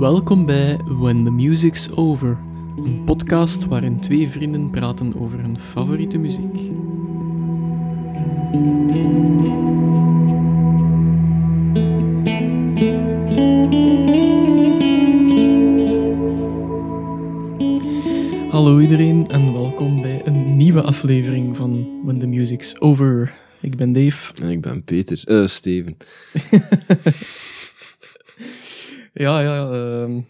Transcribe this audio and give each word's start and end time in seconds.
Welkom 0.00 0.46
bij 0.46 0.76
When 0.84 1.24
the 1.24 1.30
Music's 1.30 1.88
Over, 1.94 2.38
een 2.76 3.02
podcast 3.04 3.66
waarin 3.66 4.00
twee 4.00 4.28
vrienden 4.28 4.70
praten 4.70 5.20
over 5.20 5.40
hun 5.40 5.58
favoriete 5.58 6.18
muziek. 6.18 6.56
Hallo 18.50 18.78
iedereen 18.78 19.26
en 19.26 19.52
welkom 19.52 20.02
bij 20.02 20.20
een 20.24 20.56
nieuwe 20.56 20.82
aflevering 20.82 21.56
van 21.56 22.00
When 22.04 22.18
the 22.18 22.26
Music's 22.26 22.74
Over. 22.78 23.34
Ik 23.60 23.76
ben 23.76 23.92
Dave. 23.92 24.42
En 24.42 24.48
ik 24.48 24.60
ben 24.60 24.84
Peter. 24.84 25.22
Eh, 25.24 25.46
Steven. 25.46 25.96
Ja, 29.20 29.40
ja. 29.40 29.70
ehm, 29.70 30.20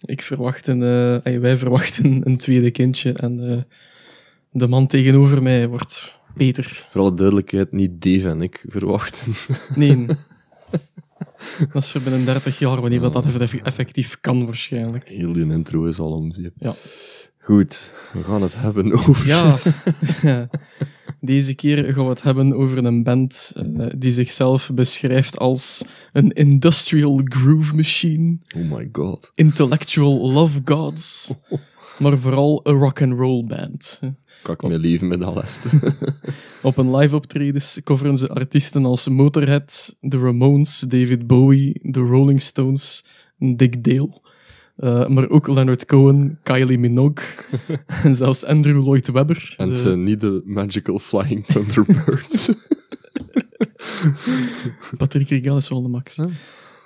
ik 0.00 0.22
verwacht 0.22 0.66
een, 0.66 0.82
eh, 0.82 1.38
wij 1.38 1.58
verwachten 1.58 2.20
een 2.28 2.36
tweede 2.36 2.70
kindje. 2.70 3.12
En 3.12 3.50
eh, 3.50 3.62
de 4.50 4.68
man 4.68 4.86
tegenover 4.86 5.42
mij 5.42 5.68
wordt 5.68 6.20
Peter. 6.34 6.86
Voor 6.90 7.00
alle 7.00 7.14
duidelijkheid, 7.14 7.72
niet 7.72 8.02
Dave 8.02 8.28
en 8.28 8.42
ik 8.42 8.64
verwachten. 8.68 9.32
Nee. 9.74 10.06
dat 11.72 11.82
is 11.82 11.90
voor 11.90 12.00
binnen 12.00 12.24
30 12.24 12.58
jaar, 12.58 12.80
wanneer 12.80 13.00
dat, 13.00 13.12
dat 13.12 13.24
eff- 13.40 13.62
effectief 13.62 14.20
kan, 14.20 14.44
waarschijnlijk. 14.44 15.08
Heel 15.08 15.32
die 15.32 15.52
intro 15.52 15.84
is 15.84 15.98
al 15.98 16.12
om 16.12 16.32
zeep. 16.32 16.52
Ja. 16.58 16.74
Goed, 17.46 17.92
we 18.12 18.22
gaan 18.22 18.42
het 18.42 18.54
hebben 18.56 18.92
over... 18.98 19.26
Ja. 19.26 19.58
Deze 21.20 21.54
keer 21.54 21.92
gaan 21.92 22.04
we 22.04 22.10
het 22.10 22.22
hebben 22.22 22.54
over 22.54 22.84
een 22.84 23.02
band 23.02 23.52
eh, 23.54 23.86
die 23.96 24.12
zichzelf 24.12 24.70
beschrijft 24.74 25.38
als 25.38 25.84
een 26.12 26.30
industrial 26.30 27.20
groove 27.24 27.74
machine, 27.74 28.38
Oh 28.56 28.70
my 28.72 28.88
god. 28.92 29.30
intellectual 29.34 30.30
love 30.32 30.60
gods, 30.64 31.34
maar 31.98 32.18
vooral 32.18 32.60
een 32.62 32.74
rock 32.74 33.02
and 33.02 33.18
roll 33.18 33.44
band. 33.44 34.00
Ik 34.44 34.62
mijn 34.62 34.80
leven 34.80 35.08
met 35.08 35.22
alles. 35.22 35.60
Op 36.62 36.76
een 36.76 36.96
live 36.96 37.16
optredens 37.16 37.80
coveren 37.84 38.18
ze 38.18 38.28
artiesten 38.28 38.84
als 38.84 39.08
Motorhead, 39.08 39.96
The 40.08 40.18
Ramones, 40.18 40.78
David 40.78 41.26
Bowie, 41.26 41.90
The 41.90 42.00
Rolling 42.00 42.40
Stones, 42.40 43.06
Dick 43.38 43.84
Dale. 43.84 44.24
Eh, 44.76 45.06
maar 45.06 45.28
ook 45.28 45.46
Leonard 45.46 45.86
Cohen, 45.86 46.38
Kylie 46.42 46.78
Minogue 46.78 47.24
en 48.04 48.14
zelfs 48.14 48.44
Andrew 48.44 48.82
Lloyd 48.82 49.10
Webber. 49.10 49.54
en 49.56 49.68
het 49.68 49.78
zijn 49.78 50.02
niet 50.02 50.20
de 50.20 50.42
Magical 50.44 50.98
Flying 50.98 51.46
Thunderbirds. 51.46 52.52
Patrick 54.98 55.28
Regal 55.28 55.56
is 55.56 55.68
wel 55.68 55.82
de 55.82 55.88
max. 55.88 56.14
Ja. 56.14 56.28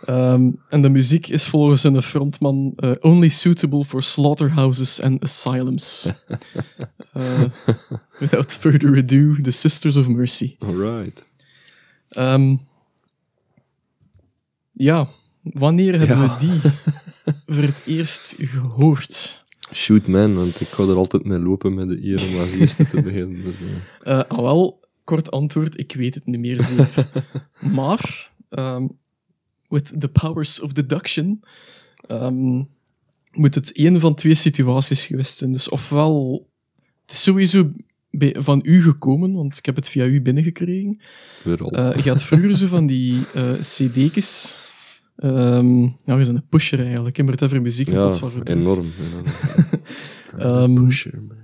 Ehm, 0.05 0.50
en 0.69 0.82
de 0.82 0.88
muziek 0.88 1.28
is 1.28 1.47
volgens 1.47 1.82
hun 1.82 2.02
frontman 2.02 2.72
eh, 2.77 2.91
only 3.00 3.28
suitable 3.28 3.84
for 3.84 4.02
slaughterhouses 4.02 5.00
and 5.00 5.22
asylums. 5.22 6.08
Eh, 7.12 7.42
without 8.19 8.52
further 8.52 8.97
ado, 8.97 9.34
The 9.42 9.50
Sisters 9.50 9.97
of 9.97 10.08
Mercy. 10.08 10.56
Alright. 10.58 11.25
Ehm, 12.08 12.56
ja, 14.72 15.08
wanneer 15.42 15.98
hebben 15.98 16.16
Ja. 16.19 16.38
we 16.38 16.46
die 16.46 16.60
voor 17.56 17.64
het 17.64 17.83
eerst 17.86 18.34
gehoord? 18.38 19.44
Shoot 19.74 20.06
man, 20.06 20.34
want 20.34 20.60
ik 20.60 20.66
ga 20.66 20.82
er 20.82 20.94
altijd 20.97 21.24
mee 21.24 21.38
lopen 21.38 21.74
met 21.74 21.88
de 21.88 22.05
eer 22.06 22.27
om 22.28 22.41
als 22.41 22.52
eerste 22.52 22.86
te 22.88 23.02
beginnen. 23.02 23.42
Dus, 23.42 23.60
eh, 23.60 24.19
Eh, 24.19 24.24
ah, 24.28 24.38
wel, 24.38 24.80
kort 25.05 25.30
antwoord, 25.30 25.78
ik 25.78 25.92
weet 25.92 26.14
het 26.14 26.27
niet 26.27 26.41
meer 26.41 26.60
zeker. 26.62 27.08
maar, 27.74 28.30
ehm, 28.48 28.86
with 29.69 30.00
the 30.00 30.08
powers 30.08 30.60
of 30.60 30.72
deduction, 30.72 31.42
ehm, 32.06 32.62
moet 33.32 33.54
het 33.54 33.78
een 33.78 34.00
van 34.00 34.15
twee 34.15 34.34
situaties 34.34 35.06
geweest 35.06 35.36
zijn. 35.38 35.53
Dus 35.53 35.69
ofwel, 35.69 36.47
het 37.03 37.10
is 37.10 37.22
sowieso 37.22 37.70
bij- 38.10 38.36
van 38.38 38.60
u 38.65 38.82
gekomen, 38.82 39.32
want 39.32 39.56
ik 39.59 39.66
heb 39.66 39.76
het 39.76 39.88
via 39.88 40.04
u 40.04 40.22
binnengekregen. 40.22 41.00
weer 41.44 41.62
al. 41.62 41.70
Eh, 41.70 42.04
je 42.04 42.09
had 42.10 42.22
vroeger 42.22 42.56
zo 42.56 42.66
van 42.66 42.86
die 42.86 43.22
eh 43.34 43.53
cd'tjes. 43.76 44.59
Ehm 45.20 45.82
ja, 45.82 45.91
je 46.04 46.14
bent 46.14 46.28
een 46.28 46.47
pusher 46.48 46.81
eigenlijk. 46.84 47.19
Maar 47.22 47.32
het 47.32 47.42
over 47.42 47.62
muziek 47.62 47.86
in 47.86 47.92
ja, 47.94 47.98
plaats 48.00 48.19
van 48.19 48.31
enorm. 48.44 48.86
enorm. 49.08 49.26
Ehm, 50.38 50.84
Pusher, 50.84 51.14
man. 51.14 51.36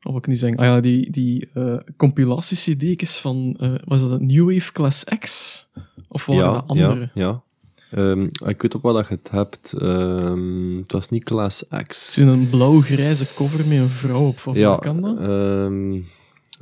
Wat 0.00 0.12
wil 0.12 0.16
ik 0.16 0.26
nu 0.26 0.36
zeggen? 0.36 0.58
Ah 0.58 0.64
ja, 0.64 0.80
die, 0.80 1.10
die 1.10 1.48
eh 1.54 1.76
compilatie-cd'tjes 1.96 3.16
van... 3.16 3.56
eh, 3.60 3.74
was 3.84 4.00
dat 4.00 4.10
een 4.10 4.26
New 4.26 4.52
Wave 4.52 4.72
Class 4.72 5.04
X? 5.18 5.68
Of 6.08 6.26
waren 6.26 6.44
ja, 6.44 6.52
dat 6.52 6.64
andere? 6.66 7.10
Ja, 7.14 7.24
ja. 7.24 7.42
Ehm, 7.90 8.22
ik 8.46 8.62
weet 8.62 8.74
op 8.74 8.82
wat 8.82 9.08
je 9.08 9.14
het 9.14 9.30
hebt. 9.30 9.72
Ehm, 9.72 10.76
het 10.76 10.92
was 10.92 11.08
niet 11.08 11.24
Class 11.24 11.64
Het 11.68 11.86
X. 11.86 12.16
is 12.18 12.22
een 12.24 12.50
blauw-grijze 12.50 13.26
cover 13.34 13.66
met 13.66 13.78
een 13.78 13.88
vrouw 13.88 14.26
op. 14.26 14.40
Of 14.46 14.56
Ja, 14.56 14.68
wat 14.70 14.80
kan 14.80 15.00
dat? 15.00 15.18
ehm, 15.18 15.92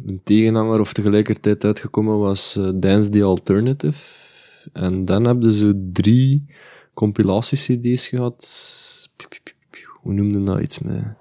een 0.07 0.21
tegenhanger 0.25 0.81
of 0.81 0.93
tegelijkertijd 0.93 1.65
uitgekomen 1.65 2.19
was 2.19 2.57
eh, 2.57 2.69
Dance 2.75 3.09
the 3.09 3.23
Alternative. 3.23 3.99
En 4.73 5.05
dan 5.05 5.25
hebben 5.25 5.51
ze 5.51 5.89
drie 5.93 6.45
compilatie-cd's 6.95 8.09
gehad. 8.09 8.47
Hoe 10.01 10.13
noemden 10.13 10.45
dat 10.45 10.61
iets 10.61 10.79
met? 10.79 11.17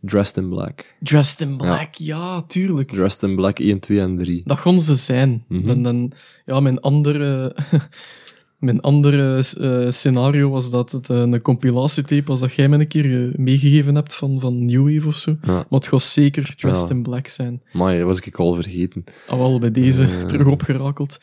Dressed 0.00 0.36
in 0.36 0.48
Black. 0.48 0.94
Dressed 1.00 1.40
in 1.40 1.56
Black, 1.56 1.94
ja, 1.94 2.42
tuurlijk. 2.42 2.90
Dressed 2.90 3.22
in 3.22 3.34
Black 3.36 3.58
1, 3.58 3.80
2 3.80 4.00
en 4.00 4.16
3. 4.16 4.42
Dat 4.44 4.60
kon 4.60 4.80
ze 4.80 4.94
zijn. 4.94 5.44
Mhm. 5.48 5.66
dan, 5.66 5.82
dan, 5.82 6.12
ja, 6.46 6.60
mijn 6.60 6.80
andere, 6.80 7.56
mijn 8.58 8.80
andere 8.80 9.44
eh, 9.60 9.90
scenario 9.90 10.50
was 10.50 10.70
dat 10.70 10.92
het 10.92 11.10
eh, 11.10 11.16
een 11.16 11.42
compilatietape 11.42 12.24
was 12.24 12.40
dat 12.40 12.54
jij 12.54 12.68
me 12.68 12.78
een 12.78 12.88
keer 12.88 13.28
eh, 13.28 13.34
meegegeven 13.38 13.94
hebt 13.94 14.14
van, 14.14 14.40
van 14.40 14.64
New 14.64 14.94
Wave 14.94 15.08
of 15.08 15.16
zo. 15.16 15.30
Ja. 15.42 15.52
Maar 15.52 15.64
het 15.68 15.86
gaat 15.86 16.02
zeker 16.02 16.56
Dressed 16.56 16.88
Ja. 16.88 16.94
in 16.94 17.02
Black 17.02 17.26
zijn. 17.26 17.62
Maar 17.72 17.96
dat 17.96 18.06
was 18.06 18.20
ik 18.20 18.36
al 18.38 18.54
vergeten. 18.54 19.04
Al 19.28 19.38
wel 19.38 19.58
bij 19.58 19.70
deze 19.70 20.08
terug 20.26 20.46
opgerakeld. 20.46 21.18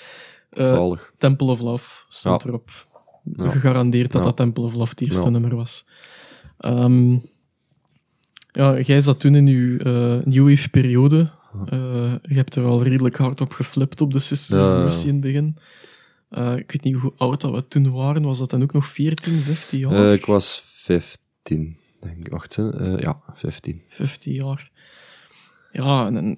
Eh. 0.49 0.91
Temple 1.17 1.47
of 1.47 1.59
Love 1.59 2.03
stond 2.09 2.41
Ja. 2.43 2.47
erop. 2.47 2.87
Ja. 3.35 3.49
Gegarandeerd 3.49 4.11
dat 4.11 4.23
dat 4.23 4.37
Temple 4.37 4.63
of 4.63 4.73
Love 4.73 4.89
het 4.89 5.01
eerste 5.01 5.29
nummer 5.29 5.55
was. 5.55 5.85
Ehm, 6.57 7.11
ja, 8.51 8.79
jij 8.79 9.01
zat 9.01 9.19
toen 9.19 9.35
in 9.35 9.47
je 9.47 9.77
eh 9.83 10.25
New 10.33 10.49
Wave 10.49 10.69
periode. 10.69 11.31
Eh, 11.65 12.13
je 12.21 12.35
hebt 12.35 12.55
er 12.55 12.65
al 12.65 12.83
redelijk 12.83 13.17
hard 13.17 13.41
op 13.41 13.51
geflipt 13.53 14.01
op 14.01 14.13
de 14.13 14.19
Sisters 14.19 15.01
Ja, 15.01 15.07
in 15.07 15.13
het 15.13 15.21
begin. 15.21 15.57
Ik 16.31 16.71
weet 16.71 16.83
niet 16.83 16.95
hoe 16.95 17.13
oud 17.17 17.41
dat 17.41 17.51
we 17.51 17.67
toen 17.67 17.91
waren. 17.91 18.23
Was 18.23 18.39
dat 18.39 18.49
dan 18.49 18.63
ook 18.63 18.73
nog 18.73 18.87
14, 18.87 19.39
15 19.39 19.79
jaar? 19.79 20.13
Ik 20.13 20.25
was 20.25 20.61
15, 20.66 21.77
denk 21.99 22.17
ik. 22.17 22.27
Wacht, 22.27 22.55
ja, 22.97 23.21
15. 23.33 23.81
15 23.89 24.33
jaar. 24.33 24.71
Ja, 25.71 26.05
en, 26.05 26.17
en 26.17 26.37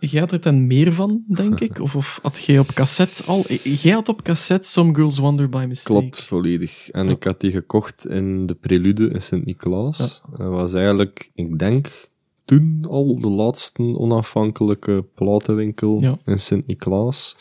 jij 0.00 0.20
had 0.20 0.32
er 0.32 0.40
dan 0.40 0.66
meer 0.66 0.92
van, 0.92 1.24
denk 1.28 1.60
ik? 1.70 1.80
Of, 1.80 1.96
of 1.96 2.18
had 2.22 2.44
jij 2.44 2.58
op 2.58 2.66
cassette 2.66 3.22
al... 3.24 3.44
Jij 3.62 3.92
had 3.92 4.08
op 4.08 4.22
cassette 4.22 4.68
Some 4.68 4.94
Girls 4.94 5.18
Wonder 5.18 5.48
by 5.48 5.64
Mistake. 5.68 5.98
Klopt, 5.98 6.24
volledig. 6.24 6.90
En 6.90 7.06
Ja. 7.06 7.10
ik 7.12 7.24
had 7.24 7.40
die 7.40 7.50
gekocht 7.50 8.06
in 8.06 8.46
de 8.46 8.54
Prelude 8.54 9.08
in 9.10 9.22
Sint-Niklaas. 9.22 10.22
Dat 10.36 10.48
was 10.48 10.74
eigenlijk, 10.74 11.30
ik 11.34 11.58
denk, 11.58 12.08
toen 12.44 12.84
al 12.88 13.20
de 13.20 13.28
laatste 13.28 13.82
onafhankelijke 13.82 15.04
platenwinkel 15.14 16.00
Ja. 16.00 16.18
in 16.24 16.38
Sint-Niklaas. 16.38 17.36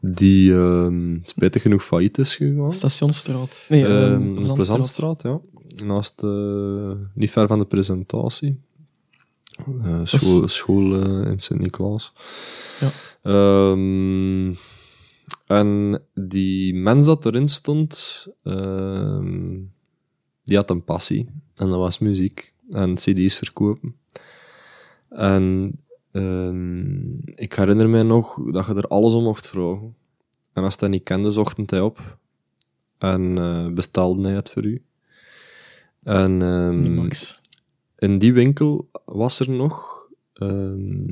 Die 0.00 0.52
ehm 0.54 1.16
spijtig 1.22 1.62
genoeg 1.62 1.84
failliet 1.84 2.18
is 2.18 2.36
gegaan. 2.36 2.72
Stationstraat. 2.72 3.66
Nee, 3.68 3.82
de 3.82 3.88
Zandstraat. 4.34 4.54
Plezantstraat, 4.56 5.22
ja. 5.22 5.40
Naast, 5.84 6.22
eh, 6.22 6.90
niet 7.14 7.30
ver 7.30 7.46
van 7.46 7.58
de 7.58 7.64
presentatie. 7.64 8.60
Eh, 9.84 10.00
is- 10.02 10.54
school 10.54 11.02
eh, 11.02 11.30
in 11.30 11.38
Sint-Niklaas. 11.38 12.12
Ja. 12.80 12.90
Ehm, 13.22 14.54
en 15.46 16.02
die 16.14 16.74
mens 16.74 17.06
dat 17.06 17.24
erin 17.26 17.48
stond, 17.48 18.26
ehm, 18.42 19.58
die 20.44 20.56
had 20.56 20.70
een 20.70 20.84
passie. 20.84 21.28
En 21.54 21.68
dat 21.68 21.78
was 21.78 21.98
muziek. 21.98 22.52
En 22.70 22.94
cd's 22.94 23.34
verkopen. 23.36 23.96
En 25.08 25.72
ehm, 26.12 27.14
ik 27.34 27.52
herinner 27.54 27.88
mij 27.88 28.02
nog 28.02 28.38
dat 28.52 28.66
je 28.66 28.74
er 28.74 28.86
alles 28.88 29.14
om 29.14 29.22
mocht 29.22 29.46
vragen. 29.48 29.94
En 30.52 30.62
als 30.64 30.80
hij 30.80 30.88
niet 30.88 31.02
kende, 31.02 31.30
zocht 31.30 31.70
hij 31.70 31.80
op. 31.80 32.18
En 32.98 33.38
eh 33.38 33.66
bestelde 33.72 34.22
hij 34.22 34.34
het 34.34 34.50
voor 34.50 34.64
u. 34.64 34.82
En 36.02 36.42
Max. 36.94 37.40
In 38.04 38.18
die 38.18 38.32
winkel 38.32 38.88
was 39.04 39.40
er 39.40 39.50
nog, 39.50 40.06
ehm, 40.34 41.06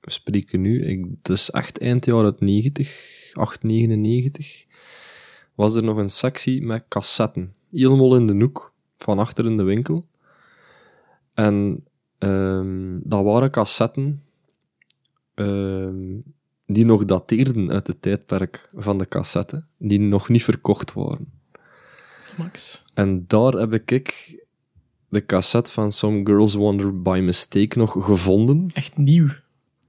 we 0.00 0.10
spreken 0.10 0.60
nu, 0.60 0.84
ik, 0.84 1.06
het 1.22 1.28
is 1.28 1.50
echt 1.50 1.78
eind 1.78 2.04
jaren 2.04 2.36
90, 2.38 3.32
899, 3.34 4.64
was 5.54 5.74
er 5.74 5.82
nog 5.82 5.96
een 5.96 6.08
sectie 6.08 6.62
met 6.62 6.84
cassetten. 6.88 7.54
Helemaal 7.70 8.16
in 8.16 8.26
de 8.26 8.34
hoek, 8.34 8.72
van 8.98 9.18
achter 9.18 9.46
in 9.46 9.56
de 9.56 9.62
winkel. 9.62 10.06
En 11.34 11.84
ehm, 12.18 12.98
dat 13.02 13.24
waren 13.24 13.50
cassetten 13.50 14.22
ehm, 15.34 16.18
die 16.66 16.84
nog 16.84 17.04
dateerden 17.04 17.70
uit 17.70 17.86
het 17.86 18.02
tijdperk 18.02 18.70
van 18.74 18.98
de 18.98 19.08
cassette, 19.08 19.64
die 19.76 20.00
nog 20.00 20.28
niet 20.28 20.44
verkocht 20.44 20.92
waren. 20.92 21.32
Max. 22.38 22.84
En 22.94 23.24
daar 23.26 23.52
heb 23.52 23.72
ik 23.72 23.90
de 25.10 25.26
cassette 25.26 25.70
van 25.70 25.92
Some 25.92 26.20
Girls 26.24 26.54
Wonder 26.54 27.02
by 27.02 27.20
Mistake 27.22 27.78
nog 27.78 28.04
gevonden. 28.04 28.70
Echt 28.72 28.96
nieuw. 28.96 29.28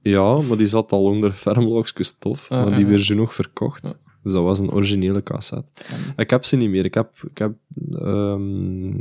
Ja, 0.02 0.40
maar 0.40 0.56
die 0.56 0.66
zat 0.66 0.92
al 0.92 1.04
onder 1.04 1.32
fermloogske 1.32 2.02
stof. 2.02 2.50
Ah, 2.50 2.64
maar 2.64 2.74
die 2.74 2.84
ja. 2.84 2.90
werd 2.90 3.02
zo 3.02 3.14
nog 3.14 3.34
verkocht. 3.34 3.82
Ja. 3.86 3.94
Dus 4.22 4.32
dat 4.32 4.42
was 4.42 4.58
een 4.58 4.70
originele 4.70 5.22
cassette. 5.22 5.84
Ik 6.16 6.30
heb 6.30 6.44
ze 6.44 6.56
niet 6.56 6.70
meer. 6.70 6.84
Ik 6.84 6.94
heb, 6.94 7.10
ik 7.30 7.38
heb 7.38 7.52
ehm, 7.92 8.92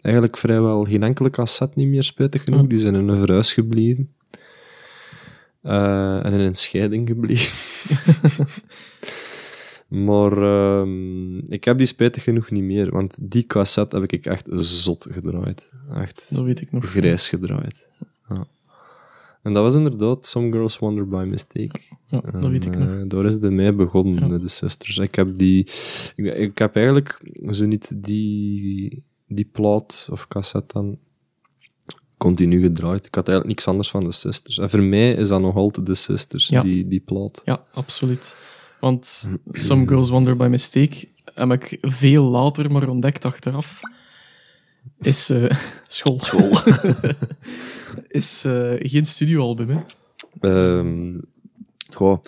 eigenlijk 0.00 0.36
vrijwel 0.36 0.84
geen 0.84 1.02
enkele 1.02 1.30
cassette 1.30 1.78
niet 1.78 1.88
meer, 1.88 2.04
spijtig 2.04 2.42
genoeg. 2.42 2.60
Ja. 2.60 2.66
Die 2.66 2.78
zijn 2.78 2.94
in 2.94 3.08
een 3.08 3.18
verhuis 3.18 3.52
gebleven. 3.52 4.14
Eh, 5.60 6.24
en 6.24 6.32
in 6.32 6.40
een 6.40 6.54
scheiding 6.54 7.08
gebleven. 7.08 7.56
maar 9.94 10.32
ehm, 10.42 11.38
ik 11.38 11.64
heb 11.64 11.78
die 11.78 11.86
spijtig 11.86 12.22
genoeg 12.22 12.50
niet 12.50 12.62
meer, 12.62 12.90
want 12.90 13.16
die 13.20 13.46
cassette 13.46 13.98
heb 14.00 14.12
ik 14.12 14.26
echt 14.26 14.48
zot 14.52 15.06
gedraaid. 15.10 15.72
Echt 15.94 16.34
Dat 16.34 16.44
weet 16.44 16.60
ik 16.60 16.72
nog. 16.72 16.84
grijs 16.84 17.28
gedraaid. 17.28 17.88
Ja. 18.28 18.46
En 19.42 19.52
dat 19.52 19.62
was 19.62 19.74
inderdaad 19.74 20.26
Some 20.26 20.52
Girls 20.52 20.78
Wonder 20.78 21.08
by 21.08 21.24
Mistake. 21.28 21.80
Ja, 22.06 22.20
dat 22.20 22.46
weet 22.50 22.64
ik 22.66 22.78
nog. 22.78 22.88
eh, 22.88 23.02
daar 23.08 23.24
is 23.24 23.32
het 23.32 23.40
bij 23.40 23.50
mij 23.50 23.74
begonnen, 23.74 24.20
Ja. 24.20 24.26
met 24.26 24.42
de 24.42 24.48
Sisters. 24.48 24.98
Ik 24.98 25.14
heb 25.14 25.36
die... 25.36 25.58
Ik, 26.16 26.24
ik 26.36 26.58
heb 26.58 26.76
eigenlijk 26.76 27.20
zo 27.50 27.64
niet 27.66 27.92
die, 28.04 29.02
die 29.26 29.48
plaat 29.52 30.08
of 30.10 30.28
cassette 30.28 30.74
dan 30.74 30.98
continu 32.16 32.60
gedraaid. 32.60 33.06
Ik 33.06 33.14
had 33.14 33.28
eigenlijk 33.28 33.56
niks 33.56 33.68
anders 33.68 33.90
van 33.90 34.04
de 34.04 34.12
Sisters. 34.12 34.58
En 34.58 34.70
voor 34.70 34.82
mij 34.82 35.10
is 35.14 35.28
dat 35.28 35.40
nog 35.40 35.54
altijd 35.56 35.86
de 35.86 35.94
Sisters, 35.94 36.48
Ja. 36.48 36.60
die, 36.62 36.88
die 36.88 37.00
plaat. 37.00 37.42
Ja, 37.44 37.64
absoluut. 37.74 38.36
Want 38.84 39.30
Some 39.52 39.86
Girls 39.86 40.10
Wonder 40.10 40.36
by 40.36 40.46
Mistake 40.46 41.08
heb 41.34 41.50
ik 41.50 41.78
veel 41.80 42.24
later 42.24 42.72
maar 42.72 42.88
ontdekt 42.88 43.24
achteraf. 43.24 43.80
Is 45.00 45.30
eh, 45.30 45.56
school. 45.86 46.20
is 48.08 48.44
eh, 48.44 48.72
geen 48.78 49.04
studioalbum, 49.04 49.68
hè? 49.68 49.80
Ehm 50.40 51.18
goh, 51.90 52.18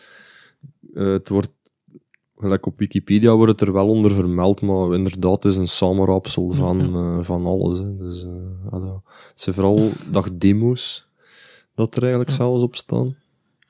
eh, 0.95 1.07
het 1.07 1.29
wordt, 1.29 1.51
gelijk 2.37 2.67
op 2.67 2.79
Wikipedia 2.79 3.35
wordt 3.35 3.53
het 3.61 3.69
er 3.69 3.75
wel 3.75 3.89
onder 3.89 4.15
vermeld, 4.15 4.61
maar 4.61 4.95
inderdaad, 4.95 5.43
het 5.43 5.53
is 5.53 5.59
een 5.59 5.69
samenraapsel 5.69 6.51
van, 6.51 7.25
van 7.25 7.47
alles. 7.47 7.79
Hè. 7.79 7.97
Dus, 7.97 8.25
het 8.71 9.41
zijn 9.41 9.55
vooral 9.55 9.91
dag 10.11 10.29
demo's 10.33 11.09
dat 11.75 11.97
er 11.97 12.03
eigenlijk 12.03 12.33
zelfs 12.33 12.63
op 12.63 12.77
staan. 12.77 13.17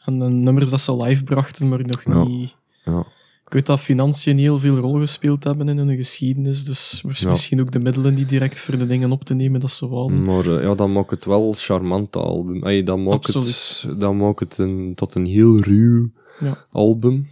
En 0.05 0.19
de 0.19 0.29
nummers 0.29 0.71
dat 0.71 0.81
ze 0.81 0.97
live 0.97 1.25
brachten, 1.25 1.69
maar 1.69 1.87
nog 1.87 2.05
Ja. 2.05 2.25
niet... 2.25 2.55
Ja. 2.93 3.05
Ik 3.47 3.53
weet 3.53 3.67
dat 3.67 3.81
financiën 3.81 4.39
heel 4.39 4.59
veel 4.59 4.77
rol 4.77 4.99
gespeeld 4.99 5.45
hebben 5.45 5.69
in 5.69 5.79
hun 5.79 5.97
geschiedenis, 5.97 6.65
dus 6.65 7.03
Ja. 7.19 7.29
misschien 7.29 7.61
ook 7.61 7.73
de 7.73 7.79
middelen 7.79 8.15
die 8.15 8.25
direct 8.25 8.59
voor 8.61 8.79
de 8.79 8.87
dingen 8.87 9.13
op 9.13 9.25
te 9.25 9.35
nemen 9.35 9.61
dat 9.61 9.71
ze 9.71 9.89
wouden. 9.89 10.25
Maar 10.25 10.47
eh, 10.57 10.63
ja, 10.63 10.75
dat 10.75 10.89
maakt 10.89 11.11
het 11.11 11.25
wel 11.25 11.53
charmant, 11.57 12.17
album. 12.17 12.63
Ey, 12.63 12.83
dat 12.83 12.99
maakt 12.99 13.27
het, 13.35 13.87
dat 13.99 14.15
maakt 14.15 14.41
het 14.41 14.59
een, 14.59 14.93
tot 14.95 15.15
een 15.15 15.27
heel 15.27 15.61
ruw 15.61 16.11
Ja. 16.41 16.67
album. 16.71 17.29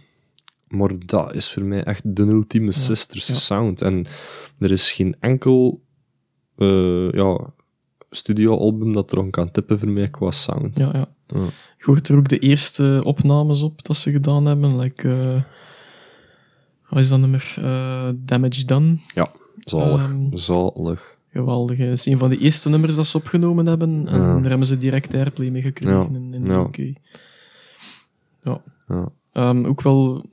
Maar 0.67 0.91
dat 1.05 1.33
is 1.35 1.51
voor 1.51 1.63
mij 1.63 1.83
echt 1.83 2.15
de 2.15 2.23
ultieme 2.23 2.71
Sisters 2.71 3.27
ja. 3.27 3.33
sound. 3.33 3.81
En 3.81 4.05
er 4.59 4.71
is 4.71 4.91
geen 4.91 5.15
enkel 5.19 5.81
eh, 6.57 7.11
ja, 7.11 7.53
studioalbum 8.09 8.93
dat 8.93 9.11
er 9.11 9.17
aan 9.19 9.29
kan 9.29 9.51
tippen 9.51 9.79
voor 9.79 9.89
mij 9.89 10.09
qua 10.09 10.31
sound. 10.31 10.77
Ja, 10.79 10.89
ja. 10.93 11.14
Ja. 11.27 11.39
Je 11.77 11.83
hoort 11.85 12.07
er 12.07 12.17
ook 12.17 12.27
de 12.27 12.39
eerste 12.39 13.01
opnames 13.03 13.61
op 13.61 13.83
dat 13.85 13.95
ze 13.97 14.11
gedaan 14.11 14.45
hebben, 14.45 14.77
like... 14.79 15.09
eh, 15.09 15.41
wat 16.89 16.99
is 16.99 17.09
dat 17.09 17.19
nummer? 17.19 17.53
Eh, 17.57 18.09
Damage 18.15 18.65
Done. 18.65 18.97
Ja, 19.13 19.31
zalig. 19.59 20.01
Ehm, 20.01 20.37
zalig. 20.37 21.17
Geweldig. 21.31 21.77
Het 21.77 21.87
is 21.91 22.05
een 22.05 22.17
van 22.17 22.29
de 22.29 22.37
eerste 22.37 22.69
nummers 22.69 22.95
dat 22.95 23.07
ze 23.07 23.17
opgenomen 23.17 23.65
hebben. 23.65 24.07
En 24.07 24.19
Ja. 24.21 24.33
daar 24.39 24.49
hebben 24.49 24.67
ze 24.67 24.77
direct 24.77 25.15
airplay 25.15 25.49
mee 25.49 25.61
gekregen 25.61 25.99
Ja. 25.99 26.05
in, 26.19 26.33
in 26.33 26.43
de 26.43 26.51
Ja. 26.51 26.59
UK. 26.59 26.97
Ja. 28.43 28.61
Ehm, 29.31 29.65
ook 29.65 29.81
wel, 29.81 30.25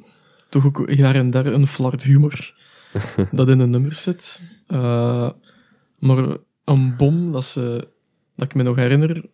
toch 0.48 0.64
ook 0.66 0.90
hier 0.90 1.14
en 1.14 1.30
daar 1.30 1.46
een 1.46 1.66
flart 1.66 2.02
humor 2.02 2.54
dat 3.32 3.48
in 3.48 3.60
een 3.60 3.70
nummer 3.70 3.92
zit. 3.92 4.40
Eh, 4.66 5.30
maar 5.98 6.36
een 6.64 6.96
bom 6.96 7.32
dat, 7.32 7.44
ze, 7.44 7.88
dat 8.36 8.46
ik 8.46 8.54
me 8.54 8.62
nog 8.62 8.76
herinner, 8.76 9.24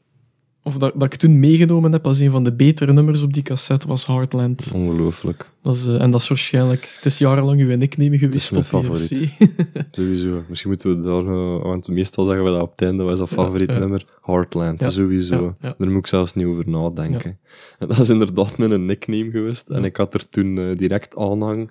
of 0.69 0.79
dat, 0.79 0.93
dat 0.95 1.13
ik 1.13 1.19
toen 1.19 1.39
meegenomen 1.39 1.93
heb 1.93 2.07
als 2.07 2.19
een 2.19 2.31
van 2.31 2.45
de 2.45 2.53
betere 2.53 2.93
nummers 2.93 3.23
op 3.23 3.33
die 3.33 3.43
cassette, 3.43 3.87
was 3.87 4.07
Heartland. 4.07 4.71
Ongelooflijk. 4.75 5.51
Dat 5.63 5.75
is, 5.75 5.87
eh, 5.87 6.01
en 6.01 6.11
dat 6.11 6.21
is 6.21 6.29
waarschijnlijk, 6.29 6.93
het 6.95 7.05
is 7.05 7.19
jarenlang 7.19 7.61
uw 7.61 7.77
nickname 7.77 8.19
geweest 8.19 8.51
mijn 8.51 8.63
op 8.63 8.69
favoriet. 8.69 9.33
VRC. 9.39 9.49
Sowieso. 9.91 10.45
Misschien 10.49 10.71
moeten 10.71 10.97
we 10.97 11.01
daar... 11.09 11.35
eh, 11.35 11.63
want 11.63 11.89
meestal 11.89 12.25
zeggen 12.25 12.45
we 12.45 12.51
dat 12.51 12.63
op 12.63 12.71
het 12.71 12.83
einde. 12.83 13.03
Wat 13.03 13.13
is 13.13 13.19
dat 13.19 13.29
favoriet 13.29 13.71
ja. 13.71 13.79
nummer? 13.79 14.05
Heartland. 14.23 14.85
Sowieso. 14.89 15.55
Daar 15.61 15.75
moet 15.79 15.99
ik 15.99 16.07
zelfs 16.07 16.35
niet 16.35 16.47
over 16.47 16.69
nadenken. 16.69 17.39
En 17.79 17.89
dat 17.89 17.99
is 17.99 18.09
inderdaad 18.09 18.59
mijn 18.59 18.87
nickname 18.87 19.31
geweest. 19.31 19.69
En 19.69 19.85
ik 19.85 19.97
had 19.97 20.15
er 20.15 20.29
toen 20.29 20.59
eh, 20.59 20.77
direct 20.77 21.17
aanhang 21.17 21.71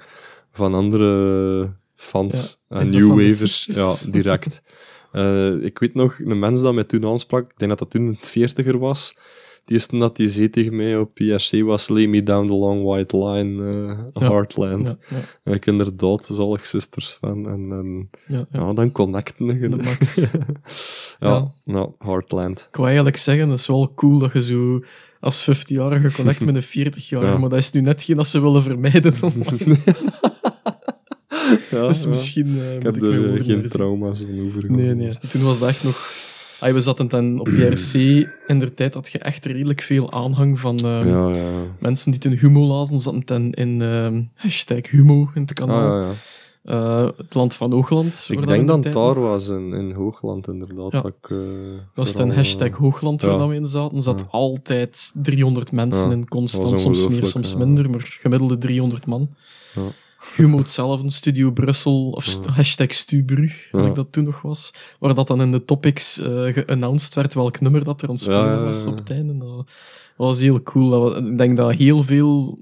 van 0.52 0.74
andere 0.74 1.72
fans. 1.96 2.62
En 2.70 2.80
is 2.80 2.92
dat 2.92 3.02
New 3.02 3.10
Wavers. 3.10 3.70
Ja, 3.72 3.96
direct. 4.12 4.62
Eh, 5.12 5.54
ik 5.64 5.80
weet 5.80 5.94
nog, 5.94 6.20
een 6.20 6.40
mens 6.40 6.62
dat 6.62 6.74
mij 6.74 6.84
toen 6.84 7.06
aansprak, 7.06 7.44
ik 7.52 7.58
denk 7.58 7.70
dat 7.70 7.80
dat 7.80 7.90
toen 7.90 8.08
een 8.08 8.18
veertiger 8.20 8.78
was, 8.78 9.18
die 9.66 9.76
is 9.76 9.86
toen 9.86 10.00
dat 10.00 10.16
die 10.16 10.28
zei 10.28 10.50
tegen 10.50 10.76
mij 10.76 10.98
op 10.98 11.14
PRC 11.14 11.62
was 11.64 11.88
Lay 11.90 12.06
Me 12.08 12.24
Down 12.24 12.48
the 12.48 12.54
Long 12.54 12.84
White 12.84 13.18
Line, 13.18 13.70
eh. 14.14 14.30
Heartland. 14.30 14.84
Ja, 14.84 14.98
ja, 15.10 15.18
En 15.44 15.54
ik 15.54 15.66
inderdaad 15.66 16.26
zalig 16.32 16.66
sisters 16.66 17.18
van. 17.20 17.48
En, 17.48 17.72
en 17.72 18.10
ja, 18.52 18.74
dan 18.74 18.92
connecten. 18.92 19.48
De 19.48 19.70
max. 19.70 20.16
ja, 20.26 20.30
Ja. 21.20 21.52
nou, 21.66 21.92
Heartland. 22.00 22.60
Ik 22.70 22.76
wou 22.76 22.88
eigenlijk 22.88 23.18
zeggen, 23.18 23.48
dat 23.50 23.58
is 23.60 23.68
wel 23.68 23.94
cool 23.96 24.20
dat 24.20 24.34
je 24.34 24.44
zo 24.44 24.84
als 25.20 25.50
15-jarige 25.50 26.12
connect 26.12 26.46
met 26.52 26.56
een 26.56 26.88
40-jarige, 26.92 27.32
Ja. 27.32 27.38
maar 27.38 27.50
dat 27.50 27.60
is 27.60 27.72
nu 27.72 27.82
net 27.82 28.04
geen 28.04 28.16
dat 28.16 28.28
ze 28.28 28.42
willen 28.42 28.64
vermijden. 28.64 29.14
Ja, 31.72 31.88
dus 31.88 32.06
misschien 32.06 32.60
eh, 32.60 32.76
Ik 32.76 32.84
heb 32.84 32.96
ik 32.96 33.02
er 33.02 33.36
eh, 33.36 33.46
geen 33.46 33.68
trauma's 33.68 34.20
van 34.20 34.46
over. 34.46 34.72
Nee, 34.72 34.96
nee. 34.96 35.18
Toen 35.30 35.44
was 35.44 35.60
dat 35.60 35.70
echt 35.70 35.84
nog... 35.84 36.26
We 36.60 36.82
zaten 36.82 37.08
dan 37.08 37.40
op 37.40 37.46
PRC. 37.46 37.94
In 38.48 38.60
de 38.60 38.74
tijd 38.74 38.94
had 38.94 39.12
je 39.12 39.20
echt 39.20 39.46
redelijk 39.46 39.82
veel 39.82 40.12
aanhang 40.12 40.60
van 40.60 40.78
ehm, 40.78 41.08
Ja, 41.08 41.30
ja. 41.30 41.50
mensen 41.80 42.12
die 42.12 42.20
toen 42.20 42.34
humo 42.34 42.66
lazen. 42.66 43.00
Zaten 43.00 43.22
dan 43.26 43.52
in 43.52 43.82
hashtag 44.36 44.90
humo 44.90 45.30
in 45.34 45.42
het 45.42 45.54
kanaal. 45.54 46.04
Ah. 46.04 46.10
Eh, 46.68 47.08
het 47.18 47.34
land 47.34 47.56
van 47.56 47.72
Hoogland. 47.72 48.26
waar 48.28 48.38
Ik 48.38 48.48
denk 48.48 48.68
dat 48.68 48.84
het 48.84 48.94
daar 48.94 49.20
was, 49.20 49.50
in, 49.50 49.74
in 49.74 49.92
Hoogland 49.92 50.48
inderdaad. 50.48 50.92
Ja. 50.92 51.00
Dat 51.00 51.14
ik, 51.22 51.30
eh, 51.30 51.38
was 51.94 52.10
het 52.10 52.20
een 52.20 52.34
hashtag 52.34 52.68
eh, 52.68 52.76
Hoogland 52.76 53.22
waar 53.22 53.32
ja. 53.32 53.38
dat 53.38 53.48
we 53.48 53.56
in 53.56 53.66
zaten. 53.66 54.02
zat 54.02 54.20
Ja. 54.20 54.26
altijd 54.32 55.12
300 55.16 55.72
mensen 55.72 56.12
in 56.12 56.28
constant. 56.28 56.80
Soms 56.80 57.08
meer, 57.08 57.26
soms 57.26 57.56
minder, 57.56 57.90
maar 57.90 58.02
gemiddelde 58.04 58.58
300 58.58 59.06
man. 59.06 59.30
Humo 60.36 60.58
hetzelfde, 60.58 61.10
Studio 61.12 61.52
Brussel, 61.52 62.10
of 62.10 62.24
st- 62.24 62.46
hashtag 62.46 62.94
Stubru, 62.94 63.52
wat 63.72 63.82
Ja. 63.84 63.88
ik 63.90 63.96
dat 63.96 64.12
toen 64.12 64.24
nog 64.24 64.42
was. 64.42 64.74
Waar 65.00 65.14
dat 65.14 65.28
dan 65.28 65.42
in 65.42 65.52
de 65.52 65.66
topics 65.66 66.20
eh 66.20 66.54
geannounced 66.54 67.14
werd 67.14 67.34
welk 67.34 67.60
nummer 67.60 67.84
dat 67.84 68.02
er 68.02 68.10
ontsprongen 68.10 68.64
was 68.64 68.86
op 68.86 68.98
het 68.98 69.10
einde. 69.10 69.38
Dat 69.38 69.66
was 70.28 70.40
heel 70.40 70.64
cool. 70.64 70.90
Dat 70.90 71.18
ik 71.28 71.38
denk 71.38 71.58
dat 71.58 71.74
heel 71.74 72.04
veel 72.04 72.60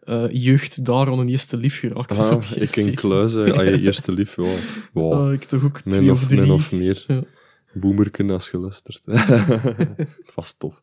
eh, 0.00 0.24
jeugd 0.30 0.84
daar 0.84 1.06
aan 1.06 1.18
een 1.18 1.28
eerste 1.28 1.56
lief 1.56 1.78
geraakt 1.78 2.10
is. 2.10 2.18
Ah, 2.18 2.42
ik 2.54 2.76
in. 2.76 2.94
Kluizen, 2.94 3.52
ah, 3.58 3.64
je 3.64 3.80
eerste 3.80 4.12
lief, 4.12 4.34
wow. 4.34 4.56
wow. 4.92 5.12
Ah, 5.12 5.32
ik 5.32 5.44
toch 5.44 5.64
ook 5.64 5.80
twee 5.80 6.10
of 6.10 6.22
of, 6.22 6.26
drie. 6.28 6.40
min 6.40 6.50
of 6.50 6.72
meer. 6.72 7.04
Ja. 7.06 7.22
Boemerken 7.72 8.30
als 8.30 8.48
gelusterd. 8.48 9.02
het 9.06 10.34
was 10.34 10.56
tof. 10.56 10.80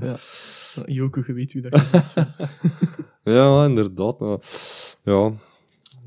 Ja. 0.00 0.16
Ja, 0.74 0.82
Joko, 0.86 1.22
je 1.26 1.32
weet 1.32 1.52
wie 1.52 1.62
dat 1.62 1.80
zit. 1.86 2.14
Ja, 3.24 3.64
inderdaad. 3.64 4.20
nou, 4.20 4.40
ja, 5.04 5.32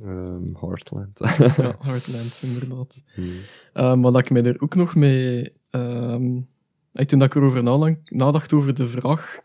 ehm, 0.03 0.55
Heartland. 0.59 1.19
ja, 1.57 1.75
Heartland, 1.87 2.39
inderdaad. 2.43 3.03
Hmm. 3.13 3.33
Um, 3.73 4.01
wat 4.01 4.17
ik 4.19 4.29
mij 4.29 4.43
er 4.43 4.61
ook 4.61 4.75
nog 4.75 4.95
mee... 4.95 5.51
ehm, 5.69 6.37
eh, 6.91 7.05
toen 7.05 7.19
dat 7.19 7.27
ik 7.27 7.35
erover 7.35 7.63
nalang- 7.63 7.99
nadacht 8.09 8.53
over 8.53 8.73
de 8.73 8.87
vraag, 8.87 9.39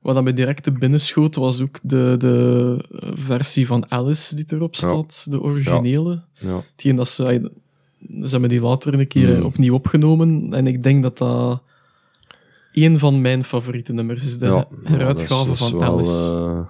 wat 0.00 0.14
dat 0.14 0.24
mij 0.24 0.32
direct 0.32 0.62
te 0.62 0.72
binnen 0.72 1.00
schoot, 1.00 1.34
was 1.34 1.60
ook 1.60 1.78
de, 1.82 2.14
de 2.18 2.84
eh, 3.00 3.10
versie 3.14 3.66
van 3.66 3.90
Alice 3.90 4.34
die 4.36 4.44
erop 4.48 4.74
Ja. 4.74 4.80
staat, 4.88 5.26
de 5.30 5.40
originele. 5.40 6.22
ja. 6.32 6.62
Hetgeen 6.72 6.96
dat 6.96 7.08
ze... 7.08 7.24
eh, 7.26 7.44
Ze 8.24 8.30
hebben 8.30 8.48
die 8.48 8.60
later 8.62 8.94
een 8.94 9.06
keer 9.08 9.28
eh, 9.28 9.34
Hmm. 9.36 9.44
opnieuw 9.44 9.74
opgenomen, 9.74 10.54
en 10.54 10.66
ik 10.66 10.82
denk 10.82 11.02
dat 11.02 11.18
dat 11.18 11.62
een 12.72 12.98
van 12.98 13.20
mijn 13.20 13.44
favoriete 13.44 13.92
nummers 13.92 14.24
is, 14.24 14.38
de 14.38 14.46
ja, 14.46 14.66
heruitgave 14.84 15.48
dat 15.48 15.58
van 15.58 15.78
wel, 15.78 15.92
Alice. 15.92 16.10
eh, 16.32 16.66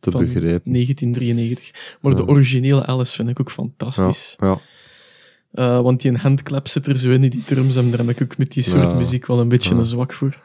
te 0.00 0.10
van 0.10 0.24
begrijpen. 0.24 0.72
1993. 0.72 1.96
Maar 2.00 2.16
de 2.16 2.26
originele 2.26 2.86
Alice 2.86 3.14
vind 3.14 3.28
ik 3.28 3.40
ook 3.40 3.50
fantastisch. 3.50 4.36
ja. 4.38 4.58
Eh, 5.50 5.80
want 5.80 6.00
die 6.00 6.16
handclap 6.16 6.68
zit 6.68 6.86
er 6.86 6.96
zo 6.96 7.10
in, 7.10 7.20
die 7.20 7.44
drums, 7.44 7.76
en 7.76 7.90
daar 7.90 7.98
heb 7.98 8.08
ik 8.08 8.22
ook 8.22 8.38
met 8.38 8.52
die 8.52 8.62
soort 8.62 8.94
muziek 8.96 9.26
wel 9.26 9.40
een 9.40 9.48
beetje 9.48 9.74
een 9.74 9.84
zwak 9.84 10.12
voor. 10.12 10.40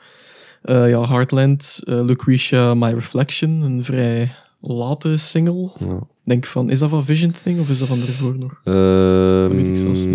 Eh, 0.61 0.89
ja, 0.89 1.07
Heartland, 1.07 1.81
Lucretia, 1.85 2.73
My 2.73 2.93
Reflection, 2.93 3.61
een 3.61 3.83
vrij 3.83 4.31
late 4.61 5.17
single. 5.17 5.71
ja. 5.79 5.99
denk 6.23 6.45
van, 6.45 6.69
is 6.69 6.79
dat 6.79 6.89
van 6.89 7.05
Vision 7.05 7.33
Thing 7.43 7.59
of 7.59 7.69
is 7.69 7.79
dat 7.79 7.87
van 7.87 7.99
ervoor 7.99 8.37
nog? 8.37 8.61
Ehm 8.63 9.55
weet 9.55 9.67
ik 9.67 9.75
zelfs 9.75 10.07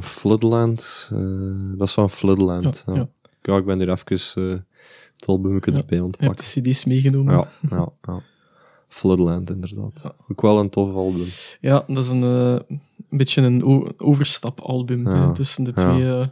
Floodland. 0.00 1.08
eh, 1.12 1.18
dat 1.78 1.88
is 1.88 1.94
van 1.94 2.10
Floodland. 2.10 2.84
Ja, 2.86 3.08
ja. 3.42 3.52
Ja, 3.52 3.58
ik 3.58 3.64
ben 3.64 3.78
hier 3.78 3.90
even 3.90 4.42
uh, 4.42 4.58
het 5.16 5.26
album 5.26 5.54
Je 5.64 5.72
hebt 5.72 6.16
pakken. 6.16 6.36
de 6.36 6.70
cd's 6.70 6.84
meegenomen. 6.84 7.34
Ja, 7.34 7.48
ja, 7.70 7.88
ja. 8.02 8.20
Floodland, 8.88 9.50
inderdaad. 9.50 10.00
Ja. 10.02 10.14
Ook 10.28 10.40
wel 10.40 10.58
een 10.58 10.70
tof 10.70 10.94
album. 10.94 11.26
Ja, 11.60 11.84
dat 11.86 12.04
is 12.04 12.10
een, 12.10 12.22
eh, 12.22 12.76
een 13.10 13.18
beetje 13.18 13.42
een 13.42 13.64
overstapalbum 14.00 15.08
Ja. 15.08 15.26
hè, 15.26 15.34
tussen 15.34 15.64
de 15.64 15.72
Ja. 15.74 15.82
twee 15.90 16.08
eh, 16.10 16.26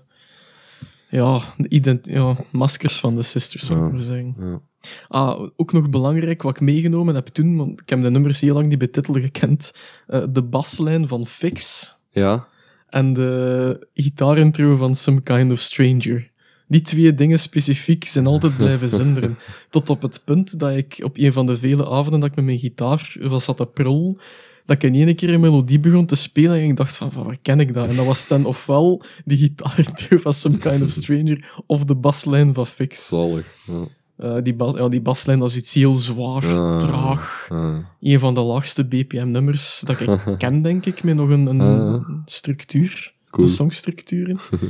ja, 1.11 1.41
de 1.57 1.99
ja, 2.03 2.37
maskers 2.53 3.01
van 3.01 3.17
de 3.17 3.23
sisters, 3.23 3.67
zou 3.67 3.79
ik 3.79 3.87
Ja. 3.87 3.93
maar 3.93 4.03
zeggen. 4.03 4.35
Ja. 4.39 4.61
Ah, 5.09 5.49
ook 5.57 5.73
nog 5.73 5.91
belangrijk, 5.91 6.43
wat 6.43 6.55
ik 6.57 6.61
meegenomen 6.63 7.15
heb 7.15 7.27
toen, 7.27 7.57
want 7.57 7.81
ik 7.81 7.89
heb 7.89 8.03
de 8.03 8.11
nummers 8.11 8.41
heel 8.41 8.55
lang 8.55 8.67
niet 8.67 8.79
bij 8.79 8.87
titel 8.89 9.15
gekend, 9.15 9.75
de 10.07 10.43
baslijn 10.43 11.09
van 11.09 11.27
Fix 11.27 11.95
Ja, 12.11 12.49
en 12.89 13.13
de 13.13 13.89
gitaarintro 13.95 14.77
van 14.77 14.95
Some 14.95 15.21
Kind 15.21 15.53
of 15.53 15.59
Stranger. 15.59 16.30
Die 16.71 16.81
twee 16.81 17.15
dingen 17.15 17.39
specifiek 17.39 18.05
zijn 18.05 18.27
altijd 18.27 18.57
blijven 18.57 18.89
zinderen. 18.89 19.39
Tot 19.71 19.91
op 19.91 20.03
het 20.03 20.23
punt 20.25 20.59
dat 20.59 20.77
ik 20.77 21.01
op 21.03 21.17
een 21.19 21.33
van 21.33 21.47
de 21.47 21.57
vele 21.57 21.89
avonden 21.89 22.21
dat 22.21 22.29
ik 22.29 22.37
met 22.37 22.45
mijn 22.45 22.59
gitaar 22.59 23.17
was 23.21 23.45
zat 23.45 23.57
te 23.57 23.67
prul, 23.67 24.19
dat 24.67 24.77
ik 24.77 24.83
in 24.83 25.01
ene 25.01 25.15
keer 25.15 25.35
een 25.35 25.41
melodie 25.41 25.81
begon 25.81 26.07
te 26.07 26.15
spelen 26.15 26.59
en 26.59 26.69
ik 26.69 26.77
dacht 26.77 26.97
van, 26.97 27.13
van 27.13 27.25
waar 27.25 27.37
ken 27.43 27.61
ik 27.61 27.73
dat? 27.73 27.87
En 27.87 27.97
dat 27.97 28.07
was 28.07 28.29
dan 28.29 28.45
ofwel 28.45 29.03
die 29.25 29.39
gitaarintro 29.39 30.19
van 30.19 30.33
Some 30.33 30.57
Kind 30.59 30.83
of 30.83 30.91
Stranger 30.91 31.53
of 31.67 31.85
de 31.85 31.95
baslijn 31.95 32.55
van 32.55 32.67
Fix. 32.67 33.09
zalig. 33.09 33.47
Ja. 33.67 33.81
Eh, 34.17 34.37
die, 34.43 34.55
bas, 34.55 34.75
ja, 34.75 34.89
die 34.89 35.01
baslijn 35.01 35.39
dat 35.39 35.49
is 35.49 35.57
iets 35.57 35.75
heel 35.75 35.95
zwaar, 35.95 36.79
traag. 36.79 37.47
Ja. 37.51 37.85
Een 38.01 38.19
van 38.19 38.35
de 38.35 38.41
laagste 38.41 38.85
BPM-nummers 38.85 39.81
dat 39.81 40.01
ik 40.01 40.11
ken, 40.39 40.63
denk 40.63 40.87
ik, 40.87 41.03
met 41.03 41.17
nog 41.17 41.29
een, 41.29 41.61
een 41.61 42.23
structuur, 42.25 43.13
Cool. 43.31 43.47
een 43.47 43.53
songstructuur 43.53 44.29
in. 44.29 44.39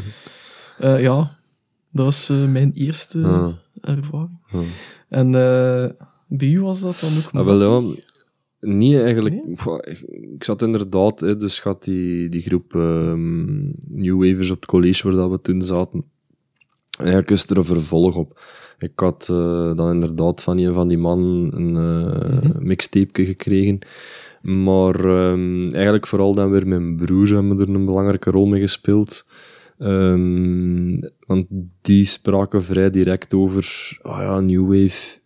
Eh, 0.78 1.00
ja, 1.00 1.38
dat 1.90 2.04
was 2.04 2.28
eh, 2.28 2.46
mijn 2.48 2.72
eerste 2.74 3.18
Ja. 3.20 3.58
ervaring. 3.80 4.38
Ja. 4.52 4.58
En 5.08 5.26
eh, 5.34 5.90
bij 6.28 6.48
u 6.48 6.60
was 6.60 6.80
dat 6.80 7.00
dan 7.00 7.10
ook 7.40 7.46
Ah, 7.48 7.58
wel 7.58 7.82
ja, 7.90 7.94
niet 8.60 8.96
eigenlijk. 8.98 9.34
Nee? 9.44 9.54
Pff, 9.54 9.66
Ik, 10.34 10.44
zat 10.44 10.62
inderdaad, 10.62 11.20
hè, 11.20 11.36
dus 11.36 11.58
gaat 11.58 11.84
die, 11.84 12.28
die 12.28 12.40
groep 12.42 12.74
ehm, 12.74 13.64
New 13.88 14.22
Wavers 14.24 14.50
op 14.50 14.56
het 14.60 14.66
college 14.70 15.08
waar 15.08 15.16
dat 15.16 15.30
we 15.30 15.40
toen 15.40 15.62
zaten. 15.62 16.04
En 16.90 17.06
eigenlijk 17.06 17.30
is 17.30 17.46
er 17.50 17.56
een 17.56 17.64
vervolg 17.64 18.16
op. 18.16 18.40
Ik 18.78 18.92
had 19.00 19.28
eh, 19.30 19.74
dan 19.76 19.90
inderdaad 19.92 20.42
van 20.42 20.58
een 20.60 20.74
van 20.74 20.88
die 20.88 20.98
mannen 20.98 21.56
een 21.56 21.76
eh 21.76 22.42
Mhm. 22.42 22.66
mixtape 22.66 23.24
gekregen. 23.24 23.78
Maar 24.42 24.94
ehm, 25.04 25.70
eigenlijk 25.72 26.06
vooral 26.06 26.34
dan 26.34 26.50
weer 26.50 26.66
mijn 26.68 26.96
broer 26.96 27.28
hebben 27.28 27.58
er 27.60 27.68
een 27.68 27.84
belangrijke 27.84 28.30
rol 28.30 28.46
mee 28.46 28.60
gespeeld. 28.60 29.26
Ehm, 29.80 30.98
want 31.26 31.46
die 31.80 32.04
spraken 32.04 32.62
vrij 32.62 32.90
direct 32.90 33.34
over 33.34 33.98
ah 34.02 34.20
ja, 34.20 34.40
New 34.40 34.62
Wave 34.62 35.18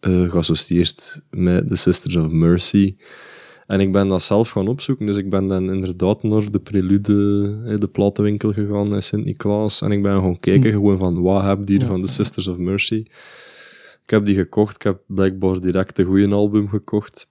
eh, 0.00 0.30
geassocieerd 0.30 1.22
met 1.30 1.68
The 1.68 1.76
Sisters 1.76 2.16
of 2.16 2.28
Mercy. 2.30 2.96
En 3.66 3.80
ik 3.80 3.92
ben 3.92 4.08
dat 4.08 4.22
zelf 4.22 4.50
gaan 4.50 4.68
opzoeken, 4.68 5.06
dus 5.06 5.16
ik 5.16 5.30
ben 5.30 5.46
dan 5.46 5.70
inderdaad 5.70 6.22
naar 6.22 6.50
de 6.50 6.58
Prelude, 6.58 7.78
de 7.78 7.88
platenwinkel 7.92 8.52
gegaan 8.52 8.94
in 8.94 9.02
Sint-Niklaas. 9.02 9.82
En 9.82 9.92
ik 9.92 10.02
ben 10.02 10.20
gaan 10.20 10.40
kijken 10.40 10.70
gewoon 10.72 10.98
van, 10.98 11.22
wat 11.22 11.42
heb 11.42 11.66
die 11.66 11.80
Ja. 11.80 11.86
van 11.86 12.02
The 12.02 12.08
Sisters 12.08 12.48
of 12.48 12.56
Mercy? 12.58 13.04
Ik 14.04 14.10
heb 14.16 14.24
die 14.26 14.34
gekocht, 14.34 14.74
ik 14.74 14.82
heb 14.82 15.00
blijkbaar 15.06 15.60
direct 15.60 15.98
een 15.98 16.04
goede 16.04 16.28
album 16.28 16.68
gekocht. 16.68 17.30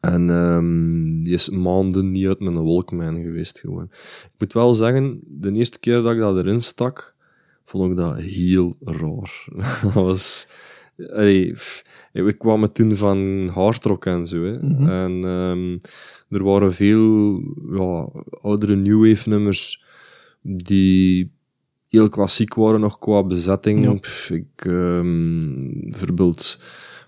En 0.00 0.30
ehm, 0.30 1.22
die 1.22 1.32
is 1.32 1.48
maanden 1.48 2.10
niet 2.10 2.26
uit 2.26 2.40
mijn 2.40 2.64
Walkman 2.64 3.22
geweest 3.22 3.60
gewoon. 3.60 3.88
Ik 4.22 4.30
moet 4.38 4.52
wel 4.52 4.74
zeggen, 4.74 5.20
de 5.26 5.52
eerste 5.52 5.78
keer 5.78 6.02
dat 6.02 6.12
ik 6.12 6.18
dat 6.18 6.36
erin 6.36 6.60
stak, 6.60 7.14
vond 7.64 7.90
ik 7.90 7.96
dat 7.96 8.16
heel 8.16 8.76
raar. 8.84 9.48
dat 9.82 9.92
was... 9.92 10.48
Allee, 11.12 11.52
pff, 11.52 11.84
ik 12.12 12.38
kwam 12.38 12.62
het 12.62 12.74
toen 12.74 12.96
van 12.96 13.48
hardrock 13.52 14.06
en 14.06 14.26
zo. 14.26 14.42
Hè. 14.42 14.58
Mhm. 14.58 14.88
En 14.88 15.24
ehm, 15.24 15.78
er 16.28 16.44
waren 16.44 16.72
veel 16.72 17.40
ja, 17.70 18.08
oudere 18.40 18.76
new 18.76 19.08
wave 19.08 19.28
nummers 19.28 19.84
die 20.42 21.30
heel 21.88 22.08
klassiek 22.08 22.54
waren 22.54 22.80
nog 22.80 22.98
qua 22.98 23.22
bezetting. 23.22 24.00
Pff, 24.00 24.30
ik 24.30 24.46
ehm, 24.56 25.68
bijvoorbeeld 25.90 26.58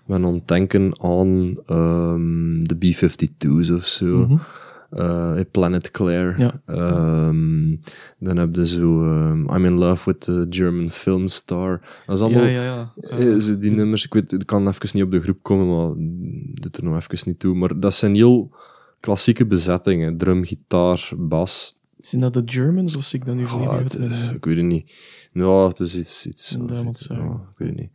ben 0.05 0.25
aan 0.25 0.33
het 0.33 0.47
denken 0.47 1.01
aan 1.01 1.53
ehm, 1.65 2.63
de 2.63 2.75
B-52's 2.79 3.69
of 3.69 3.85
zo. 3.85 4.05
Mhm. 4.05 4.37
Eh, 4.89 5.39
Planet 5.51 5.91
Claire. 5.91 6.33
Ja. 6.37 6.61
Ehm, 6.65 7.75
dan 8.19 8.37
heb 8.37 8.55
je 8.55 8.67
zo 8.67 9.03
ehm, 9.05 9.55
I'm 9.55 9.65
in 9.65 9.73
Love 9.73 10.11
with 10.11 10.19
the 10.19 10.47
German 10.49 10.89
Film 10.89 11.27
Star. 11.27 11.81
Dat 12.05 12.15
is 12.15 12.21
allemaal... 12.21 12.43
Ja, 12.43 12.63
ja, 12.63 12.93
ja. 13.17 13.39
Ze- 13.39 13.57
die 13.57 13.71
nummers, 13.71 14.05
ik, 14.05 14.13
weet, 14.13 14.31
ik 14.31 14.45
kan 14.45 14.67
even 14.67 14.89
niet 14.93 15.03
op 15.03 15.11
de 15.11 15.21
groep 15.21 15.37
komen, 15.41 15.67
maar 15.77 15.93
dit 16.61 16.77
er 16.77 16.83
nog 16.83 16.95
even 16.95 17.29
niet 17.29 17.39
toe. 17.39 17.55
Maar 17.55 17.79
dat 17.79 17.93
zijn 17.93 18.15
heel 18.15 18.55
klassieke 18.99 19.45
bezettingen. 19.45 20.17
Drum, 20.17 20.43
gitaar, 20.45 21.11
bas. 21.17 21.79
Zijn 21.97 22.21
dat 22.21 22.33
de 22.33 22.41
Germans 22.45 22.95
of 22.95 23.03
zie 23.03 23.19
ik 23.19 23.25
dat 23.25 23.35
nu 23.35 23.45
Ah, 23.45 23.79
eh, 23.79 24.31
ik 24.35 24.45
weet 24.45 24.57
het 24.57 24.65
niet. 24.65 24.91
Ja, 25.31 25.67
het 25.67 25.79
is 25.79 25.97
iets... 25.97 26.27
iets 26.27 26.57
ja, 27.09 27.41
ik 27.51 27.57
weet 27.57 27.69
het 27.69 27.79
niet. 27.79 27.91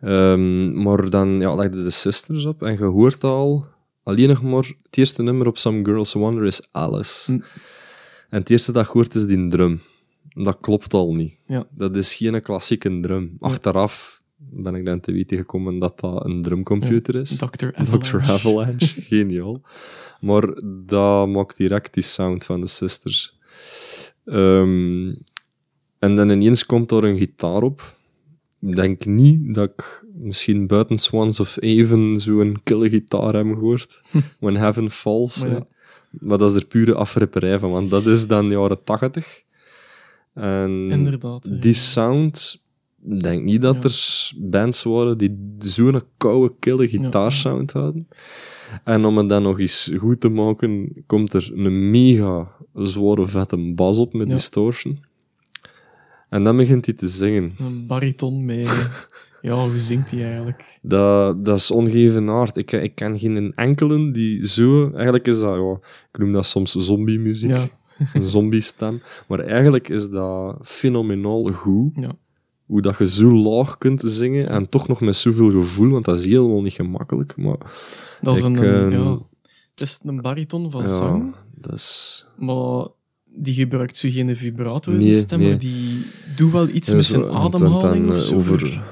Ehm, 0.00 0.82
maar 0.82 1.10
dan 1.10 1.40
ja, 1.40 1.54
legde 1.54 1.82
de 1.82 1.90
Sisters 1.90 2.44
op 2.44 2.62
en 2.62 2.72
je 2.72 2.84
hoort 2.84 3.24
al... 3.24 3.66
Alleen 4.02 4.28
nog 4.28 4.42
maar... 4.42 4.72
Het 4.82 4.96
eerste 4.96 5.22
nummer 5.22 5.46
op 5.46 5.58
Some 5.58 5.84
Girls 5.84 6.12
Wonder 6.12 6.44
is 6.44 6.68
Alice. 6.70 7.32
Hm. 7.32 7.40
En 8.28 8.38
het 8.38 8.50
eerste 8.50 8.72
dat 8.72 8.86
je 8.86 8.92
hoort 8.92 9.14
is 9.14 9.26
die 9.26 9.48
drum. 9.48 9.80
Dat 10.28 10.58
klopt 10.60 10.94
al 10.94 11.14
niet. 11.14 11.36
Ja. 11.46 11.66
Dat 11.70 11.96
is 11.96 12.14
geen 12.14 12.42
klassieke 12.42 13.00
drum. 13.00 13.36
Achteraf 13.40 14.22
ben 14.36 14.74
ik 14.74 14.84
dan 14.84 15.00
te 15.00 15.12
weten 15.12 15.36
gekomen 15.36 15.78
dat 15.78 16.00
dat 16.00 16.24
een 16.24 16.42
drumcomputer 16.42 17.14
is. 17.14 17.36
Dr. 17.36 17.66
Avalanche. 17.74 18.18
Dr. 18.18 18.30
Avalanche, 18.30 19.00
geniaal. 19.10 19.60
Maar 20.20 20.54
dat 20.86 21.28
maakt 21.28 21.56
direct 21.56 21.94
die 21.94 22.02
sound 22.02 22.44
van 22.44 22.60
de 22.60 22.66
Sisters. 22.66 23.38
Ehm, 24.24 25.14
en 25.98 26.16
dan 26.16 26.30
ineens 26.30 26.66
komt 26.66 26.90
er 26.90 27.04
een 27.04 27.18
gitaar 27.18 27.62
op. 27.62 27.96
Ik 28.60 28.76
denk 28.76 29.04
niet 29.04 29.54
dat 29.54 29.68
ik 29.70 30.04
misschien 30.14 30.66
buiten 30.66 30.98
Swans 30.98 31.40
of 31.40 31.56
Even 31.60 32.16
zo'n 32.16 32.60
kille 32.62 32.88
gitaar 32.88 33.34
heb 33.34 33.46
gehoord. 33.46 34.00
When 34.40 34.56
Heaven 34.56 34.90
Falls. 34.90 35.42
Maar 35.42 35.50
ja. 35.50 35.66
Maar 36.10 36.38
dat 36.38 36.50
is 36.50 36.56
er 36.56 36.66
pure 36.66 36.94
afripperij 36.94 37.58
van, 37.58 37.70
want 37.70 37.90
dat 37.90 38.06
is 38.06 38.26
dan 38.26 38.50
jaren 38.50 38.84
tachtig. 38.84 39.42
En 40.34 40.88
Inderdaad. 40.90 41.46
ja. 41.50 41.56
die 41.56 41.72
sound, 41.72 42.64
ik 43.04 43.20
denk 43.22 43.42
niet 43.42 43.62
dat 43.62 43.74
Ja. 43.74 43.82
er 43.82 44.30
bands 44.50 44.82
waren 44.82 45.18
die 45.18 45.54
zo'n 45.58 46.02
koude, 46.16 46.54
kille 46.58 46.88
gitaarsound 46.88 47.72
hadden. 47.72 48.08
En 48.84 49.04
om 49.04 49.16
het 49.16 49.28
dan 49.28 49.42
nog 49.42 49.60
eens 49.60 49.90
goed 49.98 50.20
te 50.20 50.28
maken, 50.28 51.02
komt 51.06 51.32
er 51.32 51.50
een 51.54 51.90
mega 51.90 52.50
zware, 52.74 53.26
vette 53.26 53.72
bas 53.74 53.98
op 53.98 54.12
met 54.12 54.28
distortion. 54.28 55.04
En 56.28 56.44
dan 56.44 56.56
begint 56.56 56.84
hij 56.86 56.94
te 56.94 57.08
zingen. 57.08 57.52
Een 57.58 57.86
bariton 57.86 58.44
met... 58.44 58.90
ja, 59.42 59.68
hoe 59.68 59.78
zingt 59.78 60.10
hij 60.10 60.24
eigenlijk? 60.24 60.78
Dat, 60.82 61.44
dat 61.44 61.58
is 61.58 61.70
ongevenaard. 61.70 62.56
Ik, 62.56 62.72
ik 62.72 62.94
ken 62.94 63.18
geen 63.18 63.52
enkele 63.54 64.10
die 64.12 64.46
zo... 64.48 64.90
Eigenlijk 64.92 65.26
is 65.26 65.40
dat, 65.40 65.54
ja, 65.54 65.78
ik 66.12 66.18
noem 66.18 66.32
dat 66.32 66.46
soms 66.46 66.72
zombie-muziek. 66.72 67.50
Ja, 67.50 67.68
Een 68.12 68.20
zombie-stem. 68.20 69.02
Maar 69.28 69.40
eigenlijk 69.40 69.88
is 69.88 70.08
dat 70.10 70.56
fenomenaal 70.62 71.52
goed. 71.52 71.90
ja. 71.94 72.16
Hoe 72.66 72.80
dat 72.82 72.98
je 72.98 73.08
zo 73.08 73.32
laag 73.34 73.78
kunt 73.78 74.02
zingen 74.06 74.48
en 74.48 74.70
toch 74.70 74.88
nog 74.88 75.00
met 75.00 75.16
zoveel 75.16 75.50
gevoel, 75.50 75.88
want 75.90 76.04
dat 76.04 76.18
is 76.18 76.24
helemaal 76.24 76.62
niet 76.62 76.72
gemakkelijk. 76.72 77.36
Maar 77.36 77.56
Dat 78.20 78.36
is 78.36 78.42
Ik, 78.44 78.48
een... 78.48 78.64
ehm, 78.64 78.90
ja, 78.90 79.18
het 79.70 79.80
is 79.80 80.00
een 80.04 80.20
bariton 80.20 80.70
van 80.70 80.86
zang, 80.86 81.34
dat 81.54 81.72
is... 81.72 82.26
maar 82.36 82.86
die 83.38 83.54
gebruikt 83.54 83.96
zo 83.96 84.08
geen 84.10 84.36
vibrato 84.36 84.92
in 84.92 84.98
Nee, 84.98 85.06
de 85.10 85.18
stem, 85.18 85.38
nee. 85.38 85.48
maar 85.48 85.58
die 85.58 86.04
doet 86.36 86.52
wel 86.52 86.68
iets 86.68 86.88
Ja, 86.88 86.94
met 86.94 87.04
zijn 87.04 87.28
ademhaling 87.30 88.06
dan, 88.06 88.16
of 88.16 88.22
eh, 88.22 88.28
zo. 88.28 88.34
over- 88.36 88.58
voor 88.58 88.82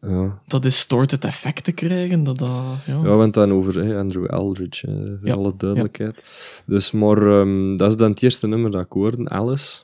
Ja. 0.00 0.40
Dat 0.46 0.62
distorted 0.62 1.24
effect 1.24 1.64
te 1.64 1.72
krijgen, 1.72 2.24
dat 2.24 2.38
dat... 2.38 2.48
Ja. 2.86 2.94
Ja, 3.02 3.16
want 3.16 3.34
dan 3.34 3.52
over 3.52 3.96
Andrew 3.96 4.26
Eldridge, 4.32 4.90
hè, 4.90 5.06
voor 5.06 5.18
Ja, 5.28 5.34
alle 5.34 5.54
duidelijkheid. 5.56 6.62
Dus, 6.66 6.90
maar 6.92 7.40
ehm, 7.40 7.76
dat 7.76 7.90
is 7.90 7.96
dan 7.96 8.10
het 8.10 8.22
eerste 8.22 8.46
nummer 8.46 8.70
dat 8.70 8.84
ik 8.84 8.92
hoorde, 8.92 9.28
Alice. 9.28 9.82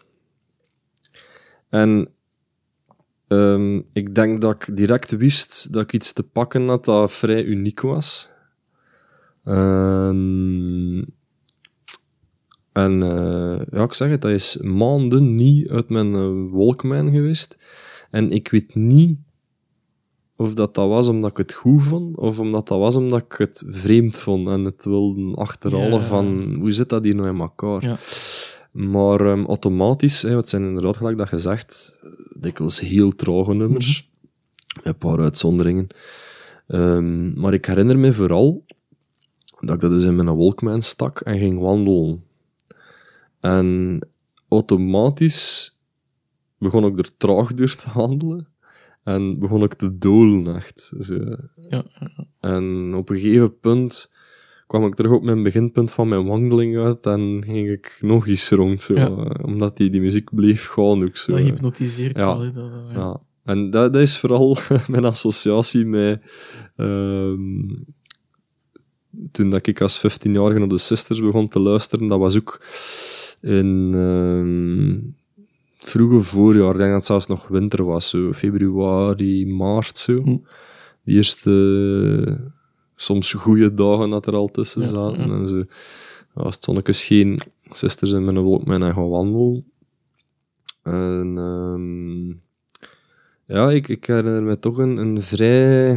En 1.68 2.08
ehm, 3.28 3.80
ik 3.92 4.14
denk 4.14 4.40
dat 4.40 4.54
ik 4.54 4.76
direct 4.76 5.16
wist 5.16 5.72
dat 5.72 5.82
ik 5.82 5.92
iets 5.92 6.12
te 6.12 6.22
pakken 6.22 6.68
had 6.68 6.84
dat 6.84 7.12
vrij 7.12 7.44
uniek 7.44 7.80
was. 7.80 8.30
Ehm, 9.44 10.98
en 12.74 13.02
eh, 13.02 13.60
ja, 13.70 13.82
ik 13.82 13.92
zeg 13.92 14.10
het, 14.10 14.22
dat 14.22 14.30
is 14.30 14.56
maanden 14.56 15.34
niet 15.34 15.70
uit 15.70 15.88
mijn 15.88 16.14
eh, 16.14 16.52
Walkman 16.52 17.10
geweest. 17.10 17.58
En 18.10 18.30
ik 18.30 18.48
weet 18.48 18.74
niet 18.74 19.18
of 20.36 20.54
dat 20.54 20.74
dat 20.74 20.88
was 20.88 21.08
omdat 21.08 21.30
ik 21.30 21.36
het 21.36 21.52
goed 21.52 21.82
vond, 21.82 22.16
of 22.16 22.38
omdat 22.38 22.68
dat 22.68 22.78
was 22.78 22.96
omdat 22.96 23.22
ik 23.22 23.32
het 23.32 23.64
vreemd 23.68 24.18
vond 24.18 24.48
en 24.48 24.64
het 24.64 24.84
wilde 24.84 25.34
achterhalen 25.36 26.02
van 26.02 26.54
hoe 26.58 26.70
zit 26.70 26.88
dat 26.88 27.04
hier 27.04 27.14
nou 27.14 27.28
in 27.28 27.40
elkaar. 27.40 27.82
Ja. 27.82 27.96
Maar 28.70 29.20
ehm, 29.20 29.44
automatisch, 29.44 30.22
hè, 30.22 30.36
het 30.36 30.48
zijn 30.48 30.64
inderdaad 30.64 30.96
gelijk 30.96 31.18
dat 31.18 31.28
gezegd, 31.28 32.00
dikwijls 32.36 32.80
heel 32.80 33.10
trage 33.10 33.54
nummers. 33.54 34.10
Een 34.82 34.98
paar 34.98 35.20
uitzonderingen. 35.20 35.86
Ehm, 36.66 37.40
maar 37.40 37.52
ik 37.52 37.66
herinner 37.66 37.98
me 37.98 38.12
vooral 38.12 38.64
dat 39.60 39.74
ik 39.74 39.80
dat 39.80 39.90
dus 39.90 40.04
in 40.04 40.16
mijn 40.16 40.36
Walkman 40.36 40.82
stak 40.82 41.20
en 41.20 41.38
ging 41.38 41.60
wandelen. 41.60 42.22
En 43.44 43.98
automatisch 44.48 45.76
begon 46.58 46.84
ik 46.86 46.98
er 46.98 47.16
traag 47.16 47.54
door 47.54 47.74
te 47.74 47.86
wandelen. 47.94 48.48
En 49.04 49.38
begon 49.38 49.62
ik 49.62 49.74
te 49.74 49.98
dolen, 49.98 50.54
echt. 50.56 50.92
Zo. 51.00 51.14
Ja, 51.68 51.84
En 52.40 52.94
op 52.94 53.08
een 53.08 53.18
gegeven 53.18 53.58
punt 53.60 54.12
kwam 54.66 54.86
ik 54.86 54.94
terug 54.94 55.12
op 55.12 55.22
mijn 55.22 55.42
beginpunt 55.42 55.92
van 55.92 56.08
mijn 56.08 56.26
wandeling 56.26 56.76
uit 56.76 57.06
en 57.06 57.42
ging 57.44 57.70
ik 57.70 57.98
nog 58.00 58.26
eens 58.26 58.48
rond, 58.50 58.82
zo, 58.82 58.94
Ja. 58.94 59.06
eh, 59.08 59.44
omdat 59.46 59.76
die, 59.76 59.90
die 59.90 60.00
muziek 60.00 60.34
bleef 60.34 60.66
gaan 60.66 61.02
ook 61.02 61.16
zo. 61.16 61.32
dat 61.32 61.40
hypnotiseert 61.40 62.18
Ja. 62.18 62.26
wel. 62.38 62.52
Dat, 62.52 62.70
eh, 62.70 62.94
ja. 62.94 63.20
En 63.44 63.70
dat, 63.70 63.92
dat 63.92 64.02
is 64.02 64.18
vooral 64.18 64.56
mijn 64.88 65.04
associatie 65.04 65.86
met... 65.86 66.22
ehm, 66.76 67.68
toen 69.32 69.50
dat 69.50 69.66
ik 69.66 69.80
als 69.80 69.98
15-jarige 69.98 70.58
naar 70.58 70.68
de 70.68 70.78
Sisters 70.78 71.20
begon 71.20 71.46
te 71.46 71.60
luisteren, 71.60 72.08
dat 72.08 72.18
was 72.18 72.36
ook 72.36 72.60
in 73.44 73.90
ehm, 73.94 74.98
vroege 75.88 76.20
voorjaar. 76.20 76.70
Ik 76.72 76.76
denk 76.76 76.88
dat 76.88 76.96
het 76.98 77.06
zelfs 77.06 77.26
nog 77.26 77.48
winter 77.48 77.84
was, 77.84 78.08
zo 78.08 78.32
februari, 78.32 79.46
maart, 79.46 79.98
zo. 79.98 80.22
Hm. 80.22 80.38
De 81.02 81.12
eerste, 81.12 82.52
soms 82.96 83.32
goede 83.32 83.74
dagen 83.74 84.10
dat 84.10 84.26
er 84.26 84.34
al 84.34 84.50
tussen 84.50 84.82
Ja, 84.82 84.88
zaten. 84.88 85.28
ja. 85.28 85.34
En 85.34 85.46
zo. 85.46 85.64
Als 86.34 86.54
het 86.54 86.64
zonneke 86.64 86.92
scheen, 86.92 87.40
Sisters 87.70 88.12
in 88.12 88.24
mijn 88.24 88.42
Walkman 88.44 88.82
en 88.82 88.94
gaan 88.94 89.08
wandelen. 89.08 89.64
En 90.82 91.34
ehm, 91.36 92.28
ja, 93.56 93.70
ik, 93.70 93.88
ik 93.88 94.04
herinner 94.06 94.42
me 94.42 94.58
toch 94.58 94.76
een, 94.78 94.96
een 94.96 95.22
vrij, 95.22 95.88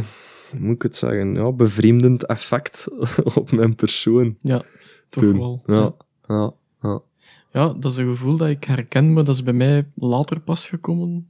hoe 0.50 0.60
moet 0.60 0.74
ik 0.74 0.82
het 0.82 0.96
zeggen, 0.96 1.34
ja, 1.34 1.52
bevreemdend 1.52 2.26
effect 2.26 2.88
op 3.34 3.52
mijn 3.52 3.74
persoon. 3.74 4.36
Ja, 4.40 4.62
toch 5.08 5.22
toen. 5.24 5.38
wel. 5.38 5.62
Ja, 5.66 5.94
ja, 6.26 6.52
ja. 7.52 7.68
Dat 7.80 7.92
is 7.92 7.96
een 7.96 8.08
gevoel 8.08 8.36
dat 8.36 8.48
ik 8.48 8.64
herken, 8.64 9.12
maar 9.12 9.24
dat 9.24 9.34
is 9.34 9.42
bij 9.42 9.52
mij 9.52 9.86
later 9.94 10.40
pas 10.40 10.68
gekomen. 10.68 11.28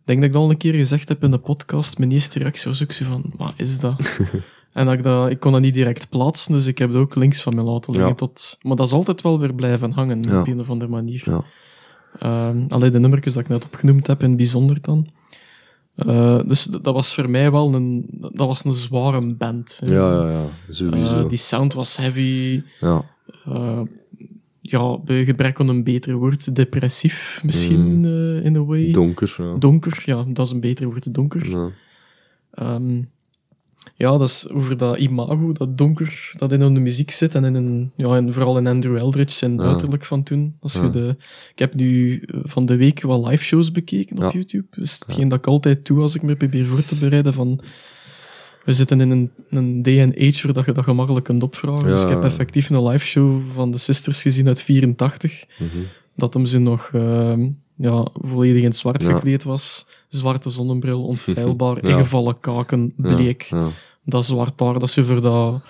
Ik 0.00 0.10
denk 0.10 0.18
dat 0.18 0.28
ik 0.28 0.32
dat 0.34 0.42
al 0.42 0.50
een 0.50 0.56
keer 0.56 0.74
gezegd 0.74 1.08
heb 1.08 1.22
in 1.22 1.30
de 1.30 1.38
podcast. 1.38 1.98
Mijn 1.98 2.12
eerste 2.12 2.38
reactie 2.38 2.70
was 2.70 2.82
ook 2.82 2.92
zo 2.92 3.04
van, 3.04 3.32
wat 3.36 3.52
is 3.56 3.80
dat? 3.80 4.18
en 4.72 4.84
dat 4.84 4.94
ik, 4.94 5.02
dat, 5.02 5.30
ik 5.30 5.40
kon 5.40 5.52
dat 5.52 5.60
niet 5.60 5.74
direct 5.74 6.08
plaatsen, 6.08 6.52
dus 6.52 6.66
ik 6.66 6.78
heb 6.78 6.88
het 6.88 6.98
ook 6.98 7.14
links 7.14 7.42
van 7.42 7.54
mij 7.54 7.64
laten 7.64 7.92
liggen. 7.92 8.08
Ja. 8.10 8.14
Tot, 8.14 8.58
maar 8.62 8.76
dat 8.76 8.86
is 8.86 8.92
altijd 8.92 9.22
wel 9.22 9.38
weer 9.38 9.54
blijven 9.54 9.90
hangen, 9.92 10.22
Ja. 10.22 10.40
op 10.40 10.46
een 10.46 10.60
of 10.60 10.70
andere 10.70 10.90
manier. 10.90 11.22
Ja. 11.24 11.42
Ehm, 12.18 12.64
alleen 12.68 12.90
de 12.92 12.98
nummertjes 12.98 13.32
dat 13.32 13.42
ik 13.42 13.48
net 13.48 13.64
opgenoemd 13.64 14.06
heb, 14.06 14.22
in 14.22 14.28
het 14.28 14.36
bijzonder 14.36 14.78
dan. 14.80 15.10
Eh, 15.94 16.40
dus 16.46 16.64
dat 16.64 16.94
was 16.94 17.14
voor 17.14 17.30
mij 17.30 17.50
wel 17.52 17.74
een, 17.74 18.06
dat 18.20 18.46
was 18.46 18.64
een 18.64 18.72
zware 18.72 19.34
band. 19.34 19.80
hè. 19.84 19.92
Ja, 19.94 20.12
ja, 20.12 20.30
ja, 20.30 20.44
sowieso. 20.68 21.18
Eh, 21.22 21.28
die 21.28 21.38
sound 21.38 21.72
was 21.72 21.96
heavy. 21.96 22.62
ja. 22.80 23.04
Ja, 24.66 24.98
bij 24.98 25.24
gebrek 25.24 25.60
aan 25.60 25.68
een 25.68 25.84
beter 25.84 26.14
woord, 26.14 26.56
depressief 26.56 27.40
misschien, 27.44 28.04
eh, 28.04 28.44
in 28.44 28.56
a 28.56 28.64
way. 28.64 28.86
Mm. 28.86 28.92
Donker, 28.92 29.34
ja. 29.38 29.54
Donker, 29.58 30.02
ja, 30.04 30.24
dat 30.28 30.46
is 30.46 30.52
een 30.52 30.60
beter 30.60 30.86
woord, 30.86 31.14
donker. 31.14 31.50
Ja. 31.50 31.70
Ehm, 32.50 33.02
ja, 33.96 34.18
dat 34.18 34.28
is 34.28 34.48
over 34.48 34.76
dat 34.76 34.98
imago, 34.98 35.52
dat 35.52 35.78
donker, 35.78 36.32
dat 36.38 36.52
in 36.52 36.74
de 36.74 36.80
muziek 36.80 37.10
zit 37.10 37.34
en 37.34 37.44
in 37.44 37.54
een, 37.54 37.92
ja, 37.96 38.16
en 38.16 38.32
vooral 38.32 38.58
in 38.58 38.66
Andrew 38.66 38.96
Eldridge 38.96 39.36
zijn 39.36 39.54
Ja. 39.54 39.62
uiterlijk 39.62 40.04
van 40.04 40.22
toen. 40.22 40.56
Als 40.60 40.72
je 40.72 40.90
de, 40.90 41.16
ik 41.52 41.58
heb 41.58 41.74
nu 41.74 42.18
eh, 42.20 42.40
van 42.42 42.66
de 42.66 42.76
week 42.76 43.02
wat 43.02 43.26
live 43.28 43.44
shows 43.44 43.70
bekeken 43.72 44.24
op. 44.24 44.32
YouTube. 44.32 44.66
Dus 44.70 44.98
hetgeen 44.98 45.28
dat 45.28 45.38
ik 45.38 45.46
altijd 45.46 45.86
doe 45.86 46.00
als 46.00 46.14
ik 46.14 46.22
me 46.22 46.36
probeer 46.36 46.66
voor 46.66 46.84
te 46.84 46.94
bereiden 46.96 47.32
van, 47.34 47.60
we 48.64 48.72
zitten 48.72 49.00
in 49.00 49.10
een, 49.10 49.30
een 49.50 49.82
day 49.82 50.02
and 50.02 50.14
age 50.18 50.40
waar 50.44 50.52
dat 50.52 50.64
je 50.66 50.72
dat 50.72 50.84
gemakkelijk 50.84 51.24
kunt 51.24 51.42
opvragen. 51.42 51.84
Dus 51.84 52.02
ik 52.02 52.08
heb 52.08 52.24
effectief 52.24 52.70
een 52.70 52.86
live 52.86 53.04
show 53.04 53.40
van 53.54 53.70
de 53.70 53.78
Sisters 53.78 54.22
gezien 54.22 54.46
uit 54.46 54.62
84 54.62 55.44
Mhm. 55.58 55.68
dat 56.16 56.34
hem 56.34 56.46
ze 56.46 56.58
nog 56.58 56.90
ehm, 56.92 57.48
ja, 57.76 58.08
volledig 58.14 58.60
in 58.60 58.68
het 58.68 58.76
zwart 58.76 59.02
Ja. 59.02 59.12
gekleed 59.12 59.44
was. 59.44 59.86
Zwarte 60.08 60.50
zonnebril, 60.50 61.02
onfeilbaar, 61.04 61.76
Ja. 61.86 61.88
ingevallen 61.96 62.40
kaken, 62.40 62.92
bleek. 62.96 63.48
Dat 64.04 64.24
zwart 64.24 64.60
haar, 64.60 64.78
dat 64.78 64.90
ze 64.90 65.04
voor 65.04 65.20
dat, 65.20 65.62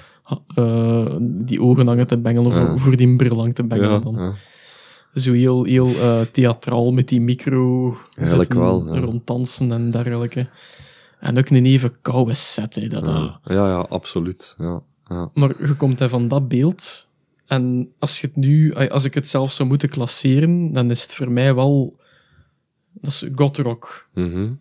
eh, 0.54 1.06
die 1.20 1.60
ogen 1.62 1.86
hangen 1.86 2.06
te 2.06 2.18
bengelen, 2.18 2.46
of 2.46 2.54
Ja. 2.58 2.76
voor 2.76 2.96
die 2.96 3.16
bril 3.16 3.36
hangen 3.36 3.54
te 3.54 3.64
bengelen. 3.64 4.02
dan. 4.02 4.34
Zo 5.14 5.32
heel, 5.32 5.64
heel 5.64 5.86
eh, 5.88 6.20
theatraal 6.20 6.92
met 6.92 7.08
die 7.08 7.20
micro 7.20 7.96
zitten 8.20 8.58
wel, 8.58 8.94
ja. 8.94 9.00
ronddansen 9.00 9.72
en 9.72 9.90
dergelijke. 9.90 10.46
En 11.24 11.38
ook 11.38 11.48
een 11.48 11.66
even 11.66 12.00
koude 12.00 12.34
set. 12.34 12.74
Hè, 12.74 12.86
dat, 12.86 13.06
Ja, 13.06 13.40
ja, 13.44 13.68
ja, 13.68 13.78
absoluut. 13.78 14.54
Ja, 14.58 14.82
ja. 15.08 15.30
Maar 15.34 15.66
je 15.66 15.74
komt 15.76 15.98
hè, 15.98 16.08
van 16.08 16.28
dat 16.28 16.48
beeld. 16.48 17.10
En 17.46 17.92
als, 17.98 18.20
je 18.20 18.26
het 18.26 18.36
nu, 18.36 18.74
als 18.74 19.04
ik 19.04 19.14
het 19.14 19.28
zelf 19.28 19.52
zou 19.52 19.68
moeten 19.68 19.88
klasseren, 19.88 20.72
dan 20.72 20.90
is 20.90 21.02
het 21.02 21.14
voor 21.14 21.32
mij 21.32 21.54
wel. 21.54 21.96
Dat 22.92 23.10
is 23.10 23.28
gothrock. 23.34 24.08
Mhm. 24.14 24.52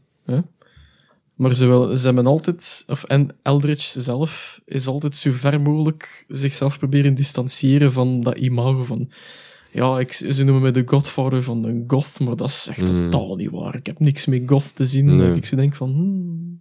Maar 1.35 1.53
ze, 1.53 1.67
wil, 1.67 1.97
ze 1.97 2.05
hebben 2.05 2.25
altijd, 2.27 2.83
of 2.87 3.03
en 3.03 3.35
Eldridge 3.41 4.01
zelf, 4.01 4.61
is 4.65 4.87
altijd 4.87 5.15
zo 5.15 5.31
ver 5.31 5.61
mogelijk 5.61 6.25
zichzelf 6.27 6.77
proberen 6.77 7.15
distancieren 7.15 7.91
van 7.91 8.21
dat 8.23 8.37
imago 8.37 8.83
van. 8.83 9.09
Ja, 9.73 9.99
ik, 9.99 10.11
ze 10.13 10.43
noemen 10.43 10.61
me 10.63 10.71
de 10.71 10.83
godfather 10.85 11.43
van 11.43 11.61
de 11.61 11.83
goth, 11.87 12.19
maar 12.19 12.35
dat 12.35 12.47
is 12.49 12.67
echt 12.69 12.91
Mm. 12.93 13.09
totaal 13.09 13.35
niet 13.35 13.49
waar. 13.49 13.75
Ik 13.75 13.85
heb 13.85 13.99
niks 13.99 14.25
met 14.25 14.41
goth 14.45 14.75
te 14.75 14.85
zien. 14.85 15.15
Nee. 15.15 15.35
Ik 15.35 15.45
zo 15.45 15.55
denk 15.55 15.75
van. 15.75 15.89
Hmm, 15.91 16.59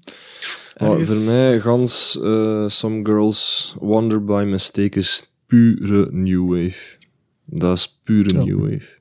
voor 1.04 1.16
mij, 1.26 1.60
gans 1.60 2.20
eh, 2.22 2.68
Some 2.68 3.04
Girls 3.04 3.74
Wonder 3.80 4.24
by 4.24 4.44
Mistake 4.46 4.98
is 4.98 5.30
pure 5.46 6.08
New 6.12 6.48
Wave. 6.48 6.96
Dat 7.44 7.76
is 7.76 8.00
pure 8.04 8.32
Ja. 8.34 8.44
New 8.44 8.60
Wave. 8.60 9.00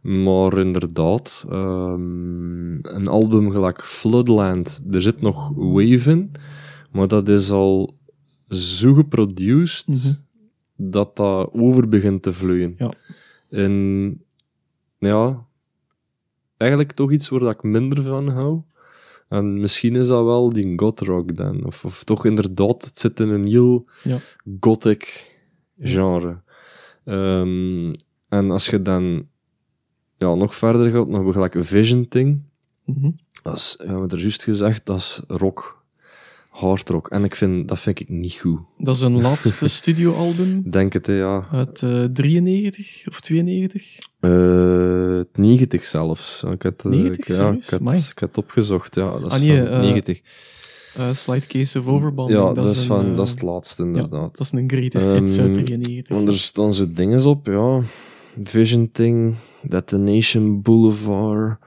Maar 0.00 0.58
inderdaad, 0.58 1.44
ehm, 1.50 2.72
een 2.86 3.06
album 3.08 3.50
gelijk 3.50 3.84
Floodland, 3.84 4.82
er 4.90 5.02
zit 5.02 5.20
nog 5.20 5.52
wave 5.54 6.10
in, 6.10 6.30
maar 6.92 7.08
dat 7.08 7.28
is 7.28 7.50
al 7.50 7.94
zo 8.48 8.94
geproduced 8.94 9.86
Mhm. 9.88 10.12
dat 10.76 11.16
dat 11.16 11.48
over 11.52 11.88
begint 11.88 12.22
te 12.22 12.32
vloeien. 12.32 12.74
Ja. 12.78 12.92
En 13.50 14.24
ja, 14.98 15.46
eigenlijk 16.56 16.92
toch 16.92 17.12
iets 17.12 17.28
waar 17.28 17.40
dat 17.40 17.54
ik 17.54 17.62
minder 17.62 18.02
van 18.02 18.28
hou. 18.28 18.60
En 19.28 19.60
misschien 19.60 19.94
is 19.96 20.08
dat 20.08 20.24
wel 20.24 20.48
die 20.52 20.78
gothrock 20.78 21.36
dan. 21.36 21.64
Of, 21.64 21.84
of 21.84 22.04
toch 22.04 22.24
inderdaad, 22.24 22.84
het 22.84 22.98
zit 22.98 23.20
in 23.20 23.28
een 23.28 23.46
heel 23.46 23.86
Ja. 24.02 24.18
gothic 24.60 25.34
genre. 25.80 26.42
Ehm, 27.04 27.92
en 28.28 28.50
als 28.50 28.66
je 28.68 28.82
dan 28.82 29.26
ja, 30.16 30.34
nog 30.34 30.54
verder 30.54 30.90
gaat, 30.90 31.08
nog 31.08 31.32
gelijk 31.32 31.54
een 31.54 31.64
Vision 31.64 32.08
Thing. 32.08 32.42
Mhm. 32.84 33.10
Dat 33.42 33.56
is, 33.56 33.74
we 33.78 33.86
hebben 33.86 34.08
er 34.08 34.18
juist 34.20 34.44
gezegd, 34.44 34.86
dat 34.86 34.96
is 34.96 35.20
rock. 35.28 35.75
Hard 36.56 36.88
rock. 36.88 37.08
En 37.08 37.24
ik 37.24 37.34
vind, 37.36 37.68
dat 37.68 37.78
vind 37.78 38.00
ik 38.00 38.08
niet 38.08 38.34
goed. 38.34 38.58
Dat 38.78 38.94
is 38.94 39.00
hun 39.00 39.22
laatste 39.22 39.68
studioalbum 39.80 40.70
Denk 40.70 40.92
het, 40.92 41.06
hè, 41.06 41.12
ja. 41.12 41.46
uit 41.52 41.82
eh 41.82 42.04
93 42.04 43.04
of 43.08 43.20
92. 43.20 43.98
Eh 44.20 45.20
90 45.32 45.84
zelfs. 45.84 46.42
Ik 46.50 46.62
had, 46.62 46.84
eh, 46.84 46.90
90? 46.90 47.18
ik, 47.28 47.36
ja, 47.36 47.50
ik 47.50 47.64
had, 47.64 47.80
Amai. 47.80 47.98
ik 47.98 48.18
had 48.18 48.38
opgezocht, 48.38 48.94
ja. 48.94 49.18
Dat 49.18 49.32
is 49.32 49.38
Ah, 49.40 49.44
nee, 49.46 49.56
van 49.58 49.66
eh, 49.66 49.80
90. 49.80 50.20
Eh 50.96 51.12
Slide 51.12 51.46
Case 51.46 51.78
of 51.78 51.86
Overbanding. 51.86 52.38
Ja, 52.38 52.52
dat, 52.52 52.70
is, 52.70 52.80
een, 52.80 52.86
van, 52.86 53.10
eh, 53.10 53.16
dat 53.16 53.26
is 53.26 53.32
het 53.32 53.42
laatste, 53.42 53.82
ja, 53.82 53.88
inderdaad. 53.88 54.36
dat 54.36 54.46
is 54.46 54.52
een 54.52 54.70
greatest 54.70 55.10
hits 55.12 55.38
uit 55.38 55.56
Ehm, 55.56 55.64
93. 55.64 56.16
Want 56.16 56.28
er 56.28 56.34
staan 56.34 56.74
zo 56.74 56.86
dingen 56.92 57.26
op, 57.26 57.46
ja. 57.46 57.80
Vision 58.42 58.90
Thing, 58.92 59.34
Detonation 59.62 60.62
Boulevard, 60.62 61.58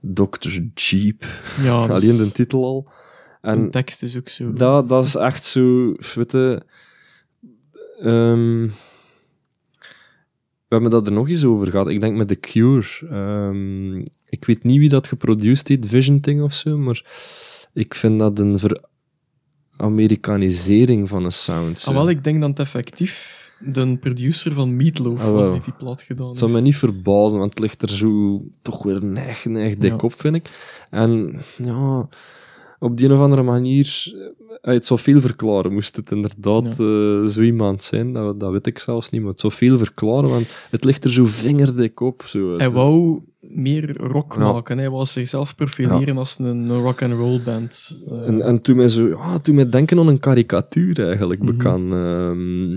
Dr. 0.00 0.60
Jeep. 0.74 1.24
ja, 1.62 1.86
Alleen 1.86 2.16
de 2.16 2.32
titel 2.32 2.64
al. 2.64 2.88
Een 3.46 3.58
En 3.62 3.70
tekst 3.70 4.02
is 4.02 4.16
ook 4.16 4.28
zo. 4.28 4.52
dat, 4.52 4.88
dat 4.88 5.04
is 5.04 5.14
echt 5.14 5.44
zo, 5.44 5.94
weet 6.14 6.32
je, 6.32 6.62
ehm, 8.00 8.68
we 10.68 10.74
hebben 10.74 10.90
dat 10.90 11.06
er 11.06 11.12
nog 11.12 11.28
eens 11.28 11.44
over 11.44 11.70
gehad. 11.70 11.88
Ik 11.88 12.00
denk 12.00 12.16
met 12.16 12.28
The 12.28 12.36
Cure. 12.40 12.86
Ehm, 13.10 13.96
ik 14.24 14.44
weet 14.44 14.62
niet 14.62 14.78
wie 14.78 14.88
dat 14.88 15.06
geproduceerd 15.06 15.68
heeft, 15.68 15.86
Vision 15.86 16.20
Thing 16.20 16.42
of 16.42 16.52
zo, 16.52 16.78
maar 16.78 17.04
ik 17.72 17.94
vind 17.94 18.18
dat 18.18 18.38
een 18.38 18.58
ver-Amerikanisering 18.58 21.08
van 21.08 21.24
een 21.24 21.32
sound. 21.32 21.84
Ah, 21.88 21.94
wel, 21.94 22.08
ik 22.10 22.24
denk 22.24 22.40
dat 22.40 22.48
het 22.48 22.58
effectief 22.58 23.34
de 23.60 23.96
producer 23.98 24.52
van 24.52 24.76
Meatloaf 24.76 25.20
Ah, 25.20 25.30
was 25.30 25.50
die 25.52 25.60
die 25.60 25.72
plaat 25.72 26.02
gedaan 26.02 26.26
Het 26.28 26.36
zou 26.38 26.50
me 26.50 26.60
niet 26.60 26.76
verbazen, 26.76 27.38
want 27.38 27.50
het 27.50 27.58
ligt 27.58 27.82
er 27.82 27.88
zo 27.90 28.42
toch 28.62 28.82
weer 28.82 29.04
neig, 29.04 29.44
neig 29.44 29.76
dik 29.76 29.90
Ja. 29.90 29.96
op, 29.96 30.20
vind 30.20 30.34
ik. 30.34 30.50
En 30.90 31.38
ja, 31.62 32.08
op 32.78 32.96
die 32.96 33.06
een 33.08 33.14
of 33.14 33.20
andere 33.20 33.42
manier, 33.42 34.14
eh, 34.62 34.74
het 34.74 34.86
zou 34.86 35.00
veel 35.00 35.20
verklaren. 35.20 35.72
Moest 35.72 35.96
het 35.96 36.10
inderdaad 36.10 36.80
eh, 36.80 37.24
zo 37.24 37.40
iemand 37.42 37.82
zijn, 37.84 38.12
dat, 38.12 38.40
dat 38.40 38.52
weet 38.52 38.66
ik 38.66 38.78
zelfs 38.78 39.10
niet, 39.10 39.20
maar 39.20 39.30
het 39.30 39.40
zou 39.40 39.52
veel 39.52 39.78
verklaren, 39.78 40.30
want 40.30 40.46
het 40.70 40.84
ligt 40.84 41.04
er 41.04 41.12
zo 41.12 41.24
vingerdik 41.24 42.00
op. 42.00 42.22
Zo. 42.24 42.54
Hij 42.56 42.64
Het- 42.64 42.72
wou 42.74 43.20
meer 43.40 43.96
rock 43.96 44.32
Ja. 44.34 44.52
maken. 44.52 44.78
Hij 44.78 44.90
wou 44.90 45.04
zichzelf 45.04 45.54
profileren 45.54 46.16
als 46.18 46.38
een, 46.38 46.46
een 46.46 46.80
rock-and-roll 46.80 47.40
band. 47.44 48.02
Eh, 48.10 48.26
En, 48.26 48.42
en 48.42 48.60
toen 48.62 48.76
mij 48.76 48.88
zo, 48.88 49.08
ja, 49.08 49.38
toen 49.38 49.54
mij 49.54 49.68
denken 49.68 49.98
aan 49.98 50.08
een 50.08 50.20
karikatuur 50.20 51.06
eigenlijk 51.06 51.44
bekend. 51.44 51.92
Ehm, 51.92 52.72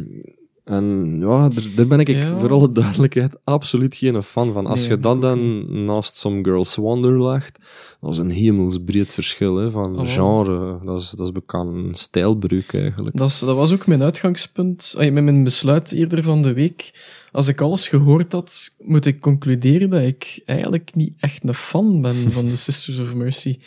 en 0.69 1.17
ja, 1.19 1.47
daar, 1.49 1.63
daar 1.75 1.87
ben 1.87 1.99
ik 1.99 2.07
Ja. 2.07 2.37
voor 2.37 2.51
alle 2.53 2.71
duidelijkheid 2.71 3.35
absoluut 3.43 3.95
geen 3.95 4.23
fan 4.23 4.53
van. 4.53 4.65
Als 4.65 4.79
Nee, 4.81 4.89
je 4.89 4.97
dat 4.97 5.21
dan 5.21 5.85
naast 5.85 6.15
Some 6.17 6.43
Girls 6.43 6.75
Wonder 6.75 7.23
legt, 7.31 7.59
dat 8.01 8.11
is 8.11 8.17
een 8.17 8.29
hemelsbreed 8.31 9.13
verschil 9.13 9.55
hè, 9.55 9.71
van 9.71 9.97
Ah, 9.97 10.07
genre. 10.07 10.79
Dat 10.85 11.01
is, 11.01 11.09
dat 11.11 11.25
is 11.25 11.31
bekend 11.31 11.73
een 11.75 11.93
stijlbreuk 11.93 12.73
eigenlijk. 12.73 13.17
Dat, 13.17 13.29
is- 13.29 13.39
dat 13.39 13.55
was 13.55 13.71
ook 13.73 13.87
mijn 13.87 14.03
uitgangspunt. 14.03 14.95
Ay, 14.97 15.11
met 15.11 15.23
mijn 15.23 15.43
besluit 15.43 15.91
eerder 15.91 16.23
van 16.23 16.41
de 16.41 16.53
week. 16.53 16.91
Als 17.31 17.47
ik 17.47 17.61
alles 17.61 17.87
gehoord 17.87 18.31
had, 18.31 18.75
moet 18.79 19.05
ik 19.05 19.19
concluderen 19.21 19.89
dat 19.89 20.01
ik 20.01 20.41
eigenlijk 20.45 20.91
niet 20.95 21.13
echt 21.19 21.43
een 21.43 21.53
fan 21.53 22.01
ben 22.01 22.31
van 22.31 22.45
The 22.45 22.57
Sisters 22.57 22.99
of 22.99 23.13
Mercy. 23.15 23.57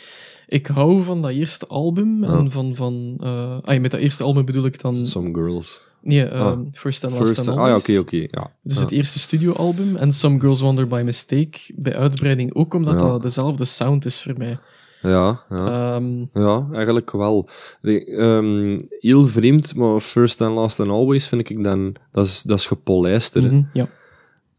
Ik 0.53 0.67
hou 0.67 1.03
van 1.03 1.21
dat 1.21 1.31
eerste 1.31 1.67
album. 1.67 2.23
En 2.23 2.43
Ja. 2.43 2.49
van, 2.49 2.75
van, 2.75 3.17
eh, 3.19 3.57
ay, 3.61 3.79
met 3.79 3.91
dat 3.91 3.99
eerste 3.99 4.23
album 4.23 4.45
bedoel 4.45 4.65
ik 4.65 4.81
dan... 4.81 5.07
Some 5.07 5.33
Girls. 5.33 5.87
Nee, 6.01 6.23
ehm, 6.25 6.41
Ah. 6.41 6.59
First 6.71 7.03
and 7.03 7.13
Last 7.13 7.25
First, 7.25 7.39
and 7.39 7.47
ah 7.47 7.55
ja, 7.55 7.61
Always. 7.61 7.81
oké, 7.89 7.99
oké. 7.99 8.27
ja. 8.31 8.51
Dus 8.63 8.75
Ja. 8.75 8.81
het 8.81 8.91
eerste 8.91 9.19
studioalbum. 9.19 9.95
En 9.95 10.11
Some 10.11 10.39
Girls 10.39 10.61
Wonder 10.61 10.87
by 10.87 11.01
Mistake. 11.05 11.59
Bij 11.75 11.95
uitbreiding 11.95 12.53
ook, 12.55 12.73
omdat 12.73 12.93
Ja. 12.93 12.99
dat 13.07 13.21
dezelfde 13.21 13.65
sound 13.65 14.05
is 14.05 14.21
voor 14.23 14.33
mij. 14.37 14.59
Ja, 15.01 15.43
ja. 15.49 15.95
Ehm, 15.95 16.25
Ja, 16.33 16.67
eigenlijk 16.73 17.11
wel. 17.11 17.49
Ehm, 17.81 18.79
heel 18.99 19.25
vreemd, 19.27 19.75
maar 19.75 19.99
First 19.99 20.41
and 20.41 20.55
Last 20.55 20.79
and 20.79 20.89
Always 20.89 21.27
vind 21.27 21.49
ik 21.49 21.63
dan... 21.63 21.95
Dat 22.11 22.25
is, 22.25 22.41
dat 22.41 22.57
is 22.59 22.65
gepolijster, 22.65 23.43
mhm, 23.43 23.61
ja. 23.73 23.89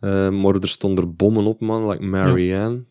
Eh, 0.01 0.29
maar 0.31 0.55
er 0.55 0.69
stonden 0.69 1.17
bommen 1.17 1.45
op, 1.45 1.61
man, 1.61 1.89
like 1.89 2.03
Marianne. 2.05 2.83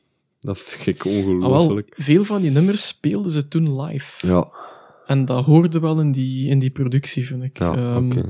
Dat 0.44 0.60
vind 0.60 0.88
ik 0.98 1.06
Ah, 1.06 1.12
wel, 1.14 1.24
ongelooflijk. 1.34 1.94
veel 1.98 2.24
van 2.24 2.42
die 2.42 2.52
nummers 2.52 2.88
speelden 2.88 3.32
ze 3.32 3.48
toen 3.48 3.82
live. 3.82 4.28
ja, 4.28 4.48
En 5.06 5.26
dat 5.26 5.46
hoorde 5.46 5.80
wel 5.80 6.00
in 6.00 6.12
die, 6.12 6.50
in 6.50 6.60
die 6.60 6.70
productie, 6.70 7.26
vind 7.26 7.44
ik. 7.44 7.60
ja, 7.60 7.76
Ehm. 7.76 8.12
Ja. 8.14 8.24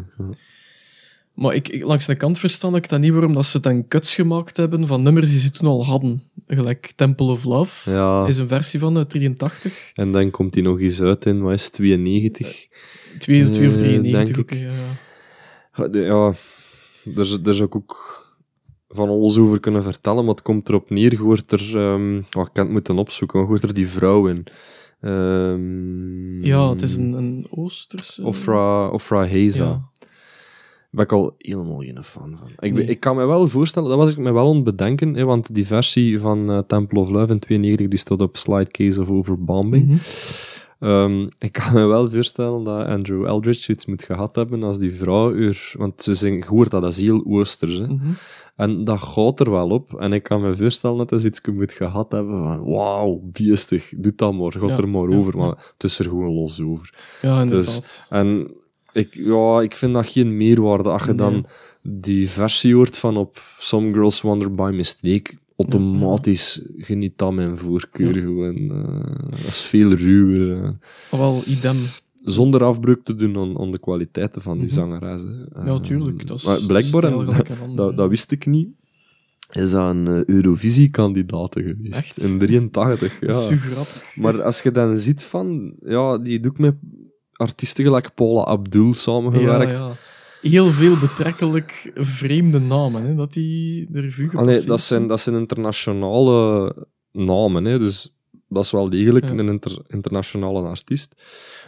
Maar 1.33 1.55
ik, 1.55 1.67
ik- 1.69 1.83
langs 1.83 2.05
de 2.05 2.15
kant 2.15 2.39
verstand 2.39 2.75
ik 2.75 2.89
dat 2.89 2.99
niet 2.99 3.11
waarom 3.11 3.33
dat 3.33 3.45
ze 3.45 3.59
dan 3.59 3.87
cuts 3.87 4.15
gemaakt 4.15 4.57
hebben 4.57 4.87
van 4.87 5.01
nummers 5.03 5.29
die 5.29 5.39
ze 5.39 5.51
toen 5.51 5.67
al 5.67 5.85
hadden. 5.85 6.23
Gelijk 6.47 6.91
Temple 6.95 7.25
of 7.31 7.43
Love 7.43 7.91
Ja, 7.91 8.25
is 8.27 8.37
een 8.37 8.47
versie 8.47 8.79
van 8.79 8.97
uit 8.97 9.09
83. 9.09 9.91
en 9.93 10.11
dan 10.11 10.31
komt 10.31 10.53
hij 10.53 10.63
nog 10.63 10.79
eens 10.79 11.01
uit 11.01 11.25
in, 11.25 11.41
wat 11.41 11.53
is 11.53 11.63
het, 11.63 11.73
92? 11.73 12.67
Twee, 13.17 13.49
twee 13.49 13.67
of 13.67 13.73
Eh, 13.73 13.79
93 13.79 14.35
denk 14.35 14.39
ook. 14.39 14.51
ik. 14.51 14.59
Ja. 14.59 14.71
Ja, 15.91 15.99
ja 16.05 16.33
daar, 17.03 17.53
is- 17.53 17.61
ook 17.61 18.22
van 18.93 19.09
alles 19.09 19.37
over 19.37 19.59
kunnen 19.59 19.83
vertellen, 19.83 20.25
maar 20.25 20.33
het 20.33 20.43
komt 20.43 20.69
erop 20.69 20.89
neer, 20.89 21.11
je 21.11 21.17
hoort 21.17 21.51
er... 21.51 21.77
ehm 21.77 22.15
wat 22.29 22.47
ik 22.47 22.53
kan 22.53 22.63
het 22.63 22.73
moeten 22.73 22.97
opzoeken, 22.97 23.39
maar 23.39 23.47
je 23.47 23.53
hoort 23.53 23.69
er 23.69 23.73
die 23.73 23.87
vrouw 23.87 24.27
in. 24.27 24.45
Ehm, 25.01 26.43
ja, 26.45 26.69
het 26.69 26.81
is 26.81 26.95
een, 26.97 27.13
een 27.13 27.47
Oosterse... 27.49 28.23
Ofra, 28.25 28.89
Ofra 28.89 29.25
Heza. 29.25 29.65
Ja. 29.65 29.81
ben 30.91 31.03
ik 31.05 31.11
al 31.11 31.35
helemaal 31.37 31.79
geen 31.79 32.03
fan 32.03 32.35
van. 32.37 32.47
Ik, 32.59 32.73
Nee. 32.73 32.85
ik 32.85 32.99
kan 32.99 33.15
me 33.15 33.25
wel 33.25 33.47
voorstellen, 33.47 33.89
dat 33.89 33.97
was 33.97 34.11
ik 34.11 34.17
me 34.17 34.31
wel 34.31 34.47
aan 34.49 34.55
het 34.55 34.63
bedenken, 34.63 35.13
hè, 35.13 35.23
want 35.23 35.55
die 35.55 35.65
versie 35.67 36.19
van 36.19 36.51
eh, 36.51 36.57
Temple 36.67 36.99
of 36.99 37.09
Love 37.09 37.31
in 37.33 37.39
92 37.39 37.87
die 37.87 37.99
stond 37.99 38.21
op 38.21 38.37
Slide 38.37 38.71
Case 38.71 39.01
of 39.01 39.09
Overbombing. 39.09 39.85
Mhm. 39.87 39.97
Ehm, 40.83 41.27
ik 41.39 41.51
kan 41.51 41.73
me 41.73 41.85
wel 41.85 42.09
voorstellen 42.09 42.63
dat 42.63 42.85
Andrew 42.87 43.25
Eldridge 43.25 43.71
iets 43.71 43.85
moet 43.85 44.03
gehad 44.03 44.35
hebben 44.35 44.63
als 44.63 44.77
die 44.79 44.95
vrouw 44.95 45.35
er... 45.35 45.71
Want 45.77 46.01
ze 46.01 46.13
zingen, 46.13 46.47
hoort 46.47 46.71
dat, 46.71 46.81
dat 46.81 46.91
is 46.91 47.01
heel 47.01 47.23
oosters, 47.27 47.77
hè. 47.77 47.87
Mhm. 47.87 48.11
En 48.55 48.83
dat 48.83 48.99
gaat 48.99 49.39
er 49.39 49.51
wel 49.51 49.69
op. 49.69 49.93
En 49.99 50.13
ik 50.13 50.23
kan 50.23 50.41
me 50.41 50.55
voorstellen 50.55 50.97
dat 50.97 51.09
hij 51.09 51.19
iets 51.23 51.41
moet 51.53 51.71
gehad 51.71 52.11
hebben 52.11 52.39
van 52.43 52.63
wauw, 52.65 53.19
biestig, 53.23 53.93
doe 53.97 54.13
dat 54.15 54.33
maar, 54.33 54.51
gaat 54.51 54.69
Ja, 54.69 54.77
er 54.77 54.89
maar 54.89 55.09
ja, 55.09 55.17
over. 55.17 55.37
ja. 55.37 55.45
Maar 55.45 55.71
het 55.73 55.83
is 55.83 55.99
er 55.99 56.05
gewoon 56.05 56.33
los 56.33 56.61
over. 56.61 56.93
Ja, 57.21 57.45
Dus- 57.45 57.49
inderdaad. 57.51 58.05
En 58.09 58.51
ik, 58.93 59.13
ja, 59.13 59.61
ik 59.61 59.75
vind 59.75 59.93
dat 59.93 60.07
geen 60.07 60.37
meerwaarde. 60.37 60.89
Als 60.89 61.01
je 61.03 61.07
Nee. 61.07 61.17
dan 61.17 61.45
die 61.81 62.29
versie 62.29 62.75
hoort 62.75 62.97
van 62.97 63.17
op 63.17 63.41
Some 63.59 63.93
Girls 63.93 64.21
Wonder 64.21 64.53
by 64.55 64.71
Mistake, 64.73 65.37
automatisch 65.57 66.61
geniet 66.77 67.17
dat 67.17 67.33
mijn 67.33 67.57
voorkeur 67.57 68.13
gewoon. 68.13 68.55
eh, 68.71 69.29
dat 69.29 69.45
is 69.47 69.61
veel 69.61 69.91
ruwer. 69.91 70.55
eh, 70.63 70.69
Maar 71.11 71.19
wel, 71.19 71.41
idem. 71.45 71.75
zonder 72.15 72.63
afbreuk 72.63 73.03
te 73.03 73.15
doen 73.15 73.37
aan, 73.37 73.59
aan 73.59 73.71
de 73.71 73.79
kwaliteiten 73.79 74.41
van 74.41 74.57
die 74.57 74.65
Mhm. 74.67 74.73
zangeres. 74.75 75.21
hè. 75.21 75.61
Ja, 75.65 75.71
Eh, 75.73 75.79
tuurlijk. 75.81 76.27
Dat 76.27 76.37
is 76.43 76.65
blijkbaar, 76.65 77.03
en 77.03 77.75
dat, 77.75 77.97
dat 77.97 78.09
wist 78.09 78.31
ik 78.31 78.45
niet, 78.45 78.67
is 79.51 79.71
dat 79.71 79.89
een 79.89 80.07
eh, 80.07 80.23
Eurovisie-kandidaat 80.25 81.53
geweest. 81.53 81.95
Echt? 81.95 82.17
In 82.23 82.37
83, 82.39 83.19
ja. 83.19 83.27
Dat 83.27 83.51
is. 83.51 84.03
Maar 84.15 84.41
als 84.43 84.61
je 84.61 84.71
dan 84.71 84.95
ziet 84.95 85.23
van, 85.23 85.73
ja, 85.85 86.17
die 86.17 86.39
doet 86.39 86.57
met 86.57 86.75
artiesten 87.33 87.83
gelijk 87.83 88.13
Paula 88.15 88.43
Abdul 88.43 88.93
samengewerkt. 88.93 89.71
Ja, 89.71 89.77
ja. 89.87 89.93
Heel 90.51 90.67
veel 90.67 90.97
betrekkelijk 90.99 91.91
vreemde 91.95 92.59
namen, 92.59 93.03
hè, 93.05 93.15
dat 93.15 93.33
die 93.33 93.85
de 93.89 93.99
revue 94.01 94.25
Allee, 94.25 94.35
gepasseerd 94.37 94.67
dat, 94.67 94.81
zijn, 94.81 95.07
dat 95.07 95.19
zijn 95.21 95.35
internationale 95.35 96.75
namen, 97.11 97.65
hè, 97.65 97.79
dus 97.79 98.13
dat 98.49 98.63
is 98.63 98.71
wel 98.71 98.89
degelijk 98.89 99.25
Ja. 99.25 99.31
een 99.31 99.47
inter- 99.47 99.81
internationale 99.87 100.61
artiest. 100.67 101.21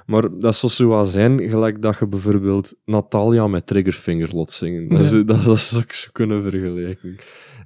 Maar 0.05 0.39
dat 0.39 0.55
zou 0.55 0.71
zo 0.71 0.89
wel 0.89 1.05
zijn, 1.05 1.49
gelijk 1.49 1.81
dat 1.81 1.99
je 1.99 2.07
bijvoorbeeld 2.07 2.75
Natalia 2.85 3.47
met 3.47 3.67
Triggerfinger 3.67 4.35
laat 4.35 4.51
zingen. 4.51 4.87
Dat, 4.89 5.11
Ja. 5.11 5.23
dat, 5.23 5.43
dat 5.43 5.59
zou 5.59 5.81
ik 5.81 5.93
zo 5.93 6.09
kunnen 6.11 6.43
vergelijken. 6.43 7.15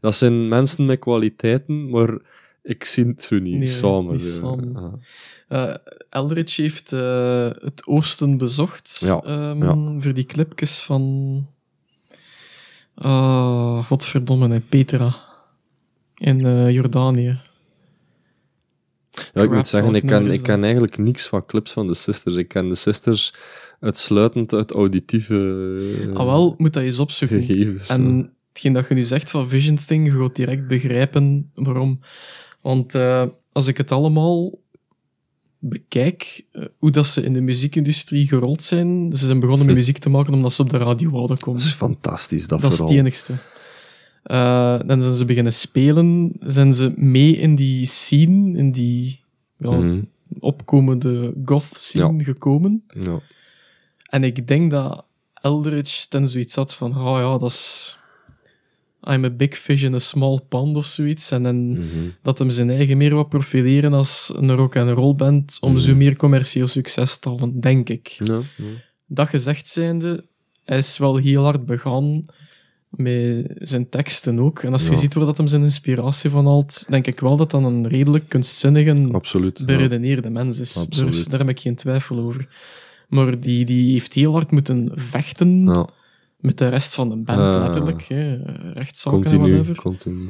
Dat 0.02 0.16
zijn 0.16 0.48
mensen 0.48 0.86
met 0.86 1.00
kwaliteiten, 1.00 1.90
maar 1.90 2.18
ik 2.64 2.84
zie 2.84 3.06
het 3.06 3.24
zo 3.24 3.40
niet 3.40 3.58
Nee, 3.58 3.66
samen. 3.66 4.12
niet 4.12 4.22
zo. 4.24 4.40
samen. 4.42 4.72
Ja. 4.72 4.94
Eh, 5.50 5.76
Eldridge 6.10 6.62
heeft 6.62 6.94
eh, 6.94 7.50
het 7.60 7.88
oosten 7.88 8.38
bezocht 8.38 8.98
Ja, 9.00 9.22
ehm, 9.22 9.64
ja. 9.64 10.00
voor 10.02 10.14
die 10.14 10.26
clipjes 10.26 10.80
van... 10.80 11.48
ah 12.96 13.86
godverdomme, 13.86 14.60
Petra. 14.60 15.16
In 16.16 16.46
eh, 16.46 16.72
Jordanië. 16.72 17.40
Ja, 19.34 19.42
ik 19.42 19.52
moet 19.52 19.68
zeggen, 19.68 19.96
ik 19.96 20.06
ken, 20.06 20.32
ik 20.32 20.44
ken 20.44 20.64
eigenlijk 20.64 20.98
niks 20.98 21.28
van 21.28 21.46
clips 21.46 21.72
van 21.74 21.88
de 21.88 21.94
Sisters. 21.94 22.36
Ik 22.36 22.48
ken 22.48 22.70
de 22.70 22.76
Sisters 22.76 23.34
uitsluitend 23.80 24.54
uit 24.54 24.72
auditieve 24.72 25.36
eh, 26.02 26.16
ah 26.16 26.26
wel, 26.26 26.54
moet 26.58 26.74
dat 26.74 26.84
eens 26.84 27.00
opzoeken. 27.00 27.42
gegevens. 27.42 27.90
En 27.90 28.34
hetgeen 28.48 28.74
dat 28.74 28.88
je 28.88 28.94
nu 28.94 29.04
zegt 29.04 29.32
van 29.32 29.50
Vision 29.50 29.78
Thing, 29.88 30.06
je 30.06 30.20
gaat 30.20 30.36
direct 30.36 30.68
begrijpen 30.68 31.52
waarom. 31.56 32.00
Want 32.62 32.96
als 33.52 33.68
ik 33.68 33.78
het 33.78 33.92
allemaal 33.92 34.60
bekijk, 35.60 36.46
eh, 36.52 36.64
hoe 36.78 36.92
dat 36.92 37.08
ze 37.08 37.22
in 37.24 37.34
de 37.34 37.42
muziekindustrie 37.42 38.28
gerold 38.28 38.64
zijn, 38.64 39.12
ze 39.18 39.26
zijn 39.26 39.40
begonnen 39.40 39.66
met 39.66 39.76
muziek 39.82 39.98
te 39.98 40.10
maken 40.10 40.34
omdat 40.34 40.54
ze 40.54 40.62
op 40.62 40.70
de 40.70 40.78
radio 40.78 41.10
wouden 41.10 41.40
komen. 41.40 41.60
Dat 41.60 41.70
is 41.70 41.76
fantastisch, 41.76 42.48
dat, 42.48 42.62
Dat 42.62 42.72
is 42.72 42.78
vooral. 42.78 42.96
het 42.96 43.06
enigste. 43.06 43.34
Eh, 44.24 44.80
dan 44.86 45.02
zijn 45.02 45.14
ze 45.14 45.26
beginnen 45.26 45.54
spelen, 45.54 46.32
zijn 46.40 46.74
ze 46.74 46.92
mee 46.96 47.38
in 47.38 47.56
die 47.56 47.86
scene, 47.86 48.58
in 48.58 48.72
die 48.72 49.20
ja, 49.58 49.72
Mhm. 49.72 50.02
opkomende 50.40 51.34
goth 51.46 51.64
scene 51.78 52.24
gekomen. 52.24 52.84
Ja. 53.00 53.20
En 54.10 54.24
ik 54.24 54.48
denk 54.48 54.72
dat 54.72 55.06
Eldridge 55.34 56.08
ten 56.08 56.28
zoiets 56.30 56.56
had 56.56 56.76
van, 56.76 56.98
oh 56.98 57.18
ja, 57.20 57.38
dat 57.38 57.50
is... 57.50 57.98
I'm 59.10 59.24
a 59.26 59.30
big 59.30 59.56
fish 59.56 59.84
in 59.84 59.94
a 59.94 60.00
small 60.00 60.40
pond 60.50 60.78
of 60.78 60.86
zoiets. 60.86 61.32
En 61.32 61.44
dan 61.44 61.70
Mhm. 61.70 61.86
dat 62.22 62.40
hem 62.40 62.50
zijn 62.50 62.70
eigen 62.70 62.98
meer 62.98 63.16
wat 63.16 63.30
profileren 63.30 63.94
als 63.94 64.32
een 64.36 64.56
rock 64.56 64.76
and 64.76 64.90
roll 64.90 65.16
band 65.16 65.58
om 65.62 65.72
Mhm. 65.72 65.82
zo 65.82 65.96
meer 65.96 66.16
commercieel 66.16 66.68
succes 66.68 67.18
te 67.20 67.30
halen, 67.30 67.60
denk 67.60 67.90
ik. 67.90 68.08
Ja, 68.08 68.34
ja. 68.58 68.64
Dat 69.08 69.28
gezegd 69.30 69.68
zijnde, 69.68 70.26
hij 70.66 70.78
is 70.78 70.98
wel 70.98 71.16
heel 71.16 71.44
hard 71.44 71.66
begaan 71.66 72.26
met 72.90 73.46
zijn 73.58 73.90
teksten 73.90 74.40
ook. 74.40 74.60
En 74.64 74.72
als 74.74 74.88
je 74.88 74.96
ziet 74.96 75.14
waar 75.14 75.26
dat 75.26 75.38
hem 75.38 75.48
zijn 75.48 75.64
inspiratie 75.64 76.30
van 76.30 76.46
haalt, 76.46 76.86
denk 76.90 77.08
ik 77.08 77.20
wel 77.20 77.38
dat 77.38 77.52
dat 77.52 77.64
een 77.64 77.88
redelijk 77.88 78.30
kunstzinnige, 78.30 79.08
Absoluut. 79.12 79.66
beredeneerde 79.66 80.30
mens 80.30 80.60
is. 80.60 80.78
Absoluut. 80.78 81.12
Dus 81.14 81.26
daar 81.26 81.40
heb 81.40 81.50
ik 81.50 81.60
geen 81.60 81.76
twijfel 81.76 82.20
over. 82.20 82.48
Maar 83.08 83.40
die, 83.40 83.66
die 83.66 83.92
heeft 83.92 84.14
heel 84.14 84.32
hard 84.32 84.52
moeten 84.52 84.92
vechten 84.96 85.62
Ja. 85.66 85.88
Met 86.40 86.58
de 86.58 86.68
rest 86.68 86.94
van 86.96 87.10
de 87.10 87.16
band, 87.16 87.40
Ah. 87.40 87.62
letterlijk. 87.64 88.02
Hè. 88.04 88.36
Rechtszaken 88.74 89.24
en 89.24 89.26
Continu, 89.26 89.52
whatever. 89.52 89.76
continu. 89.82 90.28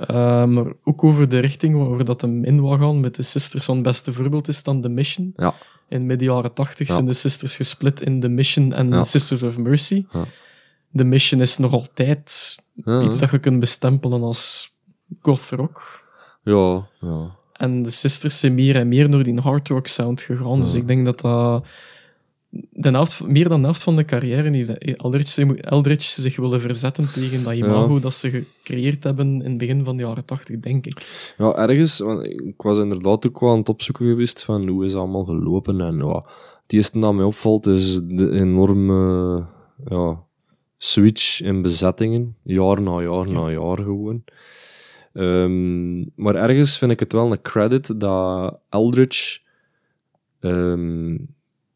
Uh, 0.00 0.44
maar 0.44 0.72
ook 0.84 1.04
over 1.04 1.28
de 1.28 1.38
richting 1.38 1.88
waar 1.88 2.04
dat 2.04 2.20
hem 2.20 2.44
in 2.44 2.60
wil 2.60 2.78
gaan 2.78 3.00
met 3.00 3.14
de 3.14 3.22
Sisters. 3.22 3.64
Van 3.64 3.74
het 3.74 3.84
beste 3.84 4.12
voorbeeld 4.12 4.48
is 4.48 4.62
dan 4.62 4.80
The 4.82 4.88
Mission. 4.88 5.32
Ja. 5.36 5.54
In 5.88 6.06
midden 6.06 6.28
jaren 6.28 6.52
tachtig 6.52 6.88
Ja. 6.88 6.94
zijn 6.94 7.06
de 7.06 7.12
Sisters 7.12 7.56
gesplit 7.56 8.00
in 8.00 8.20
The 8.20 8.28
Mission 8.28 8.72
en 8.72 8.88
Ja. 8.88 9.02
Sisters 9.02 9.42
of 9.42 9.58
Mercy. 9.58 10.04
Ja. 10.12 10.24
The 10.94 11.04
Mission 11.04 11.40
is 11.40 11.56
nog 11.58 11.72
altijd 11.72 12.56
Ja, 12.74 13.02
iets 13.02 13.18
dat 13.18 13.30
je 13.30 13.38
kunt 13.38 13.60
bestempelen 13.60 14.22
als 14.22 14.72
goth 15.20 15.50
rock. 15.50 16.04
ja, 16.42 16.88
ja. 17.00 17.38
En 17.52 17.82
de 17.82 17.90
sisters 17.90 18.38
zijn 18.38 18.54
meer 18.54 18.76
en 18.76 18.88
meer 18.88 19.10
door 19.10 19.22
die 19.22 19.40
hard 19.40 19.68
rock 19.68 19.86
sound 19.86 20.20
gegaan. 20.22 20.60
Dus 20.60 20.74
ik 20.74 20.86
denk 20.86 21.04
dat 21.04 21.20
dat... 21.20 21.64
De 22.70 22.90
helft, 22.90 23.26
meer 23.26 23.48
dan 23.48 23.58
de 23.58 23.64
helft 23.64 23.82
van 23.82 23.96
de 23.96 24.04
carrière 24.04 24.50
heeft 24.50 24.78
Eldritch, 24.78 25.38
Eldritch 25.38 26.04
zich 26.04 26.36
willen 26.36 26.60
verzetten 26.60 27.12
tegen 27.12 27.44
dat 27.44 27.52
imago 27.52 28.00
dat 28.00 28.14
ze 28.14 28.30
gecreëerd 28.30 29.04
hebben 29.04 29.42
in 29.42 29.48
het 29.48 29.58
begin 29.58 29.84
van 29.84 29.96
de 29.96 30.02
jaren 30.02 30.24
tachtig, 30.24 30.60
denk 30.60 30.86
ik. 30.86 31.32
Ja, 31.38 31.54
ergens, 31.54 31.98
want 31.98 32.24
ik 32.24 32.62
was 32.62 32.78
inderdaad 32.78 33.26
ook 33.26 33.40
wel 33.40 33.50
aan 33.50 33.58
het 33.58 33.68
opzoeken 33.68 34.06
geweest 34.06 34.44
van 34.44 34.68
hoe 34.68 34.84
is 34.84 34.92
het 34.92 35.00
allemaal 35.00 35.24
gelopen. 35.24 35.80
En 35.80 35.96
ja, 35.96 36.24
het 36.62 36.72
eerste 36.72 36.98
dat 36.98 37.14
mij 37.14 37.24
opvalt 37.24 37.66
is 37.66 38.00
de 38.02 38.30
enorme 38.30 39.46
ja, 39.88 40.22
switch 40.76 41.40
in 41.42 41.62
bezettingen, 41.62 42.36
jaar 42.42 42.82
na 42.82 43.00
jaar 43.00 43.32
na 43.32 43.50
jaar 43.50 43.76
gewoon. 43.76 44.24
Ehm, 45.12 45.98
maar 46.14 46.34
ergens 46.34 46.78
vind 46.78 46.92
ik 46.92 47.00
het 47.00 47.12
wel 47.12 47.32
een 47.32 47.42
credit 47.42 48.00
dat 48.00 48.58
Eldritch 48.68 49.38
ehm, 50.40 51.16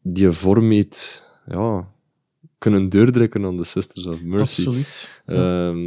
die 0.07 0.31
vorm 0.31 0.71
heeft 0.71 1.29
ja, 1.47 1.87
kunnen 2.57 2.89
doordrukken 2.89 3.45
aan 3.45 3.57
de 3.57 3.63
Sisters 3.63 4.05
of 4.05 4.23
Mercy. 4.23 4.61
Absoluut. 4.67 5.21
Ehm, 5.25 5.77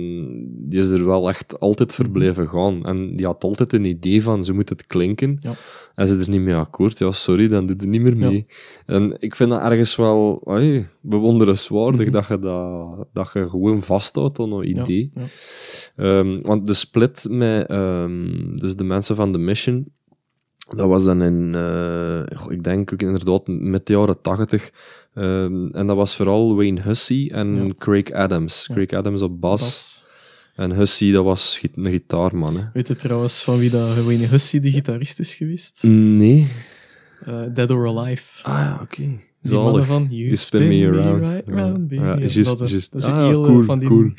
die 0.69 0.79
is 0.81 0.91
er 0.91 1.05
wel 1.07 1.29
echt 1.29 1.61
altijd 1.61 1.95
verbleven 1.95 2.49
gaan. 2.49 2.83
En 2.85 3.17
die 3.17 3.27
had 3.27 3.45
altijd 3.45 3.73
een 3.73 3.85
idee 3.85 4.23
van, 4.23 4.45
zo 4.45 4.55
moet 4.55 4.69
het 4.69 4.87
klinken. 4.87 5.37
Ja. 5.41 5.55
En 5.95 6.09
ze 6.09 6.19
er 6.19 6.29
niet 6.29 6.41
mee 6.41 6.55
akkoord, 6.55 6.99
ja, 6.99 7.13
sorry, 7.13 7.49
dan 7.49 7.67
doet 7.67 7.81
het 7.81 7.91
niet 7.91 8.01
meer 8.03 8.17
Ja. 8.17 8.31
mee. 8.31 8.47
En 8.87 9.17
ik 9.19 9.35
vind 9.37 9.51
dat 9.51 9.61
ergens 9.61 9.97
wel 9.97 10.41
ai, 10.45 10.87
bewonderenswaardig 11.01 12.01
Mhm. 12.01 12.11
dat, 12.11 12.27
je 12.27 12.39
dat, 12.39 13.07
dat 13.13 13.31
je 13.33 13.49
gewoon 13.49 13.83
vasthoudt 13.83 14.39
aan 14.41 14.53
een 14.53 14.69
idee. 14.69 15.11
ja. 15.15 15.23
Ehm, 15.97 16.39
want 16.43 16.67
de 16.67 16.75
split 16.75 17.27
met 17.31 17.67
ehm, 17.69 18.55
dus 18.57 18.77
de 18.77 18.85
mensen 18.85 19.17
van 19.17 19.33
The 19.33 19.39
Mission, 19.39 19.87
dat 20.77 20.87
was 20.87 21.05
dan 21.05 21.23
in, 21.23 21.55
eh, 21.55 22.21
ik 22.49 22.65
denk 22.65 22.93
ook 22.93 23.03
inderdaad 23.03 23.43
met 23.47 23.87
de 23.87 23.93
jaren 23.93 24.21
tachtig. 24.21 24.71
Ehm, 25.15 25.67
en 25.73 25.87
dat 25.87 25.97
was 25.97 26.17
vooral 26.17 26.57
Wayne 26.57 26.81
Hussey 26.81 27.31
en 27.33 27.67
Ja. 27.67 27.73
Craig 27.79 28.11
Adams. 28.13 28.65
Ja. 28.69 28.75
Craig 28.75 28.91
Adams 28.93 29.23
op 29.23 29.41
bas. 29.41 29.61
Bas. 29.61 30.07
En 30.57 30.73
Hussey, 30.77 31.13
dat 31.13 31.25
was 31.25 31.61
een 31.75 31.91
gitaarman. 31.91 32.57
Hè. 32.57 32.63
Weet 32.73 32.89
je 32.89 32.97
trouwens 32.97 33.43
van 33.43 33.59
wie 33.59 33.71
dat 33.71 34.05
Wayne 34.05 34.27
Hussey 34.27 34.61
de 34.61 34.71
gitarist 34.71 35.19
is 35.19 35.35
geweest? 35.35 35.83
Nee. 35.83 36.49
Eh, 37.25 37.43
Dead 37.55 37.71
or 37.71 37.87
Alive. 37.89 38.45
Ah 38.45 38.55
ja, 38.59 38.79
oké. 38.83 38.97
Die 39.43 39.55
mannen 39.55 39.73
Zalig. 39.73 39.87
van 39.87 40.03
You 40.03 40.23
You 40.23 40.37
spin 40.37 40.69
me 40.69 40.87
around. 40.87 41.29
right 41.29 41.43
Ja. 41.47 41.55
round, 41.55 41.89
baby. 41.89 41.95
Ja, 42.03 42.17
Dat- 42.17 42.33
juist, 42.33 42.59
dat, 42.59 42.71
juist. 42.71 42.93
dat 42.93 43.03
is 43.03 43.09
Ah, 43.09 43.33
cool, 43.33 43.63
van 43.63 43.79
die 43.79 43.89
cool. 43.89 44.11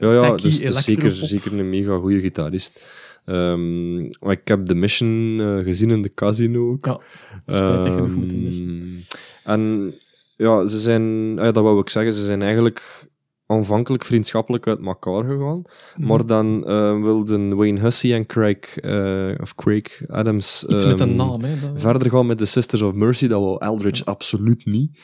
Ja, 0.00 0.12
ja, 0.12 0.34
dus, 0.36 0.58
dus 0.58 0.84
zeker, 0.84 1.10
zeker 1.10 1.58
een 1.58 1.68
mega 1.68 1.96
goede 1.98 2.20
gitarist. 2.20 2.84
Ehm, 3.28 3.96
maar 4.02 4.32
ik 4.32 4.48
heb 4.48 4.66
The 4.66 4.74
Mission 4.74 5.36
eh, 5.40 5.58
gezien 5.64 5.90
in 5.90 6.02
de 6.02 6.14
casino 6.14 6.70
ook. 6.70 6.86
Ja, 6.86 7.00
spijtig 7.46 7.92
genoeg 7.92 8.08
Ehm, 8.08 8.12
moeten 8.18 8.42
missen. 8.42 9.00
En 9.44 9.92
ja, 10.36 10.66
ze 10.66 10.78
zijn, 10.78 11.02
ah 11.38 11.44
ja, 11.44 11.52
dat 11.52 11.62
wou 11.62 11.80
ik 11.80 11.90
zeggen, 11.90 12.12
ze 12.12 12.24
zijn 12.24 12.42
eigenlijk 12.42 13.06
aanvankelijk 13.46 14.04
vriendschappelijk 14.04 14.66
uit 14.66 14.86
elkaar 14.86 15.24
gegaan. 15.24 15.62
Mhm. 15.96 16.06
Maar 16.08 16.26
dan 16.26 16.66
eh, 16.66 17.02
wilden 17.02 17.56
Wayne 17.56 17.80
Hussey 17.80 18.14
en 18.14 18.26
Craig, 18.26 18.76
eh, 18.76 19.30
of 19.40 19.54
Craig 19.54 20.02
Adams 20.08 20.64
Iets 20.68 20.84
met 20.84 21.00
een 21.00 21.08
ehm, 21.08 21.16
naam, 21.16 21.42
hè. 21.42 21.60
dat- 21.60 21.80
verder 21.80 22.10
gaan 22.10 22.26
met 22.26 22.38
de 22.38 22.46
Sisters 22.46 22.82
of 22.82 22.92
Mercy. 22.94 23.26
Dat 23.28 23.40
wou 23.40 23.56
Eldridge 23.64 24.04
absoluut 24.04 24.64
niet. 24.66 24.98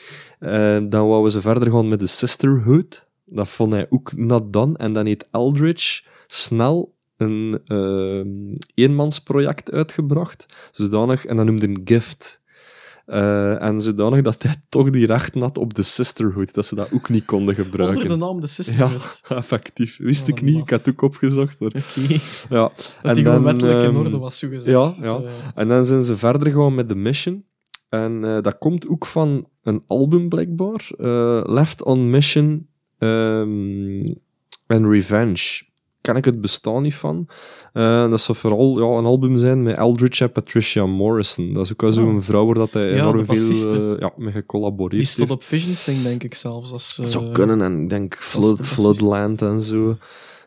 Dan 0.89 1.07
wouden 1.07 1.31
ze 1.31 1.41
verder 1.41 1.71
gaan 1.71 1.87
met 1.87 1.99
de 1.99 2.07
Sisterhood. 2.07 3.07
Dat 3.25 3.47
vond 3.47 3.71
hij 3.71 3.85
ook 3.89 4.15
not 4.15 4.53
done. 4.53 4.77
En 4.77 4.93
dan 4.93 5.05
heeft 5.05 5.27
Eldridge 5.31 6.03
snel 6.27 6.94
een 7.17 7.59
ehm, 7.65 8.55
eenmansproject 8.73 9.71
uitgebracht. 9.71 10.45
Zodanig, 10.71 11.25
en 11.25 11.37
dat 11.37 11.45
noemde 11.45 11.67
een 11.67 11.81
gift. 11.83 12.43
Eh, 13.05 13.61
en 13.61 13.81
zodanig 13.81 14.21
dat 14.21 14.43
hij 14.43 14.55
toch 14.69 14.89
die 14.89 15.05
rechten 15.05 15.41
had 15.41 15.57
op 15.57 15.73
de 15.73 15.83
Sisterhood. 15.83 16.53
Dat 16.53 16.65
ze 16.65 16.75
dat 16.75 16.91
ook 16.91 17.09
niet 17.09 17.25
konden 17.25 17.55
gebruiken. 17.55 18.01
Onder 18.01 18.17
de 18.17 18.25
naam 18.25 18.39
de 18.39 18.47
Sisterhood. 18.47 19.21
Effectief. 19.29 19.97
Wist 19.97 20.27
Ja, 20.27 20.33
ik 20.33 20.41
niet. 20.41 20.61
Ik 20.61 20.69
had 20.69 20.85
het 20.85 20.93
ook 20.93 21.01
opgezocht. 21.01 21.59
Maar, 21.59 21.69
Oké. 21.69 22.19
ja. 22.49 22.71
Dat 23.01 23.15
die 23.15 23.23
gewoon 23.23 23.43
dan, 23.43 23.43
wettelijk 23.43 23.79
in 23.79 23.89
ehm, 23.89 23.97
orde 23.97 24.17
was, 24.17 24.37
zo 24.37 24.47
gezegd. 24.47 24.75
ja, 24.75 24.93
ja. 25.01 25.21
En 25.55 25.67
dan 25.67 25.85
zijn 25.85 26.03
ze 26.03 26.17
verder 26.17 26.51
gegaan 26.51 26.75
met 26.75 26.89
de 26.89 26.95
Mission. 26.95 27.45
En 27.89 28.23
eh, 28.23 28.41
dat 28.41 28.57
komt 28.57 28.87
ook 28.87 29.05
van 29.05 29.47
een 29.63 29.83
album, 29.87 30.29
blijkbaar. 30.29 30.89
Eh, 30.97 31.41
Left 31.43 31.83
on 31.83 32.09
Mission 32.09 32.67
ehm, 32.97 34.13
en 34.67 34.89
Revenge. 34.89 35.63
Ken 36.05 36.15
ik 36.15 36.25
het 36.25 36.41
bestaan 36.41 36.81
niet 36.81 36.95
van. 36.95 37.27
Eh, 37.73 38.09
dat 38.09 38.21
zou 38.21 38.37
vooral 38.37 38.79
ja, 38.79 38.97
een 38.97 39.05
album 39.05 39.37
zijn 39.37 39.63
met 39.63 39.77
Eldridge 39.77 40.23
en 40.23 40.31
Patricia 40.31 40.85
Morrison. 40.85 41.53
Dat 41.53 41.65
is 41.65 41.71
ook 41.71 41.81
wel 41.81 41.89
Oh. 41.89 41.95
zo'n 41.95 42.21
vrouw 42.21 42.45
waar 42.45 42.55
dat 42.55 42.73
hij 42.73 42.89
Ja, 42.89 42.95
enorm 42.95 43.25
veel 43.25 43.93
eh, 43.93 43.99
ja, 43.99 44.11
mee 44.17 44.31
gecollaboreerd 44.31 45.01
Die 45.01 45.09
stond 45.11 45.29
heeft. 45.29 45.41
op 45.41 45.47
Vision 45.47 45.75
Thing, 45.83 46.01
denk 46.03 46.23
ik 46.23 46.33
zelfs. 46.33 46.71
Als, 46.71 46.99
eh, 47.01 47.07
zou 47.07 47.31
kunnen, 47.31 47.61
en 47.61 47.81
ik 47.81 47.89
denk 47.89 48.15
Flood, 48.19 48.57
de. 48.57 48.63
Floodland 48.63 49.41
en 49.41 49.59
zo. 49.59 49.97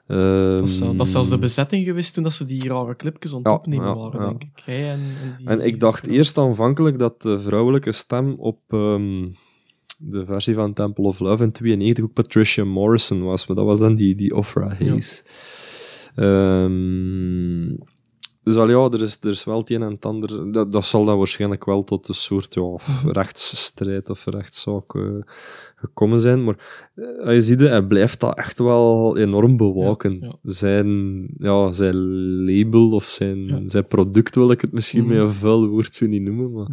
Dat 0.06 0.60
is, 0.68 0.78
dat 0.78 1.00
is 1.00 1.10
zelfs 1.10 1.28
de 1.28 1.34
Ehm, 1.34 1.40
bezetting 1.42 1.84
geweest 1.84 2.14
toen 2.14 2.22
dat 2.22 2.32
ze 2.32 2.44
die 2.44 2.68
rare 2.68 2.96
clipjes 2.96 3.32
aan 3.32 3.38
het 3.38 3.46
Ja, 3.46 3.52
opnemen 3.54 3.86
ja, 3.86 3.94
waren, 3.96 4.20
ja. 4.20 4.26
denk 4.28 4.42
ik. 4.42 4.62
En, 4.66 4.74
en, 4.84 5.00
die, 5.38 5.46
En 5.46 5.60
ik 5.60 5.80
dacht 5.80 6.06
eerst 6.06 6.38
aanvankelijk 6.38 6.98
dat 6.98 7.22
de 7.22 7.40
vrouwelijke 7.40 7.92
stem 7.92 8.34
op 8.38 8.58
ehm, 8.68 9.26
de 10.00 10.24
versie 10.24 10.54
van 10.54 10.72
Temple 10.72 11.04
of 11.04 11.18
Love 11.18 11.42
in 11.44 11.52
92 11.52 12.04
ook 12.04 12.12
Patricia 12.12 12.64
Morrison 12.64 13.22
was, 13.22 13.46
maar 13.46 13.56
dat 13.56 13.66
was 13.66 13.78
dan 13.78 13.94
die, 13.94 14.14
die 14.14 14.34
Ofra 14.34 14.68
Hayes. 14.78 15.22
Ehm, 16.14 17.76
dus 18.42 18.56
al 18.56 18.68
ja, 18.70 18.88
er 18.96 19.02
is, 19.02 19.18
er 19.22 19.28
is 19.30 19.44
wel 19.44 19.58
het 19.58 19.70
een 19.70 19.82
en 19.82 19.90
het 19.92 20.04
ander. 20.04 20.52
Dat, 20.52 20.72
dat 20.72 20.86
zal 20.86 21.04
dan 21.04 21.18
waarschijnlijk 21.18 21.64
wel 21.64 21.84
tot 21.84 22.08
een 22.08 22.14
soort 22.14 22.54
ja, 22.54 22.62
of 22.62 23.02
rechtsstrijd 23.06 24.10
of 24.10 24.24
rechtszaak 24.26 24.94
eh, 24.94 25.02
gekomen 25.76 26.20
zijn. 26.20 26.44
Maar 26.44 26.90
eh, 26.94 27.34
je 27.34 27.40
ziet, 27.40 27.60
hij 27.60 27.82
blijft 27.86 28.20
dat 28.20 28.36
echt 28.38 28.58
wel 28.58 29.16
enorm 29.18 29.56
bewaken. 29.56 30.18
Ja, 30.20 30.26
ja. 30.26 30.34
Zijn, 30.42 31.26
ja, 31.38 31.72
zijn 31.72 31.96
label 32.44 32.90
of 32.90 33.04
zijn, 33.04 33.46
Ja. 33.46 33.62
zijn 33.66 33.86
product 33.86 34.34
wil 34.34 34.50
ik 34.50 34.60
het 34.60 34.72
misschien 34.72 35.04
Mhm. 35.04 35.08
met 35.12 35.18
een 35.18 35.32
vuil 35.32 35.68
woord 35.68 35.94
zo 35.94 36.06
niet 36.06 36.22
noemen. 36.22 36.52
Maar, 36.52 36.66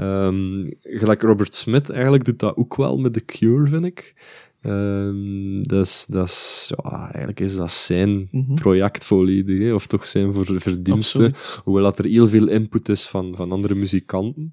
Ehm, 0.00 0.70
gelijk 0.80 1.22
Robert 1.22 1.54
Smith 1.54 1.90
eigenlijk 1.90 2.24
doet 2.24 2.38
dat 2.38 2.56
ook 2.56 2.76
wel 2.76 2.98
met 2.98 3.12
The 3.12 3.24
Cure, 3.24 3.68
vind 3.68 3.84
ik. 3.84 4.14
Ehm, 4.62 5.62
dat 5.62 5.86
is, 5.86 6.06
dat 6.08 6.28
is, 6.28 6.70
ja, 6.82 7.02
eigenlijk 7.02 7.40
is 7.40 7.56
dat 7.56 7.70
zijn 7.70 8.28
Mhm. 8.30 8.54
project 8.54 9.04
volledig, 9.04 9.72
of 9.74 9.86
toch 9.86 10.06
zijn 10.06 10.32
voor 10.32 10.60
verdiensten. 10.60 11.24
Absoluut. 11.24 11.60
Hoewel 11.64 11.82
dat 11.82 11.98
er 11.98 12.04
heel 12.04 12.28
veel 12.28 12.48
input 12.48 12.88
is 12.88 13.06
van, 13.08 13.34
van 13.36 13.52
andere 13.52 13.74
muzikanten. 13.74 14.50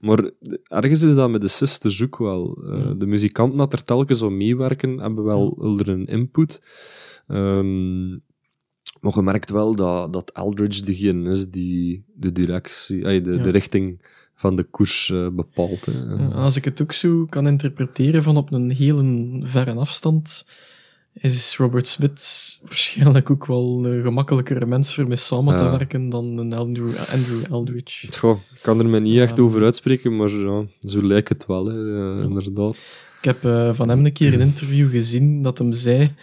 Maar 0.00 0.30
ergens 0.64 1.02
is 1.02 1.14
dat 1.14 1.30
met 1.30 1.40
de 1.40 1.48
sisters 1.48 2.02
ook 2.02 2.18
wel. 2.18 2.62
Eh. 2.72 2.90
De 2.98 3.06
muzikanten 3.06 3.58
dat 3.58 3.72
er 3.72 3.84
telkens 3.84 4.22
om 4.22 4.36
meewerken, 4.36 4.98
hebben 4.98 5.24
wel 5.24 5.54
wel 5.58 5.88
een 5.88 6.06
input. 6.06 6.60
Ehm, 7.26 8.08
maar 9.00 9.12
je 9.14 9.22
merkt 9.22 9.50
wel 9.50 9.74
dat, 9.74 10.12
dat 10.12 10.30
Eldridge 10.30 10.84
degene 10.84 11.30
is 11.30 11.50
die 11.50 12.04
de 12.14 12.32
directie, 12.32 13.06
ay, 13.06 13.20
de, 13.20 13.32
Ja. 13.32 13.42
de 13.42 13.50
richting 13.50 14.00
van 14.38 14.56
de 14.56 14.62
koers 14.62 15.10
eh, 15.10 15.28
bepaalt. 15.28 15.84
Hè. 15.86 16.28
Als 16.34 16.56
ik 16.56 16.64
het 16.64 16.82
ook 16.82 16.92
zo 16.92 17.26
kan 17.28 17.46
interpreteren 17.46 18.22
van 18.22 18.36
op 18.36 18.52
een 18.52 18.70
hele 18.70 19.38
verre 19.42 19.72
afstand, 19.74 20.48
is 21.12 21.56
Robert 21.56 21.86
Smith 21.86 22.58
waarschijnlijk 22.62 23.30
ook 23.30 23.46
wel 23.46 23.84
een 23.84 24.02
gemakkelijkere 24.02 24.66
mens 24.66 24.94
voor 24.94 25.06
mee 25.06 25.16
samen 25.16 25.56
te 25.56 25.64
werken 25.70 26.08
dan 26.08 26.24
een 26.38 26.52
Andrew, 26.52 26.90
Andrew 27.12 27.44
Eldridge. 27.50 28.12
Goh, 28.18 28.38
ik 28.54 28.62
kan 28.62 28.78
er 28.78 28.88
me 28.88 29.00
niet 29.00 29.18
echt 29.18 29.36
Ja. 29.36 29.42
over 29.42 29.62
uitspreken, 29.64 30.16
maar 30.16 30.30
ja, 30.30 30.64
zo 30.80 31.02
lijkt 31.06 31.28
het 31.28 31.46
wel, 31.46 31.66
hè, 31.66 32.18
eh, 32.18 32.24
inderdaad. 32.24 32.76
Ik 33.18 33.24
heb 33.24 33.44
eh, 33.44 33.74
van 33.74 33.88
hem 33.88 34.04
een 34.04 34.12
keer 34.12 34.34
een 34.34 34.40
interview 34.40 34.90
gezien 34.90 35.42
dat 35.42 35.58
hem 35.58 35.72
zei: 35.72 36.14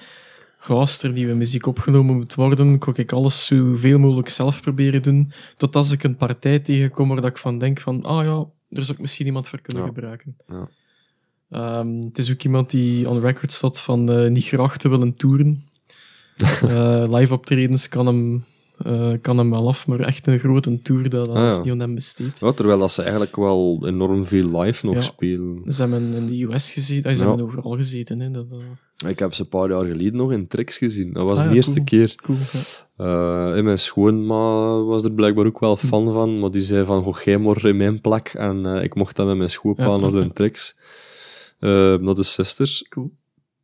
"Goh, 0.65 0.78
als 0.80 1.04
er 1.04 1.12
nieuwe 1.12 1.34
muziek 1.34 1.65
opgenomen 1.65 2.15
moet 2.15 2.36
worden, 2.36 2.78
kan 2.80 2.93
ik 2.95 3.12
alles 3.12 3.45
zoveel 3.45 3.99
mogelijk 3.99 4.30
zelf 4.30 4.62
proberen 4.62 5.01
doen. 5.01 5.32
Tot 5.58 5.75
als 5.75 5.91
ik 5.91 6.04
een 6.04 6.15
partij 6.15 6.60
tegenkom 6.60 7.08
waar 7.08 7.21
dat 7.21 7.30
ik 7.30 7.38
van 7.38 7.60
denk: 7.60 7.80
van, 7.80 8.04
ah 8.04 8.23
ja, 8.25 8.38
er 8.78 8.84
zou 8.84 8.91
ik 8.93 8.99
misschien 8.99 9.25
iemand 9.25 9.47
voor 9.49 9.62
kunnen 9.62 9.84
Ja. 9.84 9.89
gebruiken. 9.89 10.38
Ja. 10.47 10.67
Ehm, 11.49 11.95
het 11.95 12.17
is 12.17 12.32
ook 12.32 12.41
iemand 12.43 12.69
die 12.71 13.10
on 13.10 13.19
record 13.19 13.51
staat 13.51 13.82
van 13.82 14.12
eh, 14.12 14.30
niet 14.32 14.45
graag 14.45 14.78
te 14.78 14.89
willen 14.89 15.13
toeren. 15.13 15.63
Eh, 16.62 17.04
live 17.10 17.34
optredens 17.34 17.88
kan 17.89 18.06
hem, 18.06 18.45
eh, 18.77 19.11
kan 19.21 19.38
hem 19.38 19.49
wel 19.49 19.67
af, 19.67 19.88
maar 19.88 19.99
echt 19.99 20.27
een 20.27 20.39
grote 20.39 20.81
tour, 20.81 21.09
dat, 21.09 21.25
dat 21.25 21.35
Ah, 21.35 21.43
is 21.45 21.59
ja. 21.63 21.75
hem 21.77 21.95
besteed. 21.95 22.39
Ja, 22.39 22.51
terwijl 22.51 22.79
dat 22.79 22.91
ze 22.91 23.01
eigenlijk 23.01 23.35
wel 23.35 23.83
enorm 23.88 24.25
veel 24.25 24.59
live 24.61 24.85
nog 24.85 24.95
Ja. 24.95 25.01
spelen. 25.01 25.71
Ze 25.73 25.81
hebben 25.81 26.13
in 26.13 26.25
de 26.27 26.43
US 26.43 26.71
gezeten, 26.71 27.11
ah, 27.11 27.17
ze 27.17 27.23
hebben 27.27 27.45
overal 27.45 27.71
gezeten. 27.75 28.19
Hè, 28.19 28.31
dat, 28.31 28.55
Ik 29.07 29.19
heb 29.19 29.33
ze 29.33 29.41
een 29.41 29.47
paar 29.49 29.69
jaar 29.69 29.85
geleden 29.85 30.15
nog 30.15 30.31
in 30.31 30.47
Tricks 30.47 30.77
gezien. 30.77 31.13
Dat 31.13 31.29
was 31.29 31.39
Ah, 31.39 31.49
de 31.49 31.55
eerste 31.55 31.73
cool. 31.73 31.85
keer. 31.85 32.15
cool. 32.15 32.38
Eh, 32.97 33.57
en 33.57 33.63
mijn 33.63 33.79
schoonma 33.79 34.77
was 34.81 35.03
er 35.03 35.13
blijkbaar 35.13 35.45
ook 35.45 35.59
wel 35.59 35.77
fan 35.77 36.11
van, 36.13 36.39
maar 36.39 36.51
die 36.51 36.61
zei 36.61 36.85
van, 36.85 37.03
goh, 37.03 37.19
jij 37.19 37.38
maar 37.38 37.65
in 37.65 37.77
mijn 37.77 38.01
plek. 38.01 38.27
En 38.38 38.65
eh, 38.65 38.83
ik 38.83 38.95
mocht 38.95 39.15
dan 39.15 39.27
met 39.27 39.38
mijn 39.38 39.49
schoonpa 39.49 39.97
naar 39.97 40.11
de. 40.11 40.29
Tricks. 40.33 40.75
Eh, 41.59 41.69
naar 41.95 42.15
de 42.15 42.23
sisters. 42.23 42.85
Cool. 42.89 43.11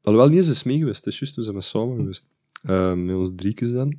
Alhoewel, 0.01 0.29
niet 0.29 0.37
eens 0.37 0.49
is 0.49 0.63
mee 0.63 0.77
geweest. 0.77 1.05
Het 1.05 1.13
is 1.13 1.19
juist, 1.19 1.35
we 1.35 1.43
zijn 1.43 1.61
samen 1.61 1.95
geweest. 1.97 2.27
Eh, 2.63 2.93
met 2.93 3.15
ons 3.15 3.31
driekes 3.35 3.71
dan. 3.71 3.95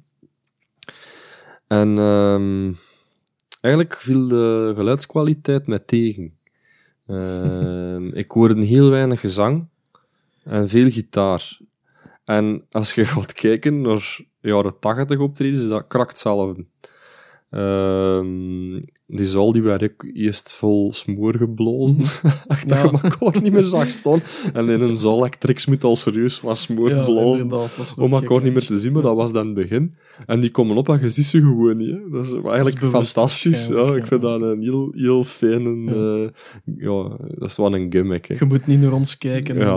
En 1.73 1.99
ehm, 1.99 2.73
eigenlijk 3.61 3.97
viel 3.97 4.29
de 4.29 4.73
geluidskwaliteit 4.77 5.67
mij 5.67 5.79
tegen. 5.79 6.39
Ehm, 7.07 8.07
ik 8.23 8.31
hoorde 8.31 8.65
heel 8.65 8.91
weinig 8.91 9.21
gezang 9.21 9.67
en 10.45 10.69
veel 10.69 10.91
gitaar. 10.91 11.59
En 12.25 12.67
als 12.71 12.95
je 12.95 13.05
gaat 13.15 13.33
kijken 13.33 13.81
naar 13.81 14.21
jaren 14.41 14.79
80 14.79 15.19
optredens, 15.19 15.63
is 15.63 15.69
dat 15.69 15.87
krakt 15.87 16.19
Ehm, 17.53 18.81
die 19.07 19.27
zaal 19.27 19.53
die 19.53 19.63
werd 19.63 19.93
eerst 20.15 20.53
vol 20.53 20.93
smoor 20.95 21.37
geblazen. 21.37 21.99
Echt 22.47 22.69
dat 22.69 22.79
Ja. 22.79 22.85
je 22.85 22.99
elkaar 23.09 23.43
niet 23.43 23.53
meer 23.53 23.65
zag 23.65 23.91
staan. 23.91 24.21
En 24.53 24.69
in 24.69 24.81
een 24.81 24.97
zaal 24.97 25.23
like, 25.23 25.39
tricks 25.39 25.67
moet 25.67 25.85
al 25.85 25.97
serieus 25.97 26.39
van 26.39 26.57
smoor 26.57 26.89
Ja, 26.91 27.03
blazen. 27.05 27.53
Om 27.97 28.15
ook 28.15 28.23
elkaar 28.23 28.43
niet 28.43 28.53
meer 28.53 28.67
te 28.67 28.79
zien, 28.79 28.93
maar 28.93 29.03
dat 29.03 29.17
was 29.17 29.33
dan 29.33 29.47
het 29.47 29.55
begin. 29.55 29.95
En 30.27 30.41
die 30.41 30.51
komen 30.51 30.77
op 30.77 30.89
en 30.89 31.01
je 31.01 31.09
ziet 31.09 31.25
ze 31.25 31.39
gewoon 31.41 31.77
niet. 31.77 31.91
Hè. 31.91 32.11
Dat 32.11 32.25
is 32.25 32.33
eigenlijk 32.33 32.79
fantastisch. 32.87 33.67
Ja, 33.67 33.95
ik 33.95 34.07
vind 34.07 34.23
dat 34.23 34.43
een 34.43 34.63
heel, 34.63 34.93
heel 34.95 35.25
fijne... 35.25 35.71
Ja. 35.93 36.23
eh, 36.25 36.29
ja, 36.79 37.09
dat 37.39 37.49
is 37.51 37.57
wel 37.57 37.75
een 37.75 37.93
gimmick. 37.93 38.27
Hè. 38.27 38.35
Je 38.39 38.45
moet 38.45 38.67
niet 38.67 38.81
naar 38.81 38.93
ons 38.93 39.19
kijken. 39.19 39.57
Ja. 39.57 39.77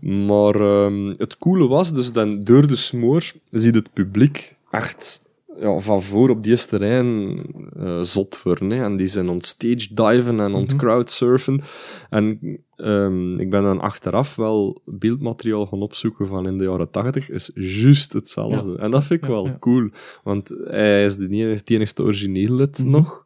eh. 0.00 0.26
Maar 0.26 0.54
ehm, 0.54 1.06
het 1.08 1.38
coole 1.38 1.68
was, 1.68 1.94
dus 1.94 2.12
dan 2.12 2.44
door 2.44 2.66
de 2.66 2.76
smoor 2.76 3.32
ziet 3.50 3.74
het 3.74 3.92
publiek 3.92 4.56
echt 4.70 5.22
ja, 5.62 5.78
van 5.78 6.02
voor 6.02 6.30
op 6.30 6.42
die 6.42 6.50
eerste 6.50 6.68
terrein 6.68 7.42
eh, 7.76 8.00
zot 8.00 8.42
worden. 8.42 8.70
Hè. 8.70 8.84
En 8.84 8.96
die 8.96 9.06
zijn 9.06 9.28
on 9.28 9.40
stage 9.40 9.88
diven 9.94 10.40
en 10.40 10.52
on 10.54 10.62
Mhm. 10.62 10.76
crowdsurfen. 10.76 11.60
En 12.10 12.38
ehm, 12.76 13.38
ik 13.40 13.50
ben 13.50 13.62
dan 13.62 13.80
achteraf 13.80 14.36
wel 14.36 14.82
beeldmateriaal 14.84 15.66
gaan 15.66 15.82
opzoeken 15.82 16.26
van 16.26 16.46
in 16.46 16.58
de 16.58 16.64
jaren 16.64 16.90
tachtig. 16.90 17.30
Is 17.30 17.50
juist 17.54 18.12
hetzelfde. 18.12 18.76
En 18.78 18.90
dat 18.90 19.04
vind 19.04 19.22
ik 19.22 19.28
Ja, 19.28 19.34
wel 19.34 19.46
ja. 19.46 19.56
cool. 19.60 19.88
Want 20.24 20.54
hij 20.64 21.04
is 21.04 21.16
de 21.16 21.60
enigste 21.64 22.02
origineel 22.02 22.54
lid 22.54 22.78
Mhm. 22.78 22.90
nog. 22.90 23.24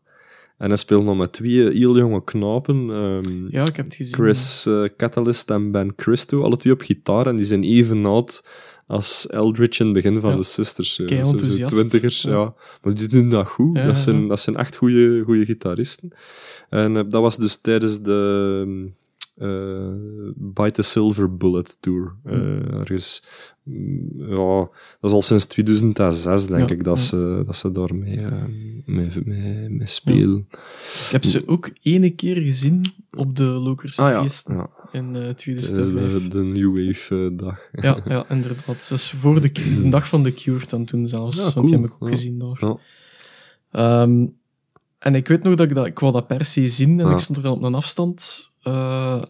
En 0.58 0.68
hij 0.68 0.76
speelt 0.76 1.04
nog 1.04 1.16
met 1.16 1.32
twee 1.32 1.70
heel 1.72 1.96
jonge 1.96 2.24
knapen. 2.24 2.90
ehm, 2.90 3.46
Ja, 3.50 3.66
ik 3.66 3.76
heb 3.76 3.84
het 3.84 3.94
gezien. 3.94 4.14
Chris 4.14 4.66
eh, 4.66 4.82
Catalyst 4.96 5.50
en 5.50 5.70
Ben 5.70 5.92
Christo, 5.96 6.42
alle 6.42 6.56
twee 6.56 6.72
op 6.72 6.80
gitaar. 6.80 7.26
En 7.26 7.34
die 7.36 7.44
zijn 7.44 7.62
even 7.64 8.04
oud 8.06 8.44
als 8.86 9.26
Eldritch 9.26 9.78
in 9.80 9.84
het 9.86 9.94
begin 9.94 10.20
van 10.20 10.30
Ja. 10.30 10.36
de 10.36 10.42
Sisters. 10.42 10.98
eh, 10.98 11.06
Kei 11.06 11.24
zo- 11.24 11.66
twintigers, 11.66 12.22
ja. 12.22 12.30
Ja. 12.30 12.54
Maar 12.82 12.94
die 12.94 13.08
doen 13.08 13.28
dat 13.28 13.46
goed. 13.46 13.76
Ja, 13.76 13.86
dat, 13.86 13.98
zijn, 13.98 14.28
dat 14.28 14.40
zijn 14.40 14.56
echt 14.56 14.76
goede 14.76 15.44
gitaristen. 15.44 16.10
En 16.70 16.96
eh, 16.96 17.02
dat 17.08 17.22
was 17.22 17.36
dus 17.36 17.56
tijdens 17.60 18.02
de 18.02 18.90
eh 19.36 19.90
Bite 20.34 20.70
the 20.72 20.82
Silver 20.82 21.36
Bullet 21.36 21.76
Tour. 21.80 22.14
Eh, 22.24 22.72
ergens, 22.72 23.24
mm, 23.62 24.08
ja, 24.16 24.58
dat 25.00 25.10
is 25.10 25.10
al 25.10 25.22
sinds 25.22 25.46
2006, 25.46 26.46
denk 26.46 26.70
ik, 26.70 26.84
dat, 26.84 27.00
ze, 27.00 27.42
dat 27.46 27.56
ze 27.56 27.72
daarmee 27.72 28.20
mee, 28.84 29.08
mee, 29.24 29.68
mee 29.68 29.86
spelen. 29.86 30.48
Ik 31.06 31.12
heb 31.12 31.24
ze 31.24 31.42
ook 31.48 31.70
ene 31.82 32.10
keer 32.10 32.36
gezien 32.42 32.84
op 33.16 33.36
de 33.36 33.44
Lokers 33.44 33.98
Ah 33.98 34.10
ja. 34.10 34.70
In 34.96 35.12
Dat 35.12 35.22
is 35.46 35.68
2005. 35.70 36.12
de, 36.22 36.28
de 36.28 36.42
New 36.44 36.86
Wave 36.86 37.24
eh, 37.32 37.38
dag. 37.46 37.58
Ja, 37.72 38.00
ja, 38.14 38.24
inderdaad. 38.28 38.66
Dat 38.88 38.90
is 38.98 39.10
voor 39.10 39.40
de, 39.40 39.52
de 39.52 39.88
dag 39.88 40.08
van 40.08 40.22
de 40.22 40.34
Cure 40.34 40.66
dan 40.66 40.84
toen 40.84 41.06
zelfs. 41.08 41.36
Ja, 41.36 41.52
Want 41.54 41.68
die 41.68 41.76
heb 41.76 41.86
ik 41.86 41.92
ook 41.94 42.08
Ja. 42.08 42.14
gezien 42.14 42.38
daar. 42.38 42.56
Ja. 42.60 42.76
Ehm, 43.70 44.26
en 44.98 45.14
ik 45.14 45.28
weet 45.28 45.42
nog 45.42 45.54
dat 45.54 45.68
ik 45.68 45.74
dat... 45.74 45.86
Ik 45.86 45.98
wou 45.98 46.12
dat 46.12 46.26
per 46.26 46.44
se 46.44 46.68
zien 46.68 47.00
en 47.00 47.06
Ja. 47.06 47.12
ik 47.12 47.18
stond 47.18 47.36
er 47.38 47.44
dan 47.44 47.52
op 47.52 47.62
een 47.62 47.74
afstand. 47.74 48.50
eh, 48.62 49.22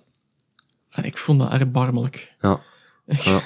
en 0.91 1.05
ik 1.05 1.17
vond 1.17 1.39
dat 1.39 1.51
erbarmelijk. 1.53 2.35
Ja. 2.41 2.61
Ik, 3.07 3.19
Ja. 3.29 3.41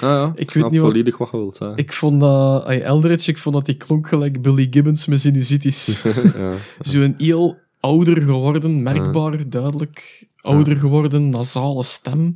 Ja, 0.00 0.14
ja, 0.14 0.26
ik, 0.26 0.36
weet 0.36 0.50
snap 0.50 0.70
niet 0.70 0.80
wat- 0.80 0.90
volledig 0.90 1.18
wat 1.18 1.30
je 1.30 1.36
wilt 1.36 1.56
zeggen. 1.56 1.76
ik 1.76 1.92
vond 1.92 2.20
dat... 2.20 2.64
ay, 2.64 2.80
Eldritch, 2.80 3.28
ik 3.28 3.38
vond 3.38 3.54
dat 3.54 3.66
die 3.66 3.74
klonk 3.76 4.08
gelijk 4.08 4.42
Billy 4.42 4.66
Gibbons 4.70 5.06
met 5.06 5.20
sinusitis. 5.20 6.02
ja. 6.36 6.54
Zo'n 6.80 7.14
heel 7.18 7.58
ouder 7.82 8.22
geworden, 8.22 8.82
merkbaar, 8.82 9.48
duidelijk 9.48 10.26
ouder 10.40 10.76
geworden, 10.76 11.28
nasale 11.28 11.82
stem, 11.82 12.34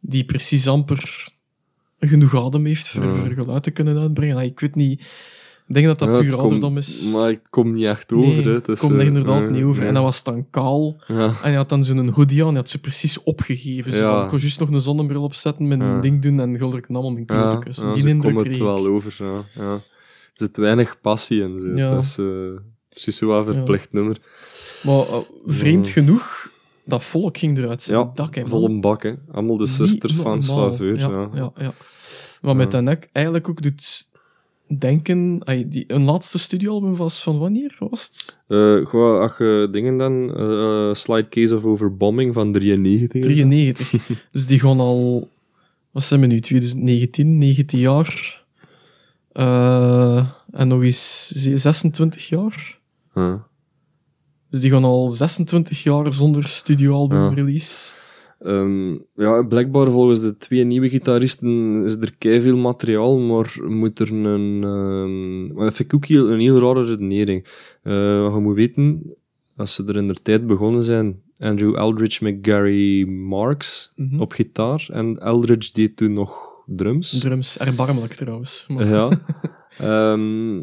die 0.00 0.24
precies 0.24 0.68
amper 0.68 1.28
genoeg 2.00 2.36
adem 2.44 2.66
heeft 2.66 2.88
voor, 2.88 3.12
geluid 3.32 3.62
te 3.62 3.70
kunnen 3.70 3.98
uitbrengen. 3.98 4.36
Ah, 4.36 4.44
Ik 4.44 4.60
weet 4.60 4.74
niet... 4.74 5.00
Ik 5.68 5.74
denk 5.74 5.86
dat 5.86 5.98
dat 5.98 6.08
Ja, 6.08 6.18
puur 6.20 6.36
ouderdom 6.38 6.76
is. 6.76 7.02
Maar 7.12 7.30
ik 7.30 7.40
kom 7.50 7.70
niet 7.70 7.84
echt 7.84 8.12
over. 8.12 8.28
nee, 8.28 8.42
hè. 8.42 8.50
het 8.52 8.68
is, 8.68 8.80
komt 8.80 8.92
er 8.92 9.00
eh, 9.00 9.06
inderdaad 9.06 9.50
niet 9.50 9.62
over. 9.64 9.78
nee. 9.78 9.88
En 9.88 9.94
dat 9.94 10.02
was 10.02 10.24
dan 10.24 10.50
kaal. 10.50 10.96
Ja. 11.06 11.24
En 11.26 11.34
hij 11.40 11.54
had 11.54 11.68
dan 11.68 11.84
zo'n 11.84 12.08
hoodie 12.08 12.40
aan. 12.42 12.48
Hij 12.48 12.56
had 12.56 12.68
ze 12.70 12.80
precies 12.80 13.22
opgegeven. 13.22 13.92
Zo 13.92 13.98
Ja. 13.98 14.22
ik 14.22 14.28
kon 14.28 14.38
juist 14.38 14.60
nog 14.60 14.70
een 14.70 14.80
zonnebril 14.80 15.22
opzetten, 15.22 15.68
met 15.68 15.80
een 15.80 16.00
ding 16.00 16.22
doen 16.22 16.40
en 16.40 16.58
gulder 16.58 16.84
allemaal 16.88 17.10
mijn 17.10 17.24
Ja, 17.26 17.40
klote 17.40 17.58
kussen. 17.58 17.92
Die 17.92 18.06
indruk 18.08 18.34
komt 18.34 18.46
het 18.48 18.58
wel 18.58 18.86
over. 18.86 19.16
Ja. 19.54 19.72
Er 19.72 19.80
zit 20.32 20.56
weinig 20.56 21.00
passie 21.00 21.42
in. 21.42 21.58
Zo. 21.58 21.74
Dat 21.74 22.04
is 22.04 22.18
eh, 22.18 22.26
precies 22.88 23.16
zo 23.16 23.44
verplicht 23.44 23.92
nummer. 23.92 24.16
Maar 24.84 24.94
eh, 24.98 25.18
vreemd 25.46 25.88
genoeg, 25.88 26.50
dat 26.84 27.04
volk 27.04 27.38
ging 27.38 27.58
eruit 27.58 27.82
zijn 27.82 27.98
Ja, 27.98 28.10
dak. 28.14 28.34
Hè, 28.34 28.40
man. 28.40 28.50
vol 28.50 28.64
een 28.64 28.80
bak. 28.80 29.02
Hè. 29.02 29.12
Allemaal 29.32 29.56
de 29.56 29.66
sisterfans 29.66 30.46
voor. 30.46 30.96
Ja, 30.96 31.28
Ja. 31.34 31.52
ja. 31.56 31.72
Wat 32.40 32.56
met 32.56 32.70
dat 32.70 33.08
eigenlijk 33.12 33.48
ook 33.48 33.62
doet 33.62 34.08
denken... 34.78 35.40
ay, 35.44 35.68
die, 35.68 35.84
een 35.86 36.02
laatste 36.04 36.38
studioalbum 36.38 36.96
was 36.96 37.22
van 37.22 37.38
wanneer 37.38 37.76
was 37.78 38.02
het? 38.02 38.42
Eh, 38.48 38.86
gewoon, 38.86 39.20
als 39.20 39.36
je 39.38 39.68
dingen 39.70 39.96
dan... 39.98 40.34
eh, 40.36 40.94
slide 40.94 41.28
Case 41.28 41.56
of 41.56 41.64
Overbombing 41.64 42.34
van 42.34 42.52
93. 42.52 43.20
is 43.20 43.26
dat? 43.26 43.34
93. 43.36 44.10
dus 44.32 44.46
die 44.46 44.60
gaan 44.60 44.80
al... 44.80 45.28
Wat 45.90 46.02
zijn 46.02 46.20
we 46.20 46.26
nu? 46.26 46.40
2019, 46.40 47.38
19 47.38 47.78
jaar. 47.78 48.44
Eh, 49.32 50.26
en 50.52 50.68
nog 50.68 50.82
eens 50.82 51.26
ze- 51.28 51.56
26 51.56 52.28
jaar. 52.28 52.78
Ja. 53.14 53.46
Dus 54.54 54.62
die 54.62 54.70
gaan 54.72 54.84
al 54.84 55.10
26 55.10 55.82
jaar 55.82 56.12
zonder 56.12 56.44
studioalbum 56.48 57.18
Ja. 57.18 57.28
release. 57.34 57.92
Ehm, 58.40 58.92
ja, 59.14 59.42
blijkbaar 59.42 59.90
volgens 59.90 60.20
de 60.20 60.36
twee 60.36 60.64
nieuwe 60.64 60.88
gitaristen 60.88 61.82
is 61.84 61.96
er 61.96 62.12
veel 62.40 62.56
materiaal, 62.56 63.18
maar 63.18 63.56
moet 63.68 63.98
er 63.98 64.12
een... 64.12 64.62
ehm, 64.64 65.54
maar 65.54 65.64
dat 65.64 65.74
vind 65.74 65.88
ik 65.88 65.94
ook 65.94 66.04
heel, 66.06 66.30
een 66.30 66.40
heel 66.40 66.58
rare 66.58 66.84
redenering. 66.84 67.44
Wat 67.82 68.32
je 68.34 68.38
moet 68.40 68.54
weten, 68.54 69.02
als 69.56 69.74
ze 69.74 69.84
er 69.86 69.96
in 69.96 70.08
de 70.08 70.14
tijd 70.22 70.46
begonnen 70.46 70.82
zijn, 70.82 71.20
Andrew 71.38 71.76
Eldridge 71.76 72.24
met 72.24 72.38
Gary 72.42 73.04
Marks 73.08 73.92
Mhm. 73.96 74.20
op 74.20 74.32
gitaar, 74.32 74.86
en 74.92 75.18
Eldridge 75.18 75.70
deed 75.72 75.96
toen 75.96 76.12
nog 76.12 76.62
drums. 76.66 77.18
Drums, 77.18 77.58
erbarmelijk 77.58 78.12
trouwens. 78.14 78.64
Maar, 78.68 78.86
Ja. 78.88 79.08
Ehm, 79.78 80.54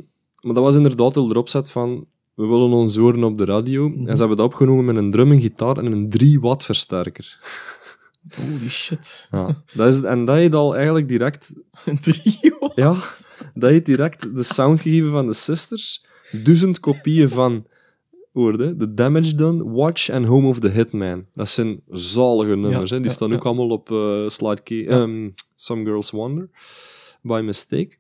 maar 0.42 0.54
dat 0.54 0.64
was 0.64 0.76
inderdaad 0.76 1.16
al 1.18 1.30
erop 1.30 1.50
zet 1.50 1.72
van... 1.72 2.06
We 2.42 2.48
willen 2.48 2.72
ons 2.72 2.98
horen 2.98 3.24
op 3.24 3.38
de 3.38 3.46
radio. 3.46 3.86
En 3.86 4.04
ze 4.04 4.20
hebben 4.20 4.38
dat 4.38 4.46
opgenomen 4.46 4.86
met 4.86 4.96
een 4.96 5.12
drum, 5.12 5.32
een 5.32 5.42
gitaar 5.42 5.78
en 5.78 5.92
een 5.92 6.10
3 6.10 6.40
watt 6.40 6.64
versterker. 6.64 7.40
Holy 8.36 8.70
shit. 8.70 9.28
Ja. 9.32 9.64
Dat 9.74 9.94
is, 9.94 10.02
en 10.02 10.26
dat 10.26 10.36
heeft 10.36 10.54
al 10.54 10.76
eigenlijk 10.76 11.08
direct... 11.08 11.54
Een 11.86 12.00
trio. 12.00 12.72
Ja, 12.76 12.94
dat 13.54 13.70
heeft 13.70 13.86
direct 13.86 14.36
de 14.36 14.44
sound 14.44 14.80
gegeven 14.80 15.12
van 15.12 15.28
de 15.28 15.34
Sisters. 15.34 16.06
Duizend 16.44 16.80
kopieën 16.80 17.30
van... 17.30 17.66
Hoorde, 18.34 18.76
The 18.76 18.94
Damage 18.94 19.36
Done, 19.36 19.72
Watch 19.72 20.10
en 20.10 20.24
Home 20.24 20.48
of 20.48 20.60
the 20.60 20.70
Hitman. 20.70 21.26
Dat 21.34 21.50
zijn 21.50 21.82
zalige 21.90 22.56
nummers. 22.56 22.90
Ja, 22.90 22.96
hè. 22.96 23.02
Die 23.02 23.10
ja, 23.10 23.16
staan 23.16 23.30
ja. 23.30 23.36
ook 23.36 23.46
allemaal 23.46 23.70
op 23.70 23.92
eh 23.92 24.28
Slide 24.28 24.62
Key, 24.62 24.88
ehm, 24.88 25.30
Some 25.56 25.84
Girls 25.84 26.12
Wonder. 26.12 26.50
By 27.22 27.42
mistake. 27.44 27.98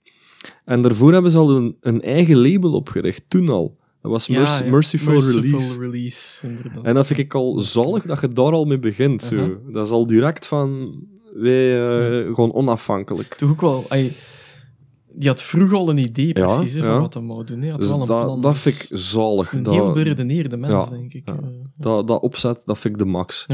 En 0.65 0.81
daarvoor 0.81 1.13
hebben 1.13 1.31
ze 1.31 1.37
al 1.37 1.55
een, 1.55 1.77
een 1.81 2.01
eigen 2.01 2.37
label 2.37 2.73
opgericht. 2.73 3.23
Toen 3.27 3.49
al. 3.49 3.79
Dat 4.01 4.11
was 4.11 4.27
Merc- 4.27 4.47
ja. 4.47 4.69
Merciful, 4.69 5.21
Release. 5.21 5.79
Release, 5.79 6.47
inderdaad. 6.47 6.83
En 6.83 6.93
dat 6.93 7.07
vind 7.07 7.19
ik 7.19 7.33
al 7.33 7.59
zalig 7.59 8.03
dat 8.03 8.21
je 8.21 8.27
daar 8.27 8.51
al 8.51 8.65
mee 8.65 8.79
begint. 8.79 9.23
Zo. 9.23 9.57
Dat 9.67 9.85
is 9.85 9.91
al 9.91 10.07
direct 10.07 10.45
van... 10.45 10.93
Wij 11.33 11.79
eh, 12.19 12.25
gewoon 12.25 12.53
onafhankelijk. 12.53 13.33
Toch 13.35 13.49
ook 13.49 13.61
wel... 13.61 13.85
ay, 13.89 14.13
die 15.13 15.29
had 15.29 15.41
vroeg 15.41 15.73
al 15.73 15.89
een 15.89 15.97
idee, 15.97 16.27
Ja, 16.27 16.45
precies, 16.45 16.73
hè, 16.73 16.79
van 16.79 16.99
wat 17.01 17.13
hij 17.13 17.23
wou 17.23 17.43
doen. 17.45 17.61
Hij 17.61 17.69
had 17.69 17.79
Dus 17.79 17.89
wel 17.89 18.01
een 18.01 18.07
dat, 18.07 18.23
plan. 18.23 18.41
dat 18.41 18.53
dus 18.53 18.61
vind 18.61 18.75
ik 18.91 18.97
zalig. 18.99 19.45
is 19.45 19.51
een 19.51 19.63
dat, 19.63 19.73
heel 19.73 19.93
beredeneerde 19.93 20.57
mens, 20.57 20.89
denk 20.89 21.13
ik. 21.13 21.27
eh. 21.27 21.33
dat, 21.77 22.07
dat 22.07 22.21
opzet, 22.21 22.61
dat 22.65 22.77
vind 22.79 22.93
ik 22.93 22.99
de 22.99 23.05
max. 23.05 23.45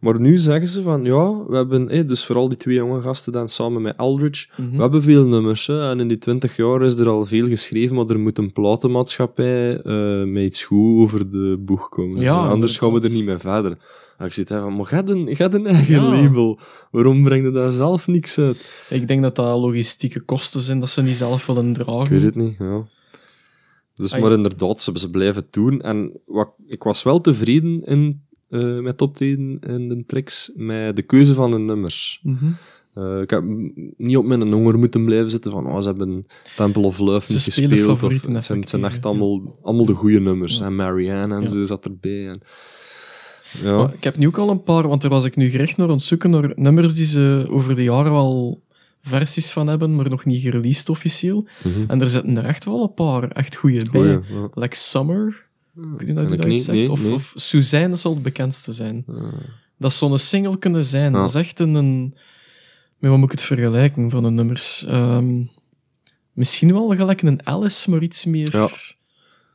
Maar 0.00 0.20
nu 0.20 0.36
zeggen 0.36 0.68
ze 0.68 0.82
van, 0.82 1.04
ja, 1.04 1.44
we 1.48 1.56
hebben, 1.56 2.06
dus 2.06 2.24
vooral 2.24 2.48
die 2.48 2.58
twee 2.58 2.74
jonge 2.74 3.00
gasten 3.00 3.32
dan 3.32 3.48
samen 3.48 3.82
met 3.82 3.96
Eldridge, 3.96 4.46
Mhm. 4.56 4.76
we 4.76 4.80
hebben 4.82 5.02
veel 5.02 5.24
nummers. 5.26 5.66
Hè, 5.66 5.90
en 5.90 6.00
in 6.00 6.08
die 6.08 6.18
twintig 6.18 6.56
jaar 6.56 6.82
is 6.82 6.98
er 6.98 7.08
al 7.08 7.24
veel 7.24 7.46
geschreven, 7.48 7.96
maar 7.96 8.06
er 8.06 8.18
moet 8.20 8.38
een 8.38 8.52
platenmaatschappij 8.52 9.80
eh, 9.82 10.22
met 10.24 10.42
iets 10.44 10.64
goed 10.64 11.02
over 11.02 11.30
de 11.30 11.56
boeg 11.60 11.88
komen. 11.88 12.28
Anders 12.28 12.78
gaan 12.78 12.92
we 12.92 13.00
er 13.00 13.10
niet 13.10 13.24
mee 13.24 13.38
verder. 13.38 13.76
En 14.20 14.26
ik 14.26 14.32
zit 14.32 14.48
daar 14.48 14.62
van, 14.62 14.76
maar 14.76 14.86
ga 14.86 15.02
een, 15.06 15.36
ga 15.36 15.52
een 15.52 15.66
eigen 15.66 15.94
Ja. 15.94 16.02
label. 16.22 16.58
Waarom 16.90 17.22
breng 17.22 17.44
je 17.44 17.50
daar 17.50 17.70
zelf 17.70 18.06
niks 18.06 18.38
uit? 18.38 18.86
Ik 18.90 19.08
denk 19.08 19.22
dat 19.22 19.36
dat 19.36 19.60
logistieke 19.60 20.20
kosten 20.20 20.60
zijn, 20.60 20.80
dat 20.80 20.90
ze 20.90 21.02
niet 21.02 21.16
zelf 21.16 21.46
willen 21.46 21.72
dragen. 21.72 22.02
Ik 22.02 22.08
weet 22.08 22.22
het 22.22 22.34
niet, 22.34 22.56
ja. 22.58 22.86
Dus, 23.96 24.18
maar 24.18 24.32
inderdaad, 24.32 24.82
ze, 24.82 24.92
ze 24.94 25.10
blijven 25.10 25.46
doen. 25.50 25.80
En 25.82 26.20
wat, 26.26 26.50
ik 26.66 26.82
was 26.82 27.02
wel 27.02 27.20
tevreden 27.20 27.84
in, 27.84 28.22
eh, 28.48 28.78
met 28.78 29.02
optreden 29.02 29.58
in 29.66 29.88
de 29.88 30.04
tricks, 30.06 30.52
met 30.54 30.96
de 30.96 31.02
keuze 31.02 31.34
van 31.34 31.50
de 31.50 31.58
nummers. 31.58 32.20
Mhm. 32.22 32.44
Eh, 32.94 33.20
ik 33.20 33.30
heb 33.30 33.42
niet 33.96 34.16
op 34.16 34.24
mijn 34.24 34.52
honger 34.52 34.78
moeten 34.78 35.04
blijven 35.04 35.30
zitten 35.30 35.50
van, 35.50 35.66
oh, 35.66 35.80
ze 35.80 35.86
hebben 35.88 36.26
Temple 36.56 36.82
of 36.82 36.98
Love 36.98 37.32
niet 37.32 37.40
Ze 37.40 37.50
gespeeld. 37.50 38.02
Of, 38.02 38.10
het, 38.12 38.44
zijn, 38.44 38.60
het 38.60 38.68
zijn 38.68 38.84
echt 38.84 39.06
allemaal, 39.06 39.58
allemaal 39.62 39.84
de 39.86 39.94
goede 39.94 40.20
nummers. 40.20 40.58
Ja. 40.58 40.64
En 40.64 40.76
Marianne 40.76 41.34
en 41.34 41.42
Ja. 41.42 41.48
zo 41.48 41.64
zat 41.64 41.84
erbij. 41.84 42.28
En, 42.28 42.40
ja. 43.62 43.76
Maar 43.76 43.94
ik 43.94 44.04
heb 44.04 44.16
nu 44.16 44.26
ook 44.26 44.38
al 44.38 44.50
een 44.50 44.62
paar, 44.62 44.88
want 44.88 45.02
er 45.04 45.10
was 45.10 45.24
ik 45.24 45.36
nu 45.36 45.50
gericht 45.50 45.76
naar 45.76 45.86
aan 45.86 45.92
het 45.92 46.02
zoeken 46.02 46.30
naar 46.30 46.52
nummers 46.54 46.94
die 46.94 47.06
ze 47.06 47.46
over 47.48 47.74
de 47.74 47.82
jaren 47.82 48.12
wel 48.12 48.62
versies 49.02 49.50
van 49.50 49.66
hebben, 49.66 49.94
maar 49.94 50.10
nog 50.10 50.24
niet 50.24 50.42
gereleased 50.42 50.88
officieel. 50.88 51.46
Mhm. 51.62 51.84
En 51.90 52.00
er 52.00 52.08
zitten 52.08 52.36
er 52.36 52.44
echt 52.44 52.64
wel 52.64 52.82
een 52.82 52.94
paar 52.94 53.28
echt 53.28 53.56
goede 53.56 53.90
bij. 53.90 54.08
Ja. 54.08 54.20
Like 54.54 54.76
Summer, 54.76 55.46
ik 55.76 55.98
weet 55.98 56.06
niet 56.06 56.18
of 56.18 56.30
je 56.30 56.36
dat 56.36 56.46
niet, 56.46 56.62
zegt. 56.62 56.78
nee, 56.78 56.90
of, 56.90 57.02
nee. 57.02 57.12
of 57.12 57.32
Suzanne 57.34 57.96
zal 57.96 58.12
het 58.14 58.22
bekendste 58.22 58.72
zijn. 58.72 59.04
Ah. 59.08 59.32
Dat 59.78 59.92
zou 59.92 60.12
een 60.12 60.18
single 60.18 60.58
kunnen 60.58 60.84
zijn. 60.84 61.12
Dat 61.12 61.28
is 61.28 61.34
echt 61.34 61.60
een... 61.60 61.74
een 61.74 62.14
met 62.98 63.10
wat 63.10 63.18
moet 63.18 63.32
ik 63.32 63.38
het 63.38 63.46
vergelijken 63.46 64.10
van 64.10 64.22
de 64.22 64.30
nummers? 64.30 64.84
Ehm, 64.84 65.42
misschien 66.32 66.72
wel 66.72 66.88
gelijk 66.88 67.22
een 67.22 67.46
Alice, 67.46 67.90
maar 67.90 68.02
iets 68.02 68.24
meer... 68.24 68.50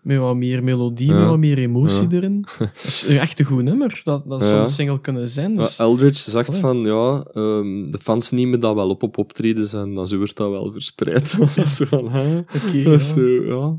Ja. 0.05 0.11
Met 0.13 0.17
wat 0.19 0.35
meer 0.35 0.63
melodie, 0.63 1.07
Ja. 1.07 1.19
met 1.19 1.27
wat 1.27 1.37
meer 1.37 1.57
emotie 1.57 2.01
Ja. 2.09 2.15
erin. 2.17 2.41
Dat 2.59 2.69
is 2.83 3.05
echt 3.05 3.39
een 3.39 3.45
goed 3.45 3.63
nummer. 3.63 4.01
Dat, 4.03 4.29
dat 4.29 4.41
zou 4.43 4.55
Ja. 4.55 4.61
een 4.61 4.67
single 4.67 5.01
kunnen 5.01 5.29
zijn. 5.29 5.51
Ja, 5.55 5.61
Dus, 5.61 5.79
Eldridge 5.79 6.31
zegt 6.31 6.49
Allee. 6.49 6.61
van, 6.61 6.77
ja, 6.77 7.23
ehm, 7.33 7.91
de 7.91 7.97
fans 8.01 8.31
nemen 8.31 8.59
dat 8.59 8.75
wel 8.75 8.89
op 8.89 9.03
op 9.03 9.17
optredens 9.17 9.73
en 9.73 9.93
dan 9.93 10.17
wordt 10.17 10.35
dat 10.37 10.49
wel 10.49 10.71
verspreid. 10.71 11.37
dat 11.55 11.57
is 11.65 11.75
zo 11.75 11.85
van, 11.85 12.09
hè? 12.11 12.37
Oké, 12.37 12.83
Dat 12.83 12.99
is 12.99 13.07
ja. 13.07 13.13
zo, 13.13 13.27
ja, 13.45 13.77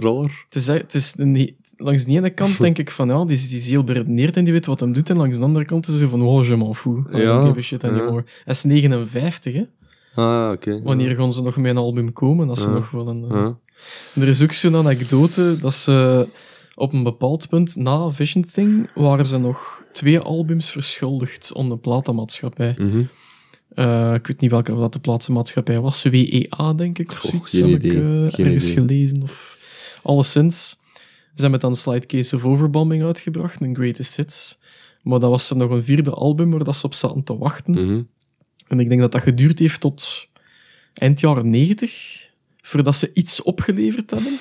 raar. 0.00 0.44
Het 0.48 0.54
is, 0.54 0.66
het 0.66 0.94
is 0.94 1.14
een, 1.18 1.56
langs 1.76 2.04
die 2.04 2.16
ene 2.16 2.30
kant 2.30 2.60
denk 2.60 2.78
ik 2.78 2.90
van, 2.90 3.08
ja, 3.08 3.24
die 3.24 3.36
is, 3.36 3.48
die 3.48 3.58
is 3.58 3.68
heel 3.68 3.84
beredeneerd 3.84 4.36
en 4.36 4.44
die 4.44 4.52
weet 4.52 4.66
wat 4.66 4.80
hem 4.80 4.92
doet. 4.92 5.10
En 5.10 5.16
langs 5.16 5.38
de 5.38 5.44
andere 5.44 5.64
kant 5.64 5.86
is 5.88 5.98
ze 5.98 6.08
van, 6.08 6.22
oh, 6.22 6.44
je 6.46 6.56
m'en 6.56 6.74
fous. 6.74 6.98
I 7.14 7.16
Ja, 7.18 7.42
give 7.46 7.58
a 7.58 7.62
shit 7.62 7.82
ja. 7.82 7.88
anymore. 7.88 8.24
Hij 8.44 8.54
is 8.54 8.62
59, 8.64 9.54
hè. 9.54 9.62
Ah, 10.14 10.50
oké. 10.52 10.80
Wanneer 10.82 11.14
gaan 11.16 11.32
ze 11.32 11.42
nog 11.42 11.56
met 11.56 11.70
een 11.70 11.76
album 11.76 12.12
komen? 12.12 12.46
Dat 12.46 12.58
ze 12.58 12.68
Ja. 12.68 12.74
nog 12.74 12.90
wel 12.90 13.08
een... 13.08 13.24
Ja. 13.28 13.58
Er 14.14 14.28
is 14.28 14.42
ook 14.42 14.52
zo'n 14.52 14.76
anekdote 14.76 15.56
dat 15.60 15.74
ze 15.74 16.28
op 16.74 16.92
een 16.92 17.02
bepaald 17.02 17.48
punt 17.48 17.76
na 17.76 18.10
Vision 18.10 18.44
Thing 18.52 18.90
waren 18.94 19.26
ze 19.26 19.38
nog 19.38 19.84
twee 19.92 20.18
albums 20.18 20.70
verschuldigd 20.70 21.52
aan 21.56 21.68
de 21.68 21.76
platenmaatschappij. 21.76 22.76
Eh, 23.74 24.14
ik 24.14 24.26
weet 24.26 24.40
niet 24.40 24.50
welke 24.50 24.74
wat 24.74 24.92
de 24.92 24.98
platenmaatschappij 24.98 25.80
was. 25.80 26.02
WEA, 26.02 26.72
denk 26.72 26.98
ik, 26.98 27.12
of 27.12 27.20
zoiets. 27.20 27.52
heb 27.52 27.68
ik 27.68 27.74
idee. 27.74 27.90
Geen 28.30 28.46
ergens 28.46 28.70
idee. 28.70 28.74
gelezen. 28.74 29.22
Of... 29.22 29.58
Alleszins. 30.02 30.82
Ze 31.34 31.42
hebben 31.42 31.60
dan 31.60 31.76
Slide 31.76 32.06
Case 32.06 32.36
of 32.36 32.44
Overbombing 32.44 33.02
uitgebracht, 33.02 33.60
een 33.60 33.74
greatest 33.74 34.16
hits. 34.16 34.58
Maar 35.02 35.20
dat 35.20 35.30
was 35.30 35.50
er 35.50 35.56
nog 35.56 35.70
een 35.70 35.82
vierde 35.82 36.10
album 36.10 36.50
waar 36.50 36.64
dat 36.64 36.76
ze 36.76 36.86
op 36.86 36.94
zaten 36.94 37.24
te 37.24 37.36
wachten. 37.38 37.72
Mhm. 37.72 38.02
En 38.68 38.80
ik 38.80 38.88
denk 38.88 39.00
dat 39.00 39.12
dat 39.12 39.22
geduurd 39.22 39.58
heeft 39.58 39.80
tot 39.80 40.28
eind 40.94 41.20
jaren 41.20 41.50
90, 41.50 42.30
voordat 42.66 42.96
ze 42.96 43.10
iets 43.14 43.42
opgeleverd 43.42 44.10
hebben. 44.10 44.38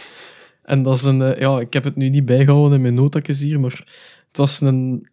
En 0.63 0.84
dat 0.84 0.97
is 0.97 1.03
een, 1.03 1.21
eh, 1.21 1.39
ja, 1.39 1.59
ik 1.59 1.74
heb 1.74 1.84
het 1.84 1.95
nu 1.95 2.09
niet 2.09 2.26
bijgehouden 2.26 2.76
in 2.76 2.82
mijn 2.82 2.93
notakjes 2.93 3.39
hier, 3.39 3.59
maar 3.59 3.84
het 4.28 4.38
was 4.38 4.61
een, 4.61 5.07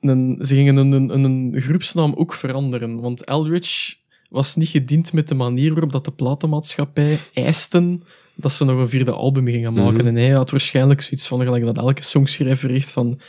een 0.00 0.38
ze 0.40 0.54
gingen 0.54 0.76
een, 0.76 0.92
een, 0.92 1.24
een 1.24 1.60
groepsnaam 1.60 2.14
ook 2.14 2.34
veranderen, 2.34 3.00
want 3.00 3.24
Eldridge 3.24 3.94
was 4.30 4.56
niet 4.56 4.68
gediend 4.68 5.12
met 5.12 5.28
de 5.28 5.34
manier 5.34 5.72
waarop 5.72 5.92
dat 5.92 6.04
de 6.04 6.12
platenmaatschappij 6.12 7.18
eisten 7.32 8.02
dat 8.34 8.52
ze 8.52 8.64
nog 8.64 8.78
een 8.78 8.88
vierde 8.88 9.12
album 9.12 9.48
gingen 9.48 9.72
maken. 9.72 10.04
Mhm. 10.04 10.06
En 10.06 10.14
hij 10.14 10.30
had 10.30 10.50
waarschijnlijk 10.50 11.00
zoiets 11.00 11.26
van, 11.26 11.42
gelijk 11.42 11.64
dat 11.64 11.78
elke 11.78 12.02
songschrijver 12.02 12.70
heeft 12.70 12.90
van, 12.90 13.20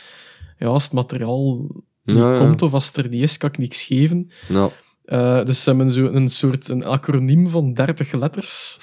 ja, 0.60 0.68
als 0.68 0.84
het 0.84 0.94
materiaal 0.94 1.68
niet 2.04 2.16
Ja, 2.16 2.34
ja. 2.34 2.38
komt 2.38 2.62
of 2.62 2.74
als 2.74 2.88
het 2.88 2.98
er 2.98 3.10
niet 3.10 3.22
is, 3.22 3.38
kan 3.38 3.50
ik 3.50 3.58
niks 3.58 3.84
geven. 3.84 4.32
Ja. 4.48 4.70
Eh, 5.06 5.44
dus 5.44 5.64
ze 5.64 5.70
hebben 5.70 5.92
zo 5.92 6.06
een 6.06 6.30
soort 6.30 6.68
een 6.68 6.86
acroniem 6.86 7.50
van 7.50 7.74
30 7.74 8.12
letters. 8.12 8.80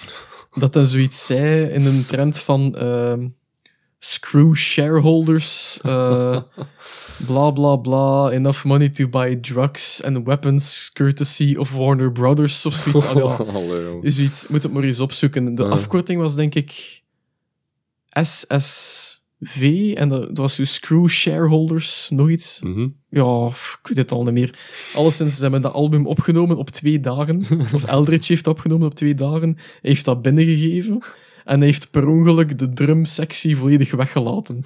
Dat 0.55 0.73
dan 0.73 0.87
zoiets 0.87 1.27
zei 1.27 1.67
in 1.67 1.87
een 1.87 2.07
trend 2.07 2.39
van 2.39 2.77
ehm, 2.77 3.29
screw 3.99 4.55
shareholders, 4.55 5.79
eh, 5.83 6.43
bla 7.27 7.51
bla 7.51 7.77
bla, 7.77 8.31
enough 8.31 8.65
money 8.65 8.89
to 8.89 9.09
buy 9.09 9.37
drugs 9.37 10.03
and 10.03 10.27
weapons 10.27 10.91
courtesy 10.93 11.55
of 11.59 11.73
Warner 11.73 12.13
Brothers 12.13 12.67
of 12.67 12.75
zoiets. 12.75 13.13
Joh. 13.13 14.05
Is 14.05 14.17
zoiets, 14.17 14.47
moet 14.47 14.63
het 14.63 14.73
maar 14.73 14.83
eens 14.83 15.01
opzoeken. 15.01 15.55
De 15.55 15.65
afkorting 15.65 16.21
was 16.21 16.35
denk 16.35 16.55
ik 16.55 17.03
SSV 19.41 19.93
en 19.97 20.09
dat, 20.09 20.29
was 20.33 20.55
zo 20.55 20.65
screw 20.65 21.09
shareholders, 21.09 22.11
nog 22.11 22.31
iets 22.31 22.61
Mhm. 22.63 22.89
ja, 23.09 23.47
ik 23.49 23.89
weet 23.89 23.97
het 23.97 24.13
al 24.13 24.25
niet 24.25 24.33
meer. 24.33 24.59
Alleszins, 24.95 25.37
ze 25.37 25.43
hebben 25.43 25.63
dat 25.63 25.73
album 25.73 26.07
opgenomen 26.07 26.57
op 26.57 26.71
twee 26.71 27.01
dagen. 27.01 27.43
Of 27.75 27.85
Eldridge 27.85 28.33
heeft 28.33 28.45
dat 28.45 28.55
opgenomen 28.55 28.87
op 28.87 28.95
twee 28.95 29.15
dagen. 29.15 29.57
Heeft 29.83 30.05
dat 30.05 30.23
binnengegeven. 30.23 30.99
En 31.45 31.61
heeft 31.61 31.91
per 31.91 32.09
ongeluk 32.09 32.59
de 32.59 32.73
drumsectie 32.73 33.57
volledig 33.57 33.91
weggelaten. 33.91 34.65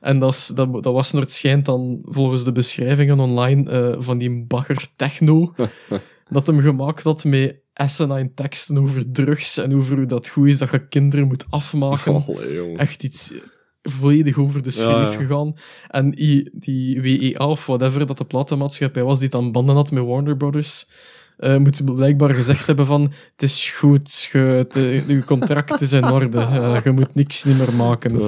En 0.00 0.18
dat, 0.18 0.34
is, 0.34 0.46
dat, 0.46 0.72
dat 0.72 0.92
was 0.92 1.12
naar 1.12 1.22
het 1.22 1.32
schijnt 1.32 1.64
dan, 1.64 2.02
volgens 2.02 2.44
de 2.44 2.52
beschrijvingen 2.52 3.20
online, 3.20 3.70
eh, 3.70 3.96
van 3.98 4.18
die 4.18 4.44
bagger 4.44 4.86
techno. 4.96 5.54
dat 6.30 6.46
hem 6.46 6.60
gemaakt 6.60 7.02
had 7.02 7.24
met 7.24 7.56
asinine 7.72 8.34
teksten 8.34 8.78
over 8.78 9.10
drugs 9.12 9.56
en 9.56 9.74
over 9.76 9.96
hoe 9.96 10.06
dat 10.06 10.28
goed 10.28 10.48
is 10.48 10.58
dat 10.58 10.70
je 10.70 10.88
kinderen 10.88 11.26
moet 11.26 11.44
afmaken 11.50 12.14
Allee, 12.26 12.76
echt 12.76 13.02
iets 13.02 13.34
volledig 13.82 14.38
over 14.38 14.62
de 14.62 14.70
schreef 14.70 15.12
Ja, 15.12 15.18
gegaan. 15.18 15.54
En 15.88 16.10
die, 16.10 16.50
die 16.52 17.00
WEA 17.00 17.46
of 17.48 17.66
whatever, 17.66 18.06
dat 18.06 18.18
de 18.18 18.24
platenmaatschappij 18.24 19.02
was, 19.02 19.18
die 19.20 19.28
dan 19.28 19.52
banden 19.52 19.74
had 19.76 19.90
met 19.90 20.04
Warner 20.04 20.36
Brothers, 20.36 20.88
eh 21.36 21.56
moet 21.56 21.84
blijkbaar 21.94 22.34
gezegd 22.34 22.66
hebben 22.66 22.86
van, 22.86 23.02
het 23.32 23.42
is 23.42 23.70
goed, 23.70 24.28
je, 24.32 24.66
eh, 24.70 25.08
uw 25.08 25.22
contract 25.22 25.80
is 25.80 25.92
in 25.92 26.04
orde, 26.12 26.38
eh, 26.38 26.80
je 26.84 26.90
moet 26.90 27.14
niks 27.14 27.44
niet 27.44 27.58
meer 27.58 27.74
maken. 27.74 28.20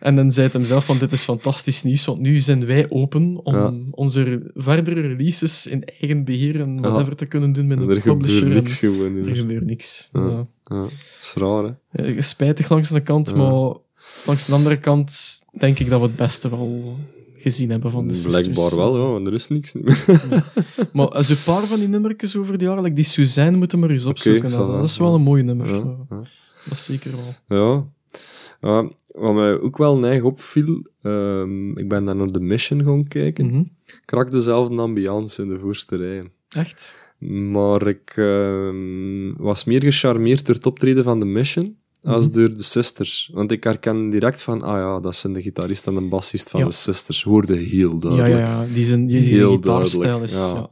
En 0.00 0.16
dan 0.16 0.30
zei 0.30 0.46
het 0.46 0.54
hem 0.56 0.64
zelf 0.64 0.84
van, 0.84 0.98
dit 0.98 1.12
is 1.12 1.22
fantastisch 1.22 1.82
nieuws, 1.82 2.04
want 2.04 2.20
nu 2.20 2.38
zijn 2.40 2.66
wij 2.66 2.90
open 2.90 3.40
om 3.44 3.54
Ja. 3.54 3.74
onze 3.90 4.50
verdere 4.54 5.00
releases 5.00 5.66
in 5.66 5.84
eigen 5.84 6.24
beheer 6.24 6.60
en 6.60 6.74
Ja. 6.74 6.80
whatever 6.80 7.16
te 7.16 7.26
kunnen 7.26 7.52
doen 7.52 7.66
met 7.66 7.76
En 7.78 7.82
een 7.82 7.90
er 7.90 8.00
gebeurt 8.00 8.18
publisher. 8.18 8.46
en 8.46 8.52
niks 8.54 8.76
gewoon. 8.76 9.16
er 9.16 9.34
gebeurt 9.34 9.64
niks. 9.64 10.08
Ja. 10.12 10.46
Ja. 10.72 10.80
Dat 10.80 10.90
is 11.20 11.32
raar, 11.34 11.64
hè. 11.90 12.04
Eh, 12.04 12.20
Spijtig 12.20 12.68
langs 12.68 12.90
de 12.90 13.00
kant, 13.02 13.28
Ja. 13.28 13.34
maar 13.36 13.74
langs 14.26 14.46
de 14.46 14.52
andere 14.52 14.78
kant 14.78 15.40
denk 15.58 15.78
ik 15.78 15.90
dat 15.90 16.00
we 16.00 16.06
het 16.06 16.16
beste 16.16 16.50
wel 16.50 16.96
gezien 17.36 17.70
hebben 17.70 17.90
van 17.90 18.08
de 18.08 18.14
sisters. 18.14 18.42
Blijkbaar 18.48 18.76
wel, 18.76 18.98
ja, 18.98 19.06
want 19.06 19.26
er 19.26 19.34
is 19.34 19.48
niks 19.48 19.72
meer. 19.72 20.04
Maar 20.92 21.08
als 21.08 21.28
een 21.28 21.42
paar 21.44 21.62
van 21.62 21.78
die 21.78 21.88
nummertjes 21.88 22.36
over 22.36 22.58
die 22.58 22.66
jaren, 22.66 22.82
like 22.82 22.94
die 22.96 23.04
Suzanne, 23.04 23.56
moeten 23.56 23.78
we 23.80 23.84
maar 23.86 23.94
eens 23.94 24.06
opzoeken. 24.06 24.50
dat, 24.50 24.84
is 24.84 24.98
wel 24.98 25.14
een 25.14 25.22
mooi 25.22 25.42
nummer. 25.42 25.68
Dat 26.08 26.26
is 26.70 26.84
zeker 26.84 27.10
wel. 27.48 27.58
Ja. 27.58 27.84
Wat 29.12 29.34
mij 29.34 29.60
ook 29.60 29.76
wel 29.78 29.96
neig 29.98 30.22
opviel, 30.22 30.86
ehm, 31.02 31.78
ik 31.78 31.88
ben 31.88 32.04
daar 32.04 32.16
naar 32.16 32.32
de 32.32 32.40
Mission 32.40 32.84
gaan 32.84 33.08
kijken. 33.08 33.46
Mhm. 33.46 33.58
Ik 33.86 34.10
raak 34.10 34.30
dezelfde 34.30 34.82
ambiance 34.82 35.42
in 35.42 35.48
de 35.48 35.58
voorste 35.58 35.96
rijen. 35.96 36.32
Echt? 36.48 37.11
Maar 37.28 37.86
ik 37.86 38.12
ehm, 38.16 39.32
was 39.36 39.64
meer 39.64 39.82
gecharmeerd 39.82 40.46
door 40.46 40.54
het 40.54 40.66
optreden 40.66 41.04
van 41.04 41.20
de 41.20 41.26
Mission 41.26 41.76
als 42.02 42.24
Mhm. 42.28 42.34
door 42.34 42.54
de 42.54 42.62
Sisters. 42.62 43.30
Want 43.32 43.50
ik 43.52 43.64
herken 43.64 44.10
direct 44.10 44.42
van, 44.42 44.62
ah 44.62 44.76
ja, 44.78 45.00
dat 45.00 45.14
zijn 45.16 45.32
de 45.32 45.42
gitarist 45.42 45.86
en 45.86 45.94
de 45.94 46.00
bassist 46.00 46.50
van 46.50 46.60
Ja. 46.60 46.66
de 46.66 46.72
Sisters. 46.72 47.22
Hoorde 47.22 47.56
heel 47.56 47.98
duidelijk. 47.98 48.38
ja, 48.38 48.62
ja. 48.62 48.66
Die 48.74 48.84
zijn, 48.84 49.06
die, 49.06 49.20
die 49.20 49.34
Heel 49.34 49.52
gitaarstijl 49.52 50.22
is... 50.22 50.32
Ja. 50.32 50.46
ja. 50.54 50.70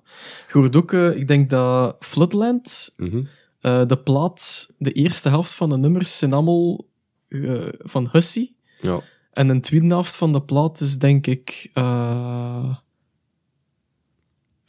Je 0.53 0.59
hoort 0.59 0.77
ook, 0.77 0.93
eh, 0.93 1.17
ik 1.17 1.29
denk 1.29 1.51
dat 1.51 1.97
Floodland, 2.01 2.95
Mhm. 2.97 3.23
eh, 3.61 3.87
de 3.87 3.97
plaat, 3.99 4.71
de 4.79 4.93
eerste 4.93 5.29
helft 5.29 5.53
van 5.53 5.69
de 5.69 5.77
nummers 5.77 6.19
zijn 6.19 6.33
allemaal 6.33 6.85
eh, 7.29 7.67
van 7.79 8.09
Hussey. 8.13 8.53
ja. 8.81 9.01
En 9.33 9.49
een 9.49 9.61
tweede 9.61 9.87
helft 9.87 10.17
van 10.17 10.33
de 10.33 10.43
plaat 10.43 10.81
is, 10.81 10.99
denk 10.99 11.27
ik, 11.27 11.71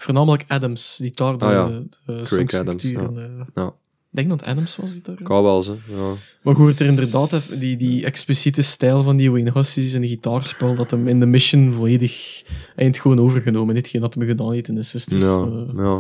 voornamelijk 0.03 0.43
Adams, 0.47 0.97
die 0.97 1.11
daar 1.15 1.37
de, 1.37 1.45
Ah 1.45 1.51
ja, 1.51 1.67
de 2.05 2.21
Craig 2.23 2.53
Adams, 2.53 2.91
en, 2.91 3.17
eh, 3.17 3.45
Ja. 3.63 3.73
Ik 4.13 4.17
denk 4.17 4.29
dat 4.29 4.43
Adams 4.43 4.75
was 4.75 4.91
die 4.93 5.01
daar. 5.01 5.15
Kan 5.23 5.43
wel, 5.43 5.63
ze. 5.63 5.75
Ja. 5.87 6.13
Maar 6.43 6.55
hoort 6.55 6.79
er 6.79 6.85
inderdaad 6.85 7.59
die, 7.59 7.77
die 7.77 8.05
expliciete 8.05 8.61
stijl 8.61 9.03
van 9.03 9.17
die 9.17 9.31
Wayne 9.31 9.51
Hussey 9.51 9.93
en 9.95 10.07
gitaarspel, 10.07 10.75
dat 10.75 10.91
hem 10.91 11.07
in 11.07 11.19
de 11.19 11.25
mission 11.25 11.73
volledig 11.73 12.43
eind 12.75 12.97
gewoon 12.99 13.19
overgenomen 13.19 13.73
heeft, 13.73 13.85
hetgeen 13.85 14.01
dat 14.01 14.13
hem 14.13 14.27
gedaan 14.27 14.51
heeft 14.53 14.67
in 14.67 14.75
de 14.75 14.83
sisters. 14.83 15.23
Ja, 15.23 15.41
Eh, 15.41 15.69
ja. 15.77 15.97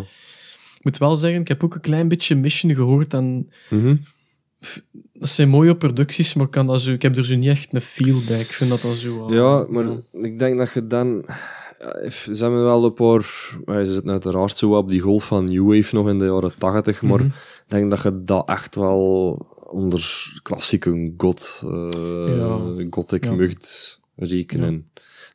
ik 0.77 0.83
moet 0.83 0.97
wel 0.97 1.15
zeggen, 1.15 1.41
ik 1.41 1.47
heb 1.47 1.63
ook 1.63 1.75
een 1.75 1.81
klein 1.81 2.07
beetje 2.07 2.35
mission 2.35 2.75
gehoord 2.75 3.13
en 3.13 3.49
Mhm. 3.69 3.95
dat 5.13 5.29
zijn 5.29 5.49
mooie 5.49 5.75
producties, 5.75 6.33
maar 6.33 6.45
ik, 6.45 6.51
kan 6.51 6.67
dat 6.67 6.81
zo, 6.81 6.91
ik 6.91 7.01
heb 7.01 7.17
er 7.17 7.25
zo 7.25 7.35
niet 7.35 7.49
echt 7.49 7.73
een 7.73 7.81
feel 7.81 8.21
bij. 8.27 8.39
Ik 8.39 8.51
vind 8.53 8.69
dat 8.69 8.81
dat 8.81 8.95
zo... 8.95 9.33
Ja, 9.33 9.65
maar 9.69 9.85
ja. 9.85 10.01
ik 10.11 10.39
denk 10.39 10.57
dat 10.57 10.73
je 10.73 10.87
dan... 10.87 11.25
if- 12.03 12.29
Ze 12.33 12.43
hebben 12.43 12.63
wel 12.63 12.83
een 12.85 12.93
paar... 12.93 13.25
ja, 13.65 13.83
Ze 13.85 13.91
zitten 13.93 14.11
uiteraard 14.11 14.57
zo 14.57 14.77
op 14.77 14.89
die 14.89 14.99
golf 14.99 15.25
van 15.25 15.45
New 15.45 15.73
Wave 15.75 15.95
nog 15.95 16.09
in 16.09 16.19
de 16.19 16.25
jaren 16.25 16.57
tachtig, 16.57 17.01
maar 17.01 17.19
Mhm. 17.19 17.25
ik 17.27 17.33
denk 17.67 17.89
dat 17.89 18.01
je 18.01 18.23
dat 18.23 18.47
echt 18.49 18.75
wel 18.75 19.37
onder 19.69 20.31
klassieke 20.41 21.13
god, 21.17 21.61
eh 21.65 22.37
Ja. 22.37 22.59
gothic 22.89 23.23
Ja. 23.25 23.31
mucht 23.31 23.99
rekenen. 24.15 24.87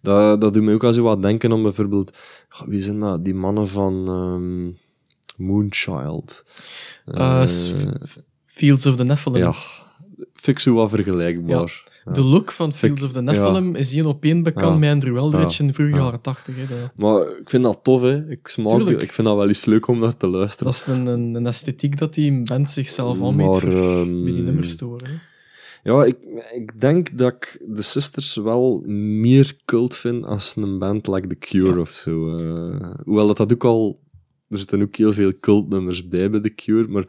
Dat, 0.02 0.40
dat 0.40 0.54
doet 0.54 0.62
me 0.62 0.72
ook 0.74 0.84
al 0.84 0.92
zo 0.92 1.02
wat 1.02 1.22
denken 1.22 1.52
om 1.52 1.62
bijvoorbeeld... 1.62 2.16
Wie 2.66 2.80
zijn 2.80 3.00
dat? 3.00 3.24
Die 3.24 3.34
mannen 3.34 3.68
van 3.68 4.06
ehm, 4.08 4.70
Moonchild. 5.46 6.44
Eh, 7.04 7.44
Fields 8.46 8.86
of 8.86 8.96
the 8.96 9.04
Nephilim. 9.04 9.38
ja, 9.42 9.54
ik 10.44 10.58
zo 10.58 10.74
wat 10.74 10.90
vergelijkbaar. 10.90 11.82
De 12.12 12.22
look 12.22 12.52
van 12.52 12.72
Fields 12.72 13.00
ik- 13.00 13.06
of 13.06 13.12
the 13.12 13.22
Nephilim 13.22 13.74
is 13.74 13.94
één 13.94 14.06
op 14.06 14.24
één 14.24 14.42
bekend 14.42 14.78
met 14.78 14.90
Andrew 14.90 15.16
Eldritch 15.16 15.60
in 15.60 15.66
de 15.66 15.72
vroege 15.72 15.96
Ja. 15.96 16.02
jaren 16.02 16.20
tachtig. 16.20 16.54
Maar 16.96 17.20
ik 17.38 17.50
vind 17.50 17.62
dat 17.62 17.80
tof, 17.82 18.02
hè. 18.02 18.30
Ik, 18.30 18.48
smaak, 18.48 18.76
Tuurlijk. 18.76 19.02
ik 19.02 19.12
vind 19.12 19.26
dat 19.26 19.36
wel 19.36 19.48
eens 19.48 19.64
leuk 19.64 19.86
om 19.88 19.98
naar 19.98 20.16
te 20.16 20.26
luisteren. 20.26 20.64
dat 20.72 20.74
is 20.74 20.86
een, 20.86 21.06
een, 21.06 21.34
een 21.34 21.46
esthetiek 21.46 21.98
dat 21.98 22.14
die 22.14 22.42
band 22.44 22.70
zichzelf 22.70 23.18
voor 23.18 23.28
ehm, 23.28 23.36
met 24.24 24.34
die 24.34 24.42
nummers 24.42 24.76
te 24.76 24.84
horen. 24.84 25.06
hè. 25.06 25.14
Ja, 25.92 26.04
ik, 26.04 26.16
ik 26.54 26.80
denk 26.80 27.18
dat 27.18 27.32
ik 27.32 27.62
de 27.66 27.82
Sisters 27.82 28.36
wel 28.36 28.82
meer 28.86 29.56
cult 29.64 29.94
vind 29.96 30.24
als 30.24 30.56
een 30.56 30.78
band 30.78 31.06
like 31.06 31.26
The 31.28 31.34
Cure 31.36 31.80
of 31.80 31.90
zo. 31.90 32.36
eh. 32.36 32.90
hoewel 33.04 33.26
dat, 33.26 33.36
dat 33.36 33.52
ook 33.52 33.64
al... 33.64 34.00
Er 34.48 34.58
zitten 34.58 34.82
ook 34.82 34.96
heel 34.96 35.12
veel 35.12 35.32
cultnummers 35.40 36.08
bij 36.08 36.30
bij 36.30 36.40
The 36.40 36.54
Cure, 36.54 36.88
maar 36.88 37.04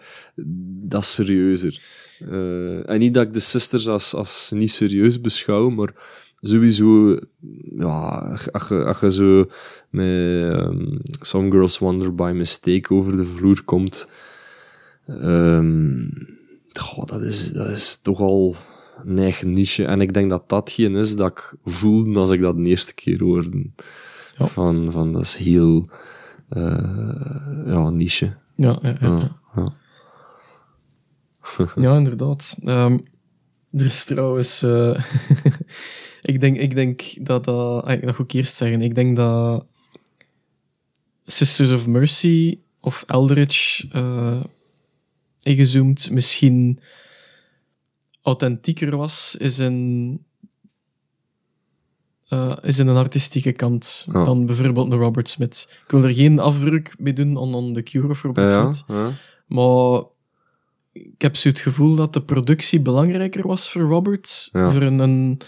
dat 0.84 1.02
is 1.02 1.14
serieuzer. 1.14 1.82
Eh, 2.20 2.90
en 2.90 3.00
niet 3.00 3.14
dat 3.14 3.24
ik 3.24 3.34
de 3.34 3.40
Sisters 3.40 3.88
als, 3.88 4.14
als 4.14 4.52
niet 4.56 4.72
serieus 4.72 5.22
beschouw, 5.22 5.70
maar 5.70 5.94
sowieso... 6.42 7.20
Ja, 7.78 8.38
als 8.52 8.68
je, 8.68 8.84
als 8.84 9.00
je 9.00 9.12
zo 9.12 9.46
met 9.90 10.06
ehm, 10.06 10.98
Some 11.20 11.52
Girls 11.52 11.78
Wonder 11.80 12.16
by 12.16 12.32
Mistake 12.36 12.94
over 12.94 13.18
de 13.18 13.26
vloer 13.26 13.64
komt... 13.64 14.10
goh, 16.74 17.06
dat, 17.06 17.22
is, 17.22 17.52
dat 17.52 17.68
is 17.68 18.00
toch 18.02 18.20
al 18.20 18.56
een 19.06 19.20
eigen 19.20 19.54
niche. 19.54 19.86
En 19.86 20.02
ik 20.02 20.14
denk 20.14 20.30
dat 20.30 20.50
dat 20.50 20.72
geen 20.72 20.96
is 20.96 21.16
dat 21.16 21.32
ik 21.32 21.56
voelde 21.64 22.20
als 22.20 22.32
ik 22.32 22.42
dat 22.42 22.58
de 22.58 22.64
eerste 22.64 22.94
keer 22.94 23.24
hoorde. 23.24 23.70
Ja. 24.38 24.46
Van, 24.46 24.92
van, 24.92 25.12
dat 25.12 25.22
is 25.22 25.36
heel... 25.36 25.90
eh, 26.50 27.64
ja, 27.66 27.90
niche. 27.90 28.36
Ja, 28.56 28.80
ja, 28.82 28.98
ja, 29.00 29.40
ja. 29.56 29.68
Ja, 31.76 31.98
inderdaad. 31.98 32.58
Ehm, 32.64 32.98
er 33.72 33.86
is 33.86 34.04
trouwens... 34.06 34.64
eh, 34.64 35.04
ik, 36.32 36.40
denk, 36.40 36.58
ik 36.58 36.76
denk 36.76 37.26
dat 37.26 37.44
dat... 37.44 37.84
ah, 37.84 38.02
Dat 38.02 38.16
ga 38.16 38.24
ik 38.24 38.32
eerst 38.32 38.56
zeggen. 38.56 38.82
Ik 38.82 38.96
denk 38.96 39.16
dat 39.16 39.66
Sisters 41.26 41.72
of 41.72 41.88
Mercy 41.88 42.60
of 42.80 43.04
Eldritch 43.08 43.86
eh 43.92 44.44
ingezoomd 45.42 46.12
misschien 46.12 46.80
authentieker 48.22 48.98
was, 48.98 49.36
is 49.40 49.58
een... 49.58 50.24
eh, 52.28 52.58
is 52.62 52.80
in 52.80 52.88
een 52.88 52.96
artistieke 52.96 53.52
kant 53.52 54.06
Ja. 54.14 54.24
dan 54.24 54.46
bijvoorbeeld 54.46 54.92
een 54.92 54.98
Robert 55.00 55.30
Smith. 55.30 55.80
Ik 55.86 55.92
wil 55.92 56.04
er 56.04 56.14
geen 56.14 56.40
afbreuk 56.40 56.96
mee 57.00 57.14
doen 57.14 57.38
aan, 57.40 57.56
aan 57.56 57.74
The 57.74 57.84
Cure 57.84 58.10
of 58.10 58.22
Robert 58.22 58.50
Ja, 58.50 58.72
Smith. 58.72 58.84
ja. 58.98 59.14
Maar 59.46 60.04
ik 61.04 61.22
heb 61.22 61.36
zo 61.36 61.50
het 61.50 61.60
gevoel 61.60 61.96
dat 61.96 62.14
de 62.14 62.22
productie 62.22 62.82
belangrijker 62.82 63.48
was 63.48 63.72
voor 63.72 63.82
Robert. 63.82 64.50
Ja. 64.52 64.72
Voor 64.72 64.82
een, 64.82 65.00
een, 65.00 65.40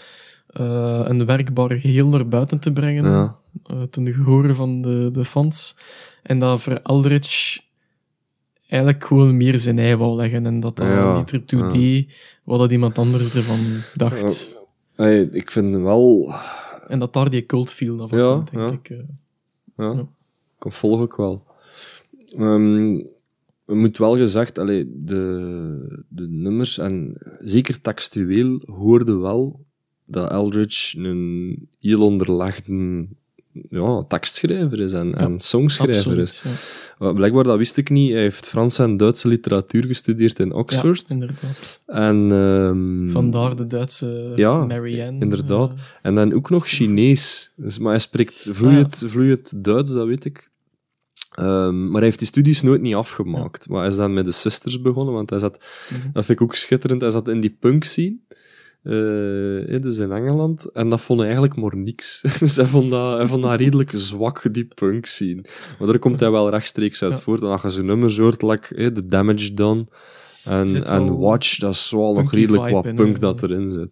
eh, 0.46 1.00
een 1.04 1.26
werkbaar 1.26 1.70
geheel 1.72 2.08
naar 2.08 2.28
buiten 2.28 2.60
te 2.60 2.72
brengen. 2.72 3.04
Ja. 3.04 3.36
eh, 3.66 3.82
ten 3.82 4.12
gehore 4.12 4.54
van 4.54 4.82
de, 4.82 5.08
de 5.12 5.24
fans. 5.24 5.76
En 6.22 6.38
dat 6.38 6.60
voor 6.62 6.80
Eldritch 6.82 7.58
eigenlijk 8.68 9.04
gewoon 9.04 9.36
meer 9.36 9.58
zijn 9.58 9.78
ei 9.78 9.96
wou 9.96 10.16
leggen. 10.16 10.46
En 10.46 10.60
dat 10.60 10.76
dat 10.76 10.86
Ja, 10.86 11.16
niet 11.16 11.32
ertoe 11.32 11.66
deed 11.66 12.12
wat 12.44 12.58
dat 12.58 12.70
iemand 12.70 12.98
anders 12.98 13.34
ervan 13.34 13.58
dacht. 13.94 14.56
Hey, 14.94 15.20
ik 15.20 15.50
vind 15.50 15.76
wel... 15.76 16.34
En 16.88 16.98
dat 16.98 17.12
daar 17.12 17.30
die 17.30 17.46
cult 17.46 17.72
viel 17.72 18.08
van, 18.08 18.18
Ja, 18.18 18.42
denk 18.52 18.72
ik. 18.72 18.90
eh. 18.90 19.04
Ja, 19.76 20.06
kan 20.58 20.72
volg 20.72 21.02
ik 21.04 21.12
wel. 21.12 21.44
Ehm 22.36 22.94
het 22.94 23.10
moet 23.76 23.98
wel 23.98 24.16
gezegd, 24.16 24.58
allee, 24.58 24.90
de, 25.04 26.04
de 26.08 26.28
nummers, 26.28 26.78
en 26.78 27.16
zeker 27.40 27.80
textueel, 27.80 28.62
hoorde 28.66 29.16
wel 29.16 29.64
dat 30.04 30.30
Eldridge 30.30 30.98
een 30.98 31.68
heel 31.80 32.02
onderlegde 32.02 33.06
ja, 33.70 34.04
tekstschrijver 34.08 34.80
is 34.80 34.92
en, 34.92 35.14
en 35.14 35.38
songschrijver 35.38 36.18
is. 36.18 36.42
Ja. 36.98 37.12
Blijkbaar, 37.12 37.44
dat 37.44 37.56
wist 37.56 37.76
ik 37.76 37.90
niet. 37.90 38.12
Hij 38.12 38.20
heeft 38.20 38.46
Frans 38.46 38.78
en 38.78 38.96
Duitse 38.96 39.28
literatuur 39.28 39.84
gestudeerd 39.86 40.38
in 40.38 40.54
Oxford. 40.54 41.04
Ja, 41.08 41.14
inderdaad. 41.14 41.82
En, 41.86 42.28
ehm, 42.32 43.10
Vandaar 43.10 43.56
de 43.56 43.66
Duitse 43.66 44.32
Ja, 44.36 44.64
Marianne. 44.64 45.20
inderdaad. 45.20 45.70
eh, 45.72 45.78
En 46.02 46.14
dan 46.14 46.32
ook 46.32 46.50
nog. 46.50 46.66
Chinees. 46.68 47.52
Dus, 47.56 47.78
maar 47.78 47.90
hij 47.90 48.00
spreekt 48.00 48.48
vloeiend, 48.50 49.02
vloeiend 49.06 49.64
Duits, 49.64 49.92
dat 49.92 50.06
weet 50.06 50.24
ik. 50.24 50.49
Ehm, 51.30 51.84
maar 51.84 51.94
hij 51.96 52.04
heeft 52.04 52.18
die 52.18 52.28
studies 52.28 52.62
nooit 52.62 52.80
niet 52.80 52.94
afgemaakt. 52.94 53.68
Maar 53.68 53.80
hij 53.80 53.88
is 53.88 53.96
dan 53.96 54.14
met 54.14 54.24
de 54.24 54.32
Sisters 54.32 54.80
begonnen, 54.80 55.14
want 55.14 55.30
hij 55.30 55.38
zat, 55.38 55.58
Mhm. 55.90 56.00
dat 56.12 56.24
vind 56.24 56.40
ik 56.40 56.42
ook 56.46 56.54
schitterend, 56.54 57.00
hij 57.00 57.10
zat 57.10 57.28
in 57.28 57.40
die 57.40 57.56
punk 57.60 57.84
scene. 57.84 58.16
eh, 58.82 59.74
eh, 59.74 59.82
dus 59.82 59.98
in 59.98 60.12
Engeland. 60.12 60.64
En 60.72 60.88
dat 60.88 61.00
vond 61.00 61.18
hij 61.18 61.28
eigenlijk 61.28 61.60
maar 61.60 61.76
niks. 61.76 62.20
dus 62.38 62.56
hij 62.56 62.66
vond, 62.66 62.90
dat, 62.90 63.16
hij 63.16 63.26
vond 63.26 63.42
dat 63.42 63.58
redelijk 63.58 63.90
zwak, 63.94 64.54
die 64.54 64.68
punk 64.74 65.06
scene. 65.06 65.44
Maar 65.78 65.88
daar 65.88 65.98
komt 65.98 66.20
hij 66.20 66.30
wel 66.30 66.50
rechtstreeks 66.50 67.02
uit 67.02 67.12
Ja. 67.12 67.18
voort. 67.18 67.40
En 67.42 67.48
als 67.48 67.62
je 67.62 67.70
zo'n 67.70 67.86
nummers 67.86 68.18
hoort, 68.18 68.42
like 68.42 68.74
eh, 68.74 68.86
The 68.86 69.06
Damage 69.06 69.54
Done 69.54 69.86
en, 70.44 70.84
en 70.84 71.18
Watch, 71.18 71.58
dat 71.58 71.72
is 71.74 71.90
wel 71.90 72.14
nog 72.14 72.32
redelijk 72.32 72.70
wat 72.72 72.84
in, 72.86 72.94
punk 72.94 73.12
hè. 73.14 73.20
dat 73.20 73.42
erin 73.42 73.68
zit. 73.68 73.88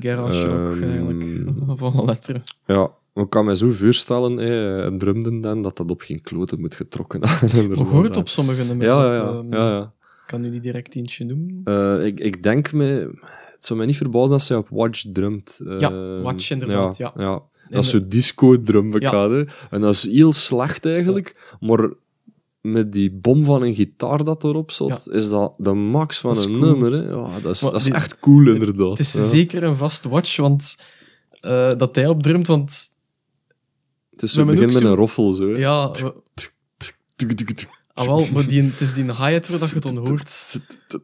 Garage 0.00 0.46
Ehm, 0.46 0.82
eigenlijk. 0.82 1.24
Van 1.78 1.92
alle 1.92 2.04
letteren. 2.04 2.42
Ja, 2.66 2.90
ik 3.24 3.30
kan 3.30 3.44
me 3.44 3.56
zo 3.56 3.68
voorstellen, 3.68 4.36
hè, 4.36 4.82
een 4.84 4.98
drumden 4.98 5.40
dan, 5.40 5.62
dat 5.62 5.76
dat 5.76 5.90
op 5.90 6.00
geen 6.00 6.20
kloten 6.20 6.60
moet 6.60 6.74
getrokken 6.74 7.20
worden. 7.40 7.68
Je 7.78 7.84
hoort 7.84 8.16
op 8.16 8.28
sommige 8.28 8.64
nummers. 8.64 8.88
Ja, 8.90 9.04
ja, 9.04 9.14
ja. 9.14 9.28
ehm, 9.32 9.52
ja, 9.54 9.92
kan 10.26 10.40
niet 10.50 10.62
direct 10.62 10.94
eentje 10.96 11.24
noemen. 11.24 11.60
Eh, 11.64 12.06
ik, 12.06 12.20
ik 12.20 12.42
denk 12.42 12.72
me... 12.72 13.10
Het 13.54 13.64
zou 13.66 13.78
mij 13.78 13.86
niet 13.88 13.96
verbazen 13.96 14.32
als 14.32 14.48
hij 14.48 14.58
op 14.58 14.68
Watch 14.70 15.04
drumt. 15.12 15.60
Ja, 15.78 15.90
Eh, 15.92 16.22
Watch 16.22 16.50
inderdaad, 16.50 16.96
ja. 16.96 17.12
ja. 17.16 17.32
En 17.32 17.42
Dat 17.74 17.84
is 17.84 17.90
de- 17.90 17.98
zo 17.98 18.08
disco-drum. 18.08 18.92
En 19.70 19.80
dat 19.80 19.94
is 19.94 20.10
heel 20.10 20.32
slecht 20.32 20.86
eigenlijk, 20.86 21.56
maar 21.60 21.90
met 22.60 22.92
die 22.92 23.12
bom 23.12 23.44
van 23.44 23.62
een 23.62 23.74
gitaar 23.74 24.24
dat 24.24 24.44
erop 24.44 24.70
zat, 24.70 25.08
is 25.12 25.28
dat 25.28 25.54
de 25.58 25.72
max 25.72 26.18
van 26.18 26.36
een 26.36 26.44
cool. 26.44 26.58
nummer. 26.58 26.92
Hè. 26.92 27.10
Ja, 27.10 27.40
dat 27.42 27.54
is, 27.54 27.62
Maar 27.62 27.70
dat 27.70 27.80
is 27.80 27.86
die- 27.86 27.94
echt 27.94 28.18
cool, 28.20 28.46
inderdaad. 28.48 28.90
Het 28.90 28.98
is 29.00 29.12
ja. 29.12 29.24
zeker 29.24 29.62
een 29.62 29.76
vast 29.76 30.04
watch, 30.04 30.36
want 30.36 30.76
eh, 31.40 31.70
dat 31.76 31.94
hij 31.96 32.06
opdrumt, 32.06 32.46
want 32.46 32.84
Het 34.16 34.24
is 34.24 34.32
zo 34.32 34.44
begin 34.44 34.66
met 34.66 34.76
zo- 34.82 34.88
een 34.88 34.94
roffel, 34.94 35.32
zo. 35.32 35.48
hè. 35.52 35.58
ja, 35.58 35.90
ah, 37.94 38.06
wel, 38.06 38.26
maar 38.32 38.46
die, 38.46 38.62
het 38.62 38.80
is 38.80 38.92
die 38.94 39.04
hi-hat 39.04 39.48
waar 39.48 39.58
dat 39.58 39.68
je 39.68 39.74
het 39.74 39.82
dan 39.82 39.96
hoort. 39.96 40.56
Dat 40.86 41.00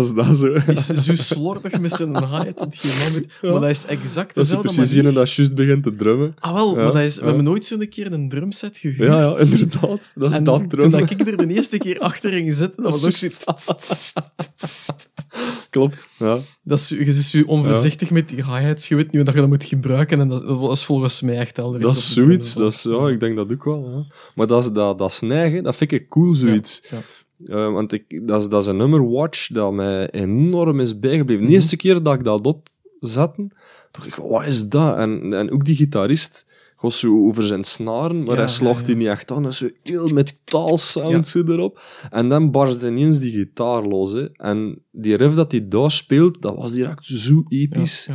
is 0.00 0.14
dat 0.14 0.36
zo. 0.36 0.52
Die 0.52 0.62
is 0.74 0.86
zo 0.86 1.14
slordig 1.14 1.80
met 1.80 1.92
zijn 1.92 2.16
hi-hat 2.16 2.58
dat 2.58 2.78
je 2.82 2.98
man 3.02 3.12
weet. 3.12 3.28
Maar 3.42 3.60
dat 3.60 3.70
is 3.70 3.84
exact 3.84 4.34
Dat 4.34 4.44
dezelfde 4.44 4.74
precies 4.74 4.96
een 4.96 5.14
dat 5.14 5.32
juist 5.32 5.54
begint 5.54 5.82
te 5.82 5.94
drummen. 5.94 6.34
Ah 6.38 6.54
wel, 6.54 6.76
Ja, 6.76 6.82
maar 6.84 6.92
dat 6.92 7.02
is, 7.02 7.16
we 7.16 7.24
hebben 7.24 7.44
nooit 7.44 7.64
zo'n 7.64 7.88
keer 7.88 8.12
een 8.12 8.28
drumset 8.28 8.78
gehuurd. 8.78 9.10
Ja, 9.10 9.20
ja, 9.20 9.38
inderdaad. 9.38 10.12
Dat 10.14 10.30
is 10.30 10.36
En 10.36 10.44
dat 10.44 10.58
toen 10.58 10.68
drummen. 10.68 11.00
dat 11.00 11.10
ik 11.10 11.20
er 11.26 11.36
de 11.36 11.54
eerste 11.54 11.78
keer 11.78 11.98
achter 11.98 12.30
ging 12.30 12.54
zitten, 12.54 12.82
dat 12.82 12.92
was 12.92 13.04
ook 13.04 13.16
zoiets... 13.16 13.44
Klopt. 15.70 16.08
Ja. 16.18 16.38
Dat 16.62 16.78
is, 16.78 16.88
je 16.88 17.04
is 17.04 17.30
zo 17.30 17.42
onvoorzichtig 17.46 18.10
met 18.10 18.28
die 18.28 18.44
hi-hats. 18.44 18.88
Je 18.88 18.94
weet 18.96 19.04
niet 19.04 19.14
hoe 19.14 19.24
dat 19.24 19.34
je 19.34 19.40
dat 19.40 19.48
moet 19.48 19.64
gebruiken. 19.64 20.20
En 20.20 20.28
dat, 20.28 20.46
dat 20.46 20.70
is 20.72 20.84
volgens 20.84 21.20
mij 21.20 21.36
echt 21.36 21.56
helder. 21.56 21.80
Dat 21.80 21.96
is 21.96 22.12
zoiets. 22.12 22.54
Dat 22.54 22.72
is, 22.72 22.82
ja, 22.82 23.08
ik 23.08 23.20
denk 23.20 23.36
dat 23.36 23.52
ook 23.52 23.64
wel. 23.64 23.90
Ja. 23.90 24.14
Maar 24.34 24.46
dat, 24.46 24.62
is, 24.62 24.70
dat, 24.70 24.98
dat 24.98 25.12
snijgen, 25.12 25.62
dat 25.62 25.76
vind 25.76 25.92
ik 25.92 26.08
cool, 26.08 26.34
zoiets. 26.34 26.82
Ja, 26.90 26.98
Eh, 27.44 27.72
want 27.72 27.92
ik, 27.92 28.26
dat, 28.26 28.42
is, 28.42 28.48
dat 28.48 28.62
is 28.62 28.68
een 28.68 28.76
nummer 28.76 29.10
Watch 29.10 29.48
dat 29.48 29.72
mij 29.72 30.10
enorm 30.10 30.80
is 30.80 30.98
bijgebleven. 30.98 31.42
Mhm. 31.42 31.50
De 31.50 31.56
eerste 31.56 31.76
keer 31.76 32.02
dat 32.02 32.14
ik 32.14 32.24
dat 32.24 32.46
opzette, 32.46 33.48
dacht 33.90 34.06
ik, 34.06 34.14
wat 34.14 34.46
is 34.46 34.68
dat? 34.68 34.96
En, 34.96 35.32
en 35.32 35.50
ook 35.50 35.64
die 35.64 35.76
gitarist 35.76 36.46
was 36.82 36.98
zo 36.98 37.26
over 37.26 37.42
zijn 37.42 37.64
snaren, 37.64 38.16
maar 38.22 38.36
Ja, 38.38 38.44
hij 38.44 38.66
ja, 38.66 38.80
die 38.80 38.94
ja. 38.94 38.96
niet 38.96 39.08
echt 39.08 39.30
aan. 39.30 39.44
En 39.44 39.54
zo 39.54 39.68
heel 39.82 40.08
metaal 40.12 40.78
sound 40.78 41.28
zo 41.28 41.42
erop. 41.46 41.80
En 42.10 42.28
dan 42.28 42.50
barst 42.50 42.82
ineens 42.82 43.20
die 43.20 43.32
gitaar 43.32 43.82
los. 43.82 44.12
Hè. 44.12 44.28
En 44.32 44.82
die 44.90 45.16
riff 45.16 45.34
dat 45.34 45.52
hij 45.52 45.68
daar 45.68 45.90
speelt, 45.90 46.42
dat 46.42 46.56
was 46.56 46.72
direct 46.72 47.04
zo 47.04 47.42
episch. 47.48 48.08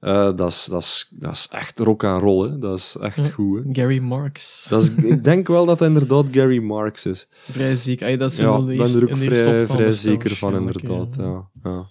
Eh, 0.00 0.36
dat, 0.36 0.50
is, 0.50 0.64
dat, 0.64 0.82
is, 0.82 1.08
dat 1.10 1.32
is 1.32 1.48
echt 1.50 1.78
rock 1.78 2.04
and 2.04 2.22
roll. 2.22 2.48
Hè. 2.50 2.58
Dat 2.58 2.78
is 2.78 2.96
echt 3.00 3.24
Ja. 3.24 3.30
goed. 3.30 3.64
Hè. 3.64 3.74
Gary 3.74 3.98
Marks. 3.98 4.66
Dat 4.68 4.82
is, 4.82 4.90
ik 4.94 5.24
denk 5.24 5.46
wel 5.48 5.66
dat 5.66 5.78
dat 5.78 5.88
inderdaad 5.88 6.24
Gary 6.30 6.58
Marks 6.62 7.06
is. 7.06 7.28
Vrij 7.32 7.74
zeker. 7.76 8.06
Ay, 8.06 8.16
dat 8.16 8.30
is 8.32 8.38
Ja, 8.38 8.56
ik 8.58 8.66
ben 8.66 8.94
er 8.94 9.02
ook 9.02 9.16
vrij, 9.68 9.92
zeker 9.92 10.30
van, 10.36 10.54
inderdaad. 10.56 11.14
ja. 11.18 11.48
Ja. 11.64 11.84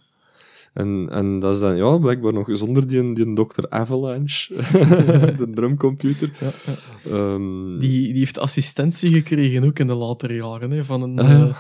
En, 0.74 1.08
en 1.12 1.40
dat 1.40 1.56
is 1.56 1.62
dan 1.62 1.76
ja, 1.76 1.98
blijkbaar 1.98 2.34
nog 2.34 2.50
zonder 2.52 2.88
die, 2.88 3.14
die 3.14 3.34
Dr. 3.34 3.66
Avalanche, 3.70 4.54
de 5.38 5.48
drumcomputer. 5.54 6.32
Ja, 6.40 6.50
ja. 6.66 7.12
Ehm, 7.12 7.80
Die, 7.80 8.08
die 8.08 8.18
heeft 8.20 8.40
assistentie 8.40 9.14
gekregen 9.14 9.64
ook 9.64 9.80
in 9.80 9.88
de 9.88 9.94
latere 9.94 10.34
jaren. 10.36 10.72
Hè, 10.72 10.84
van 10.84 11.02
een, 11.02 11.20
Ah, 11.20 11.32
eh, 11.32 11.56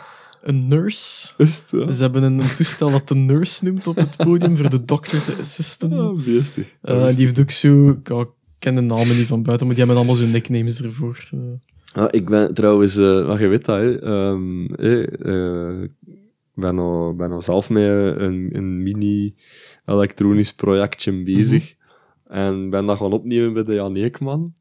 een 0.45 0.67
nurse. 0.67 1.33
Ze 1.69 1.97
hebben 1.97 2.23
een, 2.23 2.39
een 2.39 2.55
toestel 2.55 2.91
dat 2.91 3.07
de 3.07 3.15
nurse 3.15 3.65
noemt 3.65 3.87
op 3.87 3.95
het 3.95 4.17
podium 4.17 4.57
voor 4.57 4.69
de 4.69 4.85
dokter 4.85 5.23
te 5.23 5.35
assisten. 5.39 5.93
Ah, 5.93 6.23
beestig. 6.25 6.75
Eh, 6.81 7.07
die 7.07 7.25
heeft 7.25 7.39
ook 7.39 7.51
zo... 7.51 7.89
Ik 7.89 8.27
ken 8.59 8.75
de 8.75 8.81
namen 8.81 9.17
niet 9.17 9.27
van 9.27 9.43
buiten, 9.43 9.67
maar 9.67 9.75
die 9.75 9.85
hebben 9.85 10.03
allemaal 10.03 10.23
zo'n 10.23 10.31
nicknames 10.31 10.81
ervoor. 10.81 11.27
Eh, 11.31 11.39
Ah, 11.95 12.07
ik 12.09 12.25
ben 12.25 12.53
trouwens, 12.53 12.97
eh 12.97 13.25
wat 13.25 13.39
je 13.39 13.47
weet 13.47 13.65
dat, 13.65 13.77
hè, 13.77 13.99
ehm, 13.99 14.65
eh, 14.65 15.03
eh, 15.25 15.81
ik 15.83 15.91
ben 16.53 16.79
al, 16.79 17.15
ben 17.15 17.31
al 17.31 17.41
zelf 17.41 17.69
met 17.69 17.83
een, 18.17 18.49
een 18.51 18.83
mini-elektronisch 18.83 20.53
projectje 20.53 21.23
bezig. 21.23 21.75
En 22.27 22.69
ben 22.69 22.85
dat 22.85 22.97
gaan 22.97 23.13
opnemen 23.13 23.53
bij 23.53 23.63
de 23.63 23.73
Jan 23.73 23.95
Eekman. 23.95 24.53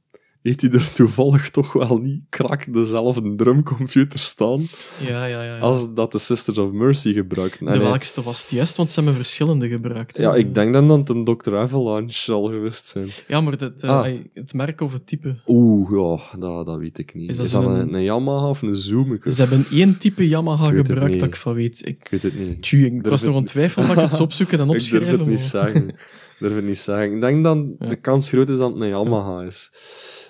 Heeft 0.45 0.61
hij 0.61 0.70
er 0.70 0.92
toevallig 0.92 1.51
toch 1.51 1.72
wel 1.72 1.99
niet 1.99 2.20
krak 2.28 2.72
dezelfde 2.72 3.34
drumcomputer 3.34 4.18
staan 4.18 4.68
ja, 5.01 5.24
ja, 5.26 5.42
ja. 5.42 5.42
ja. 5.42 5.59
als 5.59 5.95
dat 5.95 6.12
de 6.12 6.18
Sisters 6.18 6.59
of 6.59 6.72
Mercy 6.72 7.12
gebruikten. 7.12 7.66
En 7.66 7.72
de 7.72 7.78
welkste 7.78 8.22
was 8.22 8.40
het 8.40 8.51
juist, 8.51 8.76
want 8.76 8.90
ze 8.90 8.95
hebben 9.01 9.14
verschillende 9.14 9.68
gebruikt. 9.68 10.16
hè. 10.16 10.22
ja, 10.22 10.34
ik 10.34 10.55
denk 10.55 10.72
dan 10.72 10.88
dat 10.88 10.99
het 10.99 11.09
een 11.09 11.24
Dr. 11.24 11.57
Avalanche 11.57 12.18
zal 12.18 12.45
geweest 12.45 12.86
zijn. 12.86 13.07
Ja, 13.28 13.40
maar 13.40 13.53
het, 13.53 13.82
eh, 13.82 13.90
Ah. 13.90 14.12
het 14.32 14.55
merk 14.55 14.80
of 14.80 14.92
het 14.92 15.07
type. 15.07 15.36
Oeh, 15.47 15.90
ja, 15.90 16.38
dat, 16.38 16.66
dat 16.66 16.78
weet 16.78 16.99
ik 16.99 17.14
niet. 17.14 17.30
Is 17.30 17.38
Is 17.38 17.51
dat 17.51 17.64
een, 17.64 17.95
een 17.95 18.03
Yamaha 18.03 18.49
of 18.49 18.62
een 18.62 18.76
Zoom? 18.76 19.12
Ik, 19.12 19.22
Ze 19.30 19.40
hebben 19.40 19.64
één 19.70 19.99
type 19.99 20.28
Yamaha 20.28 20.70
Ik 20.70 20.86
gebruikt 20.86 21.18
dat 21.20 21.28
ik 21.28 21.36
van 21.36 21.55
weet. 21.55 21.86
Ik, 21.86 21.99
ik 22.03 22.09
weet 22.11 22.22
het 22.22 22.38
niet. 22.38 22.62
tju, 22.62 22.86
ik 22.86 23.07
was 23.07 23.22
nog 23.22 23.34
aan 23.34 23.40
het 23.40 23.51
twijfelen 23.51 23.86
dat 23.88 23.97
ik 24.05 24.11
het 24.11 24.20
opzoeken 24.28 24.59
en 24.59 24.64
Ik 24.64 24.70
opschrijven. 24.70 25.09
durf 25.09 25.20
het 25.20 25.28
niet 25.28 25.38
maar- 25.53 25.64
zeggen. 25.64 25.88
Ik 25.88 26.40
durf 26.51 26.55
het 26.55 26.64
niet 26.64 26.78
zeggen. 26.78 27.14
Ik 27.14 27.20
denk 27.20 27.45
dat 27.45 27.66
Ja. 27.78 27.86
de 27.88 27.97
kans 27.97 28.28
groot 28.28 28.49
is 28.49 28.59
dat 28.59 28.72
het 28.72 28.82
een 28.82 28.88
Yamaha 28.88 29.42
is. 29.42 29.70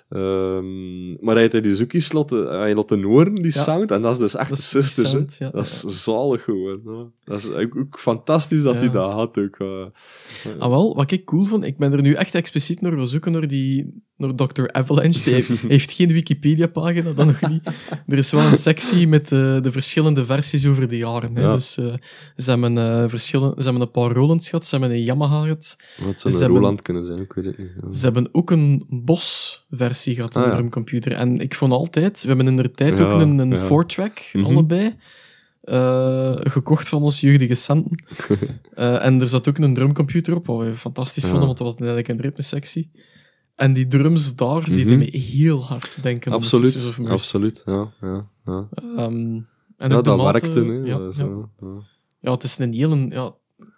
Ehm, 0.08 1.24
maar 1.24 1.34
hij 1.34 1.48
heeft 1.50 1.62
die 1.62 1.74
zoekjes 1.74 2.12
laten, 2.12 2.58
hij 2.58 2.74
laten 2.74 3.02
horen, 3.02 3.34
die 3.34 3.44
Ja. 3.54 3.62
sound. 3.62 3.90
En 3.90 4.02
dat 4.02 4.12
is 4.14 4.18
dus 4.20 4.36
echt 4.36 4.48
Dat 4.50 4.58
sisters. 4.60 5.12
hè. 5.12 5.18
sound, 5.18 5.36
ja. 5.38 5.50
Dat 5.50 5.64
is 5.64 5.80
zalig 6.02 6.44
geworden. 6.44 6.94
hè. 6.98 7.04
Dat 7.24 7.38
is 7.40 7.50
ook, 7.50 7.76
ook 7.76 7.98
fantastisch 7.98 8.62
dat 8.62 8.74
hij 8.74 8.90
dat 8.90 9.12
had. 9.12 9.38
Ook, 9.38 9.56
eh. 9.58 9.84
Ah, 10.58 10.68
wel, 10.68 10.94
wat 10.94 11.10
ik 11.10 11.24
cool 11.24 11.44
vond, 11.44 11.64
ik 11.64 11.76
ben 11.78 11.92
er 11.92 12.02
nu 12.02 12.12
echt 12.12 12.34
expliciet 12.34 12.80
naar 12.80 12.92
gaan 12.92 13.08
zoeken, 13.08 13.32
naar, 13.32 13.48
die, 13.48 14.02
naar 14.16 14.34
Dr. 14.34 14.68
Avalanche. 14.72 15.24
Die 15.24 15.34
heeft, 15.34 15.48
heeft 15.68 15.92
geen 15.92 16.08
Wikipedia-pagina, 16.12 17.12
dan 17.12 17.26
nog 17.26 17.48
niet. 17.50 17.62
Er 18.06 18.18
is 18.18 18.30
wel 18.30 18.42
een 18.46 18.56
sectie 18.56 19.08
met 19.08 19.32
eh, 19.32 19.60
de 19.62 19.72
verschillende 19.72 20.24
versies 20.24 20.66
over 20.66 20.88
de 20.88 20.96
jaren. 20.96 21.36
Hè. 21.36 21.52
Dus 21.52 21.76
eh, 21.76 21.94
ze, 22.36 22.50
hebben, 22.50 23.10
verschillen, 23.10 23.52
ze 23.56 23.62
hebben 23.62 23.82
een 23.82 23.90
paar 23.90 24.10
Rolands 24.12 24.48
gehad, 24.48 24.64
ze 24.64 24.76
hebben 24.78 24.96
een 24.96 25.02
Yamaha 25.04 25.42
gehad. 25.42 25.76
Wat 26.04 26.20
zou 26.20 26.34
een 26.34 26.40
hebben- 26.40 26.58
Roland 26.58 26.82
kunnen 26.82 27.04
zijn? 27.04 27.18
Ik 27.18 27.32
weet 27.32 27.44
het 27.44 27.58
niet. 27.58 27.96
Ze 27.96 28.04
hebben 28.04 28.28
ook 28.32 28.50
een 28.50 28.86
Boss-versie 29.76 30.14
gehad, 30.14 30.34
een 30.34 30.42
Ah, 30.42 30.48
ja. 30.48 30.54
drumcomputer. 30.54 31.12
En 31.12 31.40
ik 31.40 31.54
vond 31.54 31.72
altijd, 31.72 32.22
we 32.22 32.28
hebben 32.28 32.46
in 32.46 32.56
de 32.56 32.70
tijd 32.70 33.00
ook 33.00 33.20
een, 33.20 33.38
een 33.38 33.50
ja. 33.50 33.56
four-track, 33.56 34.30
Mhm. 34.32 34.44
allebei, 34.44 34.96
eh, 35.60 36.34
gekocht 36.40 36.88
van 36.88 37.02
ons 37.02 37.20
jeugdige 37.20 37.54
centen. 37.54 38.04
Eh, 38.74 39.04
en 39.04 39.20
er 39.20 39.28
zat 39.28 39.48
ook 39.48 39.58
een 39.58 39.74
drumcomputer 39.74 40.34
op, 40.36 40.46
wat 40.46 40.58
we 40.66 40.74
fantastisch 40.74 41.22
Ja. 41.22 41.28
vonden, 41.28 41.46
want 41.46 41.58
dat 41.58 41.66
was 41.66 41.76
eigenlijk 41.76 42.08
een 42.08 42.20
ritmesectie. 42.20 42.90
En 43.54 43.72
die 43.72 43.86
drums 43.86 44.36
daar, 44.36 44.64
die 44.64 44.72
Mhm. 44.72 44.82
deden 44.82 44.98
me 44.98 45.18
heel 45.18 45.64
hard 45.64 46.02
denken 46.02 46.32
aan 46.32 46.38
of 46.38 46.44
Absoluut, 46.44 46.94
absoluut. 47.08 47.62
Ja, 47.66 47.92
ja, 48.00 48.26
ja. 48.46 48.68
Ehm, 48.96 48.96
en 48.96 49.44
ja 49.76 49.88
dat 50.02 50.16
mate- 50.16 50.22
werkte. 50.40 50.60
Hè. 50.64 50.72
Ja, 50.72 50.84
ja. 52.20 52.30
het 52.32 52.42
is 52.42 52.58
een 52.58 52.72
hele... 52.72 52.96
Ja, 53.08 53.34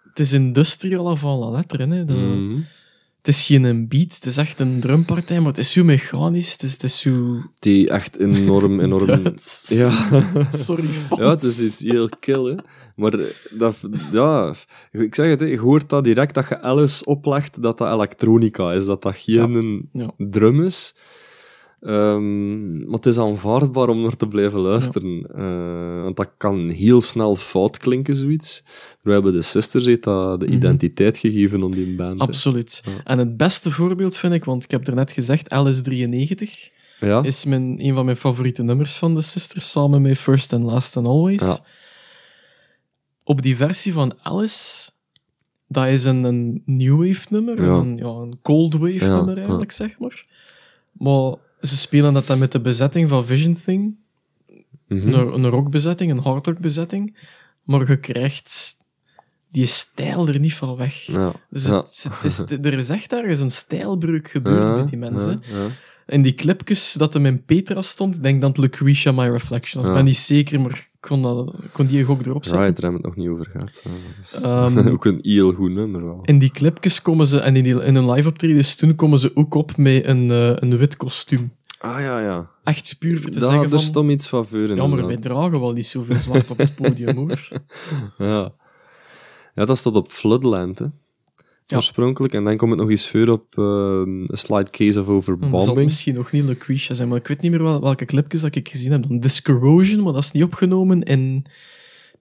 het 0.09 0.19
is 0.19 0.33
industrial 0.33 1.09
avant 1.09 1.39
la 1.43 1.49
lettre, 1.49 1.87
hè. 1.87 2.05
De- 2.05 2.13
Mhm. 2.13 2.59
Het 3.27 3.35
is 3.35 3.45
geen 3.45 3.87
beat, 3.87 4.15
het 4.15 4.25
is 4.25 4.37
echt 4.37 4.59
een 4.59 4.79
drumpartij, 4.79 5.37
maar 5.37 5.47
het 5.47 5.57
is 5.57 5.71
zo 5.71 5.83
mechanisch, 5.83 6.51
het 6.51 6.63
is, 6.63 6.71
het 6.71 6.83
is 6.83 6.99
zo... 6.99 7.41
Die 7.59 7.89
echt 7.89 8.17
enorm, 8.17 8.79
enorm... 8.85 9.05
Duits. 9.05 9.65
Ja. 9.69 9.89
Sorry, 10.51 10.87
Frans. 10.87 11.21
Ja, 11.21 11.29
het 11.29 11.41
is 11.43 11.59
iets 11.65 11.79
heel 11.79 12.09
kill, 12.19 12.43
hè. 12.45 12.55
Maar 12.95 13.13
eh, 13.13 13.25
dat, 13.51 13.89
ja, 14.11 14.53
ik 14.91 15.15
zeg 15.15 15.29
het, 15.29 15.39
je 15.39 15.57
hoort 15.59 15.89
dat 15.89 16.03
direct 16.03 16.33
dat 16.33 16.47
je 16.49 16.61
alles 16.61 17.03
oplegt 17.03 17.61
dat 17.61 17.77
dat 17.77 17.93
elektronica 17.93 18.73
is, 18.73 18.85
dat 18.85 19.01
dat 19.01 19.15
geen 19.15 19.53
een 19.53 19.89
Ja. 19.93 20.11
drum 20.17 20.63
is. 20.63 20.95
Ehm, 21.81 22.77
maar 22.77 22.93
het 22.95 23.05
is 23.05 23.17
aanvaardbaar 23.17 23.89
om 23.89 24.01
naar 24.01 24.15
te 24.15 24.27
blijven 24.27 24.59
luisteren. 24.59 25.27
Eh, 25.35 26.01
want 26.03 26.15
dat 26.15 26.29
kan 26.37 26.69
heel 26.69 27.01
snel 27.01 27.35
fout 27.35 27.77
klinken, 27.77 28.15
zoiets. 28.15 28.63
Terwijl 29.01 29.21
bij 29.21 29.31
de 29.31 29.41
Sisters 29.41 29.85
heeft 29.85 30.03
dat 30.03 30.39
de 30.39 30.45
Mhm. 30.45 30.55
identiteit 30.55 31.17
gegeven 31.17 31.63
om 31.63 31.71
die 31.71 31.95
band. 31.95 32.19
Absoluut. 32.19 32.81
Ja. 32.85 33.03
En 33.03 33.17
het 33.17 33.37
beste 33.37 33.71
voorbeeld 33.71 34.17
vind 34.17 34.33
ik, 34.33 34.43
want 34.43 34.63
ik 34.63 34.71
heb 34.71 34.87
er 34.87 34.95
net 34.95 35.11
gezegd, 35.11 35.53
LS93 35.53 36.69
Ja? 36.99 37.23
is 37.23 37.45
mijn, 37.45 37.85
een 37.85 37.93
van 37.95 38.05
mijn 38.05 38.17
favoriete 38.17 38.63
nummers 38.63 38.95
van 38.95 39.13
de 39.13 39.21
Sisters, 39.21 39.71
samen 39.71 40.01
met 40.01 40.17
First 40.17 40.53
and 40.53 40.63
Last 40.63 40.97
and 40.97 41.07
Always. 41.07 41.41
Ja. 41.41 41.57
Op 43.23 43.41
die 43.41 43.55
versie 43.55 43.93
van 43.93 44.13
Alice, 44.21 44.89
dat 45.67 45.87
is 45.87 46.05
een, 46.05 46.23
een 46.23 46.61
new 46.65 47.05
wave 47.07 47.25
nummer, 47.29 47.59
een, 47.59 47.97
ja, 47.97 48.05
een 48.07 48.39
cold 48.41 48.73
wave 48.73 49.05
nummer 49.05 49.37
eigenlijk, 49.37 49.71
zeg 49.71 49.99
maar. 49.99 50.25
Maar 50.91 51.33
ze 51.67 51.77
spelen 51.77 52.13
dat 52.13 52.27
dan 52.27 52.39
met 52.39 52.51
de 52.51 52.61
bezetting 52.61 53.09
van 53.09 53.25
Vision 53.25 53.55
Thing, 53.65 53.95
Mhm. 54.87 55.07
een, 55.07 55.33
een 55.33 55.49
rockbezetting, 55.49 56.11
een 56.11 56.23
hardrock 56.23 56.59
bezetting, 56.59 57.17
maar 57.63 57.89
je 57.89 57.97
krijgt 57.99 58.77
die 59.51 59.65
stijl 59.65 60.27
er 60.27 60.39
niet 60.39 60.53
van 60.53 60.75
weg. 60.75 60.93
Ja. 60.93 61.33
Dus 61.49 61.65
Ja. 61.65 61.75
het, 61.77 62.05
het 62.09 62.23
is, 62.23 62.39
er 62.71 62.73
is 62.73 62.89
echt 62.89 63.13
ergens 63.13 63.39
een 63.39 63.51
stijlbreuk 63.51 64.27
gebeurd 64.29 64.69
Ja, 64.69 64.75
met 64.75 64.87
die 64.89 64.97
mensen. 64.97 65.41
ja, 65.51 65.57
ja. 65.57 65.67
En 66.05 66.21
die 66.21 66.33
clipjes 66.33 66.93
dat 66.93 67.13
hem 67.13 67.25
in 67.25 67.43
Petra 67.43 67.81
stond, 67.81 68.15
ik 68.15 68.23
denk 68.23 68.41
dat 68.41 68.57
Lucretia 68.57 69.11
My 69.11 69.27
Reflection 69.29 69.81
was. 69.81 69.85
Ja. 69.91 69.97
Ik 69.97 70.03
ben 70.03 70.05
niet 70.05 70.17
zeker, 70.17 70.61
maar 70.61 70.71
ik 70.71 70.89
kon, 70.99 71.21
dat, 71.21 71.53
ik 71.63 71.69
kon 71.71 71.85
die 71.85 72.03
gok 72.03 72.25
erop 72.25 72.43
zetten. 72.43 72.61
Right, 72.63 72.81
daar 72.81 72.91
hebben 72.91 73.01
we 73.01 73.07
het 73.07 73.17
nog 73.17 73.25
niet 73.25 73.33
over 73.35 73.51
gehad. 73.51 74.41
Ja, 74.43 74.65
Ehm, 74.81 74.87
ook 74.93 75.05
een 75.05 75.19
heel 75.21 75.53
goed 75.53 75.71
nummer 75.71 76.05
wel. 76.05 76.21
In 76.25 76.39
die 76.39 76.51
clipjes 76.51 77.01
komen 77.01 77.27
ze, 77.27 77.39
en 77.39 77.55
in, 77.55 77.63
die, 77.63 77.83
in 77.83 77.95
een 77.95 78.09
live 78.11 78.27
optredens 78.27 78.75
toen, 78.75 78.95
komen 78.95 79.19
ze 79.19 79.31
ook 79.35 79.53
op 79.53 79.77
met 79.77 80.05
een, 80.05 80.31
eh, 80.31 80.51
een 80.55 80.77
wit 80.77 80.97
kostuum. 80.97 81.51
Ah 81.79 81.99
ja, 81.99 82.19
ja. 82.19 82.49
Echt 82.63 82.95
puur 82.99 83.19
voor 83.19 83.29
te 83.29 83.39
Daar 83.39 83.47
zeggen 83.49 83.63
er 83.65 83.69
van... 83.69 83.79
stond 83.79 84.11
iets 84.11 84.27
van 84.27 84.47
voor 84.47 84.75
Ja, 84.75 84.87
maar 84.87 85.05
wij 85.05 85.17
dragen 85.17 85.59
wel 85.59 85.71
niet 85.71 85.85
zoveel 85.85 86.15
zwart 86.15 86.51
op 86.51 86.57
het 86.57 86.75
podium, 86.75 87.15
hoor. 87.15 87.47
Ja. 88.17 88.53
ja, 89.55 89.65
dat 89.65 89.77
staat 89.77 89.95
op 89.95 90.07
Floodland, 90.07 90.79
hè. 90.79 90.85
Oorspronkelijk. 91.75 92.33
En 92.33 92.43
dan 92.43 92.57
komt 92.57 92.71
het 92.71 92.79
nog 92.79 92.89
eens 92.89 93.09
voor 93.09 93.27
op 93.27 93.57
A 94.31 94.35
Slight 94.35 94.69
Case 94.69 94.99
of 94.99 95.05
Dan 95.05 95.21
zal 95.21 95.33
het 95.33 95.37
Overbombing. 95.53 95.85
misschien 95.85 96.15
nog 96.15 96.31
niet 96.31 96.43
Lucretia 96.43 96.95
zijn, 96.95 97.07
maar 97.07 97.17
ik 97.17 97.27
weet 97.27 97.41
niet 97.41 97.51
meer 97.51 97.63
wel, 97.63 97.81
welke 97.81 98.05
clipjes 98.05 98.41
dat 98.41 98.55
ik 98.55 98.69
gezien 98.69 98.91
heb. 98.91 99.07
Dan 99.07 99.19
Discorrosion, 99.19 100.03
maar 100.03 100.13
dat 100.13 100.23
is 100.23 100.31
niet 100.31 100.43
opgenomen. 100.43 101.03
En 101.03 101.43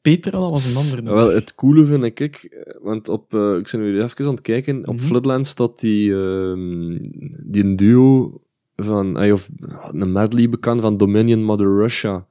Petra, 0.03 0.31
dat 0.39 0.51
was 0.51 0.65
een 0.65 0.77
ander 0.77 0.95
nummer. 1.03 1.15
wel, 1.15 1.33
het 1.35 1.55
coole 1.55 1.85
vind 1.85 2.05
ik, 2.05 2.21
ik, 2.21 2.65
want 2.83 3.09
op, 3.09 3.35
eh, 3.35 3.55
ik 3.57 3.69
ben 3.73 3.81
nu 3.81 4.03
even 4.03 4.25
aan 4.27 4.31
het 4.31 4.41
kijken, 4.41 4.89
op 4.89 4.95
Mhm. 4.95 5.05
Floodland 5.05 5.47
staat 5.47 5.81
die, 5.81 6.15
ehm, 6.15 6.99
die 7.45 7.75
duo 7.75 8.41
van, 8.77 9.19
eh, 9.19 9.33
of 9.33 9.49
een 9.93 10.13
medley 10.13 10.49
bekend 10.49 10.81
van 10.81 10.97
Dominion 10.97 11.45
Mother 11.45 11.77
Russia. 11.77 12.27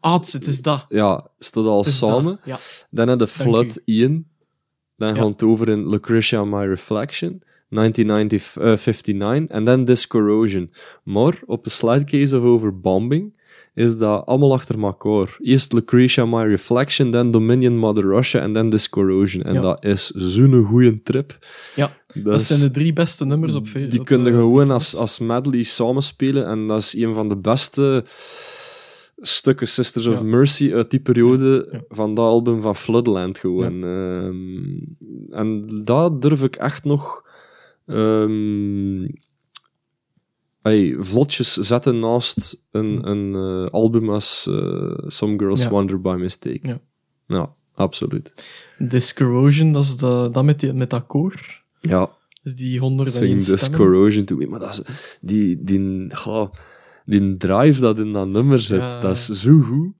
Ah, 0.00 0.12
het 0.20 0.46
is- 0.46 0.62
dat. 0.62 0.84
Ja, 0.88 1.26
staat 1.38 1.66
al 1.66 1.84
samen. 1.84 2.40
Ja. 2.44 2.58
Dan 2.90 3.08
heb 3.08 3.18
je 3.20 3.26
Flood 3.26 3.80
Ian. 3.84 4.24
Dan 4.96 5.14
Ja. 5.14 5.22
gaat 5.22 5.42
over 5.42 5.68
in 5.68 5.88
Lucretia 5.88 6.44
My 6.44 6.66
Reflection, 6.66 7.42
1959. 7.68 9.46
En 9.48 9.64
dan 9.64 9.84
Discorrosion. 9.84 10.72
Maar 11.04 11.40
op 11.46 11.64
de 11.64 11.70
slide 11.70 12.04
case 12.04 12.38
of 12.38 12.44
Overbombing 12.44 13.40
is 13.74 13.96
dat 13.98 14.26
allemaal 14.26 14.52
achter 14.52 14.82
elkaar. 14.82 15.36
Eerst 15.40 15.72
Lucretia 15.72 16.26
My 16.26 16.42
Reflection, 16.46 17.10
dan 17.10 17.30
Dominion 17.30 17.78
Mother 17.78 18.04
Russia 18.04 18.40
en 18.40 18.52
dan 18.52 18.70
Discorrosion. 18.70 19.42
En 19.42 19.54
Ja. 19.54 19.60
dat 19.60 19.84
is 19.84 20.06
zo'n 20.10 20.64
goede 20.64 21.02
trip. 21.02 21.38
Ja, 21.74 21.96
Dat, 22.14 22.24
dat 22.24 22.40
is- 22.40 22.46
zijn 22.46 22.60
de 22.60 22.70
drie 22.70 22.92
beste 22.92 23.24
nummers 23.24 23.54
op 23.54 23.66
Facebook. 23.66 23.90
die 23.90 24.04
kunnen 24.04 24.32
gewoon 24.32 24.70
als, 24.70 24.96
als 24.96 25.18
medley 25.18 25.62
samenspelen. 25.62 26.46
En 26.46 26.66
dat 26.66 26.78
is 26.80 26.94
een 26.94 27.14
van 27.14 27.28
de 27.28 27.36
beste 27.36 28.04
stukken 29.16 29.68
Sisters 29.68 30.06
of 30.06 30.14
Ja. 30.16 30.22
Mercy 30.22 30.72
uit 30.74 30.90
die 30.90 31.00
periode 31.00 31.68
Ja. 31.72 31.80
van 31.88 32.14
dat 32.14 32.24
album 32.26 32.62
van 32.62 32.76
Floodland 32.76 33.38
gewoon. 33.38 33.84
Ehm, 33.84 35.36
en 35.38 35.68
dat 35.84 36.22
durf 36.22 36.42
ik 36.42 36.56
echt 36.56 36.84
nog 36.84 37.30
ehm, 37.86 39.02
ey, 40.62 40.96
vlotjes 40.98 41.52
zetten 41.52 41.98
naast 42.00 42.64
een, 42.70 43.08
een 43.10 43.34
eh, 43.64 43.70
album 43.72 44.10
als 44.10 44.46
eh, 44.50 44.92
Some 45.06 45.38
Girls 45.38 45.62
Ja. 45.62 45.68
Wonder 45.68 46.00
by 46.00 46.16
Mistake. 46.18 46.68
Ja. 46.68 46.80
ja 47.26 47.54
absoluut. 47.74 48.34
Discorrosion, 48.78 49.72
dat 49.72 49.82
is 49.82 49.96
de, 49.96 50.28
dat 50.32 50.44
met, 50.44 50.60
die, 50.60 50.72
met 50.72 50.90
dat 50.90 51.06
koor. 51.06 51.62
Ja, 51.80 52.10
Dus 52.42 52.54
die 52.56 52.78
101 52.78 53.28
Sing 53.28 53.42
this 53.42 53.60
stemmen. 53.64 53.78
corrosion 53.80 54.24
to 54.24 54.36
me. 54.36 54.46
Maar 54.46 54.58
dat 54.60 54.72
is, 54.72 54.82
die, 55.20 55.58
die, 55.62 56.08
die 57.04 57.36
drive 57.36 57.80
dat 57.80 57.98
in 57.98 58.12
dat 58.12 58.28
nummer 58.28 58.58
zit, 58.60 58.78
Ja. 58.80 59.00
dat 59.00 59.16
is 59.16 59.26
zo 59.28 59.60
goed. 59.60 59.92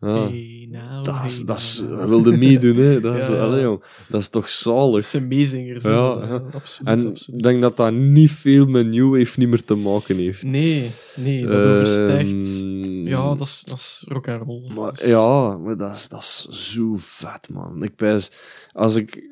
Ja, 0.00 0.08
Hey, 0.28 0.68
dat 1.04 1.14
is, 1.24 1.40
dat 1.42 1.58
is, 1.58 1.84
we 1.88 2.06
wilden 2.06 2.38
meedoen, 2.38 2.76
hè. 2.76 3.00
Dat 3.00 3.16
is, 3.16 3.28
Ja, 3.28 3.34
ja. 3.34 3.40
allee, 3.42 3.62
jong, 3.62 3.82
dat 4.08 4.20
is 4.20 4.28
toch 4.28 4.48
zalig. 4.48 4.96
is 4.98 5.14
amazing. 5.14 5.82
Ja, 5.82 5.90
ja. 5.90 6.42
absoluut. 6.52 6.88
En 6.88 7.12
ik 7.36 7.42
denk 7.42 7.60
dat 7.62 7.76
dat 7.76 7.92
niet 7.92 8.30
veel 8.30 8.66
met 8.66 8.86
New 8.86 9.18
Wave 9.18 9.38
niet 9.40 9.48
meer 9.48 9.64
te 9.64 9.74
maken 9.74 10.16
heeft. 10.16 10.42
Nee, 10.42 10.90
nee, 11.16 11.46
dat 11.46 11.64
Ehm, 11.64 11.74
overstijgt 11.74 12.62
ja, 13.04 13.34
dat 13.34 13.46
is, 13.46 13.62
dat 13.66 13.78
is 13.78 14.04
rock 14.08 14.28
and 14.28 14.42
roll. 14.42 14.70
Maar, 14.74 15.06
ja, 15.08 15.58
maar 15.58 15.76
dat 15.76 15.96
is, 15.96 16.08
dat 16.08 16.20
is 16.20 16.46
zo 16.72 16.94
vet, 16.96 17.48
man. 17.52 17.82
Ik 17.82 17.94
pijs, 17.96 18.32
als 18.72 18.96
ik 18.96 19.22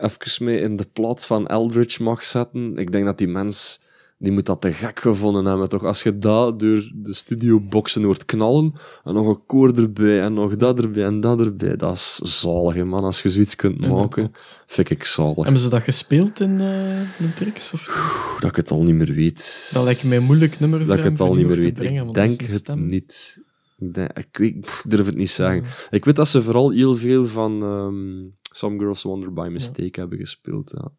even 0.00 0.44
mee 0.44 0.60
in 0.60 0.76
de 0.76 0.86
plaats 0.92 1.26
van 1.26 1.46
Eldritch 1.46 1.98
mag 1.98 2.24
zetten, 2.24 2.78
ik 2.78 2.92
denk 2.92 3.04
dat 3.04 3.18
die 3.18 3.28
mens, 3.28 3.80
die 4.18 4.32
moet 4.32 4.46
dat 4.46 4.60
te 4.60 4.72
gek 4.72 5.00
gevonden 5.00 5.44
hebben, 5.44 5.68
toch? 5.68 5.84
Als 5.84 6.02
je 6.02 6.18
dat 6.18 6.60
door 6.60 6.90
de 6.94 7.14
studioboxen 7.14 8.02
hoort 8.02 8.24
knallen, 8.24 8.74
en 9.04 9.14
nog 9.14 9.26
een 9.26 9.46
koor 9.46 9.76
erbij, 9.76 10.20
en 10.22 10.34
nog 10.34 10.56
dat 10.56 10.78
erbij, 10.78 11.04
en 11.04 11.20
dat 11.20 11.40
erbij, 11.40 11.76
dat 11.76 11.94
is 11.94 12.14
zalig, 12.14 12.84
man. 12.84 13.04
Als 13.04 13.22
je 13.22 13.28
zoiets 13.28 13.56
kunt 13.56 13.80
maken, 13.80 14.30
vind 14.66 14.90
ik 14.90 15.04
zalig. 15.04 15.36
Hebben 15.36 15.58
ze 15.60 15.68
dat 15.68 15.82
gespeeld 15.82 16.40
in 16.40 16.60
eh 16.60 17.00
de 17.18 17.32
tricks? 17.34 17.72
Of? 17.72 17.88
Oeh, 17.88 18.40
dat 18.40 18.50
ik 18.50 18.56
het 18.56 18.70
al 18.70 18.82
niet 18.82 18.94
meer 18.94 19.12
weet. 19.12 19.70
Dat 19.72 19.84
lijkt 19.84 20.04
mij 20.04 20.16
een 20.16 20.24
moeilijk 20.24 20.60
nummer 20.60 20.86
dat 20.86 20.98
ik 20.98 21.04
het 21.04 21.20
al 21.20 21.34
niet 21.34 21.46
meer 21.46 21.60
weet. 21.60 21.74
brengen, 21.74 22.06
ik 22.06 22.14
denk 22.14 22.40
het 22.40 22.74
niet. 22.74 23.44
Ik, 23.78 23.94
denk, 23.94 24.18
ik, 24.18 24.36
weet, 24.36 24.60
pff, 24.60 24.84
ik 24.84 24.90
durf 24.90 25.06
het 25.06 25.16
niet 25.16 25.30
zeggen. 25.30 25.64
Ik 25.90 26.04
weet 26.04 26.16
dat 26.16 26.28
ze 26.28 26.42
vooral 26.42 26.70
heel 26.70 26.96
veel 26.96 27.26
van 27.26 27.62
ehm, 27.62 28.28
Some 28.52 28.78
Girls 28.78 29.02
Wonder 29.02 29.32
by 29.32 29.48
Mistake 29.50 30.00
hebben 30.00 30.18
gespeeld. 30.18 30.72
Ja. 30.74 30.92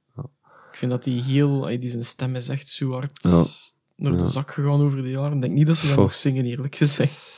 Ik 0.77 0.83
vind 0.83 0.95
dat 0.95 1.03
die 1.03 1.21
heel... 1.21 1.61
Die 1.79 1.89
zijn 1.89 2.05
stem 2.05 2.35
is 2.35 2.49
echt 2.49 2.67
zo 2.67 2.91
hard 2.91 3.19
Ja. 3.21 3.43
naar 3.95 4.17
de 4.17 4.27
zak 4.27 4.51
gegaan 4.51 4.81
over 4.81 5.01
de 5.01 5.09
jaren. 5.09 5.35
Ik 5.35 5.41
denk 5.41 5.53
niet 5.53 5.67
dat 5.67 5.77
ze 5.77 5.87
dat 5.87 5.95
nog 5.95 6.13
zingen, 6.13 6.45
eerlijk 6.45 6.75
gezegd. 6.75 7.31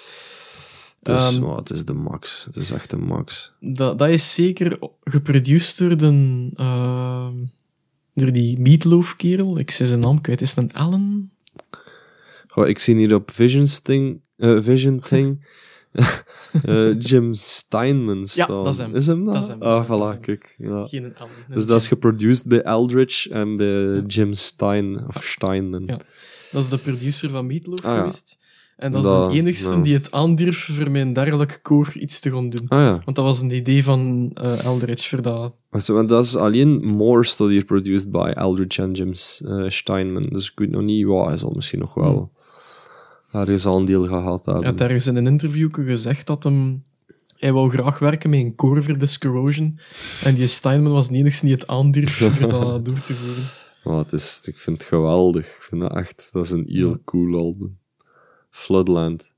Dus, 1.02 1.38
oh, 1.38 1.58
het 1.58 1.70
is 1.70 1.86
de 1.86 1.94
max. 1.94 2.44
Het 2.46 2.56
is 2.56 2.72
echt 2.72 2.90
de 2.90 2.98
max. 2.98 3.52
Dat, 3.60 3.98
dat 3.98 4.10
is 4.10 4.34
zeker 4.34 4.78
geproduceerd 5.04 6.00
door, 6.00 6.12
de, 6.12 6.50
ehm, 6.56 7.36
door 8.14 8.32
die 8.32 8.60
Meatloaf-kerel. 8.60 9.60
Ik 9.60 9.72
zei 9.72 9.90
zijn 9.90 10.00
naam 10.00 10.22
kwijt. 10.22 10.42
Is 10.42 10.56
het 10.56 10.58
een 10.58 10.74
Allen? 10.74 11.32
Goh, 12.48 12.68
ik 12.68 12.80
zie 12.80 12.96
hier 12.96 13.16
op 13.16 13.32
Visions 13.32 13.80
thing, 13.80 14.22
eh, 14.38 14.58
Vision 14.62 15.00
Thing 15.10 15.46
eh, 16.64 17.00
Jim 17.00 17.34
Steinman 17.34 18.26
staan. 18.26 18.64
dat 18.64 18.74
is 18.74 18.78
hem. 18.80 18.96
Is 18.96 19.08
hem 19.08 19.24
dat? 19.24 19.34
Dat 19.34 19.44
is 19.44 19.50
hem, 19.50 19.62
Ah, 19.62 19.76
dat 19.78 19.86
voilà, 19.86 20.12
hem. 20.14 20.20
kijk. 20.20 20.56
Ja. 20.58 20.86
Geen 20.86 21.04
een 21.04 21.16
Allen. 21.18 21.32
Dus 21.54 21.66
dat 21.66 21.82
is 21.82 21.88
geproduced 21.88 22.48
bij 22.48 22.62
Eldritch 22.62 23.28
en 23.28 23.56
bij 23.56 24.00
Jim 24.08 24.34
Stein, 24.34 25.08
of 25.08 25.24
Steinman. 25.24 25.84
Ja. 25.86 26.00
Dat 26.52 26.64
is 26.64 26.70
de 26.70 26.78
producer 26.78 27.30
van 27.30 27.48
Meatloaf 27.48 27.86
Ah, 27.86 27.92
ja. 27.92 27.98
geweest. 27.98 28.38
En 28.78 28.92
dat 28.92 29.04
is 29.04 29.10
de 29.10 29.28
enigste 29.40 29.70
ja. 29.76 29.82
die 29.82 29.94
het 29.94 30.12
aandurf 30.12 30.70
voor 30.74 30.92
mijn 30.92 31.14
dergelijke 31.14 31.62
koor 31.62 31.92
iets 31.94 32.20
te 32.20 32.32
gaan 32.32 32.50
doen. 32.50 32.66
Ah 32.68 32.80
ja. 32.80 33.02
Want 33.06 33.16
dat 33.16 33.26
was 33.26 33.42
een 33.42 33.52
idee 33.56 33.84
van 33.84 34.32
eh 34.34 34.64
Eldritch 34.66 35.08
voor 35.08 35.22
dat. 35.22 35.54
Want 35.88 36.10
dat 36.10 36.26
is 36.26 36.36
alleen 36.36 36.86
Morse 36.86 37.38
dat 37.38 37.50
hier 37.50 37.66
produced 37.66 38.12
by 38.12 38.32
Eldritch 38.36 38.78
en 38.78 38.92
Jim 38.92 39.12
eh, 39.46 39.64
Steinman. 39.70 40.24
Dus 40.30 40.52
ik 40.52 40.60
weet 40.60 40.70
nog 40.70 40.82
niet, 40.82 41.06
wow, 41.06 41.28
hij 41.28 41.38
zal 41.38 41.52
misschien 41.56 41.80
nog 41.80 41.94
wel 41.94 42.32
ergens 43.32 43.66
al 43.66 43.78
een 43.78 43.86
deel 43.86 44.08
gehad 44.08 44.46
Hij 44.46 44.54
had 44.56 44.82
ergens 44.82 45.08
in 45.08 45.16
een 45.16 45.28
interview 45.28 45.70
gezegd 45.72 46.28
dat 46.28 46.44
hem... 46.44 46.84
Hij 47.38 47.54
wou 47.54 47.70
graag 47.70 48.00
werken 48.00 48.30
met 48.30 48.40
een 48.40 48.56
koor 48.56 48.84
voor 48.84 48.98
Disc 48.98 49.22
Corrosion. 49.22 49.80
En 50.24 50.36
die 50.36 50.48
Steinman 50.48 50.92
was 50.92 51.08
de 51.08 51.16
enigste 51.16 51.46
die 51.46 51.56
het 51.56 51.68
aandurf 51.68 52.18
voor 52.18 52.50
dat 52.50 52.86
door 52.86 53.02
te 53.02 53.14
voeren. 53.14 53.44
Maar 53.84 53.98
het 53.98 54.14
is, 54.14 54.42
ik 54.44 54.60
vind 54.60 54.78
het 54.78 54.88
geweldig. 54.88 55.46
Ik 55.46 55.64
vind 55.64 55.82
dat 55.82 55.96
echt, 55.96 56.30
dat 56.32 56.46
is 56.46 56.52
een 56.52 56.66
heel 56.68 56.98
cool 57.06 57.38
album. 57.38 57.78
Floodland. 58.50 59.32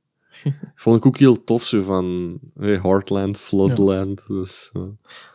Vond 0.75 0.97
ik 0.97 1.05
ook 1.05 1.17
heel 1.17 1.43
tof, 1.43 1.63
zo 1.63 1.81
van 1.81 2.39
hey, 2.59 2.79
Heartland, 2.81 3.37
Floodland. 3.37 4.27
Dus. 4.27 4.71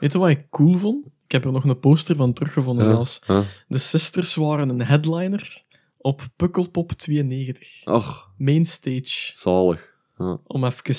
Weet 0.01 0.13
je 0.13 0.19
wat 0.19 0.29
ik 0.29 0.51
cool 0.51 0.77
vond? 0.77 1.07
Ik 1.07 1.33
heb 1.33 1.45
er 1.45 1.53
nog 1.53 1.65
een 1.65 1.79
poster 1.79 2.17
van 2.17 2.33
teruggevonden 2.33 2.85
Ja. 2.85 2.91
zelfs. 2.91 3.21
De 3.69 3.79
Sisters 3.79 4.35
waren 4.35 4.69
een 4.69 4.83
headliner 4.83 5.65
op 6.07 6.29
Pukkelpop 6.37 6.93
92. 6.93 7.85
Ach, 7.85 8.31
Mainstage. 8.39 9.31
zalig. 9.35 9.95
Ja. 10.19 10.39
Om 10.47 10.65
even... 10.65 10.95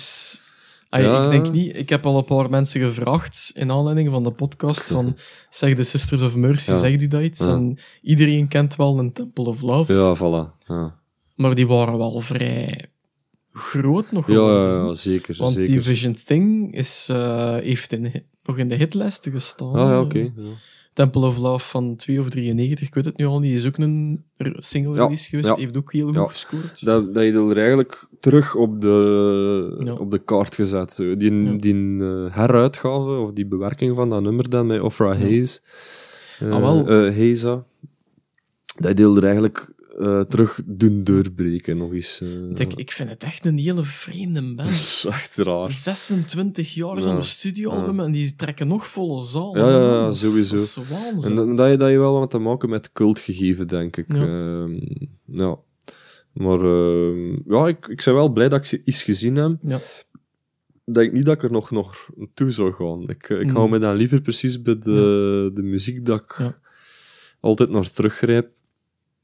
Ay, 0.89 1.01
Ja. 1.03 1.23
Ik 1.25 1.29
denk 1.31 1.51
niet... 1.51 1.75
Ik 1.75 1.89
heb 1.89 2.05
al 2.05 2.17
een 2.17 2.23
paar 2.25 2.49
mensen 2.49 2.81
gevraagd 2.81 3.51
in 3.55 3.71
aanleiding 3.71 4.09
van 4.09 4.23
de 4.23 4.31
podcast 4.31 4.87
van 4.87 5.17
zeg 5.49 5.75
de 5.75 5.83
Sisters 5.83 6.21
of 6.21 6.35
Mercy, 6.35 6.71
Ja. 6.71 6.77
zegt 6.77 7.01
u 7.01 7.07
dat 7.07 7.21
iets? 7.21 7.47
En 7.47 7.77
iedereen 8.01 8.47
kent 8.47 8.75
wel 8.75 8.99
een 8.99 9.13
Temple 9.13 9.43
of 9.45 9.61
Love. 9.61 9.93
ja, 9.93 10.15
voilà. 10.15 10.65
Ja, 10.67 10.99
Maar 11.35 11.55
die 11.55 11.67
waren 11.67 11.97
wel 11.97 12.19
vrij 12.19 12.91
groot 13.51 14.11
nog 14.11 14.27
ja, 14.27 14.67
ja, 14.67 14.93
zeker. 14.93 15.35
Want 15.37 15.53
zeker. 15.53 15.69
die 15.69 15.81
Vision 15.81 16.15
Thing 16.25 16.73
is, 16.73 17.07
eh, 17.11 17.55
heeft 17.57 17.91
in, 17.93 18.23
nog 18.43 18.57
in 18.57 18.67
de 18.69 18.75
hitlijsten 18.75 19.31
gestaan. 19.31 19.73
Ah 19.75 19.89
ja, 19.89 19.99
oké. 20.01 20.19
ja. 20.19 20.31
Temple 20.97 21.25
of 21.25 21.37
Love 21.37 21.67
van 21.69 21.95
2 21.95 22.19
of 22.19 22.29
93, 22.29 22.87
ik 22.87 22.93
weet 22.93 23.05
het 23.05 23.17
nu 23.17 23.25
al 23.25 23.39
niet, 23.39 23.53
is 23.53 23.67
ook 23.67 23.77
een 23.77 24.23
single 24.57 24.95
Ja, 24.95 25.01
release 25.01 25.29
geweest. 25.29 25.47
ja. 25.47 25.55
Heeft 25.55 25.77
ook 25.77 25.93
heel 25.93 26.05
goed 26.07 26.15
Ja. 26.15 26.25
gescoord. 26.27 26.85
Dat, 26.85 27.13
dat 27.13 27.23
je 27.23 27.31
er 27.49 27.57
eigenlijk 27.57 28.07
terug 28.19 28.55
op 28.55 28.81
de, 28.81 29.95
op 29.99 30.11
de 30.11 30.17
kaart 30.19 30.55
gezet. 30.55 30.93
Zo. 30.93 31.15
Die, 31.17 31.55
die 31.57 32.03
eh, 32.03 32.25
heruitgave, 32.35 33.09
of 33.17 33.31
die 33.31 33.45
bewerking 33.45 33.95
van 33.95 34.09
dat 34.09 34.21
nummer 34.21 34.49
dan 34.49 34.67
met 34.67 34.81
Ofra 34.81 35.15
Hayes. 35.17 35.61
eh 36.39 36.51
Ah, 36.51 36.59
wel. 36.59 36.87
eh, 36.87 36.95
Hayesa. 37.15 37.63
Dat 38.79 38.97
deelde 38.97 39.19
er 39.19 39.25
eigenlijk 39.25 39.73
eh, 39.97 40.21
terug 40.21 40.61
doen 40.65 41.03
doorbreken, 41.03 41.77
nog 41.77 41.93
eens. 41.93 42.21
eh. 42.21 42.49
Ik, 42.59 42.73
ik 42.73 42.91
vind 42.91 43.09
het 43.09 43.23
echt 43.23 43.45
een 43.45 43.57
hele 43.57 43.83
vreemde 43.83 44.55
band. 44.55 44.69
is 44.79 45.05
echt 45.09 45.37
raar. 45.37 45.71
26 45.71 46.73
jaar 46.73 46.95
Ja, 46.95 47.01
zonder 47.01 47.25
studioalbum 47.25 47.99
en 47.99 48.11
die 48.11 48.35
trekken 48.35 48.67
nog 48.67 48.87
volle 48.87 49.23
zaal. 49.25 49.57
Ja, 49.57 49.69
ja, 49.69 49.79
ja, 49.79 50.01
Dat 50.05 50.13
is- 50.15 50.19
sowieso. 50.21 50.55
Dat 50.55 50.63
is 50.65 50.77
waanzin. 50.89 51.37
En 51.37 51.55
dat, 51.55 51.69
je, 51.71 51.77
dat 51.77 51.89
je 51.89 51.97
wel 51.97 52.19
wat 52.19 52.29
te 52.29 52.37
maken 52.39 52.69
met 52.69 52.91
cult 52.91 53.19
gegeven, 53.19 53.67
denk 53.67 53.97
ik. 53.97 54.13
Ja. 54.13 54.21
Ehm, 54.25 54.79
ja. 55.25 55.57
Maar 56.33 56.59
ehm, 56.59 57.31
ja, 57.53 57.67
ik, 57.67 57.87
ik 57.87 58.01
ben 58.05 58.13
wel 58.13 58.29
blij 58.29 58.49
dat 58.49 58.59
ik 58.59 58.65
ze 58.65 58.81
iets 58.85 59.03
gezien 59.03 59.35
heb. 59.35 59.57
Ja. 59.61 59.79
Ik 60.85 60.93
denk 60.93 61.11
niet 61.13 61.25
dat 61.25 61.35
ik 61.35 61.43
er 61.43 61.51
nog, 61.51 61.71
nog 61.71 62.09
toe 62.33 62.51
zou 62.51 62.73
gaan. 62.73 63.09
Ik, 63.09 63.29
eh, 63.29 63.39
ik 63.41 63.49
hou 63.49 63.69
me 63.69 63.79
dan 63.79 63.95
liever 63.95 64.21
precies 64.21 64.61
bij 64.61 64.77
de, 64.79 65.51
de 65.53 65.61
muziek 65.61 66.05
dat 66.05 66.21
ik 66.21 66.35
Ja. 66.37 66.57
altijd 67.39 67.69
naar 67.69 67.91
teruggrijp. 67.91 68.49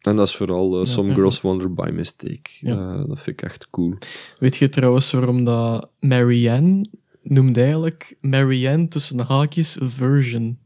En 0.04 0.16
dat 0.16 0.28
is 0.28 0.36
vooral 0.36 0.80
eh, 0.80 0.86
Some 0.86 1.14
Girls 1.14 1.42
Wonder 1.42 1.74
by 1.74 1.90
Mistake. 1.94 2.50
Eh, 2.62 3.06
dat 3.08 3.20
vind 3.22 3.28
ik 3.28 3.42
echt 3.42 3.68
cool. 3.70 3.94
Weet 4.36 4.56
je 4.56 4.70
trouwens 4.70 5.12
waarom 5.12 5.44
dat 5.46 5.90
Marianne 6.00 6.86
noemde 7.22 7.62
eigenlijk 7.62 8.18
Marianne 8.22 8.88
tussen 8.88 9.20
haakjes 9.20 9.78
version? 9.82 10.58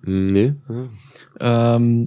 Nee? 0.00 0.54
Ja. 0.68 0.88
Ehm 1.36 2.04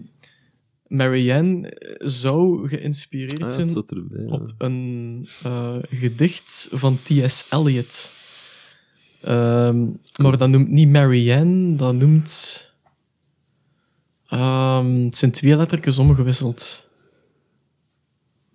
Marianne 0.87 1.73
zou 1.97 2.67
geïnspireerd 2.67 3.43
Ah, 3.43 3.49
zijn 3.49 3.83
erbij. 3.87 4.23
ja. 4.27 4.33
op 4.35 4.51
een 4.57 5.27
eh, 5.43 5.75
gedicht 5.89 6.69
van 6.71 6.99
T.S. 7.03 7.47
Eliot. 7.49 8.13
Ehm, 9.21 9.87
maar 10.15 10.37
dat 10.37 10.49
noemt 10.49 10.69
niet 10.69 10.89
Marianne, 10.89 11.75
dat 11.75 11.93
noemt... 11.93 12.67
Ehm, 14.30 15.03
het 15.03 15.17
zijn 15.17 15.32
twee 15.32 15.55
lettertjes 15.55 15.97
omgewisseld. 15.97 16.88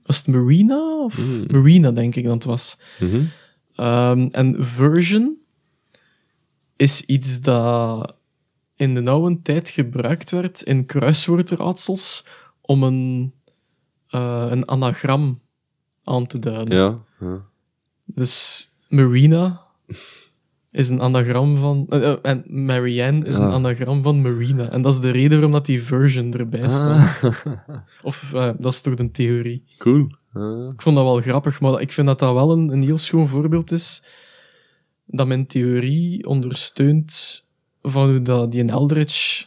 Was 0.03 0.16
het 0.16 0.27
Marina? 0.27 1.03
Of 1.05 1.14
Hmm. 1.14 1.45
Marina, 1.51 1.91
denk 1.91 2.14
ik 2.14 2.25
dat 2.25 2.35
het 2.35 2.45
was. 2.45 2.81
Mhm. 3.01 3.25
Ehm, 3.75 4.29
en 4.31 4.64
version 4.66 5.37
is 6.77 7.03
iets 7.05 7.41
dat 7.41 8.14
in 8.77 8.95
de 8.95 9.11
oude 9.11 9.43
tijd 9.43 9.68
gebruikt 9.68 10.31
werd 10.31 10.62
in 10.62 10.87
kruiswoordraadsels 10.87 12.27
om 12.61 12.83
een, 12.83 13.33
eh, 14.09 14.47
een 14.51 14.68
anagram 14.68 15.41
aan 16.05 16.27
te 16.27 16.39
duiden. 16.39 16.77
Ja, 16.79 16.99
ja. 17.20 17.45
Dus 18.05 18.68
Marina 18.89 19.62
is 20.75 20.89
een 20.89 21.01
anagram 21.01 21.57
van... 21.59 21.87
eh, 21.89 22.11
eh, 22.11 22.16
en 22.22 22.43
Marianne 22.47 23.25
is 23.27 23.37
Ja. 23.39 23.45
een 23.45 23.53
anagram 23.53 24.03
van 24.03 24.22
Marina. 24.22 24.70
En 24.70 24.83
dat 24.83 24.95
is 24.95 25.01
de 25.01 25.11
reden 25.11 25.31
waarom 25.31 25.53
dat 25.53 25.66
die 25.66 25.83
version 25.83 26.33
erbij 26.33 26.68
staat. 26.68 27.20
Ah, 27.25 27.77
Of 28.03 28.35
eh, 28.35 28.51
dat 28.59 28.72
is 28.72 28.81
toch 28.81 28.99
een 28.99 29.11
theorie. 29.12 29.64
cool. 29.79 30.07
Ah. 30.33 30.72
Ik 30.72 30.83
vond 30.83 30.97
dat 30.97 31.05
wel 31.05 31.20
grappig, 31.20 31.61
maar 31.61 31.81
ik 31.81 31.93
vind 31.93 32.07
dat 32.07 32.18
dat 32.18 32.33
wel 32.33 32.51
een, 32.53 32.72
een 32.72 32.83
heel 32.83 32.97
schoon 32.97 33.29
voorbeeld 33.29 33.72
is 33.72 34.05
dat 35.07 35.27
mijn 35.27 35.47
theorie 35.47 36.27
ondersteunt 36.27 37.45
van 37.83 38.09
hoe 38.11 38.22
dat 38.22 38.51
die 38.53 38.61
in 38.61 38.70
Eldritch 38.70 39.47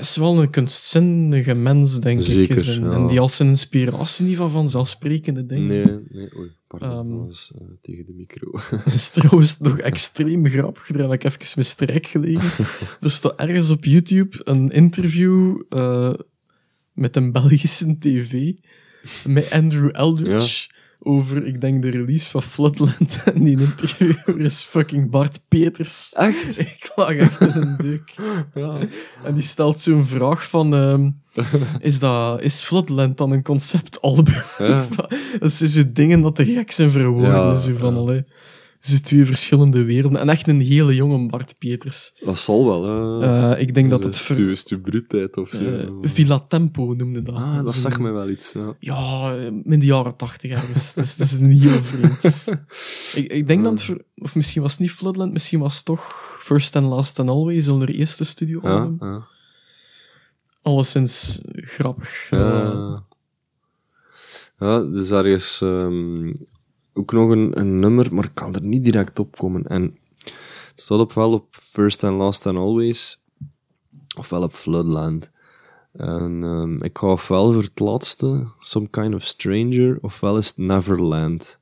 is 0.00 0.16
wel 0.16 0.42
een 0.42 0.50
kunstzinnige 0.50 1.54
mens, 1.54 2.00
denk 2.00 2.20
Zeker, 2.22 2.42
ik. 2.42 2.62
Is 2.62 2.76
en, 2.76 2.84
ja. 2.84 2.90
en 2.90 3.06
die 3.06 3.20
als 3.20 3.36
zijn 3.36 3.48
inspiratie 3.48 4.26
niet 4.26 4.36
van 4.36 4.50
vanzelfsprekende 4.50 5.46
dingen. 5.46 5.66
Nee, 5.68 6.06
nee, 6.10 6.28
oei, 6.38 6.50
pardon. 6.78 7.06
Ehm. 7.06 7.26
was 7.26 7.52
eh, 7.54 7.66
tegen 7.80 8.06
de 8.06 8.14
micro. 8.14 8.50
Is 8.94 9.10
trouwens 9.10 9.58
nog 9.58 9.78
extreem 9.78 10.46
grappig. 10.46 10.86
Daar 10.86 11.02
heb 11.02 11.12
ik 11.12 11.24
even 11.24 11.48
mijn 11.54 11.66
strek 11.66 12.06
gelegen. 12.06 12.64
er 13.00 13.10
staat 13.10 13.36
ergens 13.36 13.70
op 13.70 13.84
YouTube 13.84 14.40
een 14.44 14.70
interview 14.70 15.62
eh, 15.68 16.14
met 16.92 17.16
een 17.16 17.32
Belgische 17.32 17.98
tv 17.98 18.52
met 19.26 19.50
Andrew 19.50 19.90
Eldridge. 19.92 20.73
Over, 20.98 21.46
ik 21.46 21.60
denk, 21.60 21.82
de 21.82 21.90
release 21.90 22.28
van 22.28 22.42
Floodland. 22.42 23.22
En 23.34 23.44
die 23.44 23.60
interviewer 23.60 24.40
is 24.40 24.62
fucking 24.62 25.10
Bart 25.10 25.44
Peters. 25.48 26.12
Echt? 26.12 26.58
Ik 26.60 26.92
lag 26.94 27.14
echt 27.14 27.40
in 27.40 27.52
een 27.54 27.76
deuk. 27.76 28.14
Ja. 28.54 28.78
En 29.24 29.34
die 29.34 29.42
stelt 29.42 29.80
zo'n 29.80 30.04
vraag 30.04 30.48
van... 30.48 30.74
ehm, 30.74 31.10
is, 31.80 31.98
dat, 31.98 32.42
is 32.42 32.60
Floodland 32.60 33.18
dan 33.18 33.30
een 33.30 33.42
conceptalbum? 33.42 34.42
Ja. 34.58 34.86
dat 35.40 35.52
zijn 35.52 35.70
zo 35.70 35.82
dingen 35.92 36.20
dat 36.20 36.36
te 36.36 36.44
gek 36.44 36.70
zijn 36.70 36.90
voor 36.92 37.06
woorden. 37.06 37.30
Ja, 37.30 37.56
zo 37.56 37.76
van, 37.76 37.94
ja. 37.94 38.00
allee, 38.00 38.24
zo 38.84 38.96
twee 38.98 39.24
verschillende 39.26 39.84
werelden. 39.84 40.20
En 40.20 40.28
echt 40.28 40.48
een 40.48 40.60
hele 40.60 40.94
jonge 40.94 41.28
Bart 41.28 41.54
Peters. 41.58 42.12
Dat 42.24 42.38
zal 42.38 42.64
wel, 42.66 42.84
hè. 43.20 43.52
Eh, 43.52 43.60
ik 43.60 43.74
denk 43.74 43.90
dat 43.90 44.04
het... 44.04 44.14
is 44.14 44.22
ver- 44.22 44.50
is 44.50 44.74
bruutheid 44.82 45.36
of 45.36 45.48
zo. 45.48 45.64
eh, 45.64 45.88
Villa 46.02 46.38
Tempo 46.38 46.94
noemde 46.96 47.22
dat. 47.22 47.34
ah, 47.34 47.64
dat 47.64 47.74
zegt 47.74 47.98
mij 47.98 48.12
wel 48.12 48.28
iets, 48.28 48.52
ja. 48.52 48.76
Ja, 48.78 49.34
eh, 49.36 49.44
in 49.46 49.78
de 49.78 49.86
jaren 49.86 50.16
tachtig 50.16 50.50
ergens. 50.50 50.94
Dus 50.94 51.10
het 51.16 51.20
is 51.20 51.32
een 51.32 51.50
heel 51.50 51.82
vreemd. 51.82 52.46
ik, 53.24 53.32
ik 53.32 53.46
denk 53.46 53.64
dat 53.64 53.72
het... 53.72 53.82
ver- 53.82 54.04
Of 54.16 54.34
misschien 54.34 54.62
was 54.62 54.70
het 54.72 54.80
niet 54.80 54.90
Floodland, 54.92 55.32
misschien 55.32 55.60
was 55.60 55.76
het 55.76 55.84
toch 55.84 56.36
First 56.40 56.76
and 56.76 56.86
Last 56.86 57.20
and 57.20 57.30
Always, 57.30 57.66
hun 57.66 57.84
eerste 57.84 58.24
studio 58.24 58.60
Ja, 58.62 58.90
ja. 59.00 59.26
Alleszins 60.62 61.40
grappig. 61.52 62.26
Ja. 62.30 63.04
Ja, 64.58 64.80
dus 64.80 65.08
daar 65.08 65.26
is 65.26 65.60
ehm, 65.62 66.32
ook 66.94 67.12
nog 67.12 67.30
een, 67.30 67.60
een 67.60 67.78
nummer, 67.78 68.14
maar 68.14 68.24
ik 68.24 68.34
kan 68.34 68.54
er 68.54 68.62
niet 68.62 68.84
direct 68.84 69.18
op 69.18 69.36
komen. 69.36 69.66
En 69.66 69.98
het 70.70 70.80
staat 70.80 70.98
op 70.98 71.12
wel 71.12 71.32
op 71.32 71.46
First 71.50 72.04
and 72.04 72.18
Last 72.18 72.46
and 72.46 72.56
Always, 72.56 73.22
ofwel 74.16 74.42
op 74.42 74.52
Floodland. 74.52 75.30
En 75.92 76.42
ehm, 76.42 76.74
ik 76.84 76.98
ga 76.98 77.06
ofwel 77.06 77.52
voor 77.52 77.62
het 77.62 77.78
laatste, 77.78 78.46
Some 78.58 78.88
Kind 78.88 79.14
of 79.14 79.22
Stranger, 79.22 79.98
ofwel 80.00 80.38
is 80.38 80.48
het 80.48 80.56
Neverland. 80.56 81.58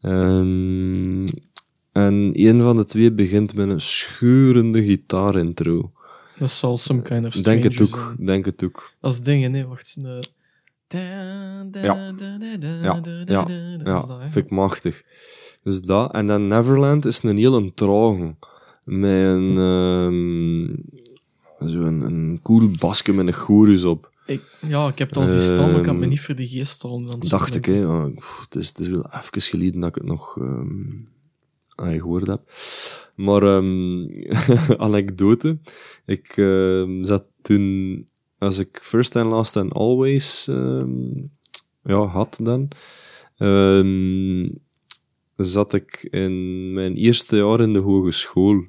Ehm, 0.00 1.26
en 1.92 2.30
een 2.32 2.60
van 2.60 2.76
de 2.76 2.84
twee 2.84 3.12
begint 3.12 3.54
met 3.54 3.68
een 3.68 3.80
scheurende 3.80 4.84
gitaarintro. 4.84 5.92
Dat 6.38 6.50
zal 6.50 6.76
some 6.76 7.02
kind 7.02 7.26
of 7.26 7.32
Denk 7.32 7.62
het 7.62 7.72
stranger 7.72 7.94
ook, 7.94 8.14
zijn. 8.16 8.26
denk 8.26 8.44
het 8.44 8.64
ook. 8.64 8.92
Is 9.02 9.20
dingen, 9.20 9.50
nee, 9.50 9.66
wacht. 9.66 10.02
De... 10.02 10.24
Ja. 10.92 11.70
Ja, 11.72 12.14
Ja, 13.84 14.28
vind 14.28 14.44
ik 14.44 14.50
machtig. 14.50 15.02
Dus 15.62 15.80
dat. 15.80 16.12
En 16.12 16.26
dan 16.26 16.48
Neverland 16.48 17.04
is 17.04 17.22
een 17.22 17.36
hele 17.36 17.74
trage. 17.74 18.34
Met 18.84 19.10
een, 19.10 19.56
ehm 19.56 20.76
zo 21.68 21.80
een, 21.80 22.00
een 22.00 22.40
cool 22.42 22.70
basje 22.78 23.12
met 23.12 23.26
een 23.26 23.32
chorus 23.32 23.84
op. 23.84 24.10
Ik, 24.26 24.42
ja, 24.60 24.88
ik 24.88 24.98
heb 24.98 25.08
het 25.08 25.18
al 25.18 25.26
zien 25.26 25.40
staan, 25.40 25.70
maar 25.70 25.76
ik 25.76 25.82
kan 25.82 25.98
me 25.98 26.06
niet 26.06 26.20
voor 26.20 26.34
de 26.34 26.46
geest 26.46 26.82
dan 26.82 27.22
Dacht 27.28 27.54
ik, 27.54 27.64
hè. 27.64 27.74
ja, 27.74 28.10
het, 28.40 28.56
is, 28.56 28.68
het 28.68 28.78
is 28.78 28.88
wel 28.88 29.06
even 29.06 29.40
geleden 29.40 29.80
dat 29.80 29.88
ik 29.88 29.94
het 29.94 30.04
nog 30.04 30.38
ah, 31.74 31.88
gehoord 31.88 32.26
heb. 32.26 32.40
Maar, 33.14 33.42
ehm 33.42 34.06
anekdote. 34.86 35.58
Ik 36.06 36.32
zat 37.00 37.24
toen, 37.42 38.04
als 38.42 38.58
ik 38.58 38.80
First 38.82 39.16
and 39.16 39.30
Last 39.30 39.56
and 39.56 39.72
Always 39.72 40.48
ehm, 40.48 40.90
ja, 41.82 42.06
had 42.06 42.38
dan, 42.42 42.68
ehm, 43.36 44.48
zat 45.36 45.72
ik 45.72 46.08
in 46.10 46.72
mijn 46.72 46.94
eerste 46.94 47.36
jaar 47.36 47.60
in 47.60 47.72
de 47.72 47.78
hogeschool. 47.78 48.64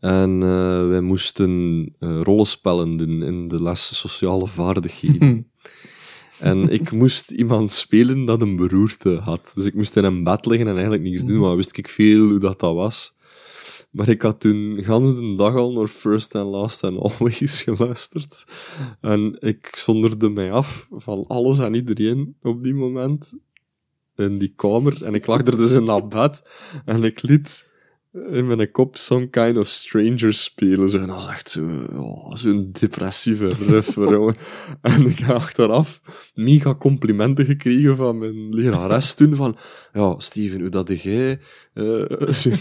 En 0.00 0.42
eh, 0.42 0.88
wij 0.88 1.00
moesten 1.00 1.84
eh, 1.98 2.20
rollenspellen 2.22 2.96
doen 2.96 3.22
in 3.22 3.48
de 3.48 3.62
les 3.62 3.98
sociale 3.98 4.46
vaardigheden. 4.46 5.50
En 6.38 6.70
ik 6.70 6.92
moest 7.02 7.30
iemand 7.30 7.72
spelen 7.72 8.24
dat 8.24 8.42
een 8.42 8.56
beroerte 8.56 9.10
had. 9.10 9.52
Dus 9.54 9.64
ik 9.64 9.74
moest 9.74 9.96
in 9.96 10.04
een 10.04 10.24
bed 10.24 10.46
liggen 10.46 10.66
en 10.66 10.72
eigenlijk 10.72 11.02
niks 11.02 11.24
doen, 11.24 11.40
maar 11.40 11.56
wist 11.56 11.76
ik 11.76 11.88
veel 11.88 12.28
hoe 12.28 12.38
dat, 12.38 12.60
dat 12.60 12.74
was. 12.74 13.16
Maar 13.98 14.08
ik 14.08 14.22
had 14.22 14.40
toen 14.40 14.78
gans 14.82 15.14
de 15.14 15.34
dag 15.36 15.54
al 15.54 15.72
naar 15.72 15.86
First 15.86 16.34
and 16.34 16.50
Last 16.50 16.84
and 16.84 16.98
Always 16.98 17.62
geluisterd. 17.68 18.44
En 19.00 19.36
ik 19.40 19.72
zonderde 19.76 20.28
mij 20.28 20.52
af 20.52 20.88
van 20.90 21.24
alles 21.26 21.58
en 21.58 21.74
iedereen 21.74 22.36
op 22.42 22.62
die 22.62 22.74
moment 22.74 23.32
in 24.16 24.38
die 24.38 24.52
kamer. 24.56 25.04
En 25.04 25.14
ik 25.14 25.26
lag 25.26 25.40
er 25.40 25.56
dus 25.56 25.72
in 25.72 25.84
dat 25.84 26.08
bed 26.08 26.42
en 26.84 27.04
ik 27.04 27.22
liet 27.22 27.67
in 28.30 28.46
mijn 28.46 28.70
kop 28.70 28.96
Some 28.96 29.28
Kind 29.28 29.58
of 29.58 29.66
Stranger 29.66 30.34
spelen. 30.34 30.90
Zo, 30.90 30.98
en 30.98 31.06
dat 31.06 31.18
is 31.18 31.26
echt 31.26 31.50
zo, 31.50 31.68
oh, 31.92 32.34
zo'n 32.34 32.68
depressieve 32.72 33.48
riff. 33.48 33.96
En 34.82 35.06
ik 35.06 35.18
heb 35.18 35.36
achteraf 35.36 36.00
mega 36.34 36.74
complimenten 36.74 37.44
gekregen 37.44 37.96
van 37.96 38.18
mijn 38.18 38.54
lerares 38.54 39.14
toen, 39.14 39.34
van, 39.34 39.56
ja, 39.92 40.14
Steven, 40.18 40.60
hoe 40.60 40.68
dat 40.68 41.02
jij 41.02 41.40
eh, 41.74 42.04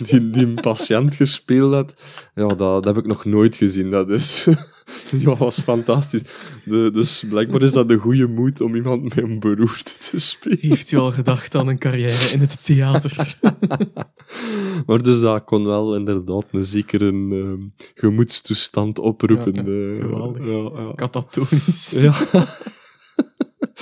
die, 0.10 0.30
die 0.30 0.54
patiënt 0.54 1.16
gespeeld 1.16 1.72
hebt, 1.72 2.04
ja, 2.36 2.48
dat, 2.48 2.58
dat 2.58 2.86
heb 2.86 2.98
ik 2.98 3.06
nog 3.06 3.26
nooit 3.26 3.56
gezien. 3.56 3.92
Dat 3.92 4.10
is, 4.10 4.48
ja, 5.18 5.36
was 5.36 5.60
fantastisch. 5.60 6.22
De, 6.66 6.90
dus 6.94 7.24
blijkbaar 7.30 7.62
is 7.62 7.72
dat 7.72 7.90
de 7.90 7.98
goede 7.98 8.28
moed 8.28 8.62
om 8.62 8.76
iemand 8.76 9.04
met 9.04 9.18
een 9.18 9.40
beroerte 9.40 9.94
te 10.10 10.20
spelen. 10.20 10.58
Heeft 10.62 10.92
u 10.92 10.98
al 10.98 11.12
gedacht 11.12 11.56
aan 11.56 11.68
een 11.68 11.78
carrière 11.78 12.34
in 12.34 12.40
het 12.40 12.66
theater? 12.66 13.38
Maar 14.86 15.02
dus 15.02 15.20
dat 15.20 15.44
kon 15.44 15.66
wel 15.66 15.96
inderdaad 15.96 16.46
een 16.52 16.64
zekere 16.64 17.08
ehm, 17.08 17.62
gemoedstoestand 17.96 19.00
oproepen. 19.00 19.54
Ja, 19.54 19.62
eh, 19.62 20.02
geweldig. 20.02 20.46
ja, 20.46 20.82
ja. 20.82 20.94
Catatonisch. 20.96 21.92
Ja. 21.92 22.14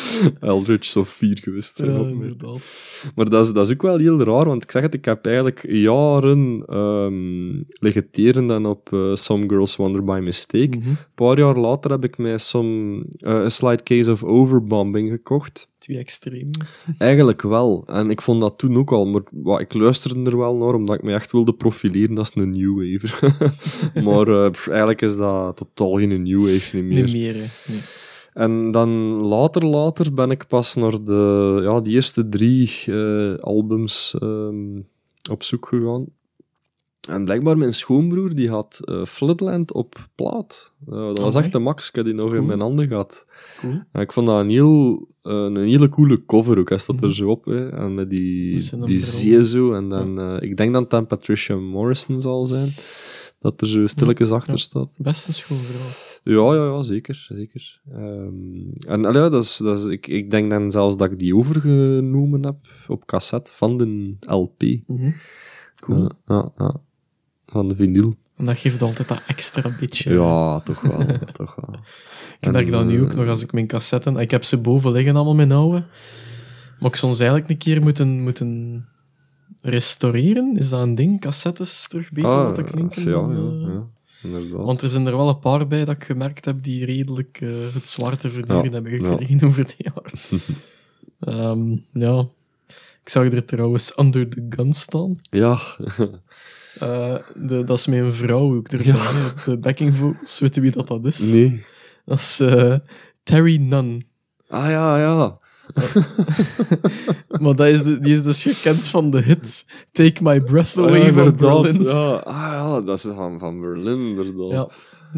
Eldritch 0.40 0.86
zou 0.86 1.06
vier 1.06 1.38
geweest 1.38 1.78
zijn. 1.78 1.92
Ja, 1.92 2.00
op 2.00 2.06
mij. 2.06 2.14
inderdaad. 2.14 3.12
Maar 3.16 3.30
dat 3.30 3.46
is, 3.46 3.52
dat 3.52 3.68
is 3.68 3.74
ook 3.74 3.82
wel 3.82 3.98
heel 3.98 4.24
raar, 4.24 4.46
want 4.46 4.64
ik 4.64 4.72
zeg 4.72 4.82
het, 4.82 4.94
ik 4.94 5.06
heb 5.06 5.26
eigenlijk 5.26 5.66
jaren 5.68 6.64
teren 8.12 8.48
dan 8.48 8.66
op 8.66 8.94
eh, 8.94 9.14
Some 9.14 9.50
Girls 9.50 9.76
Wonder 9.76 10.04
by 10.04 10.20
Mistake. 10.24 10.78
Mhm. 10.78 10.90
Een 10.90 10.98
paar 11.16 11.38
jaar 11.38 11.58
later 11.58 11.92
heb 11.92 12.04
ik 12.04 12.18
mij 12.18 12.38
some, 12.38 13.06
eh, 13.20 13.34
A 13.34 13.50
Slight 13.50 13.84
Case 13.84 14.12
of 14.12 14.24
Overbombing 14.24 15.10
gekocht. 15.10 15.68
Twee 15.78 15.98
extreem. 15.98 16.50
Eigenlijk 16.98 17.42
wel. 17.42 17.84
En 17.86 18.10
ik 18.10 18.22
vond 18.22 18.42
dat 18.42 18.58
toen 18.58 18.78
ook 18.78 18.92
al, 18.92 19.06
maar 19.06 19.22
wat, 19.32 19.60
ik 19.60 19.74
luisterde 19.74 20.30
er 20.32 20.38
wel 20.38 20.56
naar, 20.56 20.74
omdat 20.74 20.96
ik 20.96 21.04
me 21.04 21.14
echt 21.14 21.32
wilde 21.32 21.54
profileren 21.54 22.18
als 22.18 22.32
een 22.36 22.50
new 22.50 23.00
waver. 23.02 23.20
maar 24.08 24.28
eh, 24.28 24.52
pff, 24.52 24.68
eigenlijk 24.68 25.02
is 25.02 25.16
dat 25.16 25.58
totaal 25.58 25.98
geen 25.98 26.24
new 26.24 26.42
wave 26.42 26.76
niet 26.76 26.86
meer. 26.86 27.04
Niet 27.04 27.14
meer, 27.14 27.34
hè. 27.34 27.46
Nee. 27.68 27.82
En 28.36 28.72
dan 28.72 28.90
later, 29.28 29.66
later 29.66 30.14
ben 30.14 30.32
ik 30.32 30.48
pas 30.48 30.76
naar 30.76 31.04
de, 31.04 31.60
ja, 31.64 31.80
die 31.82 31.94
eerste 31.94 32.30
drie 32.30 32.72
eh, 32.86 33.34
albums 33.44 34.16
ehm, 34.20 34.78
op 35.32 35.44
zoek 35.44 35.68
gegaan. 35.68 36.06
En 37.08 37.24
blijkbaar 37.26 37.58
mijn 37.58 37.74
schoonbroer, 37.74 38.36
die 38.36 38.50
had 38.50 38.80
eh 38.84 39.06
Floodland 39.06 39.74
op 39.74 40.08
plaat. 40.16 40.74
Eh, 40.88 40.94
dat 41.08 41.20
was 41.20 41.36
echt 41.36 41.52
de 41.52 41.60
max, 41.60 41.88
ik 41.90 41.96
heb 41.96 42.06
die 42.06 42.14
nog 42.14 42.36
in 42.36 42.46
mijn 42.46 42.60
handen 42.60 42.88
gehad. 42.88 43.26
Cool. 43.60 43.82
Ik 43.94 44.12
vond 44.12 44.28
dat 44.28 44.40
een, 44.40 44.50
heel, 44.50 45.08
een 45.22 45.56
hele 45.56 45.90
coole 45.90 46.26
cover 46.26 46.60
ook. 46.60 46.70
Hij 46.70 46.78
staat 46.78 47.02
er 47.02 47.06
Mhm. 47.08 47.16
zo 47.16 47.30
op. 47.30 47.46
Hè. 47.46 47.70
En 47.70 47.94
met 47.94 48.10
die, 48.10 48.70
die 48.86 49.44
zo. 49.46 49.74
En 49.74 49.90
dan, 49.90 50.42
ik 50.42 50.58
denk 50.58 50.72
dat 50.74 50.82
het 50.82 50.92
dan 50.92 51.08
Patricia 51.08 51.56
Morrison 51.56 52.22
zal 52.22 52.46
zijn. 52.46 52.70
Dat 53.46 53.62
er 53.62 53.68
zo 53.68 53.88
stilletjes 53.88 54.32
achter 54.32 54.60
staat. 54.60 54.88
Best 54.98 55.28
een 55.28 55.34
schoon 55.34 55.58
verhaal. 55.58 55.90
Ja, 56.24 56.64
ja, 56.64 56.76
ja, 56.76 56.82
zeker. 56.82 57.16
zeker. 57.16 57.80
Ehm, 57.92 58.88
en 58.88 59.06
allee, 59.06 59.30
dat 59.30 59.44
is, 59.44 59.58
dat 59.58 59.80
is, 59.80 59.86
ik, 59.86 60.08
ik 60.08 60.32
denk 60.32 60.50
dan 60.50 60.72
zelfs 60.72 60.98
dat 60.98 61.12
ik 61.12 61.20
die 61.20 61.36
overgenomen 61.36 62.44
heb 62.46 62.56
op 62.88 63.06
cassette 63.06 63.54
van 63.54 63.78
de 63.78 64.16
LP. 64.20 64.62
Mhm. 64.88 65.12
Cool. 65.76 66.02
Ja, 66.02 66.12
ja, 66.26 66.52
ja. 66.58 66.76
Van 67.46 67.68
de 67.68 67.76
vinyl. 67.76 68.16
En 68.36 68.46
dat 68.46 68.58
geeft 68.58 68.82
altijd 68.82 69.08
dat 69.08 69.22
extra 69.28 69.76
beetje. 69.80 70.14
Ja, 70.14 70.60
toch 70.60 70.82
wel. 70.82 71.06
toch 71.40 71.56
wel. 71.56 71.80
Ik 72.40 72.52
merk 72.52 72.72
dat 72.72 72.86
nu 72.86 72.98
eh, 72.98 73.04
ook 73.04 73.16
nog 73.16 73.28
als 73.28 73.44
ik 73.44 73.52
mijn 73.52 73.68
cassetten... 73.68 74.18
Ik 74.18 74.32
heb 74.32 74.44
ze 74.44 74.62
boven 74.62 74.92
liggen, 74.92 75.16
allemaal 75.16 75.36
mijn 75.36 75.52
oude. 75.52 75.86
Maar 76.80 76.90
ik 76.90 76.96
soms 76.96 77.20
eigenlijk 77.20 77.50
een 77.50 77.58
keer 77.58 77.82
moeten, 77.82 78.22
moeten 78.22 78.86
restaureren. 79.66 80.58
Is 80.58 80.70
dat 80.70 80.82
een 80.82 80.96
ding? 80.96 81.22
Cassettes 81.22 81.88
terug 81.88 82.12
beter 82.12 82.32
ah, 82.32 82.48
laten 82.48 82.64
klinken? 82.64 83.04
Ja, 83.04 83.12
dan, 83.12 83.60
ja, 83.60 83.68
eh, 83.68 83.74
ja, 83.74 83.88
inderdaad. 84.24 84.66
Want 84.66 84.82
er 84.82 84.90
zijn 84.90 85.06
er 85.06 85.18
wel 85.18 85.30
een 85.30 85.40
paar 85.40 85.68
bij 85.68 85.86
dat 85.86 85.96
ik 85.96 86.04
gemerkt 86.04 86.46
heb 86.46 86.64
die 86.64 86.86
redelijk 86.86 87.40
eh, 87.42 87.50
het 87.74 87.88
zwarte 87.88 88.30
verduren 88.30 88.64
Ja, 88.64 88.72
hebben 88.72 88.92
ja. 88.92 88.98
gekregen 88.98 89.44
over 89.48 89.66
de 89.66 89.76
jaren. 89.78 90.14
Ehm, 91.20 91.78
ja. 91.94 92.28
Ik 93.04 93.12
zag 93.12 93.32
er 93.32 93.46
trouwens 93.46 93.98
Under 93.98 94.30
the 94.30 94.46
Gun 94.50 94.74
staan. 94.74 95.16
Ja, 95.30 95.60
Eh, 96.80 97.16
de, 97.36 97.64
dat 97.64 97.78
is 97.78 97.88
mijn 97.88 98.14
vrouw 98.14 98.56
ook 98.56 98.68
erbij, 98.68 98.94
op 99.32 99.44
de 99.46 99.58
backing 99.58 99.96
vocals. 99.96 100.40
Weet 100.40 100.56
je 100.56 100.62
wie 100.62 100.72
dat, 100.72 100.88
dat 100.88 101.06
is? 101.06 101.20
nee. 101.20 101.66
Dat 102.06 102.20
is 102.20 102.42
Terry 103.24 103.58
Nunn. 103.58 104.08
Ah 104.48 104.70
ja, 104.70 105.00
ja. 105.00 105.40
Maar 107.42 107.56
dat 107.56 107.68
is 107.68 107.84
de, 107.84 108.00
die 108.00 108.14
is 108.14 108.24
dus 108.24 108.44
gekend 108.44 108.88
van 108.88 109.10
de 109.12 109.22
hit 109.22 109.66
Take 109.92 110.24
My 110.24 110.42
Breath 110.42 110.78
Ah, 110.78 110.86
Away 110.86 111.06
ja, 111.06 111.12
van. 111.14 111.36
Berlin. 111.36 111.84
Ja. 111.84 112.14
Ah 112.16 112.36
ja, 112.36 112.82
dat 112.82 112.98
is 112.98 113.04
van, 113.16 113.40
van 113.40 113.60
Berlin, 113.62 114.00
inderdaad. 114.00 114.52
Ja. 114.52 114.70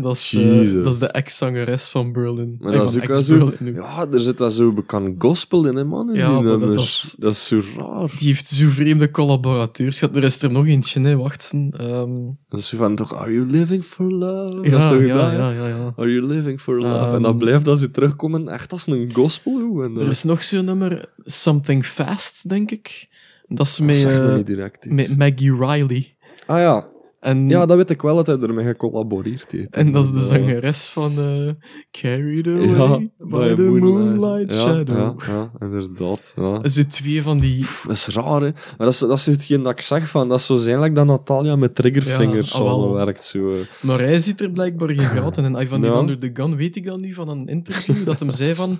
Dat 0.02 0.16
is, 0.16 0.34
eh, 0.34 0.84
dat 0.84 0.94
is 0.94 1.00
de 1.00 1.08
ex-zangeres 1.08 1.88
van 1.88 2.12
Berlin. 2.12 2.58
Maar 2.60 2.72
dat 2.72 2.90
is 2.90 2.96
ook 2.96 3.06
wel 3.06 3.22
zo... 3.22 3.52
Ja, 3.64 4.08
er 4.12 4.20
zit 4.20 4.38
dat 4.38 4.54
zo 4.54 4.72
bekend 4.74 5.16
gospel 5.22 5.66
in, 5.68 5.76
hè, 5.76 5.84
man. 5.84 6.10
In 6.10 6.16
Ja, 6.16 6.42
dat- 6.42 6.60
dat 6.60 6.76
dat, 7.20 7.34
is- 7.34 7.48
zo 7.48 7.62
raar. 7.78 8.12
Die 8.18 8.28
heeft 8.28 8.48
zo 8.48 8.68
vreemde 8.70 9.12
collaborateurs 9.12 10.00
gehad. 10.00 10.16
Er 10.16 10.24
is 10.24 10.42
er 10.42 10.52
nog 10.52 10.68
eentje, 10.68 11.02
hè. 11.02 11.16
Wacht. 11.18 11.52
Ehm, 11.72 12.12
Dat 12.50 12.60
is 12.60 12.68
zo 12.68 12.78
van, 12.78 12.96
toch, 12.96 13.16
are 13.16 13.34
you 13.34 13.46
living 13.46 13.84
for 13.84 14.12
love? 14.12 14.62
ja, 14.64 14.70
dat 14.70 14.84
is 14.84 14.90
toch 14.90 15.02
ja, 15.06 15.14
dat, 15.30 15.32
ja, 15.32 15.52
ja, 15.52 15.68
ja. 15.68 15.94
Are 15.96 16.14
you 16.14 16.28
living 16.28 16.62
for 16.62 16.76
love? 16.82 17.06
en 17.06 17.14
Ehm, 17.14 17.22
dan 17.22 17.38
blijft 17.38 17.66
dat 17.66 17.80
zo 17.80 17.92
terugkomen, 17.92 18.48
echt 18.48 18.72
als 18.72 18.88
een 18.88 19.12
gospel. 19.14 19.60
joh. 19.60 19.84
En, 19.84 19.96
Er 19.98 20.08
is 20.10 20.24
nog 20.24 20.44
zo'n 20.44 20.66
nummer, 20.66 21.10
Something 21.24 21.86
Fast, 21.86 22.50
denk 22.50 22.72
ik. 22.72 23.08
Dat 23.48 23.66
is 23.68 23.76
dat 23.76 23.86
met, 23.86 24.04
me 24.06 24.70
eh, 24.80 24.92
met 24.92 25.18
Maggie 25.18 25.56
Riley. 25.56 26.16
Ah 26.46 26.60
ja. 26.60 26.88
En, 27.28 27.50
ja, 27.50 27.66
dat 27.66 27.78
weet 27.78 27.90
ik 27.90 28.02
wel, 28.02 28.16
dat 28.16 28.28
hij 28.28 28.38
ermee 28.40 28.66
gecollaboreerd 28.66 29.52
heeft. 29.52 29.76
en 29.76 29.92
dat 29.92 30.04
is 30.04 30.12
de 30.12 30.20
zangeres 30.20 30.86
van 30.86 31.12
eh, 31.18 31.50
Carried 31.92 32.48
Away 32.48 32.68
Ja, 32.68 32.98
by 33.18 33.56
the 33.56 33.62
Moonlight 33.62 34.54
ja, 34.54 34.60
Shadow. 34.60 34.98
Ja, 34.98 35.16
ja, 35.28 35.52
inderdaad. 35.60 36.34
Ja. 36.36 36.70
Zo 36.70 36.82
twee 36.90 37.22
van 37.22 37.40
die... 37.40 37.66
Dat 37.88 37.96
is 37.96 38.08
raar, 38.08 38.42
hè. 38.42 38.52
Maar 38.52 38.76
dat 38.78 38.94
is, 38.94 39.00
dat 39.00 39.18
is 39.18 39.26
hetgeen 39.26 39.64
dat 39.64 39.72
ik 39.72 39.82
zeg 39.82 40.10
van, 40.10 40.30
dat 40.30 40.40
is 40.40 40.46
zo 40.46 40.56
zijn 40.56 40.80
like 40.80 40.96
dat 40.96 41.06
Natalia 41.06 41.56
met 41.56 41.76
triggerfingers 41.76 42.52
Ja, 42.52 42.60
ah, 42.60 42.66
samenwerkt. 42.66 43.24
Zo. 43.24 43.56
Maar 43.82 44.00
hij 44.00 44.20
ziet 44.20 44.42
er 44.42 44.52
blijkbaar 44.52 44.90
geen 44.90 45.00
gaten 45.00 45.46
in. 45.46 45.56
En 45.56 45.68
van 45.68 45.82
die 45.82 45.92
Ja. 45.92 45.98
Under 45.98 46.20
the 46.20 46.30
Gun 46.34 46.56
weet 46.56 46.76
ik 46.76 46.86
dan 46.86 47.02
nu 47.02 47.14
van 47.14 47.30
een 47.30 47.48
interview 47.48 48.06
dat 48.06 48.20
hem 48.20 48.32
zei 48.32 48.56
van... 48.56 48.80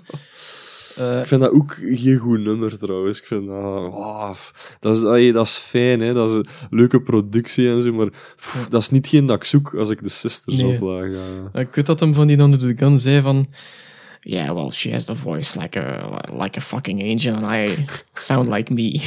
eh, 0.98 1.20
Ik 1.20 1.26
vind 1.26 1.40
dat 1.40 1.50
ook 1.50 1.76
geen 1.90 2.16
goed 2.16 2.40
nummer 2.40 2.78
trouwens. 2.78 3.18
Ik 3.20 3.26
vind 3.26 3.46
dat, 3.46 4.36
f- 4.36 4.76
dat, 4.80 4.96
is, 4.96 5.32
dat 5.32 5.46
is 5.46 5.56
fijn, 5.56 6.00
hè. 6.00 6.12
dat 6.14 6.28
is 6.30 6.34
een 6.36 6.46
leuke 6.70 7.02
productie 7.02 7.68
en 7.70 7.82
zo, 7.82 7.92
maar 7.92 8.08
pff, 8.36 8.66
dat 8.68 8.82
is 8.82 8.90
niet 8.90 9.06
geen 9.06 9.26
dat 9.26 9.36
ik 9.36 9.44
zoek 9.44 9.74
als 9.74 9.90
ik 9.90 10.02
de 10.02 10.08
Sisters 10.08 10.56
Nee. 10.56 10.74
oplag. 10.74 11.04
ja. 11.52 11.60
ik 11.60 11.74
weet 11.74 11.86
dat 11.86 12.00
hem 12.00 12.14
van 12.14 12.26
die 12.26 12.38
Under 12.38 12.58
the 12.58 12.72
Gun 12.84 12.98
zei 12.98 13.20
van... 13.20 13.46
Yeah, 14.20 14.52
well, 14.54 14.70
she 14.70 14.92
has 14.92 15.04
the 15.04 15.14
voice 15.16 15.60
like 15.60 15.80
a, 15.80 15.98
like 16.42 16.58
a 16.58 16.60
fucking 16.62 17.02
angel 17.02 17.42
and 17.44 17.54
I 17.70 17.84
sound 18.14 18.48
like 18.48 18.72
me. 18.72 19.00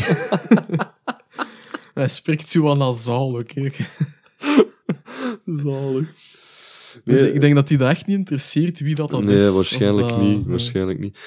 hij 1.94 2.08
spreekt 2.08 2.50
zo 2.50 2.68
ook. 2.68 3.52
hè. 3.52 3.70
Zalig. 5.46 6.08
Dus 7.04 7.22
Nee, 7.22 7.34
ik 7.34 7.42
denk 7.42 7.56
dat 7.56 7.70
hij 7.70 7.78
dat 7.78 7.90
echt 7.90 8.06
niet 8.08 8.18
interesseert 8.18 8.80
wie 8.80 8.96
dat 8.96 9.10
dan 9.10 9.26
nee, 9.26 9.36
is. 9.36 9.46
als 9.46 9.56
waarschijnlijk 9.56 10.10
dat- 10.10 10.22
niet. 10.22 10.46
Waarschijnlijk 10.46 11.00
niet. 11.00 11.18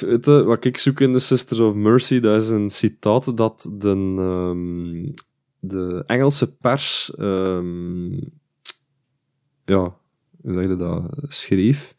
Weet 0.00 0.24
wat 0.24 0.64
ik 0.64 0.78
zoek 0.78 1.00
in 1.00 1.12
The 1.12 1.18
Sisters 1.18 1.60
of 1.60 1.74
Mercy, 1.74 2.20
dat 2.20 2.42
is 2.42 2.48
een 2.48 2.70
citaat 2.70 3.36
dat 3.36 3.70
de, 3.72 4.14
ehm, 4.18 5.12
de 5.58 6.04
Engelse 6.06 6.56
pers, 6.56 7.14
ehm, 7.14 8.12
ja, 9.64 9.96
hoe 10.40 10.52
zeg 10.52 10.64
je 10.64 10.76
dat, 10.76 11.02
schreef, 11.16 11.96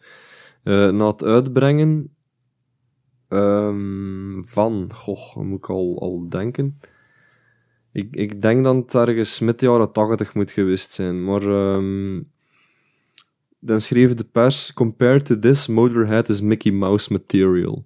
eh, 0.64 0.90
na 0.90 1.08
het 1.08 1.24
uitbrengen 1.24 2.16
ehm, 3.28 4.44
van, 4.44 4.94
goh, 4.94 5.36
moet 5.36 5.58
ik 5.58 5.70
al, 5.70 6.00
al 6.00 6.30
denken? 6.30 6.80
Ik, 7.92 8.16
ik 8.16 8.42
denk 8.42 8.64
dat 8.64 8.76
het 8.76 8.96
ergens 8.96 9.40
met 9.40 9.60
de 9.60 9.66
jaren 9.66 9.92
tachtig 9.92 10.34
moet 10.34 10.52
geweest 10.52 10.92
zijn, 10.92 11.24
maar 11.24 11.42
dan 13.66 13.82
schreef 13.82 14.14
de 14.14 14.24
pers, 14.24 14.74
compared 14.74 15.26
to 15.26 15.40
this, 15.40 15.68
Motorhead 15.68 16.30
is 16.30 16.42
Mickey 16.42 16.72
Mouse 16.72 17.12
material. 17.14 17.86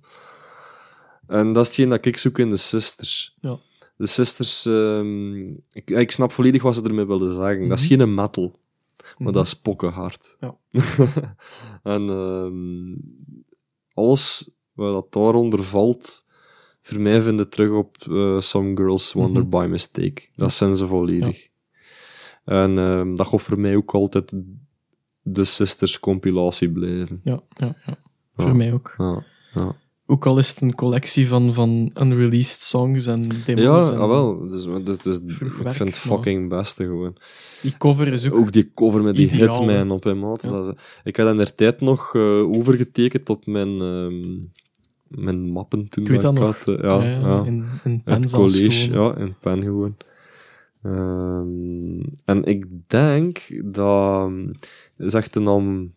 En 1.28 1.54
dat 1.54 1.62
is 1.64 1.68
hetgeen 1.68 1.90
dat 1.90 2.06
ik 2.06 2.18
zoek 2.18 2.40
in 2.40 2.50
de 2.50 2.58
Sisters. 2.58 3.38
Ja. 3.42 3.58
De 3.98 4.08
Sisters, 4.08 4.66
ehm, 4.66 5.48
ik, 5.72 5.90
ik 5.90 6.12
snap 6.12 6.32
volledig 6.32 6.62
wat 6.62 6.76
ze 6.76 6.84
ermee 6.84 7.06
wilden 7.06 7.36
zeggen. 7.36 7.68
Dat 7.68 7.80
is 7.80 7.90
Mhm. 7.90 8.00
geen 8.00 8.14
metal, 8.14 8.60
maar 8.98 9.14
Mhm. 9.18 9.32
dat 9.32 9.46
is 9.46 9.54
pokkenhard. 9.54 10.38
Ja. 10.40 10.56
en 11.94 12.10
ehm, 12.10 12.96
alles 13.94 14.50
wat 14.74 14.94
dat 14.94 15.12
daaronder 15.14 15.64
valt, 15.64 16.26
voor 16.82 17.00
mij 17.02 17.22
vind 17.22 17.40
ik 17.40 17.50
terug 17.50 17.72
op 17.72 17.98
eh, 18.10 18.40
Some 18.40 18.76
Girls 18.76 19.14
Wonder 19.14 19.42
Mhm. 19.42 19.50
by 19.62 19.66
Mistake. 19.70 20.28
Dat 20.36 20.54
zijn 20.54 20.76
ze 20.76 20.88
volledig. 20.88 21.48
En 22.46 22.78
ehm, 22.78 23.16
dat 23.16 23.28
gaat 23.28 23.42
voor 23.42 23.60
mij 23.60 23.76
ook 23.76 23.94
altijd 23.94 24.34
de 25.34 25.44
Sisters 25.44 26.00
compilatie 26.00 26.70
blijven. 26.70 27.20
Ja, 27.24 27.40
ja, 27.50 27.66
ja. 27.66 27.76
Ja. 27.86 28.44
Voor 28.44 28.56
mij 28.56 28.74
ook. 28.74 28.94
Ja, 28.98 29.24
ja. 29.54 29.76
Ook 30.10 30.26
al 30.26 30.38
is 30.38 30.50
het 30.50 30.62
een 30.62 30.76
collectie 30.76 31.28
van, 31.28 31.54
van 31.54 31.92
unreleased 32.02 32.62
songs 32.62 33.06
en 33.06 33.30
demos. 33.46 33.64
ja 33.64 33.94
en 33.94 34.00
ah, 34.00 34.08
wel. 34.08 34.48
Dus, 34.48 34.68
dit 34.84 35.06
is, 35.06 35.18
ik 35.18 35.32
vind 35.32 35.66
het 35.66 35.80
maar- 35.80 35.92
fucking 35.92 36.50
beste 36.50 36.84
gewoon. 36.84 37.16
Die 37.62 37.76
cover 37.78 38.08
is 38.08 38.28
ook... 38.32 38.36
Ook 38.36 38.52
die 38.52 38.72
cover 38.74 39.04
met 39.04 39.16
die 39.16 39.32
Ideaal, 39.32 39.58
Hitman 39.68 39.92
op 39.92 40.04
hem 40.04 40.20
maat. 40.20 40.44
Ja. 40.44 40.50
Dat 40.50 40.76
Ik 41.04 41.16
had 41.18 41.30
in 41.30 41.38
der 41.38 41.56
tijd 41.56 41.82
nog 41.82 42.16
eh, 42.16 42.42
overgetekend 42.58 43.30
op 43.30 43.46
mijn, 43.46 43.82
ehm, 43.82 44.36
mijn 45.08 45.50
mappen 45.52 45.88
toen 45.88 46.06
Ik 46.06 46.22
dat 46.22 46.34
ik 46.34 46.40
had. 46.40 46.68
eh, 46.68 46.82
ja, 46.82 47.04
ja. 47.04 47.44
In, 47.46 47.66
in 47.84 48.02
pen 48.04 48.30
zelfs 48.30 48.54
college, 48.58 48.92
ja, 48.94 49.16
in 49.18 49.36
pen 49.42 49.62
gewoon. 49.64 49.96
Ehm, 50.84 52.00
en 52.26 52.44
ik 52.44 52.66
denk 52.88 53.62
dat... 53.64 54.32
Echt 54.98 55.36
een 55.36 55.44
naam... 55.44 55.94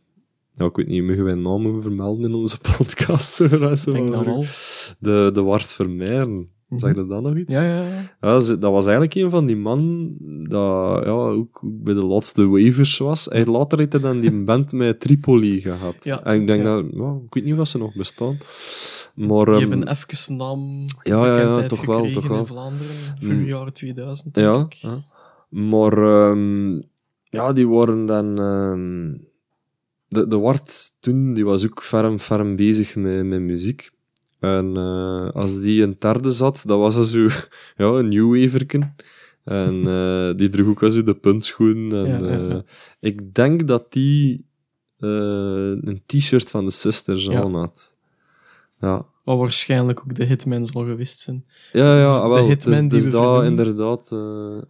Ja, 0.52 0.66
ik 0.66 0.76
weet 0.76 0.86
niet, 0.86 1.02
mogen 1.02 1.24
wij 1.24 1.34
namen 1.34 1.82
vermelden 1.82 2.24
in 2.24 2.34
onze 2.34 2.58
podcast? 2.76 3.34
Zo, 3.34 3.74
zo 3.74 3.92
denk 3.92 4.12
dat. 4.12 4.96
De, 4.98 5.30
de 5.32 5.42
Wart 5.42 5.66
Vermeijren. 5.66 6.48
Mhm. 6.70 6.80
Zeg 6.80 6.94
je 6.94 7.06
dat 7.06 7.22
nog 7.22 7.36
iets? 7.36 7.54
Ja, 7.54 7.62
ja, 7.62 7.84
ja. 8.20 8.38
Dat 8.38 8.60
was 8.60 8.86
eigenlijk 8.86 9.14
een 9.14 9.30
van 9.30 9.46
die 9.46 9.56
man 9.56 10.08
dat 10.48 11.04
ja, 11.04 11.10
ook 11.10 11.60
bij 11.64 11.94
de 11.94 12.02
laatste 12.02 12.48
Wavers 12.48 12.98
was. 12.98 13.24
Hij 13.24 13.46
later 13.46 13.78
heeft 13.78 13.92
hij 13.92 14.00
dan 14.00 14.20
die 14.20 14.42
band 14.44 14.72
met 14.72 15.00
Tripoli 15.00 15.60
gehad. 15.60 15.96
Ja, 16.02 16.24
en 16.24 16.40
ik 16.40 16.46
denk 16.46 16.64
dat... 16.64 16.84
Ik 17.24 17.34
weet 17.34 17.44
niet 17.44 17.58
of 17.58 17.68
ze 17.68 17.78
nog 17.78 17.94
bestaan. 17.94 18.38
Maar... 19.14 19.44
Die 19.46 19.54
ehm, 19.54 19.70
hebben 19.70 19.88
even 19.88 20.36
naam 20.36 20.78
ja, 21.02 21.24
ja, 21.26 21.34
bekendheid 21.34 21.68
toch 21.68 21.84
wel, 21.84 22.10
toch 22.10 22.26
wel. 22.26 22.38
in 22.38 22.46
Vlaanderen, 22.46 22.94
voor 23.18 23.32
Mm. 23.32 23.44
jaren 23.44 23.72
2000, 23.72 24.34
denk 24.34 24.46
Ja, 24.46 24.60
ik. 24.60 24.72
ja. 24.72 25.04
maar 25.48 25.92
ehm, 25.92 26.74
ja, 27.24 27.52
die 27.52 27.68
waren 27.68 28.06
dan... 28.06 28.38
ehm, 28.38 29.28
de, 30.08 30.26
de 30.28 30.38
Wart 30.38 30.92
toen, 31.00 31.34
die 31.34 31.44
was 31.44 31.64
ook 31.66 31.82
ferm, 31.82 32.18
ferm 32.18 32.56
bezig 32.56 32.96
met, 32.96 33.24
met 33.26 33.40
muziek. 33.40 33.90
En 34.40 34.76
eh, 34.76 35.30
als 35.30 35.60
die 35.60 35.82
in 35.82 35.96
derde 35.98 36.30
zat, 36.30 36.62
dat 36.66 36.78
was 36.78 36.94
dat 36.94 37.06
zo 37.06 37.18
ja, 37.76 37.86
een 37.86 38.08
new 38.08 38.42
waverken. 38.42 38.94
En 39.44 39.86
eh, 39.88 40.36
die 40.36 40.48
droeg 40.48 40.68
ook 40.68 40.80
wel 40.80 40.90
zo 40.90 41.02
de 41.02 41.14
puntschoen. 41.14 41.92
En, 41.92 42.06
Ja, 42.06 42.18
ja, 42.18 42.38
ja. 42.38 42.48
eh, 42.48 42.58
ik 43.00 43.34
denk 43.34 43.68
dat 43.68 43.92
die 43.92 44.44
een 44.98 46.02
t-shirt 46.06 46.50
van 46.50 46.64
de 46.64 46.70
Sisters 46.70 47.24
Ja. 47.24 47.42
aan 47.42 47.54
had. 47.54 47.94
Ja. 48.80 49.06
Wat 49.24 49.38
waarschijnlijk 49.38 50.00
ook 50.00 50.14
de 50.14 50.24
Hitman 50.24 50.66
zal 50.66 50.84
geweest 50.84 51.18
zijn. 51.18 51.44
Ja, 51.72 51.98
ja, 51.98 52.12
Dus 52.12 52.22
de 52.22 52.28
wel. 52.28 52.48
Hitman 52.48 52.72
dus, 52.72 52.80
die 52.80 52.88
dus 52.88 53.04
we 53.04 53.10
dat 53.10 53.22
vernoemen. 53.22 53.46
inderdaad... 53.46 54.08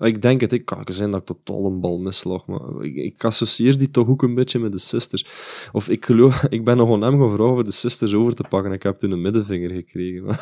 eh, 0.00 0.08
ik 0.08 0.22
denk 0.22 0.40
het, 0.40 0.52
ik 0.52 0.64
kan 0.64 0.84
zijn 0.88 1.10
dat 1.10 1.20
ik 1.20 1.26
totaal 1.26 1.66
een 1.66 1.80
bal 1.80 1.98
misslag, 1.98 2.46
maar 2.46 2.60
ik, 2.84 2.94
ik 2.96 3.24
associeer 3.24 3.78
die 3.78 3.90
toch 3.90 4.08
ook 4.08 4.22
een 4.22 4.34
beetje 4.34 4.58
met 4.58 4.72
de 4.72 4.78
Sisters. 4.78 5.24
Of 5.72 5.88
ik 5.88 6.04
geloof... 6.04 6.42
Ik 6.48 6.64
ben 6.64 6.76
nog 6.76 6.92
aan 6.92 7.02
hem 7.02 7.20
gevraagd 7.20 7.50
voor 7.52 7.64
de 7.64 7.70
Sisters 7.72 8.14
over 8.14 8.34
te 8.34 8.44
pakken. 8.48 8.72
Ik 8.72 8.82
heb 8.82 8.98
toen 8.98 9.10
een 9.10 9.20
middenvinger 9.20 9.70
gekregen. 9.70 10.24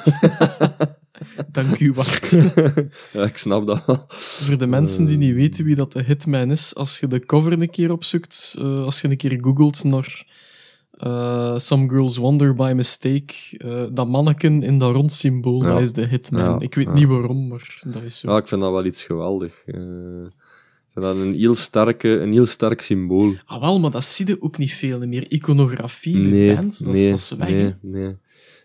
Dank 1.52 1.78
u, 1.80 1.92
Bart. 1.92 2.30
ja, 3.12 3.24
ik 3.24 3.36
snap 3.36 3.66
dat 3.66 3.84
wel. 3.86 4.04
Voor 4.08 4.58
de 4.58 4.66
mensen 4.66 5.06
die 5.06 5.16
niet 5.16 5.34
weten 5.34 5.64
wie 5.64 5.74
dat 5.74 5.92
de 5.92 6.02
Hitman 6.02 6.50
is, 6.50 6.74
als 6.74 7.00
je 7.00 7.06
de 7.06 7.26
cover 7.26 7.52
een 7.52 7.70
keer 7.70 7.92
opzoekt, 7.92 8.54
eh, 8.58 8.84
als 8.84 9.00
je 9.00 9.08
een 9.08 9.16
keer 9.16 9.38
googelt 9.40 9.84
naar 9.84 10.26
eh, 10.99 11.57
Some 11.59 11.88
Girls 11.88 12.16
Wonder 12.16 12.55
by 12.55 12.72
Mistake, 12.76 13.34
eh, 13.59 13.84
dat 13.92 14.09
manneken 14.09 14.62
in 14.62 14.78
dat 14.78 14.94
rond 14.94 15.12
symbool, 15.12 15.62
Ja. 15.62 15.72
dat 15.72 15.80
is 15.80 15.92
de 15.92 16.07
Hitman. 16.07 16.40
Ja, 16.42 16.57
Ik 16.59 16.74
weet 16.74 16.86
ja. 16.86 16.92
niet 16.92 17.07
waarom, 17.07 17.49
maar 17.49 17.80
dat 17.86 18.03
is 18.03 18.18
zo. 18.18 18.30
Ja, 18.30 18.36
ik 18.36 18.46
vind 18.46 18.61
dat 18.61 18.70
wel 18.72 18.84
iets 18.84 19.03
geweldig. 19.05 19.62
Eh, 19.66 19.74
ik 19.74 21.05
vind 21.05 21.05
dat 21.05 21.16
een 21.16 21.34
heel, 21.34 21.55
sterke, 21.55 22.09
een 22.09 22.32
heel 22.32 22.46
sterk 22.46 22.82
symbool. 22.82 23.34
Ah 23.46 23.61
wel, 23.61 23.80
maar 23.80 23.90
dat 23.90 24.05
zie 24.05 24.26
je 24.26 24.42
ook 24.42 24.59
niet 24.59 24.72
veel 24.72 25.07
meer. 25.07 25.30
Iconografie 25.32 26.16
met 26.18 26.30
Nee, 26.30 26.55
bands, 26.55 26.78
dat, 26.78 26.94
is- 26.94 27.09
dat 27.11 27.18
is 27.18 27.30
weg. 27.30 27.49
nee, 27.51 27.74
nee. 27.80 28.16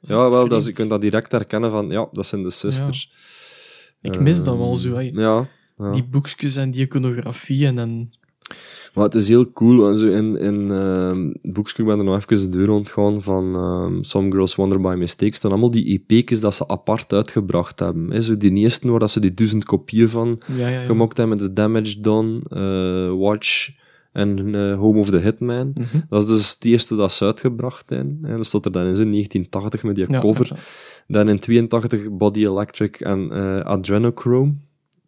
Is 0.01 0.09
Ja, 0.09 0.29
wel, 0.29 0.47
dat 0.47 0.61
is, 0.61 0.67
je 0.67 0.73
kunt 0.73 0.89
dat 0.89 1.01
direct 1.01 1.31
herkennen 1.31 1.71
van, 1.71 1.89
ja, 1.89 2.07
dat 2.11 2.25
zijn 2.25 2.43
de 2.43 2.49
Sisters. 2.49 3.11
Ik 4.01 4.19
mis 4.19 4.43
dat 4.43 4.57
wel 4.57 4.71
Ehm, 4.71 4.77
zo, 4.77 4.93
hè. 4.95 5.01
Ja, 5.13 5.49
ja. 5.77 5.91
Die 5.91 6.03
boekjes 6.03 6.55
en 6.55 6.71
die 6.71 6.81
iconografie 6.81 7.65
en 7.65 7.75
dan... 7.75 8.13
Maar 8.93 9.03
het 9.03 9.15
is 9.15 9.27
heel 9.27 9.51
cool. 9.51 9.89
En 9.89 9.97
zo 9.97 10.07
in, 10.07 10.37
in 10.37 10.71
ehm, 10.71 11.27
het 11.41 11.53
boekje 11.53 11.83
ben 11.83 11.97
er 11.97 12.03
nog 12.03 12.15
even 12.15 12.51
de 12.51 12.57
deur 12.57 12.65
rondgaan 12.65 13.23
van 13.23 13.55
ehm, 13.55 14.03
Some 14.03 14.31
Girls 14.31 14.55
Wonder 14.55 14.81
by 14.81 14.95
Mistake. 14.97 15.35
staan 15.35 15.51
allemaal 15.51 15.71
die 15.71 16.03
EP's 16.07 16.39
dat 16.39 16.55
ze 16.55 16.67
apart 16.67 17.13
uitgebracht 17.13 17.79
hebben. 17.79 18.11
Hè. 18.11 18.21
Zo 18.21 18.37
die 18.37 18.53
eerste 18.53 18.89
waar 18.89 18.99
dat 18.99 19.11
ze 19.11 19.19
die 19.19 19.33
duizend 19.33 19.63
kopieën 19.63 20.09
van 20.09 20.41
Ja, 20.47 20.67
ja, 20.67 20.79
ja. 20.79 20.85
gemaakt 20.85 21.17
hebben 21.17 21.37
met 21.37 21.47
The 21.47 21.53
Damage 21.53 21.99
Done, 21.99 22.41
eh, 22.49 23.19
Watch 23.19 23.69
en 24.11 24.55
eh, 24.55 24.79
Home 24.79 24.99
of 24.99 25.09
the 25.09 25.17
Hitman. 25.17 25.71
Mhm. 25.73 25.99
Dat 26.09 26.23
is 26.23 26.29
dus 26.29 26.53
het 26.53 26.65
eerste 26.65 26.95
dat 26.95 27.11
ze 27.11 27.25
uitgebracht 27.25 27.89
hebben. 27.89 28.19
En 28.23 28.35
dat 28.35 28.45
stond 28.45 28.65
er 28.65 28.71
dan 28.71 28.85
in 28.85 28.95
zo 28.95 29.03
1980 29.03 29.83
met 29.83 29.95
die 29.95 30.19
cover. 30.19 30.59
Dan 31.07 31.29
in 31.29 31.39
82 31.39 32.11
Body 32.11 32.45
Electric 32.45 32.99
en 32.99 33.31
eh, 33.31 33.59
Adrenochrome. 33.59 34.53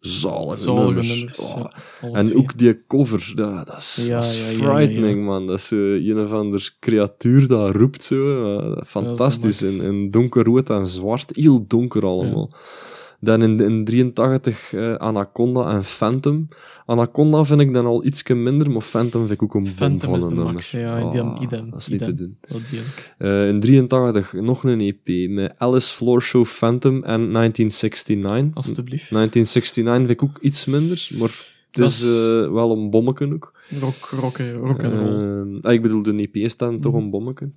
Zalige, 0.06 0.56
Zalige 0.56 0.84
nummers. 0.84 1.08
nummers. 1.14 1.38
Oh. 1.54 1.64
ja, 2.02 2.08
En 2.12 2.24
twee. 2.24 2.36
ook 2.38 2.58
die 2.58 2.86
cover, 2.86 3.32
ja, 3.36 3.64
dat 3.64 3.76
is, 3.76 4.06
Ja, 4.06 4.14
dat 4.14 4.24
is 4.24 4.36
ja, 4.36 4.50
ja, 4.50 4.56
frightening, 4.56 5.24
man. 5.24 5.46
Dat 5.46 5.58
is 5.58 5.66
zo 5.66 5.76
een 5.76 6.20
of 6.20 6.30
ander 6.32 6.76
creatuur 6.80 7.46
dat 7.46 7.74
roept 7.74 8.04
zo. 8.04 8.74
fantastisch. 8.86 9.62
in, 9.62 9.84
in 9.92 10.10
donkerrood 10.10 10.70
en 10.70 10.86
zwart. 10.86 11.36
Heel 11.36 11.64
donker 11.66 12.04
allemaal. 12.04 12.54
Dan 13.20 13.42
in, 13.42 13.60
in 13.60 13.84
83 13.84 14.72
eh, 14.72 14.94
Anaconda 14.94 15.70
en 15.70 15.84
Phantom. 15.84 16.48
Anaconda 16.86 17.44
vind 17.44 17.60
ik 17.60 17.72
dan 17.72 17.86
al 17.86 18.04
ietsje 18.04 18.34
minder, 18.34 18.70
maar 18.70 18.82
Phantom 18.82 19.20
vind 19.20 19.32
ik 19.32 19.42
ook 19.42 19.54
een 19.54 19.62
bom 19.62 19.72
Phantom 19.72 20.00
van 20.10 20.14
is 20.14 20.22
een 20.22 20.28
de 20.28 20.34
nummer. 20.34 20.52
max, 20.52 20.70
ja, 20.70 21.08
idem, 21.08 21.28
Ah, 21.28 21.42
idem, 21.42 21.70
Dat 21.70 21.80
is 21.80 21.88
niet 21.88 22.02
te 22.02 22.08
idem. 22.10 22.38
doen. 22.48 22.62
Eh, 23.18 23.48
in 23.48 23.60
83 23.60 24.32
nog 24.32 24.64
een 24.64 24.80
EP 24.80 25.28
met 25.30 25.54
Alice 25.58 25.94
Floor 25.94 26.22
Show 26.22 26.44
Phantom 26.44 27.02
en 27.04 27.30
1969. 27.30 28.54
Alsjeblieft. 28.54 29.10
1969 29.10 29.94
vind 29.96 30.10
ik 30.10 30.22
ook 30.22 30.38
iets 30.40 30.66
minder, 30.66 31.08
maar 31.18 31.28
het 31.70 31.78
is 31.86 32.02
is- 32.02 32.10
eh, 32.32 32.52
wel 32.52 32.70
een 32.72 32.90
bommetje 32.90 33.32
ook. 33.34 33.52
Rock, 33.80 33.94
rock, 34.20 34.36
rock 34.62 34.84
and 34.84 34.94
roll. 34.94 35.56
Eh, 35.56 35.62
ah, 35.62 35.72
ik 35.72 35.82
bedoel, 35.82 36.02
de 36.02 36.12
EP 36.16 36.34
is 36.36 36.56
dan 36.56 36.80
toch 36.80 36.92
Mhm. 36.92 37.02
een 37.02 37.10
bommetje. 37.10 37.50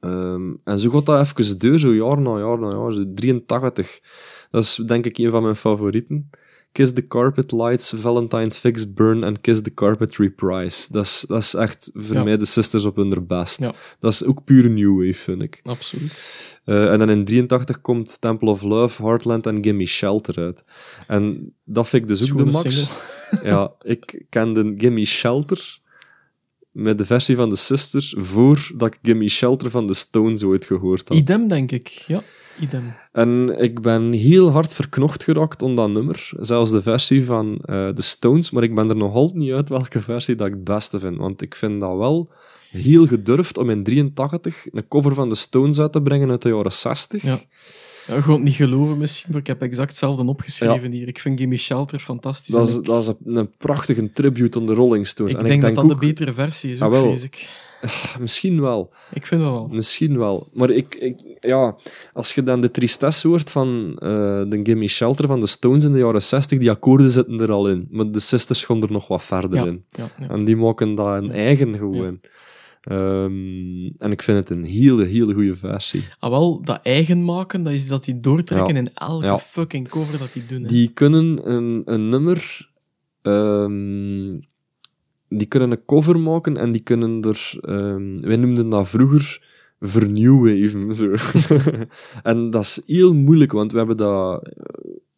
Ehm, 0.00 0.52
en 0.64 0.78
zo 0.78 0.90
gaat 0.90 1.06
dat 1.06 1.20
even 1.20 1.58
door, 1.58 1.78
zo 1.78 1.94
jaar 1.94 2.20
na 2.20 2.38
jaar 2.38 2.58
na 2.58 2.70
jaar. 2.70 2.92
Zo 2.92 3.04
83. 3.14 4.00
Dat 4.50 4.62
is 4.64 4.74
denk 4.74 5.04
ik 5.06 5.18
een 5.18 5.30
van 5.30 5.42
mijn 5.42 5.56
favorieten. 5.56 6.30
Kiss 6.72 6.92
the 6.92 7.06
Carpet 7.06 7.52
Lights, 7.52 7.92
Valentine 7.96 8.50
Fix 8.50 8.92
Burn 8.92 9.24
en 9.24 9.40
Kiss 9.40 9.62
the 9.62 9.74
Carpet 9.74 10.16
Reprise. 10.16 10.92
Dat 10.92 11.04
is, 11.04 11.24
dat 11.28 11.42
is 11.42 11.54
echt 11.54 11.90
voor 11.94 12.16
Ja. 12.16 12.22
mij 12.22 12.36
de 12.36 12.44
Sisters 12.44 12.84
op 12.84 12.96
hun 12.96 13.26
best. 13.26 13.60
Ja. 13.60 13.74
Dat 14.00 14.12
is 14.12 14.24
ook 14.24 14.44
pure 14.44 14.68
new 14.68 14.96
wave, 14.98 15.14
vind 15.18 15.42
ik. 15.42 15.60
Absoluut. 15.62 16.22
Eh, 16.64 16.92
en 16.92 16.98
dan 16.98 17.10
in 17.10 17.24
83 17.24 17.80
komt 17.80 18.20
Temple 18.20 18.50
of 18.50 18.62
Love, 18.62 19.02
Heartland 19.02 19.46
en 19.46 19.64
Gimme 19.64 19.86
Shelter 19.86 20.36
uit. 20.38 20.64
En 21.06 21.52
dat 21.64 21.88
vind 21.88 22.02
ik 22.02 22.08
dus 22.08 22.20
ook 22.20 22.26
Schone 22.28 22.44
de 22.44 22.50
max. 22.50 22.74
single. 23.30 23.48
Ja, 23.50 23.72
ik 23.94 24.24
kende 24.28 24.74
Gimme 24.76 25.04
Shelter 25.04 25.78
met 26.78 26.98
de 26.98 27.04
versie 27.04 27.36
van 27.36 27.50
de 27.50 27.56
Sisters 27.56 28.14
voordat 28.16 28.94
ik 28.94 28.98
Gimme 29.02 29.28
Shelter 29.28 29.70
van 29.70 29.86
de 29.86 29.94
Stones 29.94 30.42
ooit 30.42 30.64
gehoord 30.64 31.08
had. 31.08 31.18
Idem, 31.18 31.48
denk 31.48 31.72
ik. 31.72 31.88
Ja, 31.88 32.22
idem. 32.60 32.94
En 33.12 33.60
ik 33.60 33.80
ben 33.80 34.12
heel 34.12 34.50
hard 34.50 34.72
verknocht 34.72 35.24
geraakt 35.24 35.62
om 35.62 35.74
dat 35.74 35.90
nummer. 35.90 36.30
Zelfs 36.36 36.70
de 36.70 36.82
versie 36.82 37.24
van 37.24 37.58
eh, 37.64 37.88
de 37.94 38.02
Stones, 38.02 38.50
maar 38.50 38.62
ik 38.62 38.74
ben 38.74 38.88
er 38.88 38.96
nog 38.96 39.14
altijd 39.14 39.36
niet 39.36 39.52
uit 39.52 39.68
welke 39.68 40.00
versie 40.00 40.34
dat 40.34 40.46
ik 40.46 40.52
het 40.52 40.64
beste 40.64 41.00
vind. 41.00 41.16
Want 41.16 41.42
ik 41.42 41.54
vind 41.54 41.80
dat 41.80 41.96
wel 41.96 42.30
heel 42.70 43.06
gedurfd 43.06 43.58
om 43.58 43.70
in 43.70 43.84
83 43.84 44.66
een 44.72 44.88
cover 44.88 45.14
van 45.14 45.28
de 45.28 45.34
Stones 45.34 45.80
uit 45.80 45.92
te 45.92 46.02
brengen 46.02 46.30
uit 46.30 46.42
de 46.42 46.48
jaren 46.48 46.72
60. 46.72 47.22
Ja. 47.22 47.40
Ja, 48.08 48.14
het 48.14 48.42
niet 48.42 48.54
geloven 48.54 48.98
misschien, 48.98 49.32
maar 49.32 49.40
ik 49.40 49.46
heb 49.46 49.62
exact 49.62 49.88
hetzelfde 49.88 50.24
opgeschreven 50.24 50.92
hier. 50.92 51.08
Ik 51.08 51.18
vind 51.18 51.38
Gimme 51.40 51.56
Shelter 51.56 51.98
fantastisch. 51.98 52.54
Dat 52.54 52.68
is, 52.68 52.76
ik, 52.76 52.84
dat 52.84 53.02
is 53.02 53.08
een, 53.08 53.36
een 53.36 53.50
prachtige 53.58 54.12
tribute 54.12 54.58
aan 54.58 54.66
de 54.66 54.74
Rolling 54.74 55.06
Stones. 55.06 55.32
ik 55.32 55.38
en 55.38 55.44
denk, 55.44 55.54
ik 55.54 55.60
denk 55.62 55.74
dat 55.76 55.84
dat 55.84 55.94
ook, 55.94 56.00
de 56.00 56.06
betere 56.06 56.34
versie 56.34 56.70
is, 56.70 56.80
Ah, 56.80 56.92
ook, 56.94 57.04
vrees 57.04 57.22
ik. 57.22 57.50
misschien 58.20 58.60
wel. 58.60 58.90
Ik 59.12 59.26
vind 59.26 59.40
dat 59.40 59.50
wel. 59.50 59.68
Misschien 59.70 60.18
wel. 60.18 60.48
Maar 60.52 60.70
ik, 60.70 60.94
ik, 60.94 61.16
ja, 61.40 61.76
als 62.12 62.34
je 62.34 62.42
dan 62.42 62.60
de 62.60 62.70
tristesse 62.70 63.28
hoort 63.28 63.50
van 63.50 63.92
eh, 63.98 64.08
de 64.48 64.60
Gimme 64.62 64.88
Shelter 64.88 65.26
van 65.26 65.40
de 65.40 65.46
Stones 65.46 65.84
in 65.84 65.92
de 65.92 65.98
jaren 65.98 66.22
60, 66.22 66.58
die 66.58 66.70
akkoorden 66.70 67.10
zitten 67.10 67.40
er 67.40 67.50
al 67.52 67.68
in. 67.68 67.88
Maar 67.90 68.10
de 68.10 68.20
Sisters 68.20 68.64
gaan 68.64 68.82
er 68.82 68.92
nog 68.92 69.08
wat 69.08 69.22
verder 69.22 69.58
Ja, 69.58 69.64
in. 69.66 69.84
ja. 69.88 70.10
En 70.28 70.44
die 70.44 70.56
maken 70.56 70.94
dat 70.94 71.22
een 71.22 71.30
eigen 71.30 71.76
gewoon. 71.76 72.20
Ehm, 72.88 73.86
en 73.98 74.10
ik 74.10 74.22
vind 74.22 74.38
het 74.38 74.50
een 74.50 74.64
hele, 74.64 75.04
hele 75.04 75.34
goede 75.34 75.54
versie. 75.56 76.04
Ah, 76.18 76.30
wel, 76.30 76.62
dat 76.64 76.80
eigen 76.82 77.24
maken, 77.24 77.62
dat 77.62 77.72
is 77.72 77.88
dat 77.88 78.04
die 78.04 78.20
doortrekken 78.20 78.74
Ja. 78.74 78.80
in 78.80 78.90
elke 78.94 79.24
Ja. 79.26 79.38
fucking 79.38 79.88
cover 79.88 80.18
dat 80.18 80.32
die 80.32 80.46
doen. 80.46 80.62
hè. 80.62 80.68
Die 80.68 80.88
kunnen 80.88 81.50
een, 81.52 81.82
een 81.84 82.08
nummer... 82.08 82.68
ehm, 83.22 84.38
die 85.28 85.46
kunnen 85.48 85.70
een 85.70 85.84
cover 85.86 86.18
maken 86.18 86.56
en 86.56 86.72
die 86.72 86.80
kunnen 86.82 87.22
er... 87.22 87.52
ehm, 87.60 88.20
wij 88.20 88.36
noemden 88.36 88.68
dat 88.68 88.88
vroeger 88.88 89.42
vernieuwen 89.80 90.52
even, 90.52 90.94
zo. 90.94 91.14
en 92.22 92.50
dat 92.50 92.62
is 92.62 92.82
heel 92.86 93.14
moeilijk, 93.14 93.52
want 93.52 93.72
we 93.72 93.78
hebben 93.78 93.96
dat... 93.96 94.46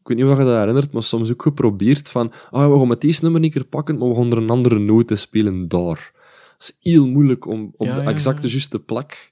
Ik 0.01 0.16
weet 0.16 0.16
niet 0.16 0.27
of 0.35 0.39
je 0.39 0.45
dat 0.45 0.59
herinnert, 0.59 0.93
maar 0.93 1.03
soms 1.03 1.31
ook 1.33 1.43
geprobeerd 1.43 2.09
van... 2.09 2.33
Ah, 2.51 2.73
we 2.73 2.79
gaan 2.79 2.89
met 2.89 3.01
deze 3.01 3.23
nummer 3.23 3.41
niet 3.41 3.53
keer 3.53 3.64
pakken, 3.64 3.99
maar 3.99 4.09
we 4.09 4.14
gaan 4.14 4.31
er 4.31 4.37
een 4.39 4.51
andere 4.51 4.79
noot 4.79 5.11
in 5.11 5.18
spelen 5.18 5.68
daar. 5.68 6.12
Het 6.61 6.74
is 6.80 6.92
heel 6.92 7.06
moeilijk 7.06 7.46
om 7.46 7.74
op 7.76 7.86
Ja, 7.86 7.94
de 7.94 8.00
exacte 8.00 8.48
juiste 8.48 8.78
plek 8.78 9.30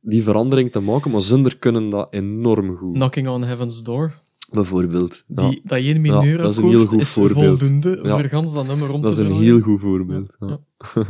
die 0.00 0.22
verandering 0.22 0.72
te 0.72 0.80
maken, 0.80 1.10
maar 1.10 1.22
zonder 1.22 1.56
kunnen 1.58 1.90
dat 1.90 2.06
enorm 2.10 2.76
goed. 2.76 2.94
Knocking 2.94 3.28
on 3.28 3.42
Heaven's 3.44 3.82
Door. 3.82 4.12
Bijvoorbeeld. 4.50 5.24
Ja. 5.36 5.48
Die, 5.48 5.60
dat 5.64 5.78
één 5.78 6.00
mineur 6.00 6.38
dat 6.38 6.52
is 6.52 6.56
een 6.58 6.68
heel 6.68 6.84
goed 6.86 7.06
voorbeeld. 7.08 7.58
voldoende 7.58 8.00
Ja. 8.02 8.18
voor 8.18 8.28
gans 8.28 8.54
dat 8.54 8.66
nummer 8.66 8.90
om 8.92 9.02
Dat 9.02 9.10
is 9.10 9.16
te 9.16 9.22
een 9.22 9.28
draaien. 9.28 9.44
heel 9.46 9.60
goed 9.60 9.80
voorbeeld. 9.80 10.36
Ja. 10.40 10.58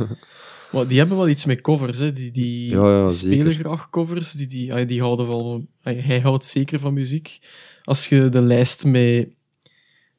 Maar 0.71 0.87
die 0.87 0.97
hebben 0.97 1.17
wel 1.17 1.29
iets 1.29 1.45
met 1.45 1.61
covers, 1.61 1.97
hè. 1.97 2.13
Die, 2.13 2.31
die 2.31 2.69
Ja, 2.69 2.99
ja, 3.01 3.07
spelen 3.07 3.37
zeker. 3.51 3.51
graag 3.65 3.89
covers. 3.89 4.31
Die, 4.31 4.47
die, 4.47 4.73
ah, 4.73 4.87
die 4.87 5.01
houden 5.01 5.27
wel... 5.27 5.65
Hij 5.81 6.19
houdt 6.19 6.45
zeker 6.45 6.79
van 6.79 6.93
muziek. 6.93 7.39
Als 7.83 8.09
je 8.09 8.29
de 8.29 8.41
lijst 8.41 8.85
met 8.85 9.27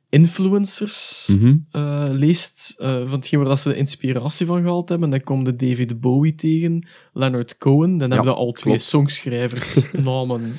influencers 0.09 1.29
eh, 1.71 2.07
leest, 2.11 2.75
eh, 2.79 2.91
van 3.01 3.11
hetgeen 3.11 3.39
waar 3.41 3.49
dat 3.49 3.61
ze 3.61 3.69
de 3.69 3.77
inspiratie 3.77 4.47
van 4.47 4.61
gehaald 4.63 4.89
hebben, 4.89 5.11
dan 5.11 5.23
komt 5.23 5.45
de 5.47 5.57
David 5.57 6.01
Bowie 6.01 6.35
tegen, 6.35 6.87
Leonard 7.13 7.59
Cohen, 7.59 7.99
dan 7.99 8.11
hebben 8.11 8.29
we 8.33 8.39
al 8.39 8.53
twee 8.53 8.73
klopt. 8.75 8.89
songschrijvers 8.89 9.93
namen 9.93 10.59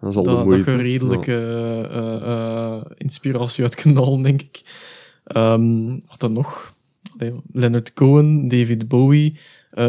Dat 0.00 0.10
is 0.10 0.16
al 0.16 0.22
de 0.22 0.28
dat, 0.28 0.38
dat 0.38 0.44
moeite. 0.46 0.70
je 0.70 0.76
redelijk 0.76 1.26
Ja. 1.26 1.82
eh, 2.84 2.90
inspiratie 2.96 3.64
uit 3.64 3.74
kan 3.74 3.96
halen, 3.96 4.22
denk 4.22 4.40
ik. 4.42 4.62
Ehm, 5.24 5.88
wat 6.06 6.20
dan 6.20 6.32
nog? 6.32 6.74
Allee, 7.18 7.32
Leonard 7.52 7.92
Cohen, 7.92 8.48
David 8.48 8.88
Bowie, 8.88 9.38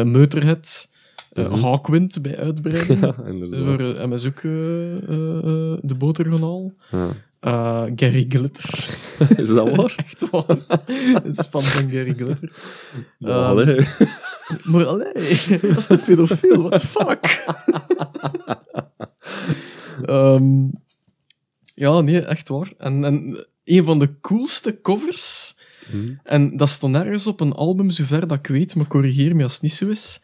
Motorhead, 0.04 0.88
eh, 1.32 1.48
Mhm. 1.50 1.60
Hawkwind 1.62 2.22
bij 2.22 2.36
uitbreiding. 2.38 3.00
Ja, 3.00 3.14
Waar 3.16 3.28
inderdaad. 3.28 3.96
eh, 3.96 4.06
MS 4.06 4.26
ook 4.26 4.40
de 4.42 5.94
boter 5.98 6.24
gaan 6.24 6.40
halen. 6.42 6.76
Ja. 6.90 7.08
Eh, 7.44 7.84
Gary 7.96 8.24
Glitter. 8.28 8.88
Is 9.42 9.48
dat 9.48 9.76
waar? 9.76 9.94
Echt 10.06 10.30
waar. 10.30 10.44
Het 11.22 11.38
is 11.38 11.46
van 11.50 11.62
Gary 11.62 12.14
Glitter. 12.14 12.52
Ehm, 13.20 13.30
allee. 13.30 13.86
Maar 14.62 14.86
allee, 14.86 15.12
dat 15.60 15.76
is 15.76 15.86
de 15.86 15.98
pedofiel, 16.06 16.68
what 16.68 16.80
the 16.80 16.86
fuck? 16.86 17.44
Ehm, 20.04 20.66
ja, 21.74 22.00
nee, 22.00 22.20
echt 22.24 22.48
waar. 22.48 22.72
En, 22.78 23.04
en 23.04 23.46
een 23.64 23.84
van 23.84 23.98
de 23.98 24.20
coolste 24.20 24.80
covers, 24.80 25.54
Hm. 25.90 26.12
en 26.22 26.56
dat 26.56 26.68
stond 26.68 26.96
ergens 26.96 27.26
op 27.26 27.40
een 27.40 27.52
album, 27.52 27.90
zover 27.90 28.26
dat 28.28 28.38
ik 28.38 28.46
weet, 28.46 28.74
maar 28.74 28.86
corrigeer 28.86 29.36
me 29.36 29.42
als 29.42 29.52
het 29.52 29.62
niet 29.62 29.72
zo 29.72 29.88
is, 29.88 30.22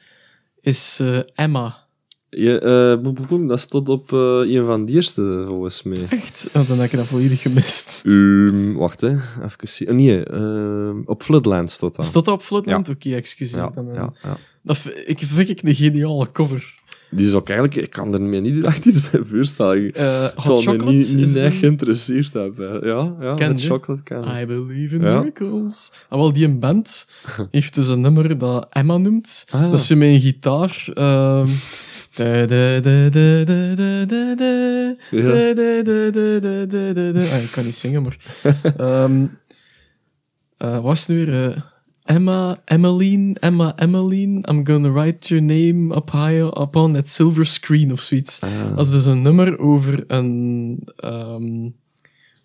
is 0.60 0.98
eh, 1.00 1.18
Emma. 1.34 1.86
Je, 2.30 2.58
eh, 2.58 3.02
boem, 3.02 3.14
boem, 3.14 3.26
boem, 3.28 3.48
dat 3.48 3.60
stond 3.60 3.88
op 3.88 4.12
eh, 4.12 4.18
een 4.18 4.64
van 4.64 4.84
die 4.84 4.94
eerste, 4.94 5.44
volgens 5.48 5.82
mij. 5.82 6.06
Echt? 6.10 6.48
Oh, 6.56 6.68
dan 6.68 6.78
heb 6.78 6.90
ik 6.90 6.96
dat 6.96 7.06
volledig 7.06 7.42
gemist. 7.42 8.02
Ehm, 8.04 8.72
wacht, 8.72 9.00
hè. 9.00 9.08
Even 9.44 9.68
zien. 9.68 9.88
Oh, 9.88 9.94
nee, 9.94 10.24
ehm, 10.24 11.00
op 11.04 11.22
Floodland 11.22 11.70
stond 11.70 11.96
dat. 11.96 12.04
Stond 12.04 12.24
dat 12.24 12.34
op 12.34 12.42
Floodland? 12.42 12.88
Oké, 12.88 13.14
excuseer. 13.14 13.58
ja, 13.58 13.72
eh, 13.74 13.94
ja, 13.94 14.12
ja. 14.22 14.36
Dat 14.62 14.84
ik, 15.06 15.18
vind 15.18 15.48
ik 15.48 15.62
een 15.62 15.74
geniale 15.74 16.32
cover. 16.32 16.78
Die 17.10 17.26
is 17.26 17.34
ook 17.34 17.48
eigenlijk... 17.48 17.80
Ik 17.82 17.90
kan 17.90 18.14
er 18.14 18.22
me 18.22 18.38
niet 18.38 18.64
echt 18.64 18.86
iets 18.86 19.10
bij 19.10 19.20
voorstellen. 19.24 19.92
Eh 19.94 20.26
Hot 20.34 20.62
zal 20.62 20.76
me 20.76 20.84
niet, 20.92 21.36
echt 21.36 21.56
geïnteresseerd 21.56 22.32
hebben. 22.32 22.86
Ja, 22.86 23.14
ja 23.20 23.34
Ken 23.34 23.48
met 23.48 23.62
chocolate 23.64 24.02
kan. 24.02 24.36
I 24.40 24.46
believe 24.46 24.94
in 24.96 25.02
Ja. 25.02 25.18
miracles. 25.20 25.92
En 26.10 26.18
wel, 26.18 26.32
die 26.32 26.44
een 26.44 26.58
band 26.58 27.08
heeft 27.50 27.74
dus 27.74 27.88
een 27.88 28.00
nummer 28.00 28.38
dat 28.38 28.66
Emma 28.70 28.96
noemt. 28.96 29.46
Ah. 29.50 29.70
Dat 29.70 29.80
zo 29.80 29.96
met 29.96 30.08
een 30.08 30.20
gitaar. 30.20 30.88
ehm, 30.94 31.48
ik 37.42 37.50
kan 37.50 37.64
niet 37.64 37.74
zingen, 37.74 38.02
maar. 38.02 38.16
um, 39.04 39.38
uh, 40.58 40.80
was 40.80 41.06
nu 41.06 41.26
weer. 41.26 41.68
Emma, 42.04 42.60
Emmeline, 42.64 43.36
Emma, 43.40 43.76
Emmeline, 43.76 44.42
I'm 44.48 44.66
gonna 44.66 44.90
write 44.90 45.28
your 45.28 45.44
name 45.44 45.94
up 45.94 46.10
high 46.10 46.42
upon 46.60 46.92
that 46.92 47.08
silver 47.08 47.46
screen 47.46 47.92
of 47.92 48.00
zoiets. 48.00 48.40
Dat 48.76 48.86
is 48.86 48.92
dus 48.92 49.06
een 49.06 49.22
nummer 49.22 49.58
over 49.58 50.04
een, 50.06 50.82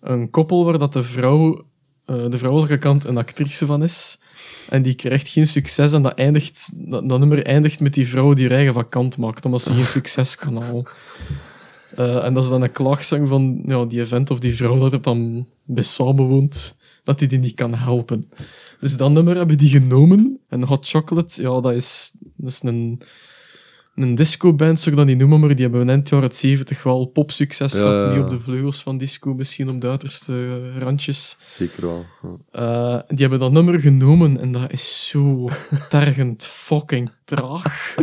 een 0.00 0.30
koppel 0.30 0.64
waar 0.64 0.78
dat 0.78 0.92
de 0.92 1.04
vrouw, 1.04 1.66
de 2.04 2.38
vrouwelijke 2.38 2.78
kant 2.78 3.04
een 3.04 3.16
actrice 3.16 3.66
van 3.66 3.82
is. 3.82 4.20
En 4.68 4.82
die 4.82 4.94
krijgt 4.94 5.28
geen 5.28 5.46
succes 5.46 5.92
en 5.92 6.02
dat, 6.02 6.14
eindigt, 6.14 6.70
dat, 6.90 7.04
nummer 7.04 7.46
eindigt 7.46 7.80
met 7.80 7.94
die 7.94 8.08
vrouw 8.08 8.34
die 8.34 8.48
haar 8.48 8.56
eigen 8.56 8.74
vakant 8.74 9.16
maakt, 9.16 9.44
omdat 9.44 9.62
ze 9.62 9.74
geen 9.74 9.84
succes 9.84 10.36
kan 10.36 10.62
halen. 10.62 10.86
Eh, 11.96 12.24
en 12.24 12.34
dat 12.34 12.44
is 12.44 12.50
dan 12.50 12.62
een 12.62 12.70
klaagzang 12.70 13.28
van 13.28 13.62
ja, 13.66 13.84
die 13.84 14.00
event 14.00 14.30
of 14.30 14.38
die 14.38 14.56
vrouw 14.56 14.78
dat 14.78 14.92
er 14.92 15.02
dan 15.02 15.46
bij 15.64 15.82
samenwoont, 15.82 16.76
dat 17.04 17.18
die 17.18 17.28
die 17.28 17.38
niet 17.38 17.54
kan 17.54 17.74
helpen. 17.74 18.24
Dus 18.80 18.96
dat 18.96 19.10
nummer 19.10 19.36
hebben 19.36 19.58
die 19.58 19.70
genomen. 19.70 20.38
En 20.48 20.62
Hot 20.62 20.88
Chocolate, 20.88 21.42
ja, 21.42 21.60
dat 21.60 21.72
is, 21.72 22.16
dat 22.36 22.50
is 22.50 22.62
een, 22.62 23.00
een 23.96 24.14
disco-band, 24.14 24.78
zou 24.80 24.90
ik 24.90 24.96
dat 24.96 25.06
niet 25.06 25.18
noemen, 25.18 25.40
maar 25.40 25.48
die 25.48 25.60
hebben 25.64 25.80
in 25.80 25.88
eind 25.90 26.08
jaren 26.08 26.32
70 26.32 26.82
wel 26.82 27.04
popsucces 27.06 27.72
Ja, 27.72 27.78
gehad. 27.78 28.00
ja, 28.00 28.12
ja. 28.12 28.20
op 28.22 28.30
de 28.30 28.40
vleugels 28.40 28.82
van 28.82 28.98
disco, 28.98 29.34
misschien 29.34 29.68
op 29.68 29.80
de 29.80 29.88
uiterste 29.88 30.32
eh, 30.74 30.80
randjes. 30.82 31.36
Zeker 31.46 31.86
wel. 31.86 32.04
Ja. 32.22 32.36
Eh, 32.50 33.02
die 33.08 33.18
hebben 33.18 33.38
dat 33.38 33.52
nummer 33.52 33.80
genomen 33.80 34.40
en 34.40 34.52
dat 34.52 34.72
is 34.72 35.08
zo 35.08 35.48
tergend 35.88 36.44
fucking 36.44 37.10
traag. 37.24 37.94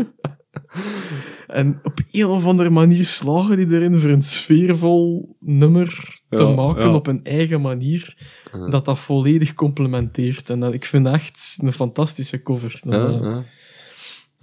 en 1.47 1.79
op 1.83 1.99
een 2.11 2.25
of 2.25 2.45
andere 2.45 2.69
manier 2.69 3.05
slagen 3.05 3.57
die 3.57 3.75
erin 3.77 3.99
voor 3.99 4.09
een 4.09 4.21
sfeervol 4.21 5.35
nummer 5.39 5.87
te 6.29 6.43
Ja, 6.43 6.49
maken 6.53 6.83
ja. 6.87 6.93
op 6.93 7.07
een 7.07 7.23
eigen 7.23 7.61
manier, 7.61 8.17
Ja. 8.53 8.67
dat 8.69 8.85
dat 8.85 8.99
volledig 8.99 9.53
complementeert. 9.53 10.49
En 10.49 10.59
dat, 10.59 10.73
ik 10.73 10.85
vind 10.85 11.07
echt 11.07 11.57
een 11.61 11.73
fantastische 11.73 12.41
cover. 12.41 12.79
Dat, 12.83 13.43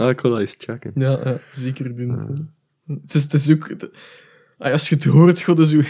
Ja, 0.01 0.09
ik 0.09 0.21
wil 0.21 0.31
dat 0.31 0.41
eens 0.41 0.55
checken. 0.59 0.93
ja, 0.95 1.11
ja, 1.25 1.39
zeker 1.51 1.97
doen. 1.97 2.11
Het, 2.87 3.15
is, 3.15 3.23
het 3.23 3.35
is 3.35 3.51
ook... 3.53 3.69
het- 3.69 3.91
ah, 4.59 4.73
als 4.73 4.89
je 4.89 4.95
het 4.95 5.05
hoort, 5.05 5.39
ga 5.41 5.53
je 5.57 5.67
zo, 5.67 5.81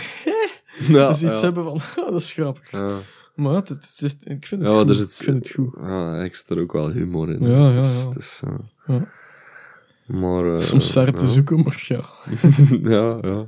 Ja, 0.89 1.09
dus 1.09 1.23
iets 1.23 1.33
ja. 1.33 1.41
hebben 1.41 1.65
van, 1.65 1.81
ah, 2.05 2.11
dat 2.11 2.21
is 2.21 2.33
grappig. 2.33 2.71
Ja. 2.71 2.99
Maar 3.35 3.55
het, 3.55 3.69
het 3.69 3.99
is, 4.03 4.17
ik 4.25 4.47
vind 4.47 4.63
het 4.63 4.71
Ja, 4.71 4.79
goed. 4.79 4.97
zit, 4.97 5.07
Ik 5.19 5.25
vind 5.25 5.39
het 5.39 5.55
goed. 5.55 5.75
Ja, 5.81 6.23
ik 6.23 6.35
zit 6.35 6.51
er 6.51 6.61
ook 6.61 6.73
wel 6.73 6.91
humor 6.91 7.31
in. 7.31 7.49
Ja, 7.49 7.65
Het 7.65 7.75
ja, 7.75 7.81
is- 7.81 8.03
ja. 8.03 8.09
het 8.09 8.19
is. 8.19 8.43
Ja. 8.87 9.09
Maar... 10.07 10.55
eh, 10.55 10.61
Soms 10.61 10.93
ver 10.93 11.13
te 11.13 11.27
zoeken, 11.27 11.63
maar 11.63 11.85
ja. 11.89 12.05
ja, 12.97 13.19
ja. 13.23 13.47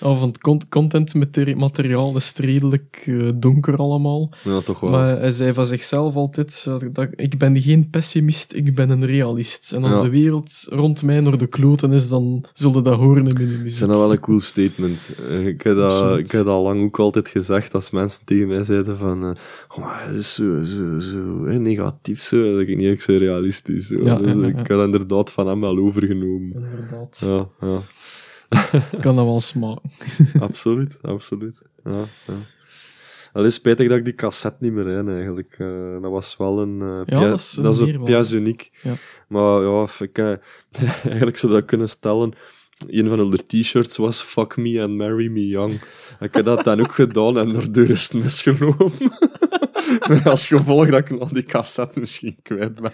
Oh, 0.00 0.18
van 0.18 0.28
het 0.28 0.38
con- 0.38 0.68
content 0.68 1.14
materi- 1.14 1.54
materiaal 1.54 2.16
is 2.16 2.32
redelijk 2.36 3.02
eh, 3.06 3.28
donker 3.34 3.76
allemaal. 3.76 4.30
Ja, 4.44 4.60
toch 4.60 4.80
wel. 4.80 4.90
Maar 4.90 5.18
hij 5.18 5.30
zei 5.30 5.52
van 5.52 5.66
zichzelf 5.66 6.14
altijd, 6.14 6.64
dat, 6.64 6.84
dat- 6.92 7.08
ik 7.16 7.38
ben 7.38 7.60
geen 7.60 7.90
pessimist, 7.90 8.54
ik 8.54 8.74
ben 8.74 8.90
een 8.90 9.06
realist. 9.06 9.72
En 9.72 9.84
als 9.84 9.94
Ja. 9.94 10.02
de 10.02 10.08
wereld 10.08 10.66
rond 10.70 11.02
mij 11.02 11.20
naar 11.20 11.38
de 11.38 11.46
kloten 11.46 11.92
is, 11.92 12.08
dan 12.08 12.44
zullen 12.52 12.84
dat 12.84 12.96
horen 12.98 13.26
in 13.26 13.34
mijn 13.34 13.62
muziek. 13.62 13.80
dat 13.80 13.88
wel 13.88 14.12
een 14.12 14.20
cool 14.20 14.40
statement. 14.40 15.10
Eh, 15.28 15.46
Ik 15.46 15.62
heb, 15.62 15.76
dat, 15.76 16.18
ik 16.18 16.30
heb 16.30 16.44
dat 16.44 16.54
al 16.54 16.62
lang 16.62 16.82
ook 16.82 16.98
altijd 16.98 17.28
gezegd 17.28 17.74
als 17.74 17.90
mensen 17.90 18.24
tegen 18.26 18.48
mij 18.48 18.64
zeiden 18.64 18.96
van 18.96 19.24
eh, 19.24 19.30
oh, 19.68 19.78
maar 19.78 20.06
het 20.06 20.14
is 20.16 20.34
zo, 20.34 20.62
zo, 20.62 21.00
zo 21.00 21.44
hè, 21.46 21.58
negatief 21.58 22.20
zo. 22.22 22.52
Dat 22.52 22.60
ik 22.68 22.76
niet 22.76 22.86
echt 22.86 23.02
zo 23.02 23.16
realistisch. 23.16 23.86
Zo. 23.86 23.98
Ja, 24.02 24.14
Dus 24.14 24.34
ja, 24.34 24.46
ik 24.46 24.68
dat 24.68 24.84
inderdaad 24.84 25.30
van 25.32 25.46
hem 25.46 25.60
wel 25.60 25.78
overgenomen. 25.78 26.52
Inderdaad. 26.54 27.22
Ja, 27.26 27.48
kan 29.00 29.16
dat 29.16 29.24
wel 29.24 29.40
smaken. 29.40 29.90
absoluut, 30.40 30.98
absoluut. 31.02 31.62
Ja, 31.84 32.04
ja. 32.26 32.34
Het 33.32 33.44
is 33.44 33.54
spijtig 33.54 33.88
dat 33.88 33.98
ik 33.98 34.04
die 34.04 34.14
cassette 34.14 34.56
niet 34.60 34.72
meer 34.72 34.86
heb, 34.86 35.08
eigenlijk. 35.08 35.54
Eh, 35.58 36.02
dat 36.02 36.10
was 36.10 36.36
wel 36.36 36.60
een... 36.60 36.80
eh 36.80 37.00
Ja, 37.06 37.20
dat 37.28 37.38
is 37.38 37.56
een 37.56 37.62
dat 37.62 37.74
is 37.74 37.80
een 37.80 37.86
meerwaarde. 37.86 38.12
pièce 38.12 38.36
uniek. 38.36 38.70
Ja. 38.82 38.92
Maar 39.28 39.62
ja, 39.62 39.86
ik, 39.98 40.18
eh, 40.18 40.32
eigenlijk 41.04 41.36
zou 41.36 41.52
dat 41.52 41.64
kunnen 41.64 41.88
stellen... 41.88 42.32
Een 42.86 43.08
van 43.08 43.30
de 43.30 43.46
t-shirts 43.46 43.96
was 43.96 44.20
Fuck 44.22 44.56
Me 44.56 44.82
and 44.82 44.96
Marry 44.96 45.28
Me 45.28 45.46
Young. 45.46 45.72
Ik 46.20 46.34
heb 46.34 46.44
dat 46.44 46.64
dan 46.64 46.80
ook 46.80 46.92
gedaan 46.94 47.38
en 47.38 47.52
daardoor 47.52 47.88
is 47.88 48.02
het 48.02 48.22
misgelopen. 48.22 48.92
Als 50.24 50.46
gevolg 50.46 50.90
dat 50.90 50.98
ik 51.10 51.10
al 51.20 51.28
die 51.28 51.42
cassette 51.42 52.00
misschien 52.00 52.36
kwijt 52.42 52.74
ben. 52.80 52.92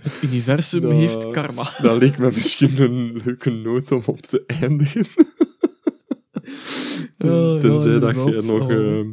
Het 0.00 0.18
universum 0.22 0.80
Dat- 0.80 0.92
heeft 0.92 1.30
karma. 1.30 1.70
Dat 1.82 1.98
leek 2.00 2.18
me 2.18 2.30
misschien 2.34 2.80
een 2.82 3.20
leuke 3.24 3.50
noot 3.50 3.92
om 3.92 4.02
op 4.06 4.20
te 4.20 4.44
eindigen. 4.46 5.06
Ja, 7.18 7.58
Tenzij 7.58 7.98
dat 7.98 8.14
je 8.14 8.42
nog 8.46 8.60
Oh. 8.60 8.72
ehm, 8.72 9.06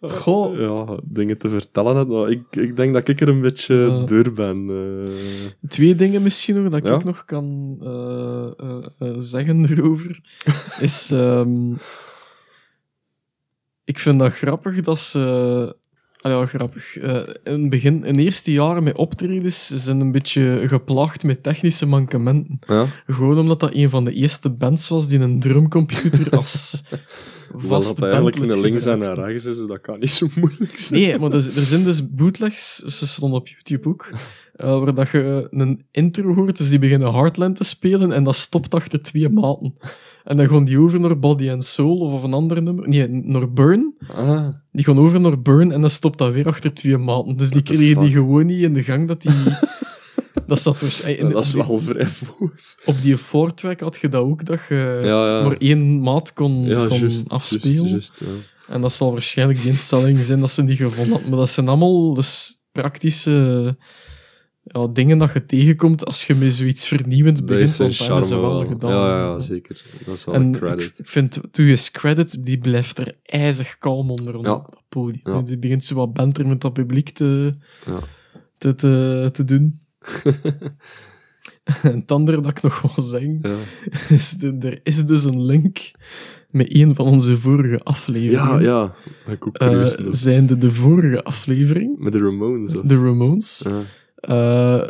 Goh, 0.00 0.58
ja, 0.58 1.00
dingen 1.04 1.38
te 1.38 1.48
vertellen 1.48 1.96
hebt. 1.96 2.08
Maar 2.08 2.30
ik, 2.30 2.42
ik 2.50 2.76
denk 2.76 2.94
dat 2.94 3.08
ik 3.08 3.20
er 3.20 3.28
een 3.28 3.40
beetje 3.40 4.02
door 4.06 4.32
ben. 4.32 4.66
eh. 4.70 5.10
Twee 5.68 5.94
dingen 5.94 6.22
misschien 6.22 6.62
nog 6.62 6.72
dat 6.72 6.86
Ja? 6.88 6.94
ik 6.94 7.04
nog 7.04 7.24
kan 7.24 7.76
eh, 7.80 8.48
eh, 8.98 9.14
zeggen 9.16 9.66
erover. 9.70 10.20
is. 10.80 11.10
ehm, 11.10 11.72
ik 13.88 13.98
vind 13.98 14.18
dat 14.18 14.32
grappig 14.32 14.80
dat 14.80 14.98
ze. 14.98 15.76
Ah 16.20 16.32
ja, 16.32 16.46
grappig. 16.46 16.96
Eh, 16.96 17.16
in 17.44 17.60
het 17.60 17.70
begin, 17.70 18.04
in 18.04 18.16
de 18.16 18.22
eerste 18.22 18.52
jaren 18.52 18.82
met 18.82 18.96
optredens 18.96 19.66
zijn 19.66 20.00
een 20.00 20.12
beetje 20.12 20.62
geplaagd 20.66 21.22
met 21.22 21.42
technische 21.42 21.86
mankementen. 21.86 22.58
ja? 22.66 22.86
Gewoon 23.06 23.38
omdat 23.38 23.60
dat 23.60 23.74
een 23.74 23.90
van 23.90 24.04
de 24.04 24.12
eerste 24.12 24.50
bands 24.50 24.88
was 24.88 25.08
die 25.08 25.18
een 25.18 25.40
drumcomputer 25.40 26.36
als 26.36 26.82
vast 27.68 27.96
dat 27.96 28.08
eigenlijk 28.08 28.36
een 28.36 28.60
links 28.60 28.86
en 28.86 29.02
een 29.02 29.14
rechts 29.14 29.44
is, 29.44 29.66
dat 29.66 29.80
kan 29.80 29.98
niet 29.98 30.10
zo 30.10 30.26
moeilijk 30.34 30.78
zijn. 30.78 31.00
Nee, 31.00 31.18
maar 31.18 31.30
er, 31.30 31.56
er 31.56 31.62
zijn 31.62 31.84
dus 31.84 32.10
bootlegs, 32.10 32.76
ze 32.76 33.06
stonden 33.06 33.38
op 33.38 33.48
YouTube 33.48 33.88
ook, 33.88 34.10
eh, 34.54 34.78
waar 34.78 34.94
dat 34.94 35.10
je 35.10 35.48
een 35.50 35.86
intro 35.90 36.34
hoort, 36.34 36.56
dus 36.56 36.68
die 36.68 36.78
beginnen 36.78 37.12
Heartland 37.12 37.56
te 37.56 37.64
spelen 37.64 38.12
en 38.12 38.24
dat 38.24 38.36
stopt 38.36 38.74
achter 38.74 39.02
twee 39.02 39.28
maten. 39.28 39.74
En 40.24 40.36
dan 40.36 40.48
gaan 40.48 40.64
die 40.64 40.78
over 40.80 41.00
naar 41.00 41.18
Body 41.18 41.50
and 41.50 41.64
Soul 41.64 41.98
of 41.98 42.22
een 42.22 42.32
ander 42.32 42.62
nummer. 42.62 42.88
Nee, 42.88 43.08
naar 43.08 43.52
Burn. 43.52 43.94
Ah, 44.14 44.48
Die 44.72 44.84
gaan 44.84 44.98
over 44.98 45.20
naar 45.20 45.42
Burn 45.42 45.72
en 45.72 45.80
dan 45.80 45.90
stopt 45.90 46.18
dat 46.18 46.32
weer 46.32 46.46
achter 46.46 46.74
twee 46.74 46.96
maten. 46.98 47.36
Dus 47.36 47.50
die 47.50 47.62
kregen 47.62 48.00
die 48.00 48.12
gewoon 48.12 48.46
niet 48.46 48.62
in 48.62 48.74
de 48.74 48.82
gang 48.82 49.08
dat 49.08 49.22
die... 49.22 49.32
dat 50.46 50.60
zat 50.60 50.80
dus... 50.80 51.00
in- 51.00 51.28
dat 51.28 51.44
is 51.44 51.52
wel 51.54 51.78
vrij 51.78 52.06
voos. 52.06 52.76
Op 52.84 53.02
die 53.02 53.16
four-track 53.18 53.80
had 53.80 53.98
je 54.00 54.08
dat 54.08 54.22
ook, 54.22 54.44
dat 54.44 54.60
je 54.68 55.00
Ja, 55.04 55.36
ja. 55.38 55.42
maar 55.42 55.56
één 55.56 56.00
maat 56.00 56.32
kon, 56.32 56.68
kon 56.88 57.28
afspelen. 57.28 58.02
En 58.68 58.80
dat 58.80 58.92
zal 58.92 59.12
waarschijnlijk 59.12 59.60
die 59.62 59.70
instelling 59.70 60.18
zijn 60.18 60.40
dat 60.40 60.50
ze 60.50 60.62
niet 60.62 60.76
gevonden 60.76 61.12
hadden. 61.12 61.28
Maar 61.30 61.38
dat 61.38 61.50
zijn 61.50 61.68
allemaal 61.68 62.14
dus 62.14 62.62
praktische 62.72 63.76
ja, 64.68 64.86
dingen 64.86 65.18
dat 65.18 65.32
je 65.32 65.44
tegenkomt 65.44 66.04
als 66.04 66.26
je 66.26 66.34
met 66.34 66.54
zoiets 66.54 66.88
vernieuwends 66.88 67.40
Dat 67.40 67.48
begint. 67.48 67.68
is 67.68 67.76
dat 67.76 67.94
ze 67.94 68.02
charme 68.04 68.28
wel 68.28 68.40
wel. 68.40 68.64
gedaan. 68.66 68.90
Ja, 68.90 69.18
ja, 69.18 69.38
zeker. 69.38 69.82
Dat 70.06 70.14
is 70.14 70.24
wel 70.24 70.34
En 70.34 70.42
een 70.42 70.52
credit. 70.52 70.98
ik 70.98 71.06
vind, 71.06 71.40
To 71.50 71.62
His 71.62 71.90
Credit, 71.90 72.44
die 72.46 72.58
blijft 72.58 72.98
er 72.98 73.14
ijzig 73.22 73.78
kalm 73.78 74.10
onder 74.10 74.32
Ja. 74.40 74.54
op 74.54 74.64
dat 74.70 74.82
podium. 74.88 75.20
Ja. 75.34 75.42
Die 75.42 75.58
begint 75.58 75.84
zo 75.84 75.94
wat 75.94 76.12
banter 76.12 76.46
met 76.46 76.60
dat 76.60 76.72
publiek 76.72 77.08
te, 77.10 77.54
Ja. 77.86 77.98
te, 78.58 78.74
te, 78.74 79.28
te 79.32 79.44
doen. 79.44 79.80
en 81.82 81.94
het 81.98 82.10
andere 82.10 82.40
dat 82.40 82.50
ik 82.50 82.62
nog 82.62 82.80
wil 82.94 83.04
zeggen, 83.04 83.38
Ja. 83.42 83.56
is 84.08 84.30
de, 84.30 84.56
er 84.60 84.80
is 84.82 85.06
dus 85.06 85.24
een 85.24 85.42
link 85.44 85.90
met 86.50 86.74
een 86.74 86.94
van 86.94 87.06
onze 87.06 87.38
vorige 87.38 87.82
afleveringen. 87.82 88.60
ja, 88.62 88.94
ja. 89.26 89.32
Ik 89.32 89.46
ook 89.46 89.56
Eh, 89.56 89.68
dat- 89.70 89.98
zijnde 90.10 90.58
de 90.58 90.70
vorige 90.72 91.22
aflevering, 91.24 91.98
Met 91.98 92.12
de 92.12 92.18
Ramones. 92.18 92.76
Of? 92.76 92.82
de 92.84 92.94
Ramones. 92.94 93.60
Ja. 93.68 93.82
Eh, 94.20 94.82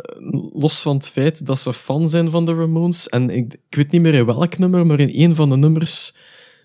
los 0.53 0.81
van 0.81 0.95
het 0.95 1.09
feit 1.09 1.45
dat 1.45 1.59
ze 1.59 1.73
fan 1.73 2.09
zijn 2.09 2.29
van 2.29 2.45
de 2.45 2.53
Ramones. 2.55 3.09
En 3.09 3.29
ik, 3.29 3.53
ik 3.53 3.75
weet 3.75 3.91
niet 3.91 4.01
meer 4.01 4.13
in 4.13 4.25
welk 4.25 4.57
nummer, 4.57 4.85
maar 4.85 4.99
in 4.99 5.29
een 5.29 5.35
van 5.35 5.49
de 5.49 5.55
nummers 5.55 6.13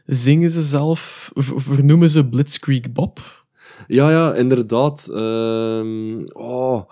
zingen 0.06 0.50
ze 0.50 0.62
zelf, 0.62 1.30
vernoemen 1.34 2.10
ze 2.10 2.28
Blitzkrieg 2.28 2.92
Bob. 2.92 3.44
ja, 3.86 4.10
ja, 4.10 4.34
inderdaad. 4.34 5.08
Ehm, 5.08 6.22
oh, 6.32 6.82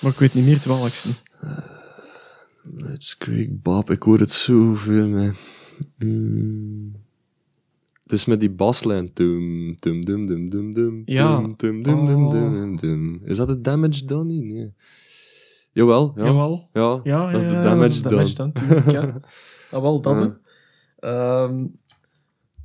Maar 0.00 0.10
ik 0.12 0.18
weet 0.18 0.34
niet 0.34 0.44
meer 0.44 0.54
het 0.54 0.64
welkste. 0.64 1.08
Craig 3.18 3.48
Bob. 3.50 3.90
Ik 3.90 4.02
hoor 4.02 4.18
het 4.18 4.32
zoveel, 4.32 5.08
man. 5.08 5.34
Mm. 5.98 6.99
Het 8.10 8.18
is 8.18 8.24
met 8.24 8.40
die 8.40 8.50
baslijn. 8.50 9.10
Dum, 9.14 9.74
dum, 9.76 10.00
dum, 10.04 10.26
dum, 10.26 10.50
dum, 10.50 10.72
dum. 10.72 11.02
Ja. 11.04 11.36
Dum, 11.36 11.54
dum, 11.56 11.82
dum, 11.82 12.06
dum, 12.06 12.24
Oh. 12.24 12.30
dum, 12.30 12.52
dum, 12.52 12.76
dum. 12.76 13.20
Is 13.24 13.36
dat 13.36 13.48
de 13.48 13.60
Damage 13.60 14.04
Done? 14.04 14.32
Nee. 14.32 14.72
Jawel, 15.72 16.12
ja. 16.16 16.24
Jawel. 16.24 16.68
Ja, 16.72 17.00
Ja, 17.04 17.30
dat 17.32 17.44
is 17.44 17.50
de 17.50 17.58
Damage 17.60 18.02
dat 18.02 18.20
is 18.26 18.34
Done. 18.34 18.52
Done, 18.52 18.52
tuurlijk, 18.52 18.90
ja. 18.90 19.20
Ah, 19.72 19.82
wel, 19.82 20.00
dat, 20.00 20.18
Ja. 20.20 20.38
Ehm, 20.98 21.66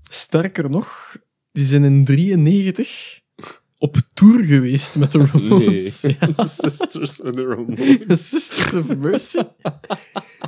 sterker 0.09 0.69
nog, 0.69 1.15
die 1.51 1.63
zijn 1.65 1.83
in 1.83 2.05
93 2.05 3.21
op 3.77 3.97
tour 4.13 4.43
geweest 4.43 4.97
met 4.97 5.11
de 5.11 5.17
Nee. 5.33 5.49
Ramones. 5.49 6.01
Ja. 6.01 6.33
The 6.33 6.47
Sisters 6.67 7.21
of 7.21 7.31
the 7.31 7.45
Ramones. 7.45 8.29
Sisters 8.29 8.73
of 8.73 8.97
Mercy. 8.97 9.41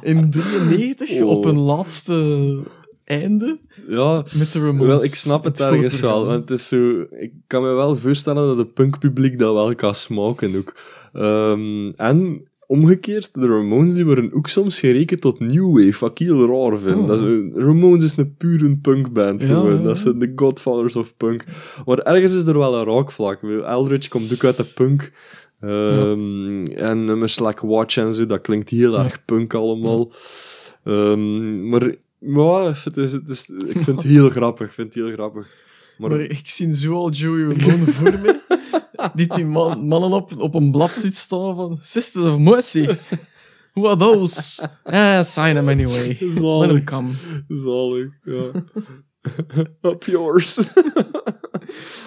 In 0.02 0.30
93 0.30 1.22
Oh. 1.22 1.30
op 1.30 1.44
hun 1.44 1.58
laatste 1.58 2.64
einde 3.08 3.60
Ja, 3.88 4.16
met 4.38 4.52
de 4.54 4.60
Ramones. 4.60 4.88
wel, 4.88 5.04
ik 5.04 5.16
snap 5.16 5.44
het 5.44 5.60
ergens 5.60 6.00
wel. 6.00 6.26
Want 6.26 6.50
het 6.50 6.60
is 6.60 6.68
zo, 6.68 7.00
ik 7.20 7.32
kan 7.48 7.62
me 7.64 7.70
wel 7.74 7.96
voorstellen 7.96 8.48
dat 8.48 8.58
het 8.58 8.74
punkpubliek 8.74 9.40
dat 9.40 9.54
wel 9.54 9.76
kan 9.76 9.96
smaken 9.96 10.56
ook. 10.56 10.76
Ehm, 11.14 11.90
en 11.96 12.42
omgekeerd, 12.68 13.30
de 13.34 13.48
Ramones 13.48 13.94
die 13.94 14.06
worden 14.06 14.34
ook 14.34 14.48
soms 14.48 14.80
gerekend 14.80 15.22
tot 15.22 15.40
New 15.40 15.76
Wave, 15.76 16.00
wat 16.00 16.12
ik 16.20 16.28
heel 16.28 16.48
raar 16.48 16.78
vind. 16.80 16.96
Oh. 16.98 17.08
Dat 17.08 17.22
is, 17.22 17.42
Ramones 17.56 18.04
is 18.04 18.18
een 18.18 18.36
puur 18.38 18.62
een 18.66 18.82
punkband 18.82 19.42
Ja, 19.42 19.48
gewoon. 19.48 19.76
ja. 19.78 19.82
Dat 19.82 19.98
zijn 19.98 20.20
de 20.20 20.32
godfathers 20.36 20.96
of 20.96 21.18
punk. 21.18 21.46
Maar 21.86 21.98
ergens 21.98 22.36
is 22.36 22.44
er 22.46 22.58
wel 22.58 22.76
een 22.76 22.86
raakvlak. 22.86 23.44
Eldridge 23.44 24.10
komt 24.10 24.34
ook 24.34 24.44
uit 24.44 24.58
de 24.58 24.64
punk. 24.76 25.12
Ehm, 25.60 26.66
En 26.66 27.06
nummers 27.06 27.40
like 27.40 27.68
Watch 27.68 27.98
en 27.98 28.14
zo, 28.14 28.26
dat 28.26 28.42
klinkt 28.42 28.70
heel 28.70 29.00
erg 29.00 29.26
punk 29.26 29.54
allemaal. 29.54 30.12
Ehm, 30.84 31.70
maar 31.70 31.96
ja, 32.20 32.74
het 32.84 32.98
is, 32.98 33.12
het 33.12 33.30
is, 33.30 33.50
ik 33.50 33.82
vind 33.82 33.86
het 33.86 34.04
heel 34.04 34.30
grappig. 34.30 34.68
Ik 34.68 34.74
vind 34.74 34.94
het 34.94 35.04
heel 35.04 35.14
grappig. 35.14 35.48
Maar, 35.98 36.10
Maar 36.10 36.20
ik 36.20 36.50
zie 36.50 36.74
zo 36.76 36.94
al 36.96 37.12
Joey 37.12 37.42
Ramone 37.56 37.86
voor 37.86 38.12
me. 38.20 38.46
Die 39.14 39.28
die 39.28 39.46
man- 39.46 39.88
mannen 39.88 40.12
op, 40.12 40.38
op 40.40 40.54
een 40.56 40.72
blad 40.72 40.92
ziet 40.92 41.16
staan 41.16 41.56
van 41.56 41.78
Sisters 41.82 42.26
of 42.26 42.38
Mercy. 42.38 42.88
Who 43.74 43.88
are 43.88 43.98
those? 43.98 44.62
Eh, 44.84 45.24
sign 45.24 45.54
them 45.54 45.70
anyway. 45.70 46.18
Let 46.20 46.34
Zalig. 46.34 46.68
them 46.70 46.84
come. 46.84 47.12
Zalig, 47.48 48.10
ja. 48.24 48.52
Up 49.92 50.04
yours. 50.04 50.58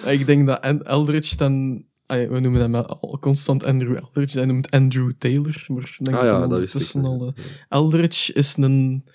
Ik 0.05 0.25
denk 0.25 0.47
dat 0.47 0.63
Eldridge 0.83 1.35
dan... 1.37 1.83
We 2.07 2.39
noemen 2.39 2.61
hem 2.61 2.75
al 2.75 3.17
constant 3.19 3.63
Andrew 3.63 3.95
Eldridge. 3.95 4.37
Hij 4.37 4.47
noemt 4.47 4.71
Andrew 4.71 5.11
Taylor, 5.17 5.65
maar 5.67 5.95
denk 5.97 6.17
Ah 6.17 6.23
ja, 6.25 6.47
dat 6.47 6.59
wist 6.59 6.95
ik. 6.95 7.03
al... 7.03 7.33
eh, 7.35 7.43
Eldridge 7.69 8.33
is 8.33 8.57
een... 8.57 9.05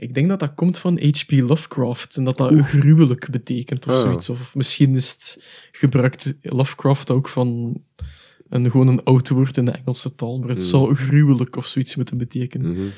Ik 0.00 0.14
denk 0.14 0.28
dat 0.28 0.40
dat 0.40 0.54
komt 0.54 0.78
van 0.78 0.98
H.P. 1.02 1.30
Lovecraft 1.30 2.16
en 2.16 2.24
dat 2.24 2.36
dat 2.36 2.60
gruwelijk 2.60 3.28
betekent 3.30 3.86
of 3.86 3.94
Ah, 3.94 4.00
zoiets. 4.00 4.28
Of 4.28 4.54
misschien 4.54 4.94
is 4.96 5.10
het 5.10 5.44
gebruikt 5.72 6.34
Lovecraft 6.42 7.10
ook 7.10 7.28
van 7.28 7.80
een, 8.48 8.70
gewoon 8.70 8.88
een 8.88 9.02
oud 9.04 9.28
woord 9.28 9.56
in 9.56 9.64
de 9.64 9.70
Engelse 9.70 10.14
taal, 10.14 10.38
maar 10.38 10.48
het 10.48 10.58
Hmm. 10.58 10.66
zou 10.68 10.94
gruwelijk 10.94 11.56
of 11.56 11.66
zoiets 11.66 11.96
moeten 11.96 12.18
betekenen. 12.18 12.72
Mhm. 12.72 12.88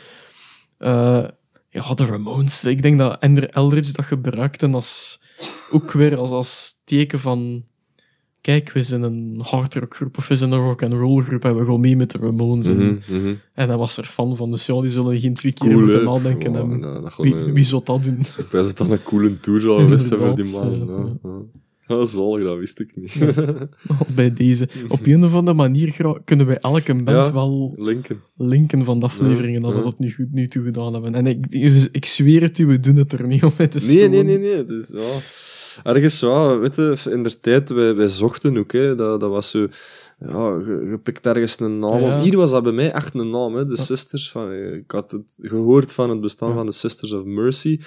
Eh, 0.78 1.24
ja, 1.70 1.94
de 1.94 2.06
Ramones. 2.06 2.64
Ik 2.64 2.82
denk 2.82 2.98
dat 2.98 3.20
Andrew 3.20 3.48
Eldridge 3.52 3.92
dat 3.92 4.04
gebruikte 4.04 4.68
als, 4.70 5.22
ook 5.70 5.92
weer 5.92 6.16
als, 6.16 6.30
als 6.30 6.80
teken 6.84 7.20
van... 7.20 7.64
Kijk, 8.42 8.72
we 8.72 8.82
zijn 8.82 9.02
een 9.02 9.40
hardrock 9.44 9.94
groep 9.94 10.18
of 10.18 10.28
we 10.28 10.36
zijn 10.36 10.52
een 10.52 10.58
rock 10.60 10.82
and 10.82 10.92
roll 10.92 11.22
groep 11.22 11.44
en 11.44 11.56
we 11.56 11.64
gaan 11.64 11.80
mee 11.80 11.96
met 11.96 12.10
de 12.10 12.18
Ramones. 12.18 12.66
En- 12.66 12.76
Mhm, 12.76 13.20
mhm. 13.22 13.34
En 13.54 13.68
hij 13.68 13.76
was 13.76 13.96
er 13.96 14.04
fan 14.04 14.36
van, 14.36 14.50
dus 14.50 14.66
ja, 14.66 14.80
die 14.80 14.90
zullen 14.90 15.20
geen 15.20 15.34
twee 15.34 15.52
keer 15.52 15.68
Cool, 15.70 15.80
moeten 15.80 16.04
nadenken. 16.04 16.52
Ja, 16.52 16.58
en 16.60 16.80
dat 16.80 17.16
wie, 17.16 17.34
wie 17.34 17.64
zou 17.64 17.82
dat 17.84 18.02
doen? 18.04 18.18
Ik 18.18 18.46
wist 18.50 18.78
dat 18.78 18.88
dat 18.88 18.90
een 18.98 19.02
coole 19.02 19.40
tour 19.40 19.60
zou 19.60 19.80
geweest 19.82 20.08
zijn 20.08 20.20
voor 20.20 20.34
die 20.34 20.52
man. 20.52 21.18
ja, 21.22 21.30
Zalig, 22.06 22.44
dat 22.44 22.58
wist 22.58 22.80
ik 22.80 22.92
niet. 22.96 23.18
Bij 24.14 24.32
deze. 24.32 24.68
Op 24.88 25.06
een 25.06 25.24
of 25.24 25.34
andere 25.34 25.56
manier 25.56 25.96
kunnen 26.24 26.46
wij 26.46 26.58
elke 26.58 26.94
band 26.94 27.08
Ja. 27.26 27.32
wel 27.32 27.74
Linken. 27.76 28.20
linken 28.36 28.84
van 28.84 28.98
de 29.00 29.06
afleveringen 29.06 29.62
dat 29.62 29.74
we 29.74 29.80
tot 29.82 29.98
nu, 29.98 30.12
goed, 30.12 30.32
nu 30.32 30.46
toe 30.48 30.64
gedaan 30.64 30.92
hebben. 30.92 31.14
En 31.14 31.26
ik, 31.26 31.46
ik 31.92 32.04
zweer 32.04 32.42
het 32.42 32.58
u, 32.58 32.66
we 32.66 32.80
doen 32.80 32.96
het 32.96 33.12
er 33.12 33.26
niet 33.26 33.42
om. 33.42 33.52
Het 33.56 33.74
is 33.74 33.86
Nee, 33.88 34.08
nee, 34.08 34.22
nee, 34.22 34.38
nee. 34.38 34.64
Is, 34.64 34.88
ja. 34.94 35.90
Ergens, 35.92 36.20
ja, 36.20 36.58
weet 36.58 36.76
je, 36.76 36.96
in 37.10 37.22
der 37.22 37.40
tijd, 37.40 37.70
wij, 37.70 37.94
wij 37.94 38.08
zochten 38.08 38.56
ook, 38.58 38.72
hè. 38.72 38.94
Dat, 38.94 39.20
dat 39.20 39.30
was 39.30 39.50
zo... 39.50 39.68
Ja, 40.28 40.48
je, 40.56 40.86
je 40.90 40.98
pikt 41.02 41.26
ergens 41.26 41.60
een 41.60 41.78
naam 41.78 42.00
Ja. 42.00 42.16
op. 42.18 42.22
Hier 42.24 42.36
was 42.36 42.50
dat 42.50 42.62
bij 42.62 42.72
mij 42.72 42.92
echt 42.92 43.14
een 43.14 43.30
naam, 43.30 43.54
hè. 43.54 43.64
De 43.64 43.76
Sisters 43.76 44.30
van... 44.30 44.50
eh, 44.50 44.72
Ik 44.74 44.90
had 44.90 45.10
het 45.10 45.32
gehoord 45.42 45.92
van 45.92 46.10
het 46.10 46.20
bestaan 46.20 46.48
Ja. 46.48 46.54
van 46.54 46.66
de 46.66 46.72
Sisters 46.72 47.12
of 47.12 47.24
Mercy. 47.24 47.80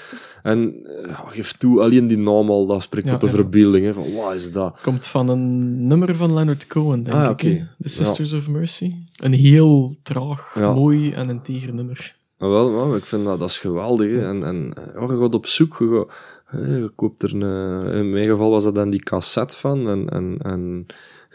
En 0.43 0.75
eh, 0.85 1.07
ja, 1.07 1.23
geef 1.27 1.53
toe, 1.53 1.81
alleen 1.81 2.07
die 2.07 2.17
naam 2.17 2.49
al, 2.49 2.65
dat 2.65 2.81
spreekt 2.81 3.05
Ja, 3.07 3.11
tot 3.11 3.21
de 3.21 3.27
ja. 3.27 3.33
verbeelding, 3.41 3.85
hè. 3.85 3.93
Van, 3.93 4.13
wat 4.13 4.33
is 4.33 4.51
dat? 4.51 4.77
Komt 4.81 5.07
van 5.07 5.29
een 5.29 5.87
nummer 5.87 6.15
van 6.15 6.33
Leonard 6.33 6.67
Cohen, 6.67 7.03
denk 7.03 7.15
Ah, 7.15 7.29
ik. 7.29 7.63
The 7.79 7.89
Sisters 7.89 8.33
of 8.33 8.47
Mercy. 8.47 8.93
Een 9.15 9.33
heel 9.33 9.95
traag, 10.03 10.55
Ja. 10.55 10.73
mooi 10.73 11.11
en 11.11 11.29
integer 11.29 11.73
nummer. 11.73 12.15
Ah, 12.37 12.49
wel, 12.49 12.71
maar 12.87 12.97
ik 12.97 13.03
vind 13.05 13.25
dat, 13.25 13.39
dat 13.39 13.49
is 13.49 13.59
geweldig. 13.59 14.09
Hè. 14.09 14.27
En, 14.27 14.43
en 14.43 14.71
ja, 14.75 15.01
je 15.01 15.17
gaat 15.19 15.33
op 15.33 15.45
zoek, 15.45 15.75
je, 15.79 16.05
gaat, 16.45 16.59
je 16.65 16.91
koopt 16.95 17.23
er 17.23 17.33
een... 17.35 17.93
In 17.93 18.09
mijn 18.09 18.29
geval 18.29 18.49
was 18.49 18.63
dat 18.63 18.75
dan 18.75 18.89
die 18.89 19.03
cassette 19.03 19.55
van. 19.57 19.89
En, 19.89 20.09
en, 20.09 20.37
en 20.41 20.85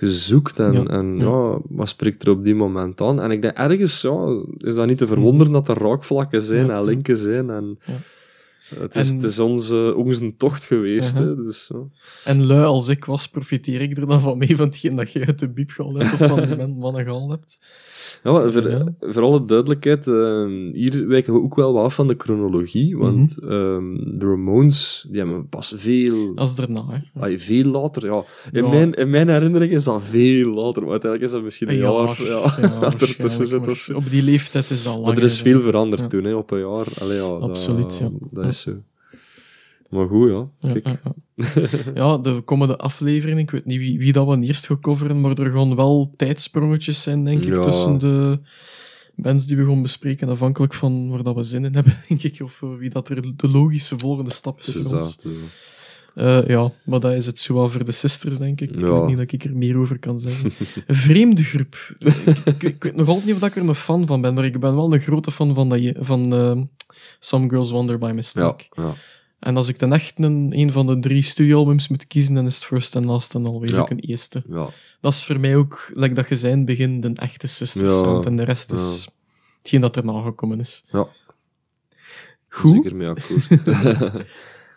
je 0.01 0.09
zoekt 0.09 0.59
en, 0.59 0.73
Ja, 0.73 0.85
en 0.87 1.17
ja. 1.17 1.25
ja. 1.25 1.59
wat 1.69 1.89
spreekt 1.89 2.23
er 2.23 2.31
op 2.31 2.45
die 2.45 2.55
moment 2.55 3.01
aan? 3.01 3.21
En 3.21 3.31
ik 3.31 3.43
denk 3.43 3.57
ergens, 3.57 4.01
ja, 4.03 4.43
is 4.59 4.75
dat 4.75 4.87
niet 4.87 4.99
te 4.99 5.07
verwonderen 5.07 5.53
dat 5.53 5.69
er 5.69 5.79
raakvlakken 5.79 6.43
zijn 6.43 6.67
Ja, 6.67 6.77
en 6.79 6.85
linken 6.85 7.17
zijn. 7.17 7.51
En. 7.51 7.79
Het, 8.79 8.97
is, 8.97 9.09
En- 9.11 9.15
het 9.17 9.25
is 9.25 9.39
onze, 9.39 9.95
onze 9.97 10.37
tocht 10.37 10.65
geweest. 10.65 11.13
Uh-huh. 11.13 11.27
hè, 11.37 11.43
dus. 11.45 11.71
En 12.25 12.47
lui 12.47 12.65
als 12.65 12.89
ik 12.89 13.05
was, 13.05 13.29
profiteer 13.29 13.81
ik 13.81 13.97
er 13.97 14.07
dan 14.07 14.21
van 14.21 14.39
mee 14.39 14.57
van 14.57 14.67
hetgeen 14.67 14.97
dat 14.97 15.13
jij 15.13 15.27
uit 15.27 15.39
de 15.39 15.49
biep 15.51 15.71
gehaald 15.71 15.97
hebt 15.99 16.13
of 16.13 16.29
van 16.29 16.47
die 16.49 16.57
man- 16.57 16.79
mannen 16.85 17.05
gehaald 17.05 17.31
hebt. 17.31 17.59
Ja, 18.25 18.33
maar 18.33 18.53
voor, 18.53 18.71
Ja. 18.71 18.87
voor 19.01 19.23
alle 19.23 19.45
duidelijkheid, 19.45 20.07
ehm, 20.07 20.71
hier 20.73 21.07
wijken 21.09 21.33
we 21.33 21.41
ook 21.41 21.55
wel 21.55 21.73
wat 21.73 21.85
af 21.85 21.95
van 21.95 22.07
de 22.09 22.15
chronologie, 22.19 22.97
want 22.99 23.37
Mhm. 23.41 23.51
ehm, 23.53 24.19
de 24.19 24.27
Ramones, 24.27 25.07
die 25.09 25.19
hebben 25.19 25.49
pas 25.49 25.73
veel... 25.77 26.33
Is 26.35 26.55
daarna, 26.57 26.85
hè. 26.89 27.21
Ay, 27.21 27.39
veel 27.39 27.65
later, 27.65 28.05
ja. 28.05 28.25
In, 28.53 28.63
Ja. 28.65 28.69
Mijn, 28.69 28.93
in 28.95 29.11
mijn 29.11 29.29
herinnering 29.29 29.73
is 29.73 29.85
dat 29.85 30.03
veel 30.03 30.53
later, 30.55 30.83
maar 30.83 30.91
uiteindelijk 30.91 31.31
is 31.31 31.37
dat 31.37 31.43
misschien 31.43 31.69
een, 31.69 31.77
jaar, 31.77 32.23
ja, 32.23 32.91
zit 33.29 33.69
of 33.69 33.79
zo. 33.79 33.97
Op 33.97 34.11
die 34.11 34.23
leeftijd 34.23 34.71
is 34.71 34.83
dat 34.83 34.93
lang. 34.93 35.05
Maar 35.05 35.17
er 35.17 35.23
is 35.23 35.41
veel 35.41 35.61
veranderd 35.61 36.01
Ja. 36.03 36.07
toen, 36.09 36.25
hè, 36.25 36.35
op 36.35 36.51
een 36.51 36.59
jaar. 36.59 36.87
Allee, 37.01 37.17
ja, 37.17 37.23
Absoluut, 37.23 37.83
dat, 37.83 37.99
ja. 37.99 38.09
Dat 38.31 38.43
Ja. 38.43 38.49
is 38.49 38.61
zo. 38.61 38.71
Maar 39.91 40.07
goed, 40.09 40.29
ja. 40.29 40.49
Ja, 40.59 40.73
Kijk. 40.73 40.87
ja, 40.87 41.01
ja. 41.05 41.67
ja, 41.95 42.19
de 42.19 42.41
komende 42.41 42.77
aflevering, 42.77 43.39
ik 43.41 43.51
weet 43.51 43.65
niet 43.65 43.79
wie, 43.79 43.99
wie 43.99 44.13
dat 44.13 44.27
we 44.29 44.41
eerst 44.47 44.67
gaan 44.67 44.81
coveren, 44.81 45.21
maar 45.21 45.39
er 45.39 45.51
gaan 45.53 45.77
wel 45.77 46.13
tijdsprongetjes 46.17 47.03
zijn, 47.03 47.25
denk 47.25 47.43
ik, 47.45 47.55
Ja. 47.55 47.63
tussen 47.63 47.99
de 47.99 48.39
bands 49.17 49.47
die 49.47 49.57
we 49.57 49.65
gaan 49.67 49.83
bespreken, 49.83 50.29
afhankelijk 50.29 50.75
van 50.75 51.11
waar 51.11 51.23
dat 51.23 51.35
we 51.35 51.43
zin 51.43 51.65
in 51.65 51.75
hebben, 51.75 51.97
denk 52.09 52.23
ik, 52.23 52.41
of 52.43 52.61
wie 52.79 52.91
dat 52.91 53.09
er 53.09 53.37
de 53.37 53.49
logische 53.49 53.99
volgende 53.99 54.31
stap 54.31 54.59
is 54.59 54.73
voor 54.73 54.95
ons. 54.95 55.19
Eh, 56.15 56.47
ja, 56.47 56.71
maar 56.85 57.01
dat 57.01 57.13
is 57.13 57.27
het 57.27 57.39
zo 57.39 57.55
wel 57.55 57.69
voor 57.69 57.85
de 57.85 57.93
sisters, 57.93 58.39
denk 58.39 58.61
ik. 58.61 58.71
Ik 58.71 58.81
Ja. 58.81 58.99
weet 58.99 59.07
niet 59.07 59.17
dat 59.17 59.33
ik 59.33 59.45
er 59.45 59.57
meer 59.57 59.77
over 59.77 59.99
kan 59.99 60.19
zeggen. 60.19 60.51
Een 60.87 60.95
vreemde 60.95 61.43
groep. 61.43 61.77
ik, 62.45 62.63
ik, 62.63 62.83
weet 62.83 62.95
nog 62.97 63.09
altijd 63.09 63.27
niet 63.27 63.35
of 63.35 63.43
ik 63.49 63.57
er 63.57 63.69
een 63.69 63.75
fan 63.75 64.07
van 64.07 64.21
ben, 64.21 64.35
maar 64.35 64.45
ik 64.45 64.61
ben 64.61 64.75
wel 64.75 64.93
een 64.95 65.01
grote 65.01 65.31
fan 65.31 65.55
van, 65.55 65.69
dat, 65.69 65.83
je- 65.83 65.97
van 66.01 66.35
eh, 66.35 66.61
Some 67.19 67.49
Girls 67.49 67.71
Wonder 67.71 67.99
by 67.99 68.07
ja, 68.07 68.13
Mistake. 68.13 68.65
ja. 68.71 68.95
En 69.41 69.57
als 69.57 69.69
ik 69.69 69.79
dan 69.79 69.93
echt 69.93 70.19
een, 70.19 70.51
een 70.59 70.73
van 70.73 70.87
de 70.87 70.99
drie 70.99 71.23
studioalbums 71.23 71.89
moet 71.89 72.07
kiezen, 72.07 72.35
dan 72.35 72.47
is 72.47 72.55
het 72.55 72.65
First 72.65 72.97
and 72.97 73.05
Last 73.05 73.35
en 73.35 73.47
alweer 73.47 73.71
Ja. 73.73 73.79
ook 73.81 73.91
een 73.91 73.99
eerste. 74.01 74.43
ja. 74.49 74.69
Dat 75.01 75.13
is 75.13 75.25
voor 75.25 75.41
mij 75.41 75.57
ook, 75.57 75.91
like 75.93 76.15
dat 76.15 76.29
je 76.29 76.37
zei 76.37 76.53
in 76.53 76.59
het 76.59 76.67
begin, 76.67 77.01
de 77.01 77.13
echte 77.15 77.47
sisters 77.47 77.93
Ja. 77.93 77.99
sound. 77.99 78.27
En 78.27 78.37
de 78.37 78.43
rest 78.45 78.73
is 78.73 79.09
hetgeen 79.59 79.81
dat 79.81 79.97
erna 79.97 80.23
gekomen 80.23 80.59
is. 80.59 80.85
Ja. 80.93 81.07
Goed. 82.49 82.73
Zeker 82.75 82.97
mee 82.97 83.09
akkoord. 83.09 83.49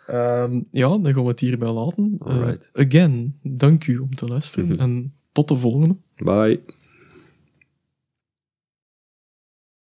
Ehm, 0.06 0.60
ja, 0.70 0.88
dan 0.88 1.12
gaan 1.14 1.22
we 1.22 1.28
het 1.30 1.40
hierbij 1.40 1.70
laten. 1.70 2.16
Eh, 2.26 2.52
again, 2.72 3.38
dank 3.42 3.86
u 3.86 3.98
om 3.98 4.14
te 4.14 4.26
luisteren. 4.26 4.68
Mhm. 4.68 4.80
En 4.80 5.14
tot 5.32 5.48
de 5.48 5.56
volgende. 5.56 5.96
Bye. 6.16 6.60